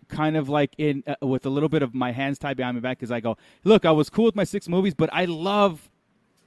kind 0.08 0.36
of 0.36 0.48
like 0.48 0.72
in 0.78 1.04
uh, 1.06 1.26
with 1.26 1.46
a 1.46 1.50
little 1.50 1.68
bit 1.68 1.82
of 1.82 1.94
my 1.94 2.12
hands 2.12 2.38
tied 2.38 2.56
behind 2.56 2.76
my 2.76 2.80
back 2.80 2.98
because 2.98 3.10
I 3.10 3.20
go, 3.20 3.36
look, 3.64 3.84
I 3.84 3.90
was 3.90 4.10
cool 4.10 4.26
with 4.26 4.36
my 4.36 4.44
six 4.44 4.68
movies, 4.68 4.94
but 4.94 5.10
I 5.12 5.24
love 5.24 5.90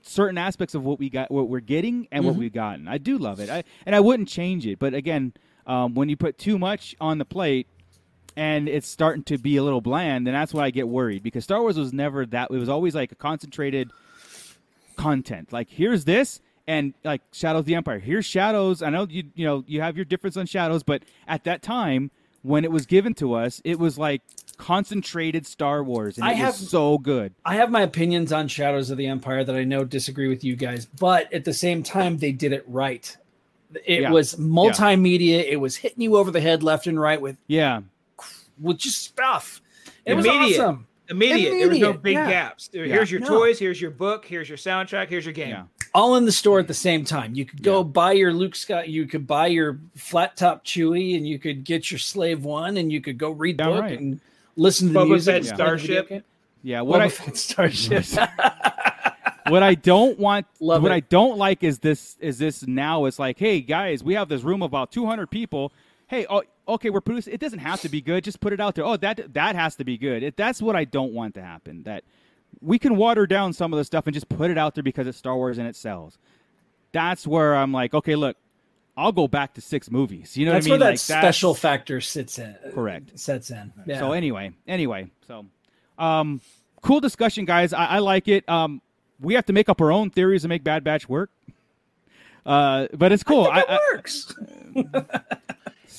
certain 0.01 0.38
aspects 0.38 0.76
of 0.76 0.86
what 0.86 0.99
we 0.99 1.10
got, 1.10 1.30
what 1.32 1.49
we're 1.49 1.60
getting, 1.60 2.08
and 2.12 2.26
what 2.26 2.36
we've 2.36 2.53
gotten. 2.53 2.88
I 2.88 2.97
do 2.97 3.18
love 3.18 3.39
it, 3.39 3.49
I, 3.49 3.64
and 3.86 3.95
I 3.95 3.99
wouldn't 3.99 4.30
change 4.30 4.66
it. 4.66 4.80
But 4.80 4.93
again, 4.93 5.34
um, 5.66 5.95
when 5.95 6.10
you 6.10 6.16
put 6.16 6.38
too 6.38 6.58
much 6.58 6.95
on 6.99 7.18
the 7.18 7.26
plate. 7.26 7.68
And 8.39 8.70
it's 8.70 8.88
starting 8.88 9.24
to 9.24 9.39
be 9.39 9.58
a 9.58 9.64
little 9.64 9.82
bland, 9.82 10.28
then 10.28 10.36
that's 10.36 10.53
why 10.53 10.66
I 10.66 10.70
get 10.70 10.88
worried 10.88 11.24
because 11.24 11.43
Star 11.43 11.60
Wars 11.60 11.76
was 11.76 11.91
never 11.91 12.24
that. 12.28 12.51
It 12.51 12.58
was 12.60 12.70
always 12.70 12.93
like 12.93 13.12
a 13.12 13.16
concentrated 13.16 13.89
content. 14.97 15.53
Like 15.53 15.70
here's 15.70 16.03
this 16.03 16.41
and 16.68 16.93
like 17.05 17.22
Shadows 17.32 17.62
of 17.62 17.66
the 17.66 17.76
Empire. 17.76 17.99
Here's 17.99 18.26
Shadows. 18.26 18.82
I 18.82 18.89
know 18.89 19.08
you 19.10 19.24
you 19.36 19.45
know 19.45 19.64
you 19.68 19.82
have 19.82 19.95
your 19.95 20.05
difference 20.05 20.36
on 20.36 20.45
Shadows, 20.45 20.84
but 20.84 21.03
at 21.28 21.45
that 21.45 21.62
time 21.62 22.12
when 22.43 22.63
it 22.63 22.71
was 22.71 22.85
given 22.85 23.13
to 23.15 23.33
us, 23.33 23.61
it 23.63 23.79
was 23.79 23.97
like 23.97 24.21
concentrated 24.57 25.45
Star 25.45 25.83
Wars 25.83 26.17
and 26.17 26.25
I 26.25 26.31
it 26.31 26.38
have- 26.38 26.59
was 26.59 26.69
so 26.69 26.97
good. 26.97 27.33
I 27.45 27.55
have 27.55 27.69
my 27.71 27.81
opinions 27.81 28.31
on 28.33 28.47
Shadows 28.47 28.89
of 28.89 28.97
the 28.97 29.07
Empire 29.07 29.43
that 29.43 29.55
I 29.55 29.63
know 29.63 29.83
disagree 29.83 30.27
with 30.27 30.43
you 30.43 30.55
guys, 30.55 30.85
but 30.99 31.31
at 31.33 31.45
the 31.45 31.53
same 31.53 31.83
time, 31.83 32.17
they 32.17 32.31
did 32.31 32.53
it 32.53 32.63
right. 32.67 33.15
It 33.85 34.01
Yeah. 34.01 34.11
was 34.11 34.35
multimedia. 34.35 35.43
It 35.47 35.57
was 35.57 35.75
hitting 35.77 36.01
you 36.01 36.15
over 36.17 36.31
the 36.31 36.41
head 36.41 36.63
left 36.63 36.88
and 36.88 36.99
right 36.99 37.21
with 37.21 37.38
Yeah. 37.47 37.81
with 38.59 38.77
just 38.79 39.03
stuff. 39.03 39.61
It 40.05 40.13
was 40.15 40.25
Immediate. 40.25 40.59
awesome. 40.61 40.88
Immediate. 41.09 41.51
There 41.59 41.69
was 41.69 41.79
no 41.79 41.93
big 41.93 42.13
yeah. 42.15 42.29
gaps. 42.29 42.67
There- 42.69 42.85
Yeah. 42.85 42.95
Here's 42.95 43.11
your 43.11 43.21
No. 43.21 43.27
toys. 43.27 43.59
Here's 43.59 43.79
your 43.81 43.91
book. 43.91 44.25
Here's 44.25 44.49
your 44.49 44.57
soundtrack. 44.57 45.09
Here's 45.09 45.25
your 45.25 45.33
game. 45.33 45.69
Yeah. 45.97 46.01
All 46.03 46.15
in 46.15 46.25
the 46.25 46.31
store 46.31 46.59
at 46.59 46.67
the 46.67 46.73
same 46.73 47.05
time. 47.05 47.33
You 47.33 47.45
could 47.45 47.63
go 47.63 47.83
buy 47.83 48.13
your 48.13 48.33
Luke 48.33 48.55
Scott. 48.55 48.89
You 48.89 49.05
could 49.07 49.25
buy 49.25 49.47
your 49.47 49.79
flat 49.95 50.37
top 50.37 50.63
Chewy, 50.63 51.17
and 51.17 51.27
you 51.27 51.39
could 51.39 51.63
get 51.63 51.91
your 51.91 51.97
Slave 51.99 52.43
One, 52.43 52.77
and 52.77 52.91
you 52.91 53.01
could 53.01 53.17
go 53.17 53.31
read 53.31 53.57
Damn 53.57 53.69
book 53.69 53.81
right. 53.81 53.99
and 53.99 54.19
listen 54.55 54.87
to 54.87 54.93
the 54.93 54.99
Boba 54.99 55.09
music. 55.09 55.33
Fett 55.33 55.49
and 55.49 55.57
play 55.57 55.65
Starship. 55.65 56.25
Yeah. 56.63 56.81
What 56.81 57.01
Boba 57.01 57.03
I 57.03 57.09
Fett 57.09 57.37
Starship. 57.37 58.05
what 59.47 59.63
I 59.63 59.75
don't 59.75 60.19
want 60.19 60.45
Love 60.59 60.83
what 60.83 60.91
it. 60.91 60.95
I 60.95 60.99
don't 61.01 61.37
like 61.37 61.63
is 61.63 61.79
this 61.79 62.17
is 62.19 62.37
this 62.37 62.65
now 62.65 63.05
it's 63.05 63.19
like, 63.19 63.39
hey 63.39 63.61
guys, 63.61 64.03
we 64.03 64.13
have 64.15 64.29
this 64.29 64.43
room 64.43 64.61
of 64.61 64.71
about 64.71 64.91
200 64.91 65.29
people. 65.29 65.71
Hey, 66.07 66.25
oh, 66.29 66.43
okay, 66.67 66.89
we're 66.89 67.01
producing. 67.01 67.33
It 67.33 67.39
doesn't 67.39 67.59
have 67.59 67.81
to 67.81 67.89
be 67.89 68.01
good. 68.01 68.23
Just 68.23 68.39
put 68.39 68.53
it 68.53 68.59
out 68.59 68.75
there. 68.75 68.85
Oh, 68.85 68.97
that 68.97 69.33
that 69.33 69.55
has 69.55 69.75
to 69.75 69.83
be 69.83 69.97
good. 69.97 70.23
It, 70.23 70.37
that's 70.37 70.61
what 70.61 70.75
I 70.75 70.85
don't 70.85 71.13
want 71.13 71.33
to 71.35 71.41
happen. 71.41 71.83
That 71.83 72.03
we 72.62 72.80
can 72.80 72.95
water 72.95 73.28
down 73.28 73.53
some 73.53 73.74
of 73.74 73.78
the 73.78 73.84
stuff 73.84 74.08
and 74.08 74.14
just 74.14 74.28
put 74.30 74.49
it 74.51 74.58
out 74.58 74.76
there 74.76 74.84
because 74.84 75.08
it's 75.08 75.18
Star 75.18 75.36
Wars 75.36 75.58
and 75.58 75.68
it 75.68 75.76
sells. 75.76 76.18
That's 76.91 77.28
where 77.28 77.55
I'm 77.55 77.72
like, 77.72 77.93
okay, 77.93 78.16
look, 78.16 78.38
I'll 78.95 79.12
go 79.12 79.28
back 79.28 79.53
to 79.55 79.62
six 79.62 79.91
movies. 79.91 80.36
You 80.36 80.45
know 80.47 80.53
That's 80.53 80.66
what 80.66 80.72
I 80.72 80.74
mean? 80.74 80.80
where 80.80 80.88
that 80.88 80.91
Like, 80.93 80.99
special 80.99 81.53
factor 81.53 82.01
sits 82.01 82.39
in. 82.39 82.55
Correct. 82.74 83.18
Sets 83.20 83.51
in. 83.51 83.72
Yeah. 83.86 83.99
So 83.99 84.12
anyway, 84.14 84.51
anyway, 84.68 85.12
so 85.28 85.45
um, 85.99 86.41
cool 86.82 86.99
discussion, 86.99 87.45
guys. 87.45 87.74
I, 87.74 87.86
I 87.86 87.99
like 87.99 88.28
it. 88.28 88.47
Um, 88.49 88.82
we 89.20 89.36
have 89.36 89.45
to 89.47 89.53
make 89.53 89.70
up 89.70 89.82
our 89.82 89.91
own 89.91 90.10
theories 90.10 90.41
to 90.43 90.47
make 90.47 90.64
Bad 90.64 90.84
Batch 90.84 91.08
work. 91.08 91.30
Uh, 92.45 92.88
but 92.93 93.12
it's 93.12 93.24
cool. 93.24 93.45
I- 93.45 93.60
it 93.60 93.66
I- 93.70 93.80
works. 93.93 94.34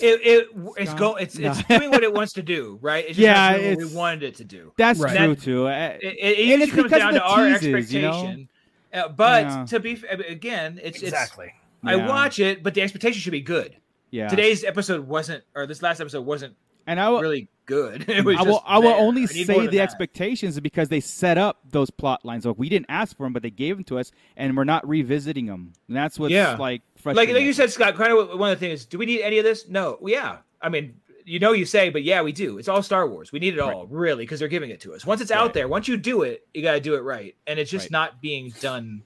It, 0.00 0.20
it 0.22 0.48
it's 0.76 0.94
go 0.94 1.16
it's 1.16 1.36
No. 1.38 1.50
it's 1.50 1.62
doing 1.64 1.90
what 1.90 2.02
it 2.02 2.12
wants 2.12 2.34
to 2.34 2.42
do, 2.42 2.78
right? 2.82 3.04
It's 3.04 3.16
just 3.16 3.20
Yeah, 3.20 3.32
not 3.34 3.52
doing 3.56 3.64
what 3.64 3.72
it's- 3.72 3.90
we 3.90 3.96
wanted 3.96 4.22
it 4.24 4.34
to 4.36 4.44
do. 4.44 4.72
that's 4.76 5.00
Right. 5.00 5.16
true 5.16 5.34
That- 5.34 5.42
too. 5.42 5.66
Uh, 5.68 5.70
It, 5.70 6.02
it, 6.02 6.18
And 6.20 6.36
usually 6.38 6.62
it's 6.64 6.72
comes 6.72 6.82
because 6.84 6.98
down 6.98 7.12
to 7.14 7.18
the 7.18 7.24
our 7.24 7.46
teases, 7.58 7.92
you 7.94 8.02
know? 8.02 8.08
expectation. 8.08 8.48
Uh, 8.92 9.08
but 9.08 9.42
Yeah. 9.44 9.64
to 9.66 9.80
be 9.80 9.92
f- 9.92 10.04
again, 10.28 10.80
it's 10.82 11.02
exactly. 11.02 11.46
it's 11.46 11.54
I 11.84 11.96
watch 11.96 12.38
it, 12.38 12.62
but 12.62 12.74
the 12.74 12.82
expectation 12.82 13.20
should 13.20 13.32
be 13.32 13.40
good. 13.40 13.76
yeah. 14.10 14.28
Today's 14.28 14.64
episode 14.64 15.06
wasn't, 15.06 15.44
or 15.54 15.66
this 15.66 15.82
last 15.82 16.00
episode 16.00 16.22
wasn't 16.24 16.54
And 16.86 16.98
I 16.98 17.08
will, 17.10 17.20
really 17.20 17.48
good. 17.66 18.04
It 18.08 18.24
was 18.24 18.36
I 18.38 18.42
will, 18.44 18.52
just 18.54 18.64
I 18.66 18.78
will 18.78 18.94
only 18.94 19.24
I 19.24 19.26
say 19.26 19.44
the 19.66 19.76
that. 19.76 19.80
expectations 19.82 20.58
because 20.60 20.88
they 20.88 21.00
set 21.00 21.36
up 21.36 21.58
those 21.70 21.90
plot 21.90 22.24
lines. 22.24 22.46
Like 22.46 22.58
we 22.58 22.70
didn't 22.70 22.86
ask 22.88 23.14
for 23.14 23.24
them, 23.26 23.34
but 23.34 23.42
they 23.42 23.50
gave 23.50 23.76
them 23.76 23.84
to 23.84 23.98
us, 23.98 24.10
and 24.38 24.56
we're 24.56 24.64
not 24.64 24.88
revisiting 24.88 25.44
them. 25.46 25.74
And 25.86 25.94
that's 25.96 26.18
what's 26.18 26.32
Yeah. 26.32 26.56
like 26.56 26.80
like 27.04 27.16
like 27.28 27.42
you 27.42 27.52
said, 27.52 27.70
Scott. 27.70 27.94
Kind 27.96 28.12
of 28.12 28.38
one 28.38 28.52
of 28.52 28.58
the 28.60 28.66
things. 28.66 28.80
is, 28.80 28.86
Do 28.86 28.98
we 28.98 29.06
need 29.06 29.22
any 29.22 29.38
of 29.38 29.44
this? 29.44 29.68
No. 29.68 29.98
Yeah. 30.02 30.38
I 30.60 30.68
mean, 30.68 30.94
you 31.24 31.38
know, 31.38 31.52
you 31.52 31.64
say, 31.64 31.90
but 31.90 32.02
yeah, 32.02 32.22
we 32.22 32.32
do. 32.32 32.58
It's 32.58 32.68
all 32.68 32.82
Star 32.82 33.06
Wars. 33.08 33.32
We 33.32 33.38
need 33.38 33.54
it 33.54 33.60
all, 33.60 33.86
really, 33.86 34.24
because 34.24 34.38
they're 34.40 34.48
giving 34.48 34.70
it 34.70 34.80
to 34.80 34.94
us. 34.94 35.04
Once 35.06 35.20
it's 35.20 35.30
Right. 35.30 35.38
out 35.38 35.52
there, 35.54 35.68
once 35.68 35.86
you 35.86 35.96
do 35.96 36.22
it, 36.22 36.46
you 36.54 36.62
got 36.62 36.72
to 36.72 36.80
do 36.80 36.94
it 36.94 37.00
right, 37.00 37.36
and 37.46 37.58
it's 37.58 37.70
just 37.70 37.84
Right. 37.86 37.90
not 37.92 38.20
being 38.22 38.50
done 38.60 39.02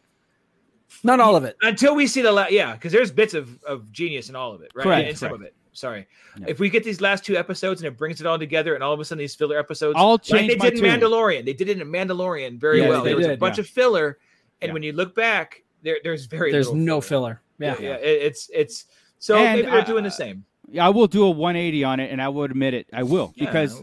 Not 1.02 1.20
all 1.20 1.36
of 1.36 1.44
it. 1.44 1.56
until 1.62 1.94
we 1.94 2.06
see 2.06 2.22
the 2.22 2.30
la- 2.32 2.46
yeah, 2.48 2.72
because 2.74 2.92
there's 2.92 3.10
bits 3.10 3.34
of 3.34 3.62
of 3.64 3.90
genius 3.92 4.28
in 4.28 4.36
all 4.36 4.52
of 4.52 4.62
it, 4.62 4.70
right? 4.74 4.84
Correct, 4.84 5.08
In 5.10 5.16
some 5.16 5.28
correct. 5.30 5.40
of 5.42 5.46
it. 5.48 5.54
Sorry. 5.72 6.06
Yeah. 6.38 6.46
If 6.48 6.60
we 6.60 6.68
get 6.68 6.84
these 6.84 7.00
last 7.00 7.24
two 7.24 7.36
episodes 7.36 7.80
and 7.80 7.88
it 7.88 7.96
brings 7.96 8.20
it 8.20 8.26
all 8.26 8.38
together, 8.38 8.74
and 8.74 8.84
all 8.84 8.92
of 8.92 9.00
a 9.00 9.04
sudden 9.04 9.18
these 9.20 9.34
filler 9.34 9.58
episodes, 9.58 9.94
I'll 9.98 10.12
like 10.12 10.22
change 10.22 10.48
they 10.52 10.56
my 10.56 10.70
did 10.70 10.78
in 10.78 10.84
tune. 10.84 11.00
Mandalorian, 11.00 11.44
they 11.44 11.54
did 11.54 11.68
it 11.70 11.80
in 11.80 11.88
Mandalorian 11.90 12.58
very 12.58 12.80
Yeah, 12.82 12.88
well. 12.90 13.02
they 13.02 13.10
There 13.10 13.16
was 13.16 13.26
a 13.26 13.36
bunch 13.36 13.56
yeah. 13.58 13.62
of 13.62 13.68
filler, 13.68 14.18
and 14.60 14.68
Yeah. 14.68 14.72
when 14.74 14.82
you 14.82 14.92
look 14.92 15.14
back, 15.14 15.62
there 15.82 15.98
there's 16.04 16.26
very 16.26 16.52
There's 16.52 16.66
little 16.68 16.80
no 16.80 17.00
filler. 17.00 17.40
Yeah. 17.58 17.76
yeah, 17.80 17.94
it- 17.94 18.22
it's 18.22 18.50
it's 18.52 18.84
so 19.18 19.36
And, 19.36 19.60
maybe 19.60 19.70
they're 19.70 19.84
doing 19.84 20.04
the 20.04 20.10
same 20.10 20.44
Yeah, 20.68 20.86
I 20.86 20.90
will 20.90 21.06
do 21.06 21.24
a 21.24 21.30
180 21.30 21.84
on 21.84 22.00
it, 22.00 22.10
and 22.10 22.20
I 22.20 22.28
will 22.28 22.44
admit 22.44 22.74
it. 22.74 22.86
I 22.92 23.02
will 23.02 23.32
Yeah, 23.36 23.46
because. 23.46 23.82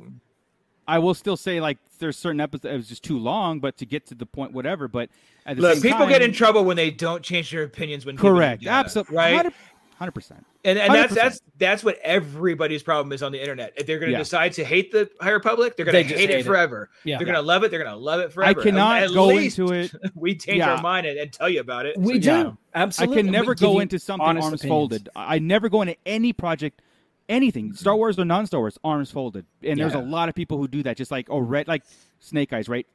I 0.88 0.98
will 0.98 1.14
still 1.14 1.38
say 1.38 1.62
like 1.62 1.78
there's 2.00 2.18
certain 2.18 2.42
episodes 2.42 2.66
it 2.66 2.76
was 2.76 2.88
just 2.90 3.04
too 3.04 3.20
long, 3.20 3.60
but 3.60 3.78
to 3.78 3.86
get 3.86 4.08
to 4.08 4.16
the 4.16 4.26
point, 4.26 4.54
whatever. 4.54 4.88
But 4.88 5.10
at 5.46 5.56
the 5.56 5.62
look, 5.62 5.74
same 5.74 5.84
people 5.84 6.00
time, 6.00 6.10
get 6.10 6.24
in 6.24 6.34
trouble 6.34 6.66
when 6.66 6.78
they 6.78 6.90
don't 6.90 7.22
change 7.22 7.52
their 7.52 7.62
opinions 7.62 8.08
when 8.08 8.18
Correct, 8.18 8.66
absolutely, 8.66 9.16
right. 9.16 9.54
Hundred 10.00 10.14
percent. 10.14 10.46
And, 10.66 10.80
and 10.80 10.94
that's 10.94 11.12
100%. 11.14 11.16
that's 11.16 11.42
that's 11.58 11.84
what 11.84 12.00
everybody's 12.04 12.82
problem 12.82 13.12
is 13.12 13.22
on 13.22 13.32
the 13.32 13.40
internet. 13.40 13.74
If 13.76 13.86
they're 13.86 14.00
going 14.00 14.08
to 14.10 14.14
Yeah. 14.14 14.20
decide 14.20 14.54
to 14.54 14.64
hate 14.64 14.92
the 14.92 15.10
higher 15.22 15.40
public, 15.40 15.76
they're 15.78 15.86
going 15.86 15.94
to 15.96 16.04
just 16.04 16.16
hate, 16.20 16.30
hate 16.30 16.38
it 16.38 16.40
it. 16.42 16.46
forever. 16.46 16.90
Yeah. 17.04 17.18
They're 17.18 17.26
going 17.26 17.36
to 17.36 17.42
love 17.42 17.64
it. 17.64 17.70
They're 17.72 17.84
going 17.84 17.92
to 17.92 17.98
love 17.98 18.22
it 18.22 18.32
forever. 18.34 18.60
I 18.60 18.64
cannot 18.64 19.04
At 19.04 19.14
go 19.14 19.28
least 19.28 19.60
into 19.60 19.74
it. 19.74 19.92
we 20.16 20.36
change 20.36 20.58
Yeah. 20.60 20.76
our 20.76 20.82
mind 20.82 21.06
and, 21.06 21.20
and 21.20 21.32
tell 21.32 21.50
you 21.50 21.60
about 21.60 21.86
it. 21.86 21.98
We 21.98 22.16
So, 22.16 22.20
do. 22.22 22.28
yeah. 22.30 22.52
Absolutely. 22.74 23.18
I 23.18 23.22
can 23.22 23.32
never 23.32 23.52
We 23.52 23.56
go 23.56 23.80
into 23.80 24.00
something 24.00 24.26
arms 24.26 24.40
opinions. 24.46 24.64
folded. 24.64 25.10
I 25.16 25.38
never 25.40 25.70
go 25.70 25.82
into 25.82 25.98
any 26.06 26.34
project, 26.34 26.82
anything, 27.28 27.74
Star 27.74 27.96
Wars 27.96 28.18
or 28.18 28.26
non-Star 28.26 28.60
Wars, 28.62 28.78
arms 28.84 29.12
folded. 29.12 29.46
And 29.64 29.80
there's 29.80 29.94
a 29.96 30.00
lot 30.00 30.30
of 30.30 30.36
people 30.36 30.58
who 30.58 30.68
do 30.68 30.82
that, 30.84 30.98
just 30.98 31.12
like 31.12 31.28
oh, 31.30 31.40
red, 31.40 31.68
like 31.68 31.84
Snake 32.20 32.54
Eyes, 32.54 32.70
right? 32.70 32.88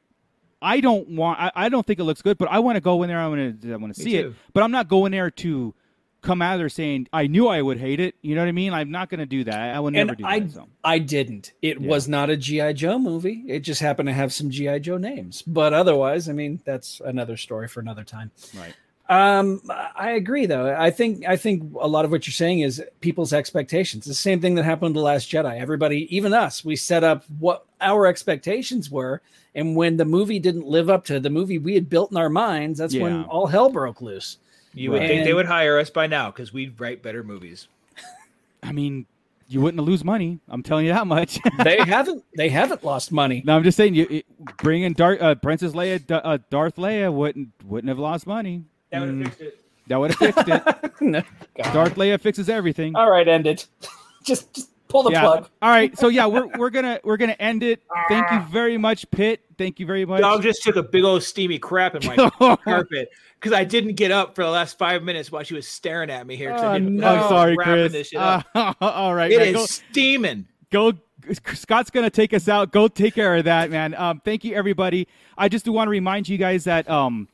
I 0.61 0.79
don't 0.79 1.09
want. 1.09 1.39
I, 1.39 1.51
I 1.53 1.69
don't 1.69 1.85
think 1.85 1.99
it 1.99 2.05
looks 2.05 2.21
good, 2.23 2.37
but 2.39 2.49
I 2.49 2.59
want 2.59 2.77
to 2.77 2.81
go 2.81 3.03
in 3.03 3.09
there. 3.09 3.19
I 3.19 3.27
want 3.27 3.61
to. 3.61 3.73
I 3.73 3.75
want 3.75 3.93
to 3.93 4.01
see 4.01 4.15
it, 4.15 4.33
but 4.53 4.63
I'm 4.63 4.71
not 4.71 4.87
going 4.87 5.11
there 5.11 5.29
to 5.29 5.75
come 6.25 6.41
out 6.41 6.53
of 6.55 6.59
there 6.59 6.69
saying 6.69 7.07
I 7.13 7.27
knew 7.27 7.47
I 7.47 7.61
would 7.61 7.77
hate 7.77 7.99
it. 7.99 8.15
You 8.21 8.35
know 8.35 8.41
what 8.41 8.47
I 8.49 8.51
mean? 8.53 8.73
I'm 8.73 8.91
not 8.91 9.09
going 9.09 9.19
to 9.19 9.25
do 9.25 9.43
that. 9.45 9.75
I 9.75 9.79
will 9.79 9.91
never 9.91 10.09
And 10.09 10.17
do 10.17 10.25
I, 10.25 10.39
that. 10.41 10.51
So. 10.51 10.67
I 10.83 10.99
didn't. 10.99 11.53
It 11.61 11.79
Yeah. 11.79 11.87
was 11.87 12.07
not 12.07 12.29
a 12.29 12.35
GI 12.37 12.73
Joe 12.73 12.99
movie. 12.99 13.43
It 13.47 13.59
just 13.59 13.81
happened 13.81 14.07
to 14.07 14.13
have 14.13 14.33
some 14.33 14.49
GI 14.49 14.79
Joe 14.79 14.97
names. 14.97 15.41
But 15.43 15.73
otherwise, 15.73 16.27
I 16.27 16.33
mean, 16.33 16.59
that's 16.65 17.01
another 17.05 17.37
story 17.37 17.67
for 17.67 17.79
another 17.79 18.03
time. 18.03 18.31
Right. 18.57 18.73
Um, 19.07 19.61
I 19.95 20.11
agree, 20.13 20.47
though. 20.47 20.75
I 20.75 20.89
think 20.89 21.27
I 21.27 21.37
think 21.37 21.75
a 21.79 21.87
lot 21.87 22.05
of 22.05 22.11
what 22.11 22.25
you're 22.25 22.31
saying 22.31 22.61
is 22.61 22.83
people's 23.01 23.33
expectations. 23.33 24.03
The 24.05 24.15
same 24.15 24.41
thing 24.41 24.55
that 24.55 24.63
happened 24.65 24.95
to 24.95 24.99
the 24.99 25.03
Last 25.05 25.29
Jedi. 25.31 25.59
Everybody, 25.61 26.07
even 26.15 26.33
us, 26.33 26.65
we 26.65 26.75
set 26.75 27.03
up 27.03 27.23
what 27.37 27.65
our 27.79 28.07
expectations 28.07 28.89
were, 28.89 29.21
and 29.53 29.75
when 29.75 29.97
the 29.97 30.05
movie 30.05 30.39
didn't 30.39 30.65
live 30.65 30.89
up 30.89 31.05
to 31.05 31.19
the 31.19 31.29
movie 31.29 31.59
we 31.59 31.75
had 31.75 31.87
built 31.87 32.09
in 32.09 32.17
our 32.17 32.31
minds, 32.31 32.79
that's 32.79 32.95
when 32.95 33.25
all 33.25 33.45
hell 33.45 33.69
broke 33.69 34.01
loose. 34.01 34.39
You 34.75 34.91
would 34.91 34.99
Right. 34.99 35.07
think 35.07 35.23
they 35.25 35.33
would 35.33 35.45
hire 35.47 35.79
us 35.79 35.89
by 35.89 36.05
now 36.07 36.29
because 36.29 36.53
we'd 36.53 36.79
write 36.79 37.01
better 37.01 37.23
movies. 37.23 37.67
I 38.61 38.71
mean, 38.71 39.05
you 39.47 39.61
wouldn't 39.61 39.81
lose 39.83 40.03
money. 40.03 40.39
I'm 40.49 40.63
telling 40.63 40.85
you 40.85 40.93
that 40.93 41.07
much. 41.07 41.39
They 41.63 41.77
haven't. 41.77 42.23
They 42.35 42.49
haven't 42.49 42.83
lost 42.83 43.11
money. 43.11 43.41
no, 43.45 43.55
I'm 43.55 43.63
just 43.63 43.77
saying 43.77 43.95
you 43.95 44.05
it, 44.09 44.25
bringing 44.57 44.93
Dar- 44.93 45.17
uh, 45.21 45.35
Princess 45.35 45.71
Leia, 45.73 46.05
D- 46.05 46.13
uh, 46.13 46.39
Darth 46.49 46.75
Leia 46.75 47.11
wouldn't 47.13 47.49
wouldn't 47.63 47.89
have 47.89 47.99
lost 47.99 48.27
money. 48.27 48.63
That 48.91 48.99
would 49.01 49.09
have 49.09 49.17
Mm, 49.17 49.23
fixed 49.25 49.41
it. 49.41 49.59
that 49.87 49.99
would 49.99 50.11
have 50.11 50.19
fixed 50.35 50.47
it. 50.47 50.91
No. 51.01 51.21
God. 51.61 51.73
Darth 51.73 51.95
Leia 51.95 52.19
fixes 52.19 52.49
everything. 52.49 52.95
All 52.95 53.09
right, 53.09 53.27
end 53.27 53.45
it. 53.47 53.67
just, 54.23 54.53
just 54.55 54.69
pull 54.95 55.03
the 55.03 55.11
yeah. 55.11 55.21
plug. 55.21 55.49
All 55.61 55.69
right. 55.69 55.97
So 55.97 56.07
yeah, 56.07 56.25
we're 56.25 56.47
we're 56.57 56.69
gonna 56.69 56.99
we're 57.03 57.17
gonna 57.17 57.35
end 57.39 57.63
it. 57.63 57.81
Thank 58.07 58.31
you 58.31 58.39
very 58.51 58.77
much, 58.77 59.09
Pitt. 59.11 59.41
Thank 59.57 59.79
you 59.79 59.85
very 59.85 60.05
much. 60.05 60.21
Dog 60.21 60.41
just 60.41 60.63
took 60.63 60.75
a 60.75 60.83
big 60.83 61.03
old 61.03 61.23
steamy 61.23 61.59
crap 61.59 61.95
in 61.95 62.05
my 62.07 62.29
carpet 62.63 63.09
because 63.39 63.53
I 63.53 63.63
didn't 63.63 63.93
get 63.95 64.11
up 64.11 64.35
for 64.35 64.43
the 64.43 64.49
last 64.49 64.77
five 64.77 65.03
minutes 65.03 65.31
while 65.31 65.43
she 65.43 65.53
was 65.53 65.67
staring 65.67 66.09
at 66.09 66.25
me 66.27 66.35
here. 66.35 66.51
I 66.53 66.57
Oh, 66.57 66.73
didn't 66.73 66.95
no. 66.97 67.07
I'm 67.07 67.29
sorry, 67.29 67.55
Chris. 67.57 67.91
This 67.91 68.07
shit 68.09 68.19
up. 68.19 68.45
Uh, 68.55 68.73
all 68.81 69.13
right. 69.15 69.31
it 69.31 69.37
man. 69.39 69.47
is 69.49 69.53
Go- 69.55 69.65
steaming. 69.65 70.47
go 70.71 70.93
scott's 71.53 71.89
gonna 71.89 72.09
take 72.09 72.33
us 72.35 72.47
out 72.47 72.71
go 72.71 72.87
take 72.87 73.15
care 73.15 73.35
of 73.35 73.45
that 73.45 73.71
man 73.71 73.95
um 73.95 74.21
thank 74.23 74.43
you 74.43 74.53
everybody 74.53 75.07
i 75.39 75.49
just 75.49 75.65
do 75.65 75.71
want 75.71 75.87
to 75.87 75.89
remind 75.89 76.29
you 76.29 76.37
guys 76.37 76.65
that 76.65 76.87
um 76.87 77.27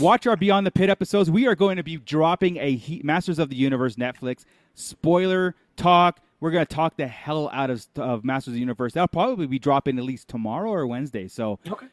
watch 0.00 0.26
our 0.26 0.36
beyond 0.36 0.66
the 0.66 0.70
pit 0.72 0.90
episodes 0.90 1.30
we 1.30 1.46
are 1.46 1.54
going 1.54 1.76
to 1.76 1.84
be 1.84 1.98
dropping 1.98 2.56
a 2.56 2.74
he- 2.74 3.00
masters 3.04 3.38
of 3.38 3.48
the 3.48 3.54
universe 3.54 3.94
netflix 3.94 4.44
spoiler 4.74 5.54
talk 5.76 6.18
we're 6.40 6.50
going 6.50 6.64
to 6.66 6.74
talk 6.74 6.96
the 6.96 7.06
hell 7.06 7.50
out 7.52 7.70
of, 7.70 7.86
of 7.96 8.24
masters 8.24 8.48
of 8.48 8.54
the 8.54 8.60
universe 8.60 8.92
that'll 8.94 9.08
probably 9.08 9.46
be 9.46 9.58
dropping 9.58 9.98
at 9.98 10.04
least 10.04 10.28
tomorrow 10.28 10.70
or 10.70 10.86
wednesday 10.86 11.26
so 11.28 11.58
Okay. 11.68 11.86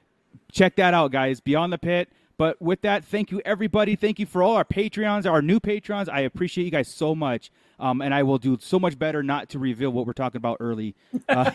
check 0.52 0.76
that 0.76 0.94
out 0.94 1.12
guys 1.12 1.40
beyond 1.40 1.72
the 1.74 1.78
pit 1.78 2.10
but 2.38 2.62
with 2.62 2.82
that 2.82 3.04
thank 3.06 3.32
you 3.32 3.42
everybody 3.46 3.96
thank 3.96 4.20
you 4.20 4.26
for 4.26 4.44
all 4.44 4.56
our 4.56 4.66
patreons 4.66 5.30
our 5.30 5.42
new 5.42 5.60
Patreons. 5.60 6.10
i 6.10 6.22
appreciate 6.22 6.66
you 6.66 6.72
guys 6.72 6.88
so 6.88 7.16
much 7.16 7.52
um, 7.80 8.02
and 8.02 8.14
i 8.14 8.24
will 8.24 8.38
do 8.38 8.58
so 8.62 8.80
much 8.80 8.98
better 9.00 9.24
not 9.24 9.50
to 9.50 9.60
reveal 9.60 9.90
what 9.90 10.06
we're 10.06 10.14
talking 10.14 10.38
about 10.38 10.58
early 10.60 10.96
uh, 11.30 11.52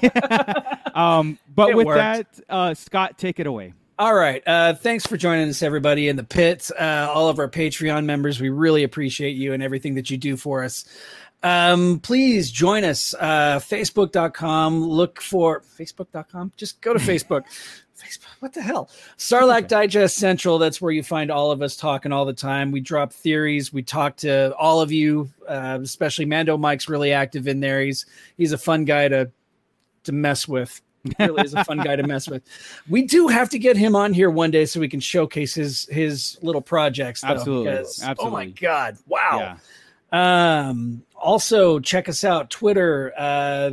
um, 0.95 1.39
but 1.55 1.71
It 1.71 1.77
with 1.77 1.87
worked. 1.87 1.99
that 1.99 2.41
uh, 2.49 2.75
scott 2.75 3.19
take 3.19 3.39
it 3.41 3.47
away 3.47 3.73
All 3.99 4.15
right. 4.15 4.43
Uh, 4.47 4.73
thanks 4.73 5.07
for 5.07 5.19
joining 5.19 5.51
us, 5.51 5.63
everybody 5.63 6.09
in 6.09 6.17
the 6.17 6.25
pit. 6.25 6.71
Uh, 6.79 7.07
all 7.13 7.29
of 7.29 7.39
our 7.39 7.49
Patreon 7.51 8.07
members, 8.07 8.41
we 8.41 8.49
really 8.49 8.83
appreciate 8.83 9.37
you 9.37 9.53
and 9.53 9.63
everything 9.63 9.95
that 9.97 10.09
you 10.09 10.17
do 10.17 10.39
for 10.39 10.65
us. 10.65 10.87
Um, 11.43 12.01
please 12.01 12.51
join 12.51 12.85
us. 12.85 13.15
Uh, 13.19 13.59
Facebook.com. 13.61 14.83
Look 14.85 15.21
for 15.21 15.63
Facebook.com. 15.79 16.53
Just 16.57 16.81
go 16.81 16.93
to 16.93 16.99
Facebook. 17.01 17.43
Facebook. 17.99 18.27
What 18.41 18.53
the 18.55 18.63
hell? 18.63 18.91
Sarlacc 19.19 19.69
Digest 19.69 20.17
Central. 20.17 20.59
That's 20.59 20.81
where 20.81 20.93
you 20.93 21.03
find 21.03 21.31
all 21.31 21.51
of 21.51 21.63
us 21.63 21.77
talking 21.77 22.13
all 22.13 22.25
the 22.25 22.33
time. 22.33 22.71
We 22.71 22.81
drop 22.81 23.13
theories. 23.13 23.73
We 23.73 23.83
talk 23.83 24.17
to 24.19 24.55
all 24.57 24.81
of 24.81 24.91
you, 24.91 25.31
uh, 25.49 25.79
especially 25.83 26.25
Mando 26.25 26.57
Mike's 26.57 26.89
really 26.89 27.13
active 27.13 27.47
in 27.49 27.61
there. 27.61 27.83
He's 27.83 28.07
he's 28.37 28.53
a 28.53 28.59
fun 28.59 28.85
guy 28.85 29.09
to 29.09 29.31
to 30.05 30.13
mess 30.13 30.49
with. 30.49 30.81
really 31.19 31.43
is 31.45 31.55
a 31.55 31.65
fun 31.65 31.79
guy 31.79 31.97
to 31.97 32.07
mess 32.07 32.29
with. 32.29 32.43
We 32.89 33.03
do 33.03 33.29
have 33.29 33.49
to 33.51 33.59
get 33.59 33.77
him 33.77 33.97
on 33.97 34.13
here 34.13 34.29
one 34.31 34.51
day 34.51 34.67
so 34.67 34.81
we 34.81 34.89
can 34.89 35.01
showcase 35.01 35.55
his 35.55 35.87
his 35.91 36.39
little 36.43 36.61
projects. 36.63 37.21
Though, 37.23 37.29
Absolutely. 37.29 37.71
because- 37.73 38.05
Oh 38.19 38.31
my 38.31 38.47
god! 38.47 38.97
Wow. 39.07 39.39
yeah 39.41 39.57
Um. 40.13 41.05
Also, 41.15 41.79
check 41.81 42.09
us 42.09 42.25
out. 42.25 42.49
Twitter. 42.51 43.13
Uh, 43.17 43.71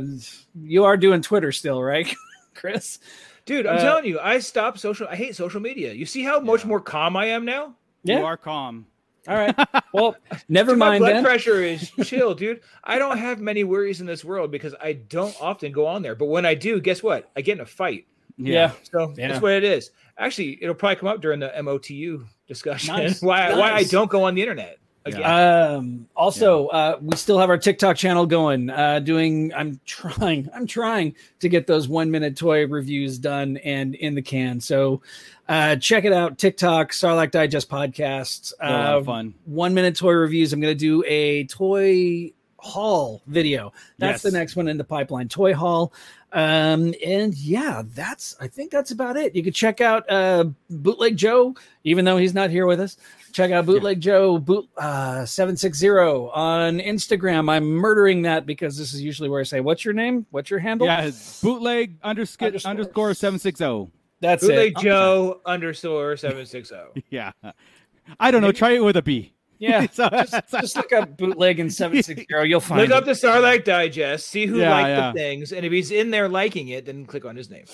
you 0.62 0.84
are 0.84 0.96
doing 0.98 1.22
Twitter 1.22 1.50
still, 1.50 1.82
right, 1.82 2.14
Chris? 2.54 2.98
Dude, 3.46 3.66
I'm 3.66 3.78
Uh, 3.78 3.80
telling 3.80 4.04
you, 4.04 4.20
I 4.20 4.38
stopped 4.40 4.78
social. 4.80 5.08
I 5.08 5.16
hate 5.16 5.34
social 5.34 5.58
media. 5.60 5.94
You 5.94 6.04
see 6.04 6.22
how 6.22 6.38
much 6.40 6.66
more 6.66 6.80
calm 6.80 7.16
I 7.16 7.26
am 7.26 7.46
now? 7.46 7.74
Yeah. 8.04 8.18
you 8.18 8.24
are 8.26 8.36
calm 8.36 8.86
All 9.26 9.34
right. 9.34 9.54
Well, 9.94 10.14
never 10.50 10.76
My 10.76 10.90
mind 10.90 11.00
blood 11.02 11.14
then. 11.14 11.24
pressure 11.24 11.62
is 11.62 11.90
chill, 12.04 12.34
dude. 12.34 12.60
I 12.84 12.98
don't 12.98 13.16
have 13.16 13.40
many 13.40 13.64
worries 13.64 14.00
in 14.02 14.06
this 14.06 14.22
world 14.24 14.50
because 14.50 14.74
I 14.80 14.92
don't 14.92 15.34
often 15.40 15.72
go 15.72 15.86
on 15.86 16.02
there. 16.02 16.14
But 16.14 16.26
when 16.26 16.44
I 16.44 16.54
do, 16.54 16.80
guess 16.82 17.02
what? 17.02 17.30
I 17.34 17.40
get 17.40 17.56
in 17.56 17.62
a 17.62 17.66
fight. 17.66 18.06
Yeah. 18.36 18.72
So 18.92 19.14
Yeah. 19.16 19.28
that's 19.28 19.40
what 19.40 19.52
it 19.52 19.64
is. 19.64 19.90
Actually, 20.18 20.62
it'll 20.62 20.74
probably 20.74 20.96
come 20.96 21.08
up 21.08 21.22
during 21.22 21.40
the 21.40 21.48
MOTU 21.56 22.26
discussion. 22.46 22.94
Nice. 22.96 23.22
why 23.22 23.54
why 23.54 23.72
I 23.72 23.84
don't 23.84 24.10
go 24.10 24.24
on 24.24 24.34
the 24.34 24.42
internet 24.42 24.78
again. 25.08 25.74
Um, 25.74 26.08
also, 26.16 26.68
uh, 26.68 26.98
we 27.00 27.16
still 27.16 27.38
have 27.38 27.50
our 27.50 27.58
TikTok 27.58 27.96
channel 27.96 28.26
going. 28.26 28.70
Uh, 28.70 29.00
doing, 29.00 29.52
I'm 29.54 29.80
trying, 29.86 30.48
I'm 30.54 30.66
trying 30.66 31.14
to 31.40 31.48
get 31.48 31.66
those 31.66 31.88
one 31.88 32.10
minute 32.10 32.36
toy 32.36 32.66
reviews 32.66 33.18
done 33.18 33.56
and 33.58 33.94
in 33.94 34.14
the 34.14 34.22
can. 34.22 34.60
So, 34.60 35.02
uh, 35.48 35.76
check 35.76 36.04
it 36.04 36.12
out. 36.12 36.38
TikTok, 36.38 36.90
Sarlacc 36.92 37.30
Digest 37.30 37.68
podcast. 37.68 38.52
a 38.60 38.70
lot 38.70 38.94
of 38.96 39.02
Uh, 39.02 39.12
fun 39.12 39.34
one 39.46 39.74
minute 39.74 39.96
toy 39.96 40.12
reviews. 40.12 40.52
I'm 40.52 40.60
going 40.60 40.74
to 40.76 40.78
do 40.78 41.02
a 41.06 41.44
toy 41.44 42.32
haul 42.58 43.22
video. 43.26 43.72
That's 43.98 44.22
Yes. 44.24 44.32
the 44.32 44.38
next 44.38 44.56
one 44.56 44.68
in 44.68 44.76
the 44.78 44.84
pipeline. 44.84 45.28
Toy 45.28 45.54
haul. 45.54 45.92
Um, 46.32 46.92
and 47.06 47.34
yeah, 47.34 47.82
that's 47.94 48.36
I 48.40 48.48
think 48.48 48.70
that's 48.70 48.90
about 48.90 49.16
it. 49.16 49.34
You 49.34 49.42
can 49.42 49.52
check 49.54 49.80
out 49.80 50.04
uh 50.10 50.44
Bootleg 50.68 51.16
Joe, 51.16 51.54
even 51.84 52.04
though 52.04 52.18
he's 52.18 52.34
not 52.34 52.50
here 52.50 52.66
with 52.66 52.80
us. 52.80 52.98
Check 53.32 53.50
out 53.52 53.66
Bootleg 53.66 54.00
Joe 54.00 54.38
boot 54.38 54.68
uh 54.76 55.24
760 55.26 55.88
on 55.88 56.78
Instagram. 56.78 57.50
I'm 57.50 57.64
murdering 57.66 58.22
that 58.22 58.46
because 58.46 58.76
this 58.76 58.94
is 58.94 59.02
usually 59.02 59.28
where 59.28 59.40
I 59.40 59.44
say, 59.44 59.60
What's 59.60 59.84
your 59.84 59.94
name? 59.94 60.26
What's 60.30 60.50
your 60.50 60.58
handle? 60.60 60.86
yeah 60.86 61.10
bootleg 61.42 61.96
underscore 62.02 62.46
Underscore. 62.48 62.70
underscore 62.70 63.14
760 63.14 63.92
That's 64.20 64.44
Bootleg 64.46 64.72
it. 64.72 64.78
Joe 64.78 65.40
underscore 65.46 66.16
seven 66.16 66.46
six 66.46 66.68
zero. 66.70 66.92
yeah 67.10 67.32
i 68.18 68.30
don't 68.30 68.40
know 68.42 68.52
try 68.52 68.70
it 68.72 68.82
with 68.82 68.96
a 68.96 69.02
b 69.02 69.32
Yeah, 69.58 69.86
So- 69.92 70.08
just, 70.08 70.34
just 70.50 70.76
look 70.76 70.92
up 70.92 71.16
bootleg 71.16 71.60
in 71.60 71.70
seven 71.70 72.02
six 72.02 72.24
zero. 72.30 72.42
You'll 72.42 72.60
find 72.60 72.80
Look 72.80 72.90
it. 72.90 72.94
up 72.96 73.04
the 73.04 73.12
Sarlacc 73.12 73.64
Digest, 73.64 74.28
see 74.28 74.46
who 74.46 74.58
Yeah, 74.58 74.70
liked 74.70 74.88
yeah. 74.88 75.12
the 75.12 75.18
things, 75.18 75.52
and 75.52 75.64
if 75.66 75.72
he's 75.72 75.90
in 75.90 76.10
there 76.10 76.28
liking 76.28 76.68
it, 76.68 76.86
then 76.86 77.04
click 77.06 77.24
on 77.24 77.36
his 77.36 77.50
name. 77.50 77.64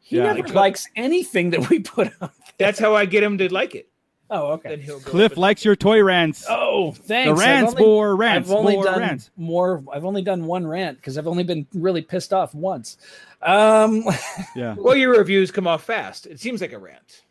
he 0.00 0.16
Yeah. 0.16 0.32
never 0.32 0.48
likes 0.48 0.88
anything 0.96 1.50
that 1.50 1.68
we 1.68 1.78
put 1.80 2.10
on. 2.20 2.30
That's 2.58 2.78
how 2.78 2.94
I 2.96 3.04
get 3.06 3.22
him 3.22 3.38
to 3.38 3.52
like 3.52 3.74
it. 3.74 3.88
Oh, 4.30 4.52
okay. 4.52 4.68
Then 4.70 4.80
he'll 4.80 5.00
go 5.00 5.10
Cliff 5.10 5.32
and- 5.32 5.40
likes 5.40 5.64
your 5.64 5.74
toy 5.76 6.02
rants. 6.02 6.46
Oh, 6.48 6.92
the 6.92 7.02
thanks. 7.02 7.30
I've 7.32 7.38
rants, 7.46 7.72
only- 7.72 7.84
more 7.84 8.16
rants, 8.16 8.48
I've 8.50 8.56
only 8.56 8.74
more 8.74 8.84
done 8.84 8.98
rants. 9.00 9.30
more. 9.36 9.82
I've 9.92 10.04
only 10.04 10.22
done 10.22 10.44
one 10.44 10.66
rant 10.66 10.98
because 10.98 11.18
I've 11.18 11.26
only 11.26 11.42
been 11.44 11.66
really 11.74 12.02
pissed 12.02 12.32
off 12.32 12.54
once. 12.54 12.96
Um, 13.42 14.04
Yeah, 14.56 14.74
Well, 14.78 14.94
your 14.96 15.10
reviews 15.16 15.50
come 15.50 15.66
off 15.66 15.82
fast. 15.84 16.26
It 16.26 16.38
seems 16.40 16.60
like 16.60 16.72
a 16.72 16.78
rant. 16.78 17.22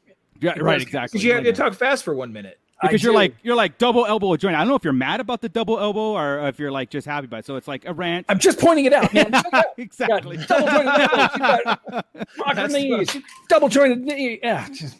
yeah 0.41 0.53
right, 0.59 0.81
exactly. 0.81 1.17
Because 1.17 1.23
you 1.23 1.33
have 1.33 1.43
to 1.43 1.53
talk 1.53 1.73
fast 1.73 2.03
for 2.03 2.13
one 2.15 2.33
minute. 2.33 2.59
because 2.81 3.01
I 3.01 3.03
you're 3.03 3.13
do. 3.13 3.17
like 3.17 3.35
you're 3.43 3.55
like 3.55 3.77
double 3.77 4.05
elbow 4.05 4.35
joint. 4.37 4.55
I 4.55 4.59
don't 4.59 4.69
know 4.69 4.75
if 4.75 4.83
you're 4.83 4.93
mad 4.93 5.19
about 5.19 5.41
the 5.41 5.49
double 5.49 5.77
elbow 5.79 6.13
or 6.17 6.47
if 6.47 6.57
you're 6.59 6.71
like 6.71 6.89
just 6.89 7.05
happy 7.05 7.25
about 7.25 7.39
it. 7.41 7.45
So 7.45 7.55
it's 7.57 7.67
like 7.67 7.85
a 7.85 7.93
rant. 7.93 8.25
I'm 8.29 8.39
just 8.39 8.59
pointing 8.59 8.85
it 8.85 8.93
out. 8.93 9.13
Man. 9.13 9.31
Check 9.31 9.45
it 9.45 9.53
out. 9.53 9.65
You 9.77 9.83
exactly. 9.83 10.37
double 10.37 10.67
jointed 10.67 10.87
elbows. 10.99 11.29
You 11.35 11.39
got 11.39 12.05
rocker 12.39 12.55
That's 12.55 12.73
knees. 12.73 13.17
Double 13.49 13.69
jointed 13.69 13.99
knee. 13.99 14.39
Yeah, 14.41 14.67
just- 14.69 14.97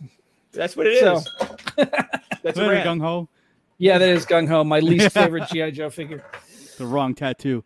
That's 0.51 0.76
what 0.76 0.88
it 0.88 0.93
is. 0.93 1.01
So- 1.01 1.45
That's 2.43 2.57
a 2.57 2.61
Later, 2.61 2.71
rant. 2.71 2.88
gung 2.88 3.01
ho. 3.01 3.30
yeah. 3.77 3.97
That 3.97 4.09
is 4.09 4.26
gung 4.26 4.47
ho. 4.47 4.63
My 4.63 4.80
least 4.80 5.11
favorite 5.13 5.47
GI 5.49 5.71
Joe 5.71 5.89
figure. 5.89 6.23
The 6.77 6.85
wrong 6.85 7.13
tattoo. 7.13 7.63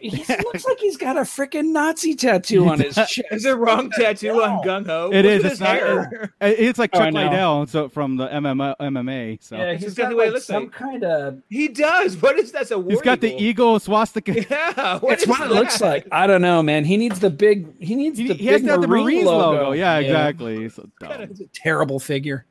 He 0.00 0.10
looks 0.28 0.64
like 0.66 0.78
he's 0.78 0.96
got 0.96 1.16
a 1.16 1.20
freaking 1.22 1.72
Nazi 1.72 2.14
tattoo 2.14 2.68
on 2.68 2.80
his 2.80 2.94
chest. 3.08 3.20
Is 3.30 3.44
it 3.44 3.52
wrong 3.56 3.90
tattoo 3.90 4.42
on 4.42 4.62
Gung 4.64 4.86
Ho? 4.86 5.10
It 5.12 5.24
Look 5.24 5.32
is. 5.32 5.44
It's 5.44 5.60
not. 5.60 5.68
hair. 5.76 6.32
It's 6.40 6.78
like 6.78 6.90
Oh, 6.94 6.98
I 7.00 7.04
Chuck 7.06 7.14
know. 7.14 7.22
Liddell, 7.30 7.66
so 7.66 7.88
from 7.88 8.16
the 8.16 8.28
MMA. 8.28 8.76
MMA 8.80 9.42
so 9.42 9.56
Yeah, 9.56 9.72
This 9.72 9.80
he's 9.82 9.88
is 9.90 9.94
got 9.94 10.12
exactly 10.12 10.14
what 10.16 10.28
it 10.28 10.32
like 10.34 10.42
some 10.42 10.62
like. 10.64 10.72
kind 10.72 11.04
of. 11.04 11.42
He 11.48 11.68
does. 11.68 12.16
What 12.20 12.38
is 12.38 12.52
that? 12.52 12.70
A 12.70 12.78
war 12.78 12.90
he's 12.90 13.00
got 13.02 13.20
the 13.20 13.34
eagle 13.34 13.78
swastika. 13.78 14.34
Yeah, 14.50 14.98
what 14.98 15.14
It's 15.14 15.22
is 15.22 15.28
what 15.28 15.40
it 15.40 15.50
looks 15.54 15.80
like. 15.80 16.06
I 16.12 16.26
don't 16.26 16.42
know, 16.42 16.62
man. 16.62 16.84
He 16.84 16.96
needs 16.96 17.20
the 17.20 17.30
big. 17.30 17.80
He 17.82 17.94
needs 17.94 18.18
He, 18.18 18.28
the 18.28 18.34
he 18.34 18.44
big 18.44 18.52
has 18.52 18.62
to 18.62 18.68
have 18.68 18.80
the 18.82 18.88
Marine 18.88 19.04
Marines 19.04 19.26
logo. 19.26 19.56
logo. 19.58 19.72
Yeah, 19.72 19.98
exactly. 19.98 20.64
It's 20.64 20.76
so 20.76 20.88
dumb. 21.00 21.22
It's 21.22 21.40
a 21.40 21.46
terrible 21.54 21.98
figure. 22.00 22.44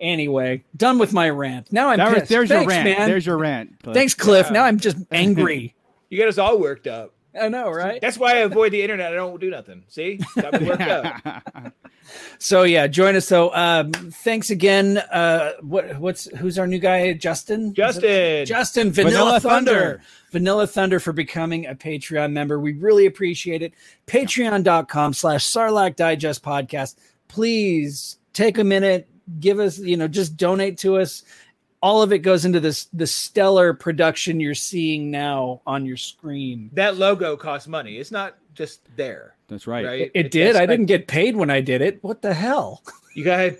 Anyway, 0.00 0.64
done 0.76 0.98
with 0.98 1.12
my 1.12 1.28
rant. 1.28 1.70
Now 1.72 1.88
I'm 1.90 1.98
That 1.98 2.14
pissed. 2.14 2.28
there's 2.30 2.48
Thanks, 2.48 2.72
your 2.72 2.82
rant. 2.84 2.98
man. 2.98 3.08
There's 3.08 3.26
your 3.26 3.36
rant. 3.36 3.82
Cliff. 3.82 3.94
Thanks, 3.94 4.14
Cliff. 4.14 4.50
Now 4.50 4.64
I'm 4.64 4.78
just 4.78 4.96
angry. 5.10 5.74
You 6.10 6.18
got 6.18 6.28
us 6.28 6.38
all 6.38 6.58
worked 6.58 6.86
up. 6.86 7.14
I 7.40 7.48
know, 7.48 7.70
right? 7.70 8.00
That's 8.00 8.18
why 8.18 8.32
I 8.32 8.38
avoid 8.38 8.72
the 8.72 8.82
internet. 8.82 9.12
I 9.12 9.16
don't 9.16 9.40
do 9.40 9.50
nothing. 9.50 9.84
See, 9.88 10.20
got 10.36 10.60
me 10.60 10.68
worked 10.68 10.82
up. 10.82 11.72
So 12.38 12.64
yeah, 12.64 12.86
join 12.88 13.14
us. 13.14 13.28
though. 13.28 13.54
um, 13.54 13.92
thanks 13.92 14.50
again. 14.50 14.98
Uh, 14.98 15.52
what 15.60 15.96
what's 16.00 16.24
who's 16.38 16.58
our 16.58 16.66
new 16.66 16.78
guy? 16.80 17.12
Justin. 17.12 17.72
Justin. 17.72 18.46
Justin 18.46 18.90
Vanilla, 18.90 19.12
Vanilla 19.12 19.40
Thunder. 19.40 19.70
Thunder. 19.70 20.02
Vanilla 20.32 20.66
Thunder 20.66 20.98
for 20.98 21.12
becoming 21.12 21.66
a 21.66 21.74
Patreon 21.74 22.32
member. 22.32 22.58
We 22.58 22.72
really 22.72 23.06
appreciate 23.06 23.62
it. 23.62 23.74
Patreon.com 24.06 25.12
slash 25.12 25.48
Sarlacc 25.48 25.94
Digest 25.96 26.42
Podcast. 26.42 26.96
Please 27.28 28.18
take 28.32 28.58
a 28.58 28.64
minute, 28.64 29.08
give 29.38 29.60
us, 29.60 29.78
you 29.78 29.96
know, 29.96 30.08
just 30.08 30.36
donate 30.36 30.78
to 30.78 30.96
us. 30.96 31.22
All 31.82 32.02
of 32.02 32.12
it 32.12 32.18
goes 32.18 32.44
into 32.44 32.60
this 32.60 32.86
the 32.92 33.06
stellar 33.06 33.72
production 33.72 34.38
you're 34.40 34.54
seeing 34.54 35.10
now 35.10 35.62
on 35.66 35.86
your 35.86 35.96
screen. 35.96 36.70
That 36.74 36.96
logo 36.96 37.36
costs 37.36 37.68
money. 37.68 37.96
It's 37.96 38.10
not 38.10 38.36
just 38.54 38.80
there, 38.96 39.36
That's 39.48 39.66
right. 39.66 39.84
right? 39.86 40.00
It, 40.02 40.10
It- 40.14 40.30
did. 40.30 40.56
I 40.56 40.66
didn't 40.66 40.86
get 40.86 41.06
paid 41.06 41.36
when 41.36 41.48
I 41.50 41.60
did 41.62 41.80
it. 41.80 42.02
What 42.02 42.20
the 42.22 42.34
hell? 42.34 42.82
You 43.14 43.24
got. 43.24 43.52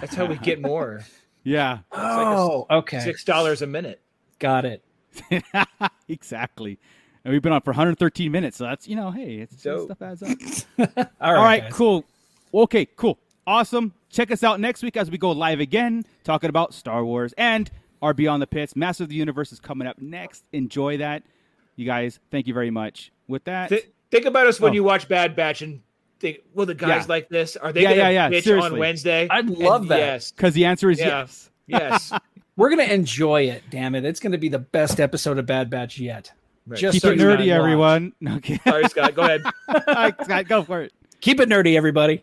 That's 0.00 0.14
how 0.14 0.26
we 0.26 0.36
get 0.36 0.60
more. 0.72 1.04
Yeah, 1.44 1.78
like 1.92 2.00
a 2.00 2.04
Oh, 2.38 2.66
okay. 2.70 3.00
Six 3.00 3.24
dollars 3.24 3.62
a 3.62 3.66
minute. 3.66 4.00
Got 4.38 4.64
it. 4.64 4.82
exactly. 6.08 6.78
And 7.24 7.32
we've 7.32 7.42
been 7.42 7.52
on 7.52 7.60
for 7.62 7.70
113 7.70 8.32
minutes, 8.32 8.56
so 8.56 8.64
that's 8.64 8.88
you 8.88 8.96
know, 8.96 9.10
hey, 9.10 9.36
it's 9.36 9.62
Dope. 9.62 9.86
stuff 9.86 10.02
adds 10.02 10.22
up. 10.22 10.30
All 10.78 10.86
right. 10.96 11.08
All 11.20 11.34
right, 11.44 11.62
guys. 11.64 11.72
cool. 11.72 12.04
Okay, 12.52 12.86
cool. 12.96 13.18
Awesome. 13.46 13.92
Check 14.12 14.30
us 14.30 14.44
out 14.44 14.60
next 14.60 14.82
week 14.82 14.96
as 14.96 15.10
we 15.10 15.18
go 15.18 15.30
live 15.32 15.58
again, 15.58 16.04
talking 16.22 16.50
about 16.50 16.74
Star 16.74 17.04
Wars 17.04 17.32
and 17.38 17.70
our 18.02 18.12
Beyond 18.14 18.42
the 18.42 18.46
Pits. 18.46 18.76
Master 18.76 19.02
of 19.04 19.08
the 19.08 19.14
Universe 19.16 19.52
is 19.52 19.58
coming 19.58 19.88
up 19.88 20.00
next. 20.00 20.44
Enjoy 20.52 20.98
that. 20.98 21.22
You 21.76 21.86
guys, 21.86 22.20
thank 22.30 22.46
you 22.46 22.52
very 22.54 22.70
much. 22.70 23.10
With 23.26 23.44
that, 23.44 23.70
Th- 23.70 23.88
think 24.10 24.26
about 24.26 24.46
us 24.46 24.60
when 24.60 24.72
Oh. 24.72 24.74
you 24.74 24.84
watch 24.84 25.08
Bad 25.08 25.34
Batch 25.34 25.62
and 25.62 25.80
think, 26.20 26.40
will 26.54 26.66
the 26.66 26.74
guys 26.74 26.88
Yeah. 27.04 27.06
like 27.08 27.28
this? 27.30 27.56
Are 27.56 27.72
they 27.72 27.82
Yeah, 27.82 27.90
gonna 27.96 28.10
yeah, 28.12 28.28
yeah, 28.28 28.30
bitch 28.30 28.42
seriously. 28.44 28.70
on 28.72 28.78
Wednesday? 28.78 29.26
I'd 29.30 29.48
love 29.48 29.82
And 29.82 29.90
that. 29.92 29.98
Yes, 29.98 30.30
because 30.32 30.52
the 30.52 30.66
answer 30.66 30.90
is 30.90 30.98
Yeah. 31.00 31.06
yes. 31.20 31.50
yes. 31.66 32.12
We're 32.56 32.68
gonna 32.68 32.82
enjoy 32.82 33.44
it. 33.44 33.62
Damn 33.70 33.94
it! 33.94 34.04
It's 34.04 34.20
gonna 34.20 34.36
be 34.36 34.50
the 34.50 34.58
best 34.58 35.00
episode 35.00 35.38
of 35.38 35.46
Bad 35.46 35.70
Batch 35.70 35.98
yet. 35.98 36.32
Right. 36.66 36.78
Just 36.78 36.92
Keep 36.96 37.02
so 37.02 37.10
it 37.12 37.18
nerdy, 37.18 37.46
know. 37.46 37.56
everyone. 37.56 38.12
Okay. 38.36 38.60
Sorry, 38.62 38.84
Scott. 38.90 39.14
Go 39.14 39.22
ahead. 39.22 39.40
All 39.68 39.80
right, 39.88 40.14
Scott, 40.22 40.46
go 40.48 40.62
for 40.62 40.82
it. 40.82 40.92
Keep 41.22 41.40
it 41.40 41.48
nerdy, 41.48 41.76
everybody. 41.78 42.22